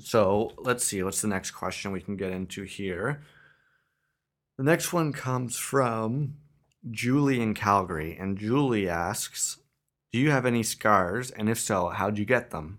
So 0.00 0.52
let's 0.56 0.84
see. 0.84 1.02
What's 1.02 1.20
the 1.20 1.28
next 1.28 1.50
question 1.50 1.92
we 1.92 2.00
can 2.00 2.16
get 2.16 2.32
into 2.32 2.62
here? 2.62 3.20
The 4.56 4.64
next 4.64 4.94
one 4.94 5.12
comes 5.12 5.58
from 5.58 6.36
Julie 6.90 7.42
in 7.42 7.52
Calgary. 7.52 8.16
And 8.18 8.38
Julie 8.38 8.88
asks, 8.88 9.58
Do 10.10 10.18
you 10.18 10.30
have 10.30 10.46
any 10.46 10.62
scars? 10.62 11.30
And 11.30 11.50
if 11.50 11.60
so, 11.60 11.90
how'd 11.90 12.16
you 12.16 12.24
get 12.24 12.50
them? 12.50 12.78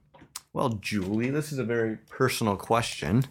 Well, 0.53 0.69
Julie, 0.69 1.29
this 1.29 1.51
is 1.51 1.59
a 1.59 1.63
very 1.63 1.97
personal 2.09 2.57
question. 2.57 3.25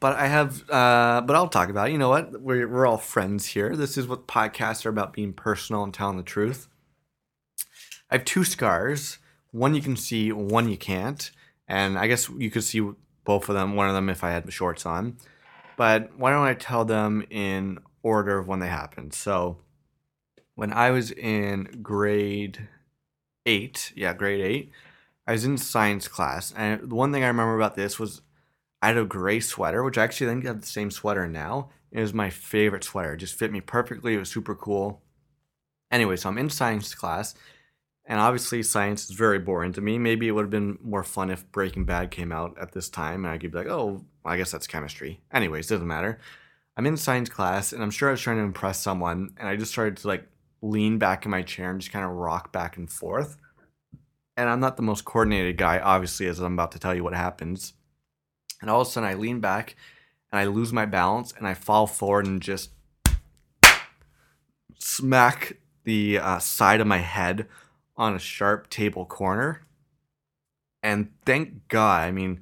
But 0.00 0.16
I 0.16 0.26
have, 0.26 0.68
uh, 0.68 1.22
but 1.24 1.36
I'll 1.36 1.48
talk 1.48 1.68
about 1.68 1.88
it. 1.90 1.92
You 1.92 1.98
know 1.98 2.08
what? 2.08 2.42
We're, 2.42 2.66
we're 2.66 2.86
all 2.86 2.98
friends 2.98 3.46
here. 3.46 3.76
This 3.76 3.96
is 3.96 4.08
what 4.08 4.26
podcasts 4.26 4.84
are 4.84 4.90
about 4.90 5.12
being 5.12 5.32
personal 5.32 5.84
and 5.84 5.94
telling 5.94 6.16
the 6.16 6.24
truth. 6.24 6.66
I 8.10 8.16
have 8.16 8.24
two 8.24 8.42
scars. 8.42 9.18
One 9.54 9.76
you 9.76 9.80
can 9.80 9.94
see, 9.94 10.32
one 10.32 10.68
you 10.68 10.76
can't. 10.76 11.30
And 11.68 11.96
I 11.96 12.08
guess 12.08 12.28
you 12.28 12.50
could 12.50 12.64
see 12.64 12.90
both 13.22 13.48
of 13.48 13.54
them, 13.54 13.76
one 13.76 13.86
of 13.86 13.94
them 13.94 14.08
if 14.08 14.24
I 14.24 14.30
had 14.30 14.52
shorts 14.52 14.84
on. 14.84 15.16
But 15.76 16.18
why 16.18 16.32
don't 16.32 16.44
I 16.44 16.54
tell 16.54 16.84
them 16.84 17.24
in 17.30 17.78
order 18.02 18.36
of 18.36 18.48
when 18.48 18.58
they 18.58 18.66
happened? 18.66 19.14
So 19.14 19.58
when 20.56 20.72
I 20.72 20.90
was 20.90 21.12
in 21.12 21.78
grade 21.82 22.68
eight, 23.46 23.92
yeah, 23.94 24.12
grade 24.12 24.44
eight, 24.44 24.72
I 25.24 25.32
was 25.32 25.44
in 25.44 25.56
science 25.56 26.08
class. 26.08 26.52
And 26.56 26.90
the 26.90 26.94
one 26.96 27.12
thing 27.12 27.22
I 27.22 27.28
remember 27.28 27.54
about 27.54 27.76
this 27.76 27.96
was 27.96 28.22
I 28.82 28.88
had 28.88 28.98
a 28.98 29.04
gray 29.04 29.38
sweater, 29.38 29.84
which 29.84 29.98
I 29.98 30.02
actually 30.02 30.32
think 30.32 30.44
I 30.44 30.48
have 30.48 30.62
the 30.62 30.66
same 30.66 30.90
sweater 30.90 31.28
now. 31.28 31.70
It 31.92 32.00
was 32.00 32.12
my 32.12 32.28
favorite 32.28 32.82
sweater. 32.82 33.14
It 33.14 33.18
just 33.18 33.38
fit 33.38 33.52
me 33.52 33.60
perfectly. 33.60 34.14
It 34.14 34.18
was 34.18 34.30
super 34.30 34.56
cool. 34.56 35.00
Anyway, 35.92 36.16
so 36.16 36.28
I'm 36.28 36.38
in 36.38 36.50
science 36.50 36.92
class 36.92 37.36
and 38.06 38.20
obviously, 38.20 38.62
science 38.62 39.04
is 39.04 39.16
very 39.16 39.38
boring 39.38 39.72
to 39.72 39.80
me. 39.80 39.98
Maybe 39.98 40.28
it 40.28 40.32
would 40.32 40.42
have 40.42 40.50
been 40.50 40.78
more 40.82 41.02
fun 41.02 41.30
if 41.30 41.50
Breaking 41.52 41.84
Bad 41.84 42.10
came 42.10 42.32
out 42.32 42.56
at 42.60 42.72
this 42.72 42.90
time, 42.90 43.24
and 43.24 43.32
I 43.32 43.38
could 43.38 43.52
be 43.52 43.58
like, 43.58 43.68
oh, 43.68 44.04
I 44.24 44.36
guess 44.36 44.50
that's 44.50 44.66
chemistry. 44.66 45.20
Anyways, 45.32 45.68
doesn't 45.68 45.86
matter. 45.86 46.18
I'm 46.76 46.86
in 46.86 46.98
science 46.98 47.30
class, 47.30 47.72
and 47.72 47.82
I'm 47.82 47.90
sure 47.90 48.08
I 48.08 48.12
was 48.12 48.20
trying 48.20 48.36
to 48.36 48.42
impress 48.42 48.80
someone, 48.80 49.34
and 49.38 49.48
I 49.48 49.56
just 49.56 49.72
started 49.72 49.96
to 49.98 50.08
like 50.08 50.26
lean 50.60 50.98
back 50.98 51.24
in 51.24 51.30
my 51.30 51.42
chair 51.42 51.70
and 51.70 51.80
just 51.80 51.92
kind 51.92 52.04
of 52.04 52.10
rock 52.10 52.52
back 52.52 52.76
and 52.76 52.90
forth. 52.90 53.38
And 54.36 54.50
I'm 54.50 54.60
not 54.60 54.76
the 54.76 54.82
most 54.82 55.04
coordinated 55.04 55.56
guy, 55.56 55.78
obviously, 55.78 56.26
as 56.26 56.40
I'm 56.40 56.54
about 56.54 56.72
to 56.72 56.78
tell 56.78 56.94
you 56.94 57.04
what 57.04 57.14
happens. 57.14 57.72
And 58.60 58.68
all 58.68 58.82
of 58.82 58.88
a 58.88 58.90
sudden, 58.90 59.08
I 59.08 59.14
lean 59.14 59.40
back 59.40 59.76
and 60.30 60.40
I 60.40 60.44
lose 60.44 60.72
my 60.72 60.84
balance, 60.84 61.32
and 61.38 61.46
I 61.46 61.54
fall 61.54 61.86
forward 61.86 62.26
and 62.26 62.42
just 62.42 62.70
smack 64.78 65.56
the 65.84 66.18
uh, 66.18 66.38
side 66.38 66.80
of 66.80 66.86
my 66.86 66.98
head 66.98 67.46
on 67.96 68.14
a 68.14 68.18
sharp 68.18 68.70
table 68.70 69.04
corner. 69.04 69.62
And 70.82 71.10
thank 71.24 71.68
God, 71.68 72.02
I 72.02 72.10
mean, 72.10 72.40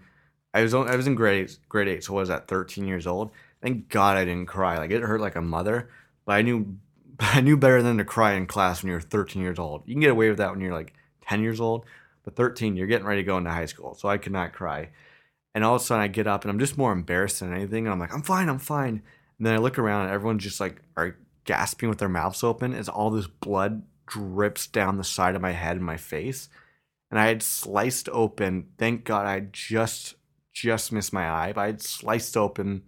I 0.54 0.62
was 0.62 0.74
I 0.74 0.96
was 0.96 1.06
in 1.06 1.14
grade 1.14 1.44
eight, 1.44 1.58
grade 1.68 1.88
eight, 1.88 2.04
so 2.04 2.16
I 2.16 2.20
was 2.20 2.30
at 2.30 2.48
13 2.48 2.86
years 2.86 3.06
old. 3.06 3.30
Thank 3.62 3.88
God 3.88 4.16
I 4.16 4.24
didn't 4.24 4.46
cry. 4.46 4.78
Like 4.78 4.90
it 4.90 5.02
hurt 5.02 5.20
like 5.20 5.36
a 5.36 5.40
mother, 5.40 5.88
but 6.24 6.32
I 6.32 6.42
knew 6.42 6.76
I 7.20 7.40
knew 7.40 7.56
better 7.56 7.82
than 7.82 7.98
to 7.98 8.04
cry 8.04 8.32
in 8.32 8.46
class 8.46 8.82
when 8.82 8.90
you're 8.90 9.00
13 9.00 9.42
years 9.42 9.58
old. 9.58 9.82
You 9.86 9.94
can 9.94 10.00
get 10.00 10.10
away 10.10 10.28
with 10.28 10.38
that 10.38 10.50
when 10.50 10.60
you're 10.60 10.72
like 10.72 10.94
10 11.22 11.42
years 11.42 11.60
old, 11.60 11.84
but 12.24 12.36
13, 12.36 12.76
you're 12.76 12.86
getting 12.86 13.06
ready 13.06 13.22
to 13.22 13.26
go 13.26 13.38
into 13.38 13.50
high 13.50 13.66
school. 13.66 13.94
So 13.94 14.08
I 14.08 14.18
could 14.18 14.32
not 14.32 14.52
cry. 14.52 14.90
And 15.54 15.64
all 15.64 15.76
of 15.76 15.82
a 15.82 15.84
sudden 15.84 16.02
I 16.02 16.08
get 16.08 16.26
up 16.26 16.42
and 16.42 16.50
I'm 16.50 16.58
just 16.58 16.78
more 16.78 16.92
embarrassed 16.92 17.40
than 17.40 17.54
anything. 17.54 17.86
And 17.86 17.92
I'm 17.92 18.00
like, 18.00 18.14
I'm 18.14 18.22
fine, 18.22 18.48
I'm 18.48 18.58
fine. 18.58 19.02
And 19.38 19.46
then 19.46 19.54
I 19.54 19.58
look 19.58 19.78
around 19.78 20.06
and 20.06 20.12
everyone's 20.12 20.42
just 20.42 20.60
like 20.60 20.82
are 20.96 21.16
gasping 21.44 21.88
with 21.88 21.98
their 21.98 22.08
mouths 22.08 22.42
open 22.42 22.72
as 22.74 22.88
all 22.88 23.10
this 23.10 23.26
blood 23.26 23.82
drips 24.12 24.66
down 24.66 24.96
the 24.96 25.04
side 25.04 25.34
of 25.34 25.42
my 25.42 25.52
head 25.52 25.76
and 25.76 25.84
my 25.84 25.96
face. 25.96 26.48
And 27.10 27.18
I 27.18 27.26
had 27.26 27.42
sliced 27.42 28.08
open, 28.10 28.68
thank 28.78 29.04
God 29.04 29.26
I 29.26 29.40
just 29.52 30.14
just 30.52 30.92
missed 30.92 31.14
my 31.14 31.30
eye, 31.30 31.52
but 31.54 31.62
I 31.62 31.66
had 31.66 31.80
sliced 31.80 32.36
open 32.36 32.82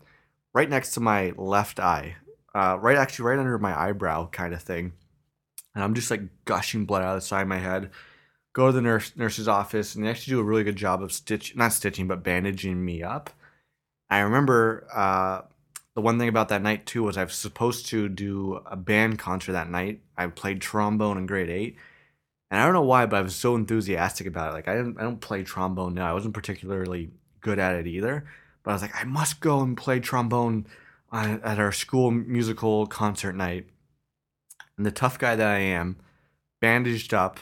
right 0.53 0.69
next 0.69 0.93
to 0.93 1.01
my 1.01 1.33
left 1.37 1.81
eye. 1.81 2.17
Uh, 2.55 2.79
right 2.81 2.97
actually 2.97 3.25
right 3.25 3.39
under 3.39 3.59
my 3.59 3.79
eyebrow 3.79 4.29
kind 4.29 4.55
of 4.55 4.63
thing. 4.63 4.93
And 5.75 5.83
I'm 5.83 5.95
just 5.95 6.11
like 6.11 6.45
gushing 6.45 6.85
blood 6.85 7.03
out 7.03 7.17
of 7.17 7.23
the 7.23 7.27
side 7.27 7.43
of 7.43 7.49
my 7.49 7.59
head. 7.59 7.91
Go 8.53 8.67
to 8.67 8.73
the 8.73 8.83
nurse 8.83 9.13
nurse's 9.17 9.49
office 9.49 9.95
and 9.95 10.05
they 10.05 10.11
actually 10.11 10.35
do 10.35 10.41
a 10.41 10.45
really 10.45 10.63
good 10.63 10.77
job 10.77 11.03
of 11.03 11.13
stitch 11.13 11.57
not 11.57 11.73
stitching, 11.73 12.07
but 12.07 12.23
bandaging 12.23 12.85
me 12.85 13.03
up. 13.03 13.31
I 14.11 14.21
remember 14.21 14.87
uh, 14.95 15.43
the 15.95 16.01
one 16.01 16.19
thing 16.19 16.29
about 16.29 16.49
that 16.49 16.63
night 16.63 16.87
too 16.87 17.05
was 17.05 17.17
I 17.17 17.25
was 17.25 17.35
supposed 17.35 17.87
to 17.87 18.09
do 18.09 18.61
a 18.67 18.77
band 18.77 19.19
concert 19.19 19.53
that 19.53 19.71
night. 19.71 20.01
I 20.17 20.27
played 20.27 20.61
trombone 20.61 21.19
in 21.19 21.27
grade 21.27 21.51
eight, 21.51 21.77
and 22.51 22.61
I 22.61 22.65
don't 22.65 22.75
know 22.75 22.83
why, 22.83 23.07
but 23.07 23.17
I 23.17 23.23
was 23.23 23.37
so 23.37 23.55
enthusiastic 23.55 24.27
about 24.27 24.51
it. 24.51 24.55
Like 24.55 24.69
I 24.69 24.75
didn't, 24.75 24.99
I 24.99 25.03
don't 25.03 25.21
play 25.21 25.45
trombone 25.45 25.95
now. 25.95 26.11
I 26.11 26.15
wasn't 26.15 26.35
particularly 26.35 27.11
good 27.41 27.59
at 27.59 27.77
it 27.77 27.87
either, 27.87 28.27
but 28.63 28.71
I 28.71 28.75
was 28.75 28.83
like, 28.83 28.95
I 28.97 29.05
must 29.05 29.41
go 29.41 29.61
and 29.61 29.77
play 29.77 30.01
trombone 30.01 30.67
on, 31.13 31.41
at 31.43 31.61
our 31.61 31.73
school 31.73 32.11
musical 32.11 32.87
concert 32.87 33.35
night. 33.35 33.69
And 34.77 34.85
the 34.85 34.91
tough 34.91 35.19
guy 35.19 35.37
that 35.37 35.47
I 35.47 35.59
am, 35.59 35.97
bandaged 36.61 37.15
up, 37.15 37.39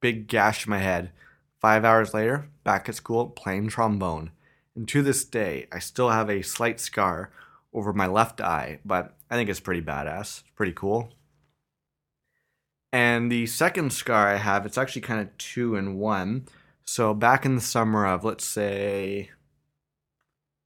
big 0.00 0.26
gash 0.26 0.66
in 0.66 0.70
my 0.70 0.78
head. 0.78 1.12
Five 1.60 1.84
hours 1.84 2.12
later, 2.12 2.48
back 2.64 2.88
at 2.88 2.96
school 2.96 3.26
playing 3.28 3.68
trombone. 3.68 4.32
And 4.74 4.88
to 4.88 5.02
this 5.02 5.24
day, 5.24 5.68
I 5.70 5.78
still 5.78 6.10
have 6.10 6.28
a 6.28 6.42
slight 6.42 6.80
scar 6.80 7.30
over 7.74 7.92
my 7.92 8.06
left 8.06 8.40
eye, 8.40 8.78
but 8.84 9.16
I 9.28 9.34
think 9.34 9.50
it's 9.50 9.60
pretty 9.60 9.82
badass. 9.82 10.20
It's 10.20 10.44
pretty 10.54 10.72
cool. 10.72 11.12
And 12.92 13.30
the 13.30 13.46
second 13.46 13.92
scar 13.92 14.28
I 14.28 14.36
have, 14.36 14.64
it's 14.64 14.78
actually 14.78 15.02
kind 15.02 15.20
of 15.20 15.36
two 15.36 15.74
in 15.74 15.96
one. 15.98 16.46
So 16.84 17.12
back 17.12 17.44
in 17.44 17.56
the 17.56 17.60
summer 17.60 18.06
of, 18.06 18.24
let's 18.24 18.44
say, 18.44 19.30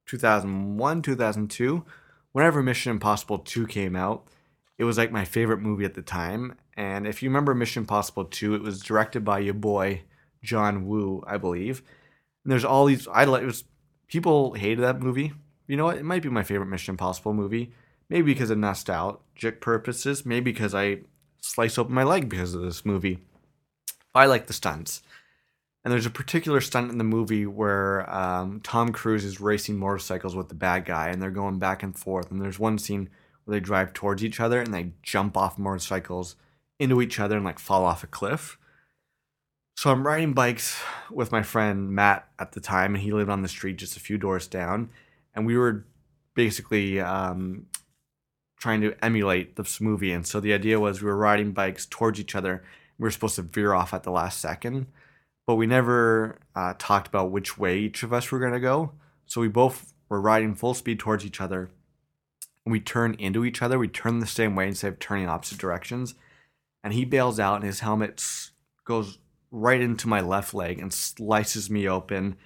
2001, 0.06 1.02
2002, 1.02 1.84
whenever 2.32 2.62
Mission 2.62 2.92
Impossible 2.92 3.38
2 3.38 3.66
came 3.66 3.96
out, 3.96 4.28
it 4.76 4.84
was 4.84 4.98
like 4.98 5.11
my 5.11 5.24
favorite 5.24 5.61
movie 5.61 5.86
at 5.86 5.94
the 5.94 6.02
time. 6.02 6.54
And 6.76 7.06
if 7.06 7.22
you 7.22 7.30
remember 7.30 7.54
Mission 7.54 7.84
Impossible 7.84 8.26
2, 8.26 8.54
it 8.54 8.62
was 8.62 8.82
directed 8.82 9.24
by 9.24 9.38
your 9.38 9.54
boy 9.54 10.02
John 10.42 10.86
Woo, 10.86 11.24
I 11.26 11.38
believe. 11.38 11.82
And 12.44 12.52
there's 12.52 12.64
all 12.64 12.84
these 12.84 13.09
I 13.09 13.24
like 13.24 13.42
it 13.42 13.46
was 13.46 13.64
people 14.06 14.52
hated 14.52 14.82
that 14.82 15.00
movie 15.00 15.32
you 15.69 15.77
know 15.77 15.85
what? 15.85 15.99
It 15.99 16.05
might 16.05 16.23
be 16.23 16.31
my 16.31 16.43
favorite 16.43 16.66
Mission 16.66 16.95
Impossible 16.95 17.35
movie. 17.35 17.73
Maybe 18.09 18.33
because 18.33 18.51
of 18.51 18.59
nostalgic 18.59 19.61
purposes. 19.61 20.27
Maybe 20.27 20.51
because 20.51 20.75
I 20.75 21.01
slice 21.41 21.79
open 21.79 21.95
my 21.95 22.05
leg 22.05 22.29
because 22.29 22.55
of 22.55 22.62
this 22.62 22.85
movie. 22.85 23.19
I 24.14 24.27
like 24.27 24.47
the 24.47 24.55
stunts. 24.55 25.03
And 25.85 25.93
there's 25.93 26.07
a 26.07 26.11
particular 26.11 26.61
stunt 26.61 26.91
in 26.91 26.99
the 26.99 27.05
movie 27.05 27.47
where 27.47 28.11
um, 28.12 28.61
Tom 28.61 28.93
Cruise 28.93 29.25
is 29.25 29.41
racing 29.41 29.79
motorcycles 29.79 30.35
with 30.35 30.49
the 30.49 30.55
bad 30.55 30.85
guy, 30.85 31.09
and 31.09 31.23
they're 31.23 31.31
going 31.31 31.59
back 31.59 31.83
and 31.83 31.97
forth. 31.97 32.31
And 32.31 32.43
there's 32.43 32.59
one 32.59 32.79
scene 32.79 33.11
where 33.45 33.57
they 33.57 33.61
drive 33.61 33.93
towards 33.93 34.25
each 34.25 34.41
other 34.41 34.61
and 34.61 34.75
they 34.75 34.93
jump 35.03 35.37
off 35.37 35.59
motorcycles 35.59 36.35
into 36.78 37.01
each 37.01 37.20
other 37.20 37.36
and 37.36 37.45
like 37.45 37.59
fall 37.59 37.85
off 37.85 38.03
a 38.03 38.07
cliff. 38.07 38.59
So 39.77 39.90
I'm 39.90 40.07
riding 40.07 40.32
bikes 40.32 40.82
with 41.11 41.31
my 41.31 41.43
friend 41.43 41.90
Matt 41.90 42.27
at 42.39 42.53
the 42.53 42.61
time, 42.61 42.95
and 42.95 43.05
he 43.05 43.12
lived 43.12 43.31
on 43.31 43.43
the 43.43 43.49
street 43.49 43.77
just 43.77 43.97
a 43.97 44.01
few 44.01 44.19
doors 44.19 44.47
down 44.47 44.90
and 45.39 45.47
we 45.47 45.56
were 45.56 45.86
basically 46.35 47.01
um, 47.01 47.66
trying 48.59 48.81
to 48.81 48.93
emulate 49.05 49.55
this 49.55 49.81
movie. 49.81 50.12
And 50.12 50.27
so 50.27 50.40
the 50.40 50.52
idea 50.52 50.81
was 50.81 51.01
we 51.01 51.06
were 51.06 51.16
riding 51.16 51.52
bikes 51.52 51.86
towards 51.86 52.19
each 52.19 52.35
other. 52.35 52.65
We 52.98 53.05
were 53.05 53.10
supposed 53.12 53.36
to 53.36 53.43
veer 53.43 53.73
off 53.73 53.94
at 53.94 54.02
the 54.02 54.10
last 54.10 54.40
second, 54.40 54.89
but 55.47 55.55
we 55.55 55.66
never 55.66 56.40
uh, 56.56 56.74
talked 56.77 57.06
about 57.06 57.31
which 57.31 57.56
way 57.56 57.78
each 57.78 58.02
of 58.02 58.12
us 58.12 58.32
were 58.32 58.40
going 58.40 58.52
to 58.52 58.60
go. 58.60 58.93
So 59.27 59.40
we 59.40 59.47
both 59.48 59.94
were 60.09 60.20
riding 60.20 60.56
full 60.56 60.74
speed 60.74 60.98
towards 60.98 61.24
each 61.24 61.40
other. 61.40 61.70
We 62.66 62.81
turn 62.81 63.15
into 63.15 63.44
each 63.44 63.62
other. 63.62 63.78
We 63.78 63.89
turn 63.89 64.19
the 64.19 64.27
same 64.27 64.56
way 64.56 64.66
instead 64.66 64.93
of 64.93 64.98
turning 64.98 65.28
opposite 65.28 65.59
directions. 65.59 66.15
And 66.82 66.93
he 66.93 67.05
bails 67.05 67.39
out, 67.39 67.56
and 67.56 67.65
his 67.65 67.81
helmet 67.81 68.24
goes 68.85 69.19
right 69.52 69.81
into 69.81 70.09
my 70.09 70.20
left 70.20 70.52
leg 70.52 70.81
and 70.81 70.93
slices 70.93 71.70
me 71.70 71.89
open 71.89 72.36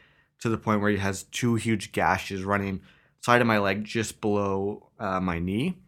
to 0.43 0.49
the 0.49 0.59
point 0.59 0.81
where 0.81 0.91
he 0.91 0.99
has 0.99 1.23
two 1.25 1.55
huge 1.55 1.93
gashes 1.93 2.43
running 2.43 2.81
side 3.21 3.41
of 3.41 3.47
my 3.47 3.59
leg 3.59 3.85
just 3.85 4.21
below 4.21 4.89
uh, 4.99 5.21
my 5.21 5.39
knee. 5.39 5.79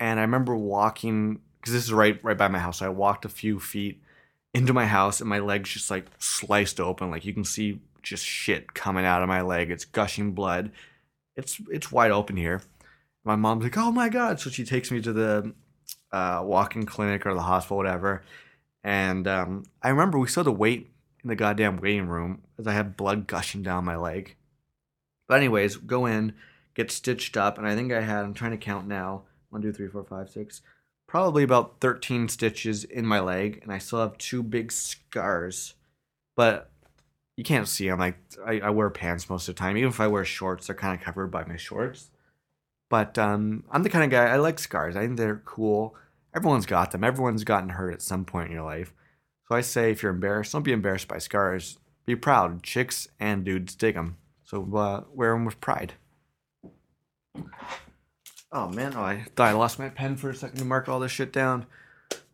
And 0.00 0.18
I 0.18 0.22
remember 0.22 0.56
walking 0.56 1.40
because 1.60 1.72
this 1.72 1.84
is 1.84 1.92
right 1.92 2.22
right 2.24 2.36
by 2.36 2.48
my 2.48 2.58
house. 2.58 2.78
So 2.78 2.86
I 2.86 2.90
walked 2.90 3.24
a 3.24 3.28
few 3.28 3.60
feet 3.60 4.02
into 4.52 4.72
my 4.72 4.86
house 4.86 5.20
and 5.20 5.28
my 5.28 5.38
leg's 5.38 5.70
just 5.70 5.90
like 5.90 6.06
sliced 6.18 6.80
open. 6.80 7.10
Like 7.10 7.24
you 7.24 7.32
can 7.32 7.44
see 7.44 7.80
just 8.02 8.24
shit 8.24 8.74
coming 8.74 9.04
out 9.04 9.22
of 9.22 9.28
my 9.28 9.42
leg. 9.42 9.70
It's 9.70 9.84
gushing 9.84 10.32
blood. 10.32 10.72
It's 11.36 11.60
it's 11.70 11.92
wide 11.92 12.10
open 12.10 12.36
here. 12.36 12.62
My 13.24 13.36
mom's 13.36 13.62
like, 13.62 13.78
"Oh 13.78 13.92
my 13.92 14.08
god!" 14.08 14.40
So 14.40 14.50
she 14.50 14.64
takes 14.64 14.90
me 14.90 15.00
to 15.02 15.12
the 15.12 15.54
uh, 16.10 16.42
walk-in 16.44 16.86
clinic 16.86 17.24
or 17.26 17.34
the 17.34 17.42
hospital, 17.42 17.76
whatever. 17.76 18.24
And 18.82 19.28
um, 19.28 19.64
I 19.82 19.90
remember 19.90 20.18
we 20.18 20.26
still 20.26 20.44
had 20.44 20.50
to 20.50 20.52
wait 20.52 20.90
in 21.22 21.28
the 21.28 21.36
goddamn 21.36 21.78
waiting 21.78 22.08
room 22.08 22.42
as 22.58 22.66
I 22.66 22.72
had 22.72 22.96
blood 22.96 23.26
gushing 23.26 23.62
down 23.62 23.84
my 23.84 23.96
leg. 23.96 24.36
But 25.28 25.38
anyways, 25.38 25.76
go 25.76 26.06
in, 26.06 26.34
get 26.74 26.90
stitched 26.90 27.36
up, 27.36 27.58
and 27.58 27.66
I 27.66 27.74
think 27.74 27.92
I 27.92 28.00
had 28.00 28.24
I'm 28.24 28.34
trying 28.34 28.52
to 28.52 28.56
count 28.56 28.86
now. 28.86 29.22
One, 29.50 29.62
two, 29.62 29.72
three, 29.72 29.88
four, 29.88 30.04
five, 30.04 30.30
six. 30.30 30.62
Probably 31.06 31.42
about 31.42 31.80
13 31.80 32.28
stitches 32.28 32.84
in 32.84 33.04
my 33.04 33.20
leg, 33.20 33.60
and 33.62 33.72
I 33.72 33.78
still 33.78 34.00
have 34.00 34.16
two 34.18 34.42
big 34.42 34.70
scars. 34.70 35.74
But 36.36 36.70
you 37.36 37.44
can't 37.44 37.68
see 37.68 37.88
them. 37.88 37.98
Like 37.98 38.16
I, 38.46 38.60
I 38.60 38.70
wear 38.70 38.90
pants 38.90 39.28
most 39.28 39.48
of 39.48 39.54
the 39.54 39.58
time. 39.58 39.76
Even 39.76 39.90
if 39.90 40.00
I 40.00 40.06
wear 40.06 40.24
shorts, 40.24 40.66
they're 40.66 40.76
kind 40.76 40.98
of 40.98 41.04
covered 41.04 41.28
by 41.28 41.44
my 41.44 41.56
shorts. 41.56 42.10
But 42.88 43.16
um, 43.18 43.64
I'm 43.70 43.82
the 43.82 43.88
kind 43.88 44.04
of 44.04 44.10
guy 44.10 44.26
I 44.26 44.36
like 44.36 44.58
scars. 44.58 44.96
I 44.96 45.00
think 45.02 45.16
they're 45.16 45.42
cool. 45.44 45.94
Everyone's 46.34 46.66
got 46.66 46.90
them. 46.90 47.02
Everyone's 47.02 47.44
gotten 47.44 47.70
hurt 47.70 47.94
at 47.94 48.02
some 48.02 48.24
point 48.24 48.48
in 48.48 48.52
your 48.52 48.64
life. 48.64 48.92
So 49.50 49.56
I 49.56 49.62
say, 49.62 49.90
if 49.90 50.00
you're 50.00 50.12
embarrassed, 50.12 50.52
don't 50.52 50.62
be 50.62 50.70
embarrassed 50.70 51.08
by 51.08 51.18
scars. 51.18 51.78
Be 52.06 52.14
proud. 52.14 52.62
Chicks 52.62 53.08
and 53.18 53.44
dudes 53.44 53.74
dig 53.74 53.96
them. 53.96 54.16
So 54.44 54.62
uh, 54.76 55.02
wear 55.12 55.32
them 55.32 55.44
with 55.44 55.60
pride. 55.60 55.94
Oh 58.52 58.68
man, 58.68 58.94
oh, 58.94 59.02
I 59.02 59.24
thought 59.34 59.48
I 59.48 59.52
lost 59.52 59.80
my 59.80 59.88
pen 59.88 60.14
for 60.14 60.30
a 60.30 60.36
second 60.36 60.58
to 60.58 60.64
mark 60.64 60.88
all 60.88 61.00
this 61.00 61.10
shit 61.10 61.32
down. 61.32 61.66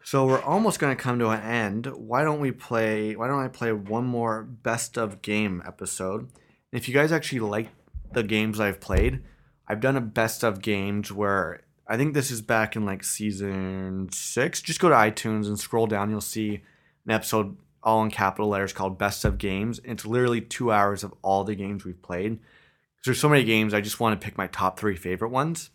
So 0.04 0.26
we're 0.26 0.42
almost 0.42 0.78
gonna 0.78 0.94
come 0.94 1.18
to 1.20 1.30
an 1.30 1.40
end. 1.40 1.86
Why 1.86 2.22
don't 2.22 2.38
we 2.38 2.52
play? 2.52 3.16
Why 3.16 3.28
don't 3.28 3.42
I 3.42 3.48
play 3.48 3.72
one 3.72 4.04
more 4.04 4.42
best 4.42 4.98
of 4.98 5.22
game 5.22 5.62
episode? 5.66 6.28
If 6.70 6.86
you 6.86 6.92
guys 6.92 7.12
actually 7.12 7.40
like 7.40 7.70
the 8.12 8.24
games 8.24 8.60
I've 8.60 8.78
played, 8.78 9.22
I've 9.66 9.80
done 9.80 9.96
a 9.96 10.02
best 10.02 10.44
of 10.44 10.60
games 10.60 11.10
where 11.10 11.62
I 11.88 11.96
think 11.96 12.12
this 12.12 12.30
is 12.30 12.42
back 12.42 12.76
in 12.76 12.84
like 12.84 13.02
season 13.02 14.10
six. 14.12 14.60
Just 14.60 14.80
go 14.80 14.90
to 14.90 14.94
iTunes 14.94 15.46
and 15.46 15.58
scroll 15.58 15.86
down. 15.86 16.10
You'll 16.10 16.20
see 16.20 16.60
an 17.06 17.12
episode 17.12 17.56
all 17.82 18.02
in 18.02 18.10
capital 18.10 18.48
letters 18.48 18.72
called 18.72 18.98
Best 18.98 19.24
of 19.24 19.38
Games. 19.38 19.80
It's 19.84 20.04
literally 20.04 20.40
two 20.40 20.72
hours 20.72 21.04
of 21.04 21.14
all 21.22 21.44
the 21.44 21.54
games 21.54 21.84
we've 21.84 22.02
played. 22.02 22.32
Because 22.32 23.04
There's 23.04 23.20
so 23.20 23.28
many 23.28 23.44
games. 23.44 23.72
I 23.72 23.80
just 23.80 24.00
want 24.00 24.20
to 24.20 24.24
pick 24.24 24.36
my 24.36 24.48
top 24.48 24.78
three 24.78 24.96
favorite 24.96 25.30
ones. 25.30 25.70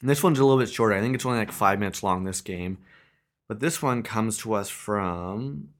And 0.00 0.08
this 0.08 0.22
one's 0.22 0.38
a 0.38 0.44
little 0.44 0.60
bit 0.60 0.70
shorter. 0.70 0.94
I 0.94 1.00
think 1.00 1.14
it's 1.14 1.26
only 1.26 1.38
like 1.38 1.50
five 1.50 1.78
minutes 1.78 2.02
long. 2.02 2.24
This 2.24 2.40
game. 2.40 2.78
But 3.48 3.60
this 3.60 3.82
one 3.82 4.02
comes 4.02 4.38
to 4.38 4.54
us 4.54 4.70
from 4.70 5.70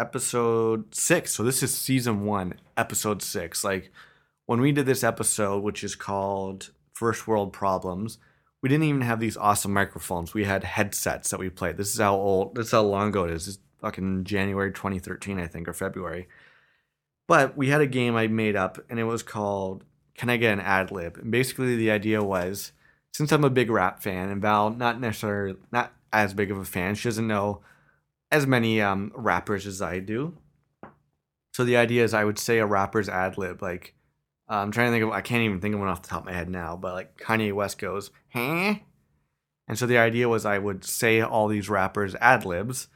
episode 0.00 0.94
six. 0.94 1.32
So 1.32 1.42
this 1.42 1.62
is 1.62 1.76
season 1.76 2.24
one, 2.24 2.54
episode 2.76 3.22
six. 3.22 3.64
Like 3.64 3.90
when 4.46 4.60
we 4.60 4.72
did 4.72 4.86
this 4.86 5.04
episode, 5.04 5.62
which 5.62 5.82
is 5.82 5.94
called 5.94 6.70
First 6.92 7.26
World 7.26 7.52
Problems, 7.52 8.18
we 8.62 8.68
didn't 8.68 8.84
even 8.84 9.00
have 9.00 9.20
these 9.20 9.36
awesome 9.36 9.72
microphones. 9.72 10.32
We 10.32 10.44
had 10.44 10.62
headsets 10.62 11.30
that 11.30 11.40
we 11.40 11.50
played. 11.50 11.76
This 11.76 11.92
is 11.92 12.00
how 12.00 12.14
old, 12.14 12.54
this 12.54 12.66
is 12.66 12.72
how 12.72 12.82
long 12.82 13.08
ago 13.08 13.24
it 13.24 13.32
is. 13.32 13.48
It's 13.48 13.58
fucking 13.80 14.24
January 14.24 14.72
2013, 14.72 15.40
I 15.40 15.48
think, 15.48 15.66
or 15.66 15.72
February. 15.72 16.28
But 17.26 17.56
we 17.56 17.68
had 17.68 17.80
a 17.80 17.86
game 17.86 18.14
I 18.14 18.28
made 18.28 18.54
up, 18.54 18.78
and 18.88 19.00
it 19.00 19.04
was 19.04 19.22
called 19.22 19.84
Can 20.14 20.30
I 20.30 20.36
Get 20.36 20.52
an 20.52 20.60
Ad 20.60 20.92
Lib? 20.92 21.18
And 21.18 21.30
basically, 21.32 21.76
the 21.76 21.90
idea 21.90 22.22
was 22.22 22.72
since 23.12 23.32
I'm 23.32 23.44
a 23.44 23.50
big 23.50 23.68
rap 23.68 24.00
fan, 24.00 24.28
and 24.28 24.40
Val, 24.40 24.70
not 24.70 25.00
necessarily, 25.00 25.56
not 25.72 25.92
as 26.12 26.32
big 26.32 26.50
of 26.50 26.58
a 26.58 26.64
fan. 26.64 26.94
She 26.94 27.08
doesn't 27.08 27.26
know 27.26 27.62
as 28.30 28.46
many 28.46 28.80
um, 28.80 29.12
rappers 29.14 29.66
as 29.66 29.82
I 29.82 29.98
do. 29.98 30.36
So 31.52 31.64
the 31.64 31.76
idea 31.76 32.04
is 32.04 32.14
I 32.14 32.24
would 32.24 32.38
say 32.38 32.58
a 32.58 32.66
rapper's 32.66 33.08
ad 33.08 33.36
lib. 33.36 33.60
Like, 33.60 33.94
Uh, 34.50 34.56
I'm 34.56 34.70
trying 34.70 34.88
to 34.88 34.92
think 34.92 35.04
of, 35.04 35.10
I 35.10 35.20
can't 35.20 35.42
even 35.42 35.60
think 35.60 35.74
of 35.74 35.80
one 35.80 35.88
off 35.88 36.02
the 36.02 36.08
top 36.08 36.20
of 36.20 36.26
my 36.26 36.32
head 36.32 36.50
now, 36.50 36.76
but 36.76 36.94
like 36.94 37.18
Kanye 37.18 37.52
West 37.52 37.78
goes, 37.78 38.10
huh? 38.32 38.74
And 39.68 39.78
so 39.78 39.86
the 39.86 39.98
idea 39.98 40.28
was 40.28 40.44
I 40.44 40.58
would 40.58 40.84
say 40.84 41.20
all 41.22 41.48
these 41.48 41.70
rappers' 41.70 42.14
ad 42.16 42.44
libs, 42.44 42.88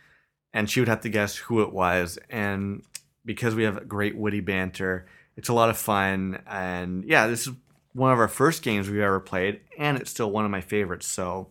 and 0.52 0.68
she 0.68 0.80
would 0.80 0.88
have 0.88 1.00
to 1.02 1.08
guess 1.08 1.36
who 1.36 1.62
it 1.62 1.72
was. 1.72 2.18
And 2.28 2.82
because 3.24 3.54
we 3.54 3.62
have 3.62 3.88
great 3.88 4.16
witty 4.16 4.40
banter, 4.40 5.06
it's 5.36 5.48
a 5.48 5.54
lot 5.54 5.70
of 5.70 5.78
fun. 5.78 6.42
And 6.46 7.04
yeah, 7.04 7.26
this 7.26 7.46
is 7.46 7.54
one 7.92 8.12
of 8.12 8.18
our 8.18 8.28
first 8.28 8.62
games 8.62 8.90
we've 8.90 9.00
ever 9.00 9.20
played, 9.20 9.60
and 9.78 9.96
it's 9.96 10.10
still 10.10 10.30
one 10.30 10.44
of 10.44 10.50
my 10.50 10.60
favorites. 10.60 11.06
So 11.06 11.48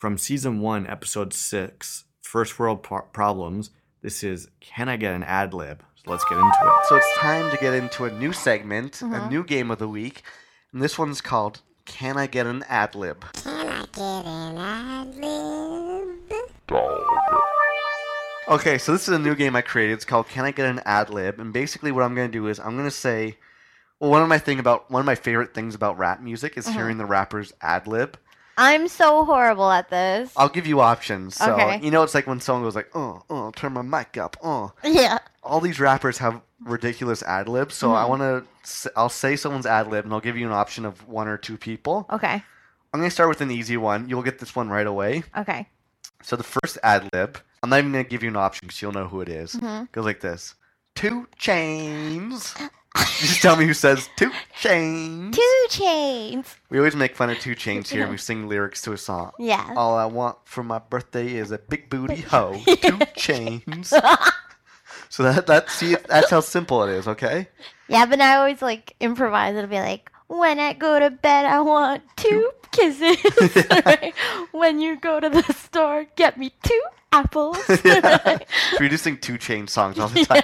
from 0.00 0.16
season 0.16 0.60
one, 0.60 0.86
episode 0.86 1.34
six, 1.34 2.04
First 2.22 2.58
World 2.58 2.82
Pro- 2.82 3.02
Problems. 3.02 3.70
This 4.02 4.22
is 4.22 4.48
Can 4.60 4.88
I 4.88 4.96
Get 4.96 5.14
an 5.14 5.22
Ad 5.22 5.52
Lib? 5.52 5.82
So 6.06 6.12
let's 6.12 6.24
get 6.26 6.38
into 6.38 6.48
it. 6.48 6.86
So 6.88 6.94
it's 6.96 7.14
time 7.16 7.50
to 7.50 7.56
get 7.56 7.74
into 7.74 8.04
a 8.04 8.10
new 8.12 8.32
segment, 8.32 9.02
a 9.02 9.06
Mhm. 9.06 9.28
new 9.28 9.42
game 9.42 9.72
of 9.72 9.80
the 9.80 9.88
week. 9.88 10.22
And 10.72 10.80
this 10.80 10.96
one's 10.96 11.20
called 11.20 11.62
Can 11.84 12.16
I 12.16 12.28
Get 12.28 12.46
an 12.46 12.64
Ad 12.68 12.94
Lib? 12.94 13.24
Can 13.42 13.68
I 13.68 13.86
get 13.92 14.24
an 14.24 14.56
ad 14.56 15.16
lib? 15.16 16.08
Okay, 18.48 18.78
so 18.78 18.92
this 18.92 19.08
is 19.08 19.14
a 19.14 19.18
new 19.18 19.34
game 19.34 19.56
I 19.56 19.62
created. 19.62 19.94
It's 19.94 20.04
called 20.04 20.28
Can 20.28 20.44
I 20.44 20.52
Get 20.52 20.66
an 20.66 20.80
Ad 20.84 21.10
Lib? 21.10 21.40
And 21.40 21.52
basically, 21.52 21.90
what 21.90 22.04
I'm 22.04 22.14
going 22.14 22.28
to 22.28 22.32
do 22.32 22.46
is 22.46 22.60
I'm 22.60 22.76
going 22.76 22.84
to 22.84 22.90
say, 22.92 23.36
well, 23.98 24.08
one 24.12 24.22
of 24.22 24.28
my 24.28 24.38
thing 24.38 24.60
about 24.60 24.88
one 24.88 25.00
of 25.00 25.06
my 25.06 25.16
favorite 25.16 25.54
things 25.54 25.74
about 25.74 25.98
rap 25.98 26.20
music 26.20 26.56
is 26.56 26.68
Mhm. 26.68 26.72
hearing 26.74 26.98
the 26.98 27.06
rappers 27.06 27.52
ad 27.60 27.88
lib. 27.88 28.16
I'm 28.58 28.88
so 28.88 29.24
horrible 29.24 29.70
at 29.70 29.90
this. 29.90 30.32
I'll 30.36 30.48
give 30.48 30.66
you 30.66 30.80
options. 30.80 31.36
So 31.36 31.52
Okay. 31.52 31.78
you 31.82 31.90
know, 31.90 32.02
it's 32.02 32.14
like 32.14 32.26
when 32.26 32.40
someone 32.40 32.64
goes 32.64 32.74
like, 32.76 32.90
"Oh, 32.94 33.22
oh, 33.28 33.50
turn 33.52 33.72
my 33.74 33.82
mic 33.82 34.16
up." 34.16 34.36
Oh, 34.42 34.72
Yeah. 34.82 35.18
all 35.42 35.60
these 35.60 35.78
rappers 35.78 36.18
have 36.18 36.40
ridiculous 36.64 37.22
ad 37.22 37.48
libs. 37.48 37.74
So 37.74 37.94
I 37.94 38.04
Mhm. 38.04 38.08
want 38.08 38.22
to, 38.64 38.92
I'll 38.96 39.08
say 39.10 39.36
someone's 39.36 39.66
ad 39.66 39.88
lib, 39.88 40.04
and 40.04 40.14
I'll 40.14 40.20
give 40.20 40.36
you 40.38 40.46
an 40.46 40.52
option 40.52 40.84
of 40.86 41.06
one 41.06 41.28
or 41.28 41.36
two 41.36 41.56
people. 41.58 42.06
Okay. 42.10 42.42
I'm 42.94 43.00
gonna 43.00 43.10
start 43.10 43.28
with 43.28 43.42
an 43.42 43.50
easy 43.50 43.76
one. 43.76 44.08
You'll 44.08 44.22
get 44.22 44.38
this 44.38 44.56
one 44.56 44.70
right 44.70 44.86
away. 44.86 45.24
Okay. 45.36 45.68
So 46.22 46.34
the 46.36 46.42
first 46.44 46.78
ad 46.82 47.10
lib, 47.12 47.38
I'm 47.62 47.68
not 47.70 47.78
even 47.80 47.92
gonna 47.92 48.04
give 48.04 48.22
you 48.22 48.30
an 48.30 48.36
option 48.36 48.66
because 48.68 48.80
you'll 48.80 48.92
know 48.92 49.06
who 49.08 49.20
it 49.20 49.28
is. 49.28 49.52
Mhm. 49.56 49.92
Goes 49.92 50.04
like 50.06 50.20
this: 50.20 50.54
Two 50.94 51.28
chains. 51.36 52.54
Just 53.18 53.42
tell 53.42 53.56
me 53.56 53.66
who 53.66 53.74
says 53.74 54.08
2 54.16 54.30
Chainz. 54.60 55.34
2 55.34 55.66
Chainz. 55.70 56.54
We 56.70 56.78
always 56.78 56.96
make 56.96 57.14
fun 57.16 57.30
of 57.30 57.38
2 57.38 57.54
Chainz 57.54 57.88
here, 57.88 58.02
and 58.02 58.10
we 58.10 58.16
sing 58.18 58.48
lyrics 58.48 58.82
to 58.82 58.92
a 58.92 58.98
song. 58.98 59.32
Yeah. 59.38 59.72
All 59.76 59.96
I 59.96 60.06
want 60.06 60.38
for 60.44 60.62
my 60.62 60.78
birthday 60.78 61.34
is 61.34 61.50
a 61.50 61.58
big 61.58 61.90
booty 61.90 62.22
hoe. 62.22 62.60
Two 62.82 62.98
chains. 63.16 63.92
So 65.08 65.22
that 65.22 65.46
that 65.46 65.70
see 65.70 65.96
that's 66.08 66.30
how 66.30 66.40
simple 66.40 66.82
it 66.82 66.90
is. 66.90 67.06
Okay. 67.08 67.48
Yeah, 67.88 68.06
but 68.06 68.20
I 68.20 68.36
always 68.36 68.60
like 68.62 68.94
improvise. 69.00 69.54
It'll 69.54 69.70
be 69.70 69.78
like, 69.78 70.10
when 70.26 70.58
I 70.58 70.72
go 70.72 70.98
to 70.98 71.10
bed, 71.10 71.44
I 71.46 71.60
want 71.60 72.02
two 72.16 72.50
kisses. 72.72 73.16
when 74.52 74.80
you 74.80 74.96
go 74.96 75.20
to 75.20 75.28
the 75.28 75.42
store, 75.52 76.06
get 76.16 76.36
me 76.38 76.52
two 76.62 76.82
apples. 77.12 77.58
yeah. 77.84 78.38
We 78.80 78.88
just 78.88 79.04
sing 79.04 79.18
two 79.18 79.38
chain 79.38 79.68
songs 79.68 79.98
all 79.98 80.08
the 80.08 80.24
time. 80.24 80.42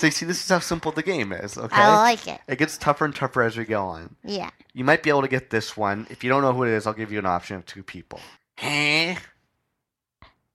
So 0.00 0.06
you 0.06 0.10
see, 0.12 0.24
this 0.24 0.42
is 0.42 0.48
how 0.48 0.60
simple 0.60 0.92
the 0.92 1.02
game 1.02 1.30
is. 1.30 1.58
Okay. 1.58 1.76
I 1.76 1.94
like 1.98 2.26
it. 2.26 2.40
It 2.48 2.56
gets 2.58 2.78
tougher 2.78 3.04
and 3.04 3.14
tougher 3.14 3.42
as 3.42 3.56
we 3.58 3.64
go 3.66 3.84
on. 3.84 4.16
Yeah. 4.24 4.48
You 4.72 4.82
might 4.82 5.02
be 5.02 5.10
able 5.10 5.20
to 5.20 5.28
get 5.28 5.50
this 5.50 5.76
one. 5.76 6.06
If 6.08 6.24
you 6.24 6.30
don't 6.30 6.40
know 6.40 6.54
who 6.54 6.62
it 6.64 6.70
is, 6.70 6.86
I'll 6.86 6.94
give 6.94 7.12
you 7.12 7.18
an 7.18 7.26
option 7.26 7.56
of 7.56 7.66
two 7.66 7.82
people. 7.82 8.18
Huh? 8.56 9.14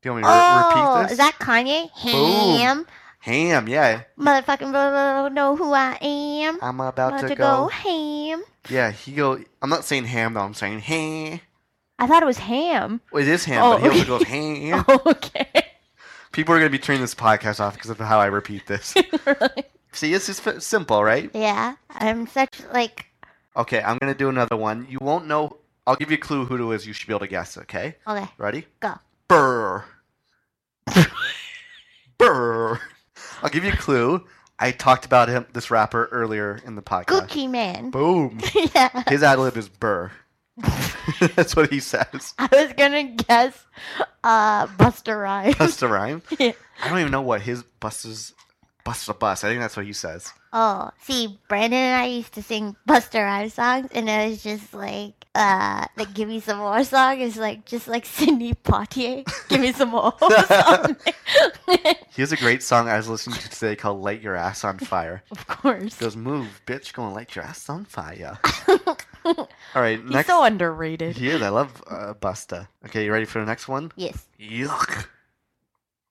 Do 0.01 0.09
you 0.09 0.11
want 0.13 0.17
me 0.17 0.23
to 0.23 0.27
re- 0.29 0.33
Oh, 0.33 0.95
repeat 0.97 1.03
this? 1.03 1.11
is 1.11 1.17
that 1.19 1.35
Kanye? 1.39 1.89
Boom. 2.11 2.57
Ham. 2.59 2.87
Ham, 3.19 3.67
yeah. 3.67 4.01
Motherfucking 4.19 4.71
blah, 4.71 4.89
blah, 4.89 5.21
blah, 5.21 5.29
know 5.29 5.55
who 5.55 5.73
I 5.73 5.97
am. 6.01 6.57
I'm 6.61 6.79
about 6.79 7.13
About 7.13 7.27
to, 7.27 7.35
go. 7.35 7.35
go. 7.35 7.67
ham. 7.67 8.43
Yeah, 8.69 8.91
he 8.91 9.11
go. 9.13 9.39
I'm 9.61 9.69
not 9.69 9.83
saying 9.85 10.05
ham 10.05 10.33
though. 10.33 10.41
I'm 10.41 10.53
saying 10.55 10.79
ham. 10.79 11.39
I 11.99 12.07
thought 12.07 12.21
it 12.23 12.25
was 12.27 12.39
ham. 12.39 12.99
Well, 13.11 13.21
it 13.23 13.29
is 13.29 13.45
ham, 13.45 13.61
Oh, 13.63 13.79
but 13.79 13.81
he 13.81 13.87
also 13.99 14.15
okay. 14.15 14.69
goes 14.69 14.71
ham. 14.71 14.85
Oh, 14.87 15.01
okay. 15.05 15.65
People 16.35 16.53
are 16.53 16.57
gonna 16.57 16.69
be 16.69 16.79
turning 16.79 17.01
this 17.01 17.15
podcast 17.15 17.61
off 17.61 17.75
because 17.75 17.89
of 17.89 17.97
how 17.97 18.19
I 18.19 18.25
repeat 18.25 18.67
this. 18.67 18.93
See, 19.93 20.11
this 20.11 20.27
is 20.27 20.41
simple, 20.61 21.01
right? 21.01 21.31
Yeah, 21.33 21.75
I'm 21.91 22.27
such 22.27 22.59
like 22.73 23.05
Okay, 23.55 23.81
I'm 23.81 23.97
gonna 23.99 24.13
do 24.13 24.27
another 24.27 24.57
one. 24.57 24.85
You 24.89 24.97
won't 24.99 25.27
know. 25.27 25.55
I'll 25.87 25.95
give 25.95 26.11
you 26.11 26.17
a 26.17 26.19
clue 26.19 26.43
who 26.43 26.73
it 26.73 26.75
is. 26.75 26.85
You 26.85 26.91
should 26.91 27.07
be 27.07 27.13
able 27.13 27.21
to 27.21 27.27
guess. 27.27 27.57
Okay. 27.57 27.95
okay. 28.05 28.27
Ready? 28.37 28.65
Go. 28.81 28.95
Burr. 29.29 29.85
Burr. 32.17 32.81
I'll 33.41 33.49
give 33.49 33.63
you 33.63 33.71
a 33.71 33.77
clue. 33.77 34.25
I 34.59 34.71
talked 34.71 35.05
about 35.05 35.29
him, 35.29 35.45
this 35.53 35.71
rapper, 35.71 36.09
earlier 36.11 36.59
in 36.65 36.75
the 36.75 36.81
podcast. 36.81 37.29
Gucci 37.29 37.49
Mane. 37.49 37.91
Boom. 37.91 38.39
yeah. 38.75 39.03
His 39.07 39.23
ad 39.23 39.39
lib 39.39 39.55
is 39.55 39.69
Burr. 39.69 40.11
That's 41.35 41.55
what 41.55 41.69
he 41.71 41.79
says. 41.79 42.33
I 42.39 42.47
was 42.51 42.73
gonna 42.77 43.03
guess 43.03 43.65
uh 44.23 44.67
Busta 44.67 45.19
Rhymes. 45.21 45.55
Bust 45.55 45.81
a 45.81 45.87
rhyme. 45.87 46.21
Yeah. 46.39 46.51
I 46.83 46.89
don't 46.89 46.99
even 46.99 47.11
know 47.11 47.21
what 47.21 47.41
his 47.41 47.63
bus 47.63 48.05
is. 48.05 48.33
Bust 48.83 49.09
a 49.09 49.13
bus. 49.13 49.43
I 49.43 49.49
think 49.49 49.61
that's 49.61 49.75
what 49.75 49.85
he 49.85 49.93
says. 49.93 50.31
Oh, 50.53 50.91
see, 51.01 51.39
Brandon 51.49 51.79
and 51.79 52.01
I 52.01 52.05
used 52.05 52.33
to 52.33 52.43
sing 52.43 52.75
Busta 52.87 53.23
Rhymes 53.23 53.55
songs, 53.55 53.87
and 53.93 54.07
it 54.07 54.29
was 54.29 54.43
just 54.43 54.73
like, 54.75 55.25
uh, 55.33 55.85
the 55.97 56.05
"Give 56.05 56.29
Me 56.29 56.39
Some 56.39 56.59
More" 56.59 56.83
song 56.83 57.19
is 57.19 57.35
like 57.35 57.65
just 57.65 57.87
like 57.87 58.05
Cindy 58.05 58.53
Poitier. 58.53 59.25
Give 59.49 59.59
me 59.59 59.73
some 59.73 59.89
more. 59.89 60.13
song. 60.19 60.95
He 62.13 62.21
has 62.21 62.31
a 62.31 62.37
great 62.37 62.61
song 62.61 62.87
I 62.87 62.95
was 62.97 63.09
listening 63.09 63.39
to 63.39 63.49
today 63.49 63.75
called 63.75 64.01
"Light 64.01 64.21
Your 64.21 64.35
Ass 64.35 64.63
on 64.63 64.77
Fire." 64.77 65.23
of 65.31 65.47
course. 65.47 65.97
He 65.97 66.05
goes, 66.05 66.15
"Move, 66.15 66.61
bitch, 66.67 66.93
gonna 66.93 67.13
light 67.13 67.35
your 67.35 67.43
ass 67.43 67.67
on 67.69 67.85
fire." 67.85 68.37
All 69.25 69.47
right, 69.75 69.99
He's 69.99 70.09
next. 70.11 70.27
so 70.27 70.43
underrated. 70.43 71.17
He 71.17 71.29
is. 71.29 71.41
I 71.41 71.49
love 71.49 71.81
uh, 71.89 72.13
Busta. 72.13 72.67
Okay, 72.85 73.05
you 73.05 73.11
ready 73.11 73.25
for 73.25 73.39
the 73.39 73.45
next 73.45 73.67
one? 73.67 73.91
Yes. 73.95 74.27
Yuck. 74.39 75.07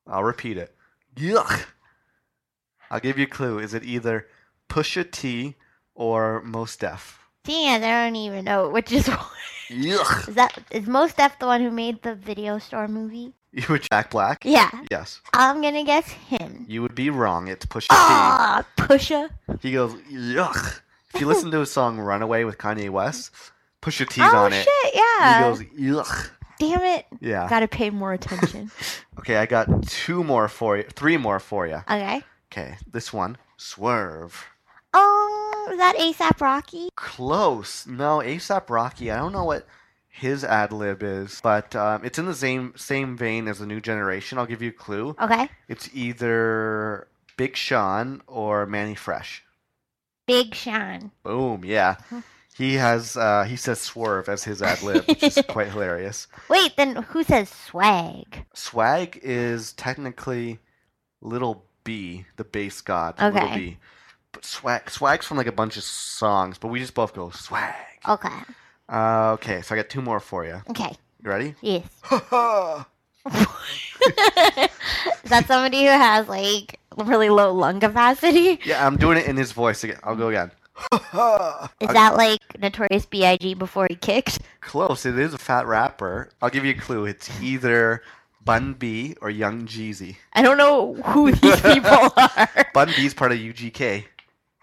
I'll 0.07 0.25
repeat 0.25 0.57
it. 0.59 0.75
Yuck. 1.17 1.67
I'll 2.91 3.01
give 3.01 3.19
you 3.19 3.25
a 3.25 3.29
clue. 3.29 3.59
Is 3.59 3.73
it 3.75 3.85
either 3.85 4.27
Pusha 4.69 5.11
T 5.11 5.55
or 5.95 6.43
Mos 6.43 6.77
Def? 6.77 7.21
As 7.47 7.83
I 7.83 8.05
don't 8.07 8.17
even 8.17 8.45
know 8.47 8.71
which 8.71 8.91
is 8.93 9.07
Yuck. 9.69 10.29
is 10.29 10.35
that 10.35 10.59
is 10.71 10.87
Mos 10.87 11.13
Def 11.15 11.39
the 11.39 11.47
one 11.47 11.61
who 11.63 11.71
made 11.71 12.03
the 12.03 12.15
video 12.15 12.59
store 12.59 12.89
movie? 12.89 13.33
You 13.55 13.63
were 13.69 13.79
Jack 13.79 14.11
Black? 14.11 14.45
Yeah. 14.45 14.69
Yes. 14.91 15.21
I'm 15.33 15.63
gonna 15.63 15.85
guess 15.85 16.09
him. 16.09 16.65
You 16.69 16.83
would 16.83 16.97
be 16.97 17.09
wrong. 17.09 17.47
It's 17.47 17.65
Pusha 17.65 17.83
T. 17.83 17.87
Ah, 17.91 18.67
Pusha. 18.77 19.31
He 19.63 19.71
goes, 19.71 19.95
yuck. 20.11 20.81
If 21.15 21.21
you 21.21 21.27
listen 21.27 21.51
to 21.53 21.61
his 21.61 21.71
song 21.71 21.99
Runaway 21.99 22.45
with 22.45 22.59
Kanye 22.59 22.91
West, 22.91 23.31
Pusha 23.81 24.09
T's 24.09 24.25
oh 24.25 24.37
on 24.37 24.53
it. 24.53 24.65
shit! 24.65 24.95
Yeah. 24.95 25.55
He 25.55 25.65
goes, 25.79 26.05
yuck. 26.05 26.31
Damn 26.59 26.83
it. 26.83 27.07
Yeah. 27.21 27.47
Gotta 27.49 27.69
pay 27.69 27.91
more 27.91 28.13
attention. 28.13 28.71
Okay, 29.17 29.37
I 29.37 29.47
got 29.47 29.87
two 29.87 30.25
more 30.25 30.49
for 30.49 30.77
you. 30.77 30.83
Three 30.83 31.17
more 31.17 31.39
for 31.39 31.67
you. 31.69 31.77
okay. 31.89 32.23
Okay, 32.53 32.77
this 32.91 33.13
one, 33.13 33.39
Swerve. 33.57 34.45
Oh, 34.93 35.69
is 35.71 35.79
that 35.79 35.97
ASAP 35.97 36.41
Rocky? 36.41 36.91
Close. 36.97 37.87
No, 37.87 38.19
ASAP 38.19 38.69
Rocky. 38.69 39.11
I 39.13 39.17
don't 39.17 39.33
know 39.33 39.45
what 39.45 39.67
his 40.09 40.45
ad 40.45 40.73
lib 40.73 41.03
is, 41.03 41.41
but 41.43 41.75
um, 41.77 42.05
it's 42.05 42.19
in 42.19 42.27
the 42.27 42.35
same 42.35 42.75
same 42.77 43.17
vein 43.17 43.47
as 43.49 43.61
the 43.61 43.67
new 43.67 43.81
generation. 43.81 44.37
I'll 44.37 44.47
give 44.47 44.61
you 44.63 44.71
a 44.71 44.73
clue. 44.73 45.17
Okay. 45.21 45.49
It's 45.69 45.89
either 45.95 47.07
Big 47.37 47.57
Sean 47.57 48.21
or 48.27 48.67
Mannie 48.67 48.95
Fresh. 48.97 49.45
Big 50.27 50.55
Sean. 50.55 51.11
Boom. 51.23 51.65
Yeah. 51.65 51.97
He 52.57 52.75
has 52.75 53.17
uh, 53.17 53.45
he 53.45 53.57
says 53.57 53.81
swerve 53.81 54.29
as 54.29 54.45
his 54.45 54.63
ad 54.63 54.83
lib, 54.83 55.05
which 55.07 55.23
is 55.23 55.39
quite 55.49 55.69
hilarious. 55.69 56.29
Wait, 56.49 56.77
then 56.77 56.97
who 56.97 57.25
says 57.25 57.49
swag? 57.49 58.45
Swag 58.55 59.19
is 59.23 59.73
technically 59.73 60.61
Lil 61.21 61.65
B, 61.83 62.25
the 62.37 62.45
Based 62.45 62.85
God. 62.85 63.21
Little 63.21 63.43
Okay. 63.43 63.57
B. 63.59 63.77
But 64.33 64.45
swag 64.45 64.89
swag's 64.91 65.27
from 65.27 65.37
like 65.37 65.47
a 65.49 65.53
bunch 65.53 65.77
of 65.77 65.83
songs, 65.83 66.59
but 66.59 66.69
we 66.69 66.79
just 66.79 66.95
both 66.95 67.13
go 67.15 67.31
swag. 67.31 67.75
Okay. 68.09 68.39
Uh, 68.89 69.33
okay, 69.33 69.63
so 69.63 69.75
I 69.75 69.79
got 69.79 69.89
two 69.89 70.03
more 70.03 70.21
for 70.21 70.45
you. 70.45 70.61
Okay. 70.71 70.93
You 71.25 71.31
ready? 71.31 71.55
Yes. 71.61 71.87
is 75.25 75.31
that 75.31 75.47
somebody 75.47 75.83
who 75.85 75.91
has 75.91 76.29
like 76.29 76.79
really 76.97 77.31
low 77.31 77.53
lung 77.53 77.81
capacity? 77.81 78.61
Yeah, 78.65 78.87
I'm 78.87 78.97
doing 78.97 79.19
it 79.19 79.27
in 79.27 79.37
his 79.37 79.53
voice 79.53 79.85
again. 79.85 79.99
I'll 80.05 80.17
go 80.17 80.29
again. 80.29 80.51
Is 81.81 81.89
that 81.89 82.15
like 82.17 82.41
Notorious 82.61 83.07
B.I.G. 83.07 83.55
before 83.55 83.87
he 83.89 83.95
kicked? 83.95 84.41
Close. 84.61 85.07
It 85.07 85.17
is 85.17 85.33
a 85.33 85.39
fat 85.39 85.69
rapper. 85.69 86.31
I'll 86.43 86.51
give 86.51 86.65
you 86.65 86.73
a 86.73 86.77
clue. 86.77 87.05
It's 87.07 87.31
either 87.41 88.03
Bun 88.45 88.75
B 88.75 89.15
or 89.21 89.31
Young 89.31 89.67
Jeezy. 89.67 90.17
I 90.33 90.43
don't 90.43 90.59
know 90.59 90.95
who 90.95 91.31
these 91.31 91.61
people 91.61 92.13
are. 92.17 92.49
Bun 92.75 92.89
B's 92.97 93.15
part 93.15 93.31
of 93.31 93.39
UGK. 93.39 94.05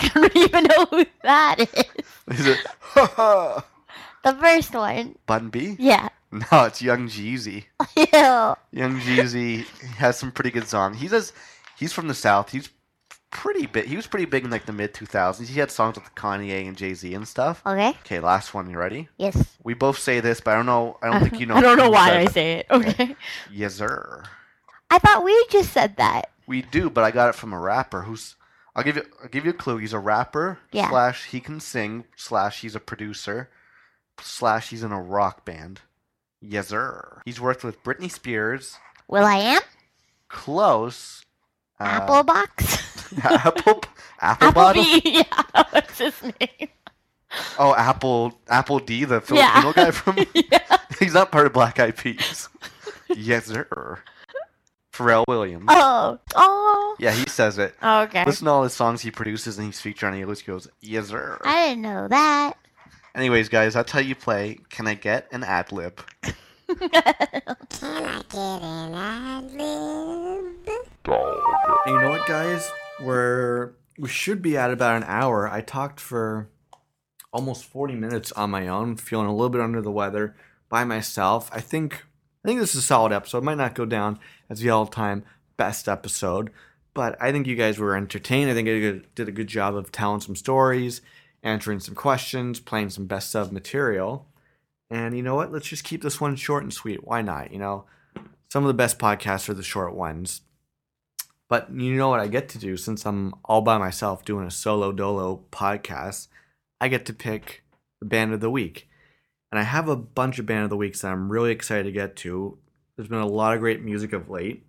I 0.02 0.08
don't 0.10 0.36
even 0.36 0.66
know 0.66 0.86
who 0.86 1.06
that 1.24 1.60
is. 1.62 2.40
Is 2.40 2.48
it 2.48 2.60
The 2.96 4.34
first 4.40 4.74
one. 4.74 5.16
Bun 5.26 5.50
B? 5.50 5.78
Yeah. 5.80 6.10
No, 6.52 6.64
it's 6.64 6.82
Young 6.82 7.08
Jeezy. 7.10 7.66
Ew. 7.98 8.06
Young 8.80 9.00
Jeezy 9.02 9.66
has 9.98 10.18
some 10.18 10.32
pretty 10.32 10.50
good 10.52 10.68
songs. 10.68 10.98
He 11.00 11.08
does. 11.10 11.34
He's 11.78 11.92
from 11.92 12.08
the 12.08 12.14
South. 12.14 12.52
He's 12.52 12.70
pretty 13.32 13.66
big. 13.66 13.86
He 13.86 13.96
was 13.96 14.08
pretty 14.08 14.26
big 14.26 14.46
in 14.46 14.50
like 14.50 14.66
the 14.66 14.72
mid 14.72 14.94
2000s. 14.94 15.48
He 15.48 15.60
had 15.60 15.72
songs 15.72 15.96
with 15.96 16.14
Kanye 16.16 16.68
and 16.68 16.78
Jay 16.78 16.94
Z 16.94 17.14
and 17.14 17.28
stuff. 17.28 17.62
Okay. 17.66 17.90
Okay, 18.06 18.20
last 18.20 18.54
one. 18.54 18.70
You 18.70 18.78
ready? 18.78 19.10
Yes. 19.18 19.58
We 19.64 19.74
both 19.74 19.98
say 19.98 20.20
this, 20.22 20.40
but 20.40 20.52
I 20.52 20.56
don't 20.56 20.66
know. 20.68 20.98
I 21.02 21.10
don't 21.10 21.22
think 21.22 21.40
you 21.40 21.46
know. 21.48 21.56
I 21.56 21.62
don't 21.62 21.78
know 21.78 21.90
why 21.90 22.10
says 22.10 22.28
I 22.28 22.32
say 22.32 22.52
it. 22.54 22.66
Okay. 22.72 23.16
Yes, 23.52 23.76
sir. 23.76 24.24
I 24.90 25.00
thought 25.00 25.24
we 25.24 25.46
just 25.50 25.74
said 25.74 25.98
that. 25.98 26.30
We 26.48 26.62
do, 26.62 26.90
but 26.90 27.04
I 27.04 27.12
got 27.12 27.30
it 27.30 27.36
from 27.36 27.52
a 27.54 27.60
rapper 27.60 28.04
who's. 28.04 28.36
I'll 28.74 28.84
give 28.84 28.96
you. 28.96 29.04
I'll 29.22 29.30
give 29.30 29.44
you 29.44 29.52
a 29.52 29.56
clue. 29.56 29.78
He's 29.78 29.94
a 29.94 30.00
rapper. 30.00 30.60
Yeah. 30.72 30.90
Slash, 30.90 31.26
he 31.26 31.42
can 31.42 31.60
sing. 31.60 32.06
Slash, 32.16 32.62
he's 32.62 32.76
a 32.76 32.80
producer. 32.80 33.50
Slash, 34.22 34.70
he's 34.70 34.84
in 34.84 34.92
a 34.94 35.02
rock 35.02 35.44
band. 35.46 35.82
Yes, 36.42 36.68
sir. 36.70 37.22
He's 37.26 37.40
worked 37.40 37.64
with 37.64 37.84
Britney 37.84 38.10
Spears. 38.12 38.78
Will 39.08 39.24
I 39.26 39.36
am? 39.36 39.62
Close. 40.30 41.24
Uh, 41.80 41.84
Apple 41.84 42.24
box? 42.24 43.14
Apple. 43.24 43.82
Apple. 44.20 44.52
Applebee. 44.52 45.02
Yeah. 45.06 45.64
What's 45.72 45.98
his 46.00 46.22
name? 46.24 46.70
Oh, 47.60 47.74
Apple. 47.76 48.40
Apple 48.50 48.80
D, 48.80 49.06
the 49.06 49.22
Filipino 49.22 49.68
Yeah. 49.68 49.74
guy 49.76 49.92
from. 49.92 50.18
yeah. 50.34 50.78
he's 51.00 51.14
not 51.14 51.32
part 51.32 51.46
of 51.48 51.54
Black 51.54 51.80
Eyed 51.80 51.98
Peas. 51.98 52.50
yes, 53.16 53.46
sir. 53.46 54.00
Pharrell 54.94 55.24
Williams. 55.28 55.66
Oh. 55.70 56.20
Oh. 56.36 56.96
Yeah, 57.00 57.12
he 57.12 57.26
says 57.28 57.58
it. 57.58 57.76
Okay. 57.82 58.26
Listen 58.26 58.46
to 58.46 58.52
all 58.52 58.64
the 58.64 58.70
songs 58.70 59.02
he 59.02 59.12
produces 59.12 59.58
and 59.58 59.66
he's 59.68 59.80
featured 59.80 60.10
on. 60.10 60.16
He 60.18 60.24
always 60.24 60.42
goes, 60.42 60.68
"Yes, 60.82 61.08
sir." 61.08 61.40
I 61.44 61.70
didn't 61.70 61.82
know 61.84 62.08
that. 62.10 62.54
Anyways, 63.14 63.50
guys, 63.50 63.74
that's 63.74 63.92
how 63.92 64.00
you 64.00 64.16
play. 64.16 64.60
Can 64.70 64.88
I 64.88 64.94
get 64.94 65.28
an 65.32 65.44
ad 65.44 65.74
lib? 65.74 66.02
Can 66.22 66.82
I 66.82 68.24
get 68.30 68.62
an 68.62 68.94
ad 68.94 69.52
lib? 69.52 70.46
You 71.88 72.00
know 72.00 72.10
what, 72.10 72.26
guys? 72.26 72.72
We're 73.02 73.74
we 74.00 74.08
should 74.08 74.42
be 74.42 74.56
at 74.56 74.72
about 74.72 74.96
an 74.96 75.04
hour. 75.08 75.50
I 75.50 75.60
talked 75.60 76.00
for 76.00 76.48
almost 77.34 77.66
forty 77.66 77.96
minutes 77.96 78.32
on 78.32 78.50
my 78.50 78.70
own, 78.70 78.96
feeling 78.96 79.28
a 79.28 79.36
little 79.36 79.50
bit 79.50 79.60
under 79.60 79.82
the 79.82 79.92
weather 79.92 80.36
by 80.70 80.86
myself. 80.86 81.50
I 81.52 81.60
think 81.60 82.06
I 82.46 82.48
think 82.48 82.62
this 82.62 82.74
is 82.74 82.84
a 82.84 82.86
solid 82.86 83.12
episode. 83.12 83.40
It 83.40 83.44
might 83.44 83.58
not 83.58 83.76
go 83.76 83.86
down 83.86 84.20
as 84.50 84.62
the 84.62 84.70
all-time 84.70 85.26
best 85.58 85.90
episode, 85.90 86.50
but 86.94 87.22
I 87.22 87.34
think 87.34 87.46
you 87.46 87.56
guys 87.58 87.78
were 87.78 87.96
entertained. 87.96 88.50
I 88.50 88.54
think 88.54 88.70
I 88.70 89.06
did 89.16 89.28
a 89.28 89.34
good 89.34 89.48
job 89.48 89.76
of 89.76 89.92
telling 89.92 90.22
some 90.22 90.38
stories, 90.38 91.02
answering 91.44 91.80
some 91.80 91.96
questions, 91.96 92.60
playing 92.60 92.90
some 92.90 93.06
best 93.06 93.36
of 93.36 93.52
material. 93.52 94.28
And 94.90 95.16
you 95.16 95.24
know 95.24 95.36
what? 95.36 95.52
Let's 95.52 95.68
just 95.68 95.84
keep 95.84 96.02
this 96.02 96.20
one 96.20 96.36
short 96.36 96.64
and 96.64 96.74
sweet. 96.74 97.06
Why 97.06 97.22
not? 97.22 97.52
You 97.52 97.60
know, 97.60 97.86
some 98.50 98.64
of 98.64 98.68
the 98.68 98.74
best 98.74 99.00
podcasts 99.00 99.48
are 99.50 99.54
the 99.54 99.64
short 99.64 99.96
ones. 99.96 100.42
But 101.48 101.74
you 101.74 101.96
know 101.96 102.10
what 102.10 102.20
I 102.20 102.28
get 102.28 102.48
to 102.50 102.58
do 102.58 102.78
since 102.78 103.06
I'm 103.06 103.34
all 103.46 103.62
by 103.62 103.78
myself 103.78 104.24
doing 104.24 104.46
a 104.46 104.52
solo 104.52 104.92
dolo 104.92 105.44
podcast? 105.52 106.28
I 106.80 106.88
get 106.88 107.06
to 107.08 107.14
pick 107.14 107.64
the 108.00 108.06
band 108.06 108.34
of 108.34 108.40
the 108.40 108.50
week. 108.50 108.90
And 109.52 109.60
I 109.60 109.64
have 109.64 109.90
a 109.90 109.98
bunch 109.98 110.40
of 110.40 110.46
band 110.46 110.64
of 110.64 110.70
the 110.70 110.78
weeks 110.78 111.02
that 111.02 111.12
I'm 111.12 111.32
really 111.32 111.52
excited 111.52 111.84
to 111.84 111.92
get 111.92 112.16
to. 112.18 112.58
There's 112.96 113.10
been 113.10 113.20
a 113.20 113.28
lot 113.28 113.54
of 113.54 113.60
great 113.60 113.82
music 113.82 114.14
of 114.14 114.30
late, 114.30 114.66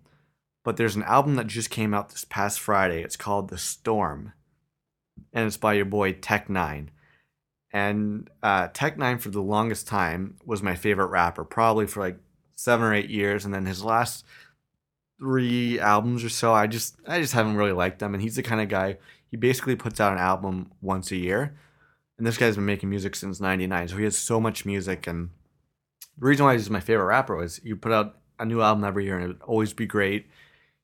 but 0.63 0.75
there's 0.75 0.95
an 0.95 1.03
album 1.03 1.35
that 1.35 1.47
just 1.47 1.69
came 1.69 1.93
out 1.93 2.09
this 2.09 2.25
past 2.25 2.59
Friday. 2.59 3.01
It's 3.01 3.15
called 3.15 3.49
The 3.49 3.57
Storm, 3.57 4.33
and 5.33 5.47
it's 5.47 5.57
by 5.57 5.73
your 5.73 5.85
boy 5.85 6.13
Tech 6.13 6.47
N9ne. 6.47 6.87
And 7.71 8.29
uh, 8.43 8.67
Tech 8.73 8.97
N9ne 8.97 9.19
for 9.19 9.29
the 9.29 9.41
longest 9.41 9.87
time 9.87 10.37
was 10.45 10.61
my 10.61 10.75
favorite 10.75 11.07
rapper, 11.07 11.43
probably 11.43 11.87
for 11.87 12.01
like 12.01 12.17
seven 12.55 12.85
or 12.85 12.93
eight 12.93 13.09
years. 13.09 13.45
And 13.45 13.53
then 13.53 13.65
his 13.65 13.83
last 13.83 14.25
three 15.19 15.79
albums 15.79 16.23
or 16.23 16.29
so, 16.29 16.53
I 16.53 16.67
just 16.67 16.97
I 17.07 17.19
just 17.19 17.33
haven't 17.33 17.55
really 17.55 17.71
liked 17.71 17.99
them. 17.99 18.13
And 18.13 18.21
he's 18.21 18.35
the 18.35 18.43
kind 18.43 18.61
of 18.61 18.69
guy 18.69 18.97
he 19.33 19.37
basically 19.37 19.75
puts 19.75 19.99
out 19.99 20.13
an 20.13 20.19
album 20.19 20.71
once 20.79 21.09
a 21.11 21.15
year. 21.15 21.55
And 22.19 22.27
this 22.27 22.37
guy's 22.37 22.55
been 22.55 22.65
making 22.65 22.91
music 22.91 23.15
since 23.15 23.41
'99, 23.41 23.87
so 23.87 23.97
he 23.97 24.03
has 24.03 24.15
so 24.15 24.39
much 24.39 24.63
music. 24.63 25.07
And 25.07 25.31
the 26.19 26.27
reason 26.27 26.45
why 26.45 26.53
he's 26.53 26.69
my 26.69 26.79
favorite 26.79 27.05
rapper 27.05 27.35
was 27.35 27.59
you 27.63 27.75
put 27.75 27.91
out 27.91 28.19
a 28.37 28.45
new 28.45 28.61
album 28.61 28.83
every 28.83 29.05
year, 29.05 29.15
and 29.15 29.23
it 29.23 29.27
would 29.29 29.41
always 29.41 29.73
be 29.73 29.87
great. 29.87 30.27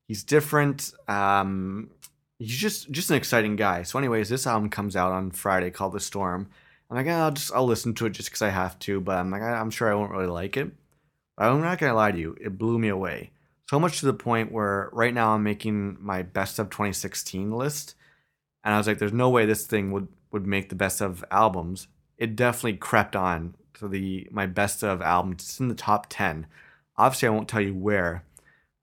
He's 0.08 0.24
different. 0.24 0.92
Um, 1.08 1.92
he's 2.40 2.58
just 2.58 2.90
just 2.92 3.12
an 3.12 3.18
exciting 3.18 3.56
guy. 3.56 3.84
So, 3.84 4.00
anyways, 4.00 4.30
this 4.30 4.48
album 4.48 4.70
comes 4.70 4.96
out 4.96 5.12
on 5.12 5.32
Friday 5.32 5.70
called 5.70 5.94
The 5.94 6.00
Storm. 6.00 6.50
I'm 6.90 6.98
like, 6.98 7.08
"Ah, 7.08 7.26
I'll 7.26 7.32
just 7.32 7.54
I'll 7.54 7.66
listen 7.66 7.94
to 7.96 8.06
it 8.08 8.12
just 8.12 8.30
because 8.30 8.42
I 8.42 8.50
have 8.50 8.80
to, 8.80 9.00
but 9.00 9.18
I'm 9.18 9.30
like, 9.30 9.42
I'm 9.44 9.70
sure 9.70 9.92
I 9.92 9.96
won't 9.96 10.12
really 10.12 10.28
like 10.28 10.58
it. 10.58 10.72
But 11.38 11.52
I'm 11.52 11.62
not 11.62 11.78
gonna 11.78 11.94
lie 11.94 12.12
to 12.12 12.18
you, 12.18 12.36
it 12.42 12.58
blew 12.58 12.80
me 12.80 12.88
away. 12.88 13.32
So 13.70 13.80
much 13.80 14.00
to 14.00 14.08
the 14.08 14.14
point 14.14 14.52
where 14.52 14.90
right 14.94 15.14
now 15.14 15.34
I'm 15.36 15.44
making 15.44 15.98
my 16.02 16.24
best 16.24 16.58
of 16.58 16.70
2016 16.72 17.52
list, 17.52 17.96
and 18.64 18.74
I 18.74 18.78
was 18.78 18.88
like, 18.88 18.98
there's 18.98 19.14
no 19.14 19.30
way 19.30 19.46
this 19.46 19.68
thing 19.68 19.92
would 19.92 20.08
would 20.32 20.48
make 20.48 20.70
the 20.70 20.76
best 20.76 21.02
of 21.02 21.24
albums. 21.32 21.88
It 22.18 22.36
definitely 22.36 22.78
crept 22.78 23.16
on 23.16 23.56
to 23.76 23.88
the 23.88 24.28
my 24.32 24.46
best 24.48 24.84
of 24.84 25.02
albums. 25.02 25.44
It's 25.44 25.60
in 25.60 25.68
the 25.68 25.76
top 25.76 26.08
10. 26.10 26.48
Obviously, 26.98 27.28
I 27.28 27.32
won't 27.32 27.48
tell 27.48 27.62
you 27.62 27.74
where, 27.76 28.24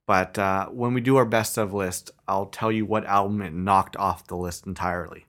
but 0.07 0.39
uh, 0.39 0.67
when 0.67 0.95
we 0.95 1.01
do 1.01 1.17
our 1.17 1.25
best 1.25 1.59
of 1.59 1.75
list, 1.75 2.11
I'll 2.29 2.47
tell 2.47 2.71
you 2.71 2.87
what 2.87 3.05
album 3.07 3.43
it 3.43 3.53
knocked 3.53 3.97
off 3.97 4.27
the 4.27 4.37
list 4.37 4.67
entirely. 4.67 5.27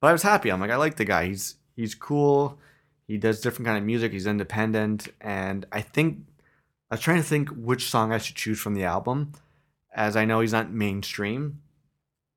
But 0.00 0.08
I 0.08 0.12
was 0.12 0.22
happy. 0.22 0.50
I'm 0.50 0.60
like, 0.60 0.70
I 0.70 0.76
like 0.76 0.96
the 0.96 1.04
guy. 1.04 1.26
He's 1.26 1.56
he's 1.76 1.94
cool. 1.94 2.58
He 3.06 3.18
does 3.18 3.40
different 3.40 3.66
kind 3.66 3.76
of 3.76 3.84
music. 3.84 4.12
He's 4.12 4.26
independent, 4.26 5.08
and 5.20 5.66
I 5.72 5.82
think 5.82 6.20
I 6.90 6.94
was 6.94 7.00
trying 7.00 7.18
to 7.18 7.28
think 7.28 7.50
which 7.50 7.88
song 7.88 8.12
I 8.12 8.18
should 8.18 8.36
choose 8.36 8.60
from 8.60 8.74
the 8.74 8.84
album, 8.84 9.32
as 9.94 10.16
I 10.16 10.24
know 10.24 10.40
he's 10.40 10.52
not 10.52 10.70
mainstream, 10.70 11.60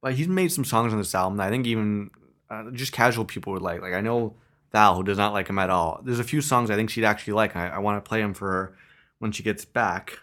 but 0.02 0.16
he's 0.16 0.28
made 0.28 0.52
some 0.52 0.66
songs 0.66 0.92
on 0.92 1.00
this 1.00 1.16
album 1.16 1.38
that 1.38 1.48
I 1.48 1.50
think 1.50 1.66
even 1.66 2.12
uh, 2.50 2.72
just 2.72 2.92
casual 2.92 3.24
people 3.24 3.54
would 3.54 3.62
like. 3.62 3.82
Like 3.82 3.94
I 3.94 4.02
know 4.02 4.36
Val, 4.74 4.96
who 4.96 5.04
does 5.04 5.18
not 5.18 5.34
like 5.34 5.48
him 5.48 5.60
at 5.60 5.70
all. 5.70 6.02
There's 6.04 6.20
a 6.20 6.24
few 6.26 6.42
songs 6.42 6.70
I 6.70 6.76
think 6.76 6.90
she'd 6.90 7.06
actually 7.06 7.34
like. 7.34 7.56
I, 7.56 7.70
I 7.70 7.78
want 7.78 8.04
to 8.04 8.08
play 8.08 8.22
them 8.22 8.34
for 8.34 8.52
her 8.52 8.78
when 9.20 9.32
she 9.32 9.44
gets 9.44 9.64
back. 9.64 10.20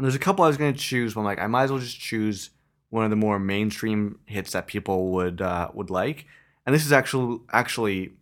And 0.00 0.06
there's 0.06 0.14
a 0.14 0.18
couple 0.18 0.46
I 0.46 0.48
was 0.48 0.56
to 0.56 0.72
choose, 0.72 1.12
but 1.12 1.20
I'm 1.20 1.26
like, 1.26 1.38
I 1.38 1.46
might 1.46 1.64
as 1.64 1.70
well 1.70 1.78
just 1.78 2.00
choose 2.00 2.48
one 2.88 3.04
of 3.04 3.10
the 3.10 3.16
more 3.16 3.38
mainstream 3.38 4.18
hits 4.24 4.52
that 4.52 4.66
people 4.66 5.08
would 5.08 5.42
uh, 5.42 5.68
would 5.74 5.90
like. 5.90 6.24
And 6.64 6.74
this 6.74 6.86
is 6.86 6.90
actually 6.90 7.40
actually 7.52 8.12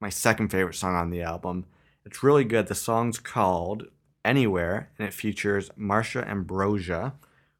my 0.00 0.08
second 0.08 0.48
favorite 0.48 0.72
song 0.72 0.94
on 0.94 1.10
the 1.10 1.20
album. 1.20 1.66
It's 2.06 2.22
really 2.22 2.44
good. 2.44 2.68
The 2.68 2.74
song's 2.74 3.18
called 3.18 3.88
Anywhere, 4.24 4.88
and 4.98 5.06
it 5.06 5.12
features 5.12 5.68
Marsha 5.78 6.26
Ambrosius, 6.26 7.12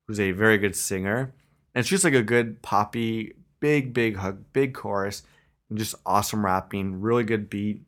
who's 0.06 0.18
a 0.18 0.32
very 0.32 0.56
good 0.56 0.74
singer. 0.74 1.34
And 1.74 1.80
it's 1.82 1.90
just 1.90 2.04
like 2.04 2.14
a 2.14 2.22
good 2.22 2.62
poppy, 2.62 3.34
big, 3.60 3.92
big 3.92 4.16
hug, 4.16 4.44
big 4.54 4.72
chorus, 4.72 5.24
and 5.68 5.78
just 5.78 5.94
awesome 6.06 6.42
rapping, 6.42 7.02
really 7.02 7.22
good 7.22 7.50
beat. 7.50 7.82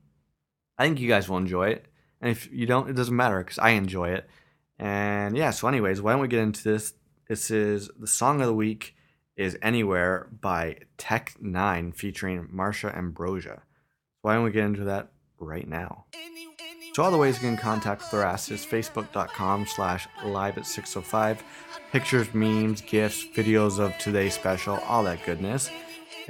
I 0.76 0.84
think 0.84 1.00
you 1.00 1.08
guys 1.08 1.26
will 1.26 1.38
enjoy 1.38 1.68
it. 1.68 1.86
And 2.20 2.30
if 2.30 2.52
you 2.52 2.66
don't, 2.66 2.90
it 2.90 2.96
doesn't 2.96 3.16
matter 3.16 3.38
because 3.38 3.58
I 3.58 3.70
enjoy 3.70 4.10
it. 4.10 4.28
And 4.80 5.36
yeah, 5.36 5.50
so 5.50 5.68
anyways, 5.68 6.00
why 6.00 6.12
don't 6.12 6.22
we 6.22 6.28
get 6.28 6.40
into 6.40 6.64
this? 6.64 6.94
This 7.28 7.50
is 7.50 7.90
the 7.98 8.06
song 8.06 8.40
of 8.40 8.46
the 8.46 8.54
week 8.54 8.96
is 9.36 9.56
Anywhere 9.62 10.28
by 10.40 10.78
Tech 10.96 11.34
N9ne 11.42 11.94
featuring 11.94 12.48
Marsha 12.48 12.96
Ambrosius. 12.96 13.60
So 13.60 14.20
why 14.22 14.34
don't 14.34 14.44
we 14.44 14.50
get 14.50 14.64
into 14.64 14.84
that 14.84 15.12
right 15.38 15.68
now? 15.68 16.06
So 16.94 17.02
all 17.02 17.10
the 17.10 17.18
ways 17.18 17.36
you 17.36 17.48
can 17.48 17.58
contact 17.58 18.02
us 18.12 18.50
is 18.50 18.64
facebook.com 18.64 19.66
slash 19.66 20.08
live 20.24 20.56
at 20.56 20.66
605. 20.66 21.44
Pictures, 21.92 22.34
memes, 22.34 22.80
gifs, 22.80 23.24
videos 23.36 23.78
of 23.78 23.96
today's 23.98 24.34
special, 24.34 24.76
all 24.88 25.04
that 25.04 25.24
goodness. 25.26 25.70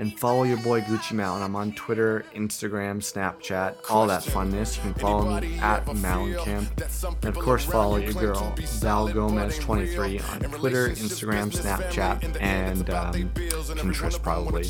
And 0.01 0.19
follow 0.19 0.45
your 0.45 0.57
boy 0.57 0.81
Gucci 0.81 1.13
Mountain. 1.13 1.43
I'm 1.43 1.55
on 1.55 1.73
Twitter, 1.73 2.25
Instagram, 2.35 3.03
Snapchat, 3.03 3.91
all 3.91 4.07
that 4.07 4.23
funness. 4.23 4.77
You 4.77 4.83
can 4.85 4.95
follow 4.95 5.39
me 5.39 5.59
at 5.59 5.95
Mountain 5.95 6.39
Camp. 6.39 6.83
And 7.23 7.37
of 7.37 7.39
course, 7.39 7.67
follow 7.67 7.99
your 7.99 8.15
girl, 8.15 8.55
Val 8.81 9.11
Gomez23 9.11 10.27
on 10.31 10.51
Twitter, 10.53 10.89
Instagram, 10.89 11.53
Snapchat, 11.53 12.41
and 12.41 12.89
um, 12.89 13.13
Pinterest 13.13 14.23
probably. 14.23 14.63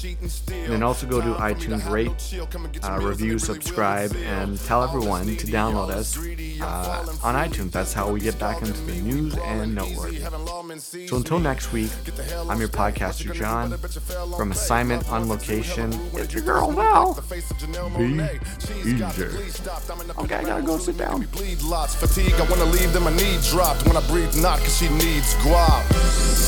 And 0.52 0.72
then 0.72 0.82
also 0.82 1.06
go 1.06 1.20
to 1.20 1.34
iTunes, 1.34 1.88
rate, 1.88 2.34
uh, 2.82 2.98
review, 3.00 3.38
subscribe, 3.38 4.12
and 4.16 4.58
tell 4.58 4.82
everyone 4.82 5.26
to 5.36 5.46
download 5.46 5.90
us 5.90 6.18
uh, 6.60 7.06
on 7.22 7.36
iTunes. 7.36 7.70
That's 7.70 7.92
how 7.92 8.10
we 8.10 8.18
get 8.18 8.36
back 8.40 8.62
into 8.62 8.72
the 8.72 9.00
news 9.00 9.36
and 9.38 9.76
noteworthy. 9.76 10.24
So 11.06 11.16
until 11.16 11.38
next 11.38 11.72
week, 11.72 11.92
I'm 12.48 12.58
your 12.58 12.68
podcaster, 12.68 13.32
John, 13.32 13.78
from 14.36 14.50
Assignment 14.50 15.08
on 15.08 15.19
Location. 15.28 15.92
It's 16.14 16.32
your 16.32 16.42
girl, 16.42 16.72
Val. 16.72 17.14
Be 17.14 17.38
easy. 18.80 19.04
Okay, 20.18 20.34
I 20.34 20.44
gotta 20.44 20.62
go 20.62 20.78
sit 20.78 20.96
down. 20.96 21.22
bleed 21.26 21.62
lots. 21.62 21.94
Fatigue, 21.94 22.34
I 22.34 22.42
wanna 22.50 22.64
leave, 22.64 22.92
them. 22.92 23.04
my 23.04 23.14
knee 23.16 23.38
dropped. 23.50 23.86
When 23.86 23.96
I 23.96 24.06
breathe 24.08 24.34
not, 24.36 24.58
cause 24.60 24.76
she 24.78 24.88
needs 24.88 25.34
guap. 25.36 25.84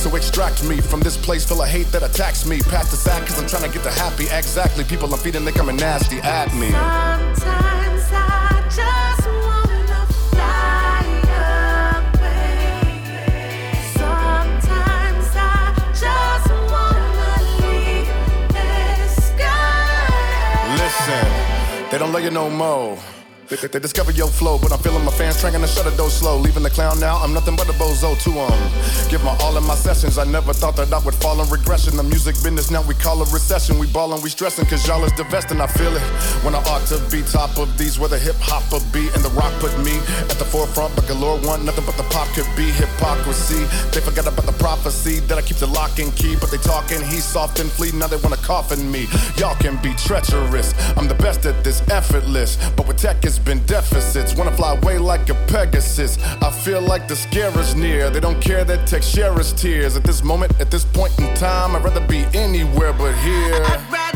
So 0.02 0.14
extract 0.16 0.64
me 0.64 0.80
from 0.80 1.00
this 1.00 1.16
place 1.16 1.44
full 1.44 1.62
of 1.62 1.68
hate 1.68 1.86
that 1.92 2.02
attacks 2.02 2.46
me. 2.46 2.60
Pass 2.60 2.90
the 2.90 2.96
sack, 2.96 3.26
cause 3.26 3.40
I'm 3.40 3.48
trying 3.48 3.64
to 3.64 3.70
get 3.70 3.82
the 3.84 3.90
happy. 3.90 4.24
Exactly, 4.24 4.84
people 4.84 5.12
I'm 5.12 5.20
feeding, 5.20 5.44
they 5.44 5.52
coming 5.52 5.76
nasty 5.76 6.18
at 6.18 6.52
me. 6.54 6.70
Sometimes 6.70 8.08
I 8.12 8.62
just 8.74 9.41
they 21.92 21.98
don't 21.98 22.10
love 22.10 22.24
you 22.24 22.30
no 22.30 22.48
more. 22.48 22.96
They, 23.52 23.58
they, 23.58 23.68
they 23.68 23.80
discover 23.80 24.12
your 24.12 24.28
flow, 24.28 24.56
but 24.56 24.72
I'm 24.72 24.78
feeling 24.78 25.04
my 25.04 25.12
fans 25.12 25.38
trying 25.38 25.60
to 25.60 25.66
shut 25.66 25.84
the 25.84 25.94
door 25.94 26.08
slow. 26.08 26.38
Leaving 26.38 26.62
the 26.62 26.70
clown 26.70 26.98
now, 26.98 27.18
I'm 27.18 27.34
nothing 27.34 27.54
but 27.54 27.68
a 27.68 27.72
bozo 27.72 28.16
to 28.24 28.30
'em. 28.32 29.10
Give 29.10 29.22
my 29.22 29.36
all 29.44 29.58
in 29.58 29.64
my 29.64 29.74
sessions. 29.74 30.16
I 30.16 30.24
never 30.24 30.54
thought 30.54 30.74
that 30.76 30.90
I 30.90 30.98
would 31.00 31.14
fall 31.16 31.38
in 31.42 31.50
regression. 31.50 31.98
The 31.98 32.02
music 32.02 32.34
business 32.42 32.70
now 32.70 32.80
we 32.80 32.94
call 32.94 33.20
a 33.20 33.26
recession. 33.26 33.78
We 33.78 33.88
ballin', 33.88 34.22
we 34.22 34.30
stressin', 34.30 34.66
cause 34.70 34.88
y'all 34.88 35.04
is 35.04 35.12
divesting. 35.12 35.60
I 35.60 35.66
feel 35.66 35.94
it 35.94 36.00
when 36.44 36.54
I 36.54 36.64
ought 36.64 36.86
to 36.86 36.98
be 37.12 37.20
top 37.20 37.58
of 37.58 37.76
these. 37.76 37.98
Where 37.98 38.08
the 38.08 38.18
hip 38.18 38.36
hop 38.40 38.64
will 38.72 38.80
be 38.90 39.12
and 39.12 39.22
the 39.22 39.28
rock 39.36 39.52
put 39.60 39.76
me 39.84 39.98
at 40.32 40.38
the 40.40 40.48
forefront. 40.48 40.96
But 40.96 41.06
galore 41.06 41.38
want 41.44 41.62
nothing 41.62 41.84
but 41.84 41.98
the 41.98 42.08
pop 42.08 42.28
could 42.28 42.48
be 42.56 42.72
hypocrisy. 42.72 43.68
They 43.92 44.00
forgot 44.00 44.32
about 44.32 44.46
the 44.46 44.56
prophecy 44.64 45.20
that 45.28 45.36
I 45.36 45.42
keep 45.42 45.58
the 45.58 45.66
lock 45.68 45.98
and 45.98 46.08
key. 46.16 46.36
But 46.40 46.50
they 46.50 46.56
talking, 46.56 47.04
he's 47.04 47.24
soft 47.24 47.60
and 47.60 47.70
fleet. 47.70 47.92
Now 47.92 48.06
they 48.06 48.16
wanna 48.16 48.40
coffin 48.40 48.90
me. 48.90 49.08
Y'all 49.36 49.56
can 49.56 49.76
be 49.82 49.92
treacherous. 49.92 50.72
I'm 50.96 51.06
the 51.06 51.20
best 51.20 51.44
at 51.44 51.62
this, 51.62 51.82
effortless. 51.90 52.56
But 52.76 52.88
with 52.88 52.96
tech, 52.96 53.22
it's 53.26 53.41
been 53.44 53.64
deficits. 53.66 54.34
Wanna 54.34 54.56
fly 54.56 54.74
away 54.74 54.98
like 54.98 55.28
a 55.28 55.34
Pegasus. 55.46 56.18
I 56.42 56.50
feel 56.50 56.80
like 56.80 57.08
the 57.08 57.16
scare 57.16 57.56
is 57.58 57.74
near. 57.74 58.10
They 58.10 58.20
don't 58.20 58.40
care 58.40 58.64
that 58.64 58.86
share 59.02 59.32
tears. 59.52 59.96
At 59.96 60.04
this 60.04 60.22
moment, 60.22 60.58
at 60.60 60.70
this 60.70 60.84
point 60.84 61.18
in 61.18 61.34
time, 61.34 61.74
I'd 61.76 61.84
rather 61.84 62.06
be 62.06 62.24
anywhere 62.34 62.92
but 62.92 63.14
here. 63.18 64.11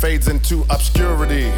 Fades 0.00 0.28
into 0.28 0.64
obscurity. 0.70 1.50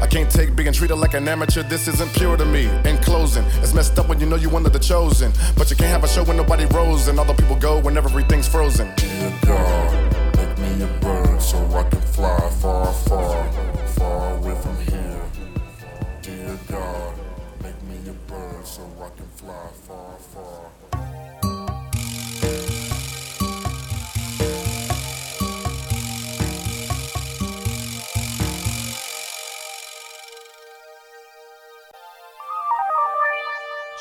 I 0.00 0.06
can't 0.08 0.30
take 0.30 0.54
being 0.54 0.72
treated 0.72 0.94
like 0.94 1.14
an 1.14 1.26
amateur, 1.26 1.64
this 1.64 1.88
isn't 1.88 2.12
pure 2.14 2.36
to 2.36 2.44
me. 2.44 2.66
In 2.88 2.98
closing, 2.98 3.44
it's 3.62 3.74
messed 3.74 3.98
up 3.98 4.08
when 4.08 4.20
you 4.20 4.26
know 4.26 4.36
you're 4.36 4.50
one 4.50 4.64
of 4.64 4.72
the 4.72 4.78
chosen. 4.78 5.32
But 5.56 5.68
you 5.68 5.76
can't 5.76 5.90
have 5.90 6.04
a 6.04 6.08
show 6.08 6.22
when 6.22 6.36
nobody 6.36 6.66
rose 6.66 7.08
and 7.08 7.18
all 7.18 7.24
the 7.24 7.34
people 7.34 7.56
go 7.56 7.80
when 7.80 7.96
everything's 7.96 8.46
frozen. 8.46 8.92
Dear 8.96 9.34
God, 9.42 10.36
make 10.36 10.58
me 10.58 10.84
a 10.84 11.00
bird 11.00 11.42
so 11.42 11.58
I 11.74 11.82
can 11.90 12.00
fly 12.00 12.38
far, 12.60 12.92
far, 12.92 13.52
far 13.88 14.36
away 14.36 14.54
from 14.62 14.76
here. 14.76 15.22
Dear 16.22 16.58
God, 16.68 17.14
make 17.64 17.82
me 17.82 17.98
a 18.08 18.30
bird 18.30 18.64
so 18.64 18.82
I 19.02 19.10
can 19.16 19.26
fly 19.34 19.66
far, 19.84 20.16
far. 20.32 20.77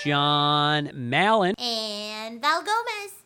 John 0.07 0.89
Mallon. 0.93 1.53
And 1.59 2.39
Val 2.39 2.61
Gomez. 2.61 3.16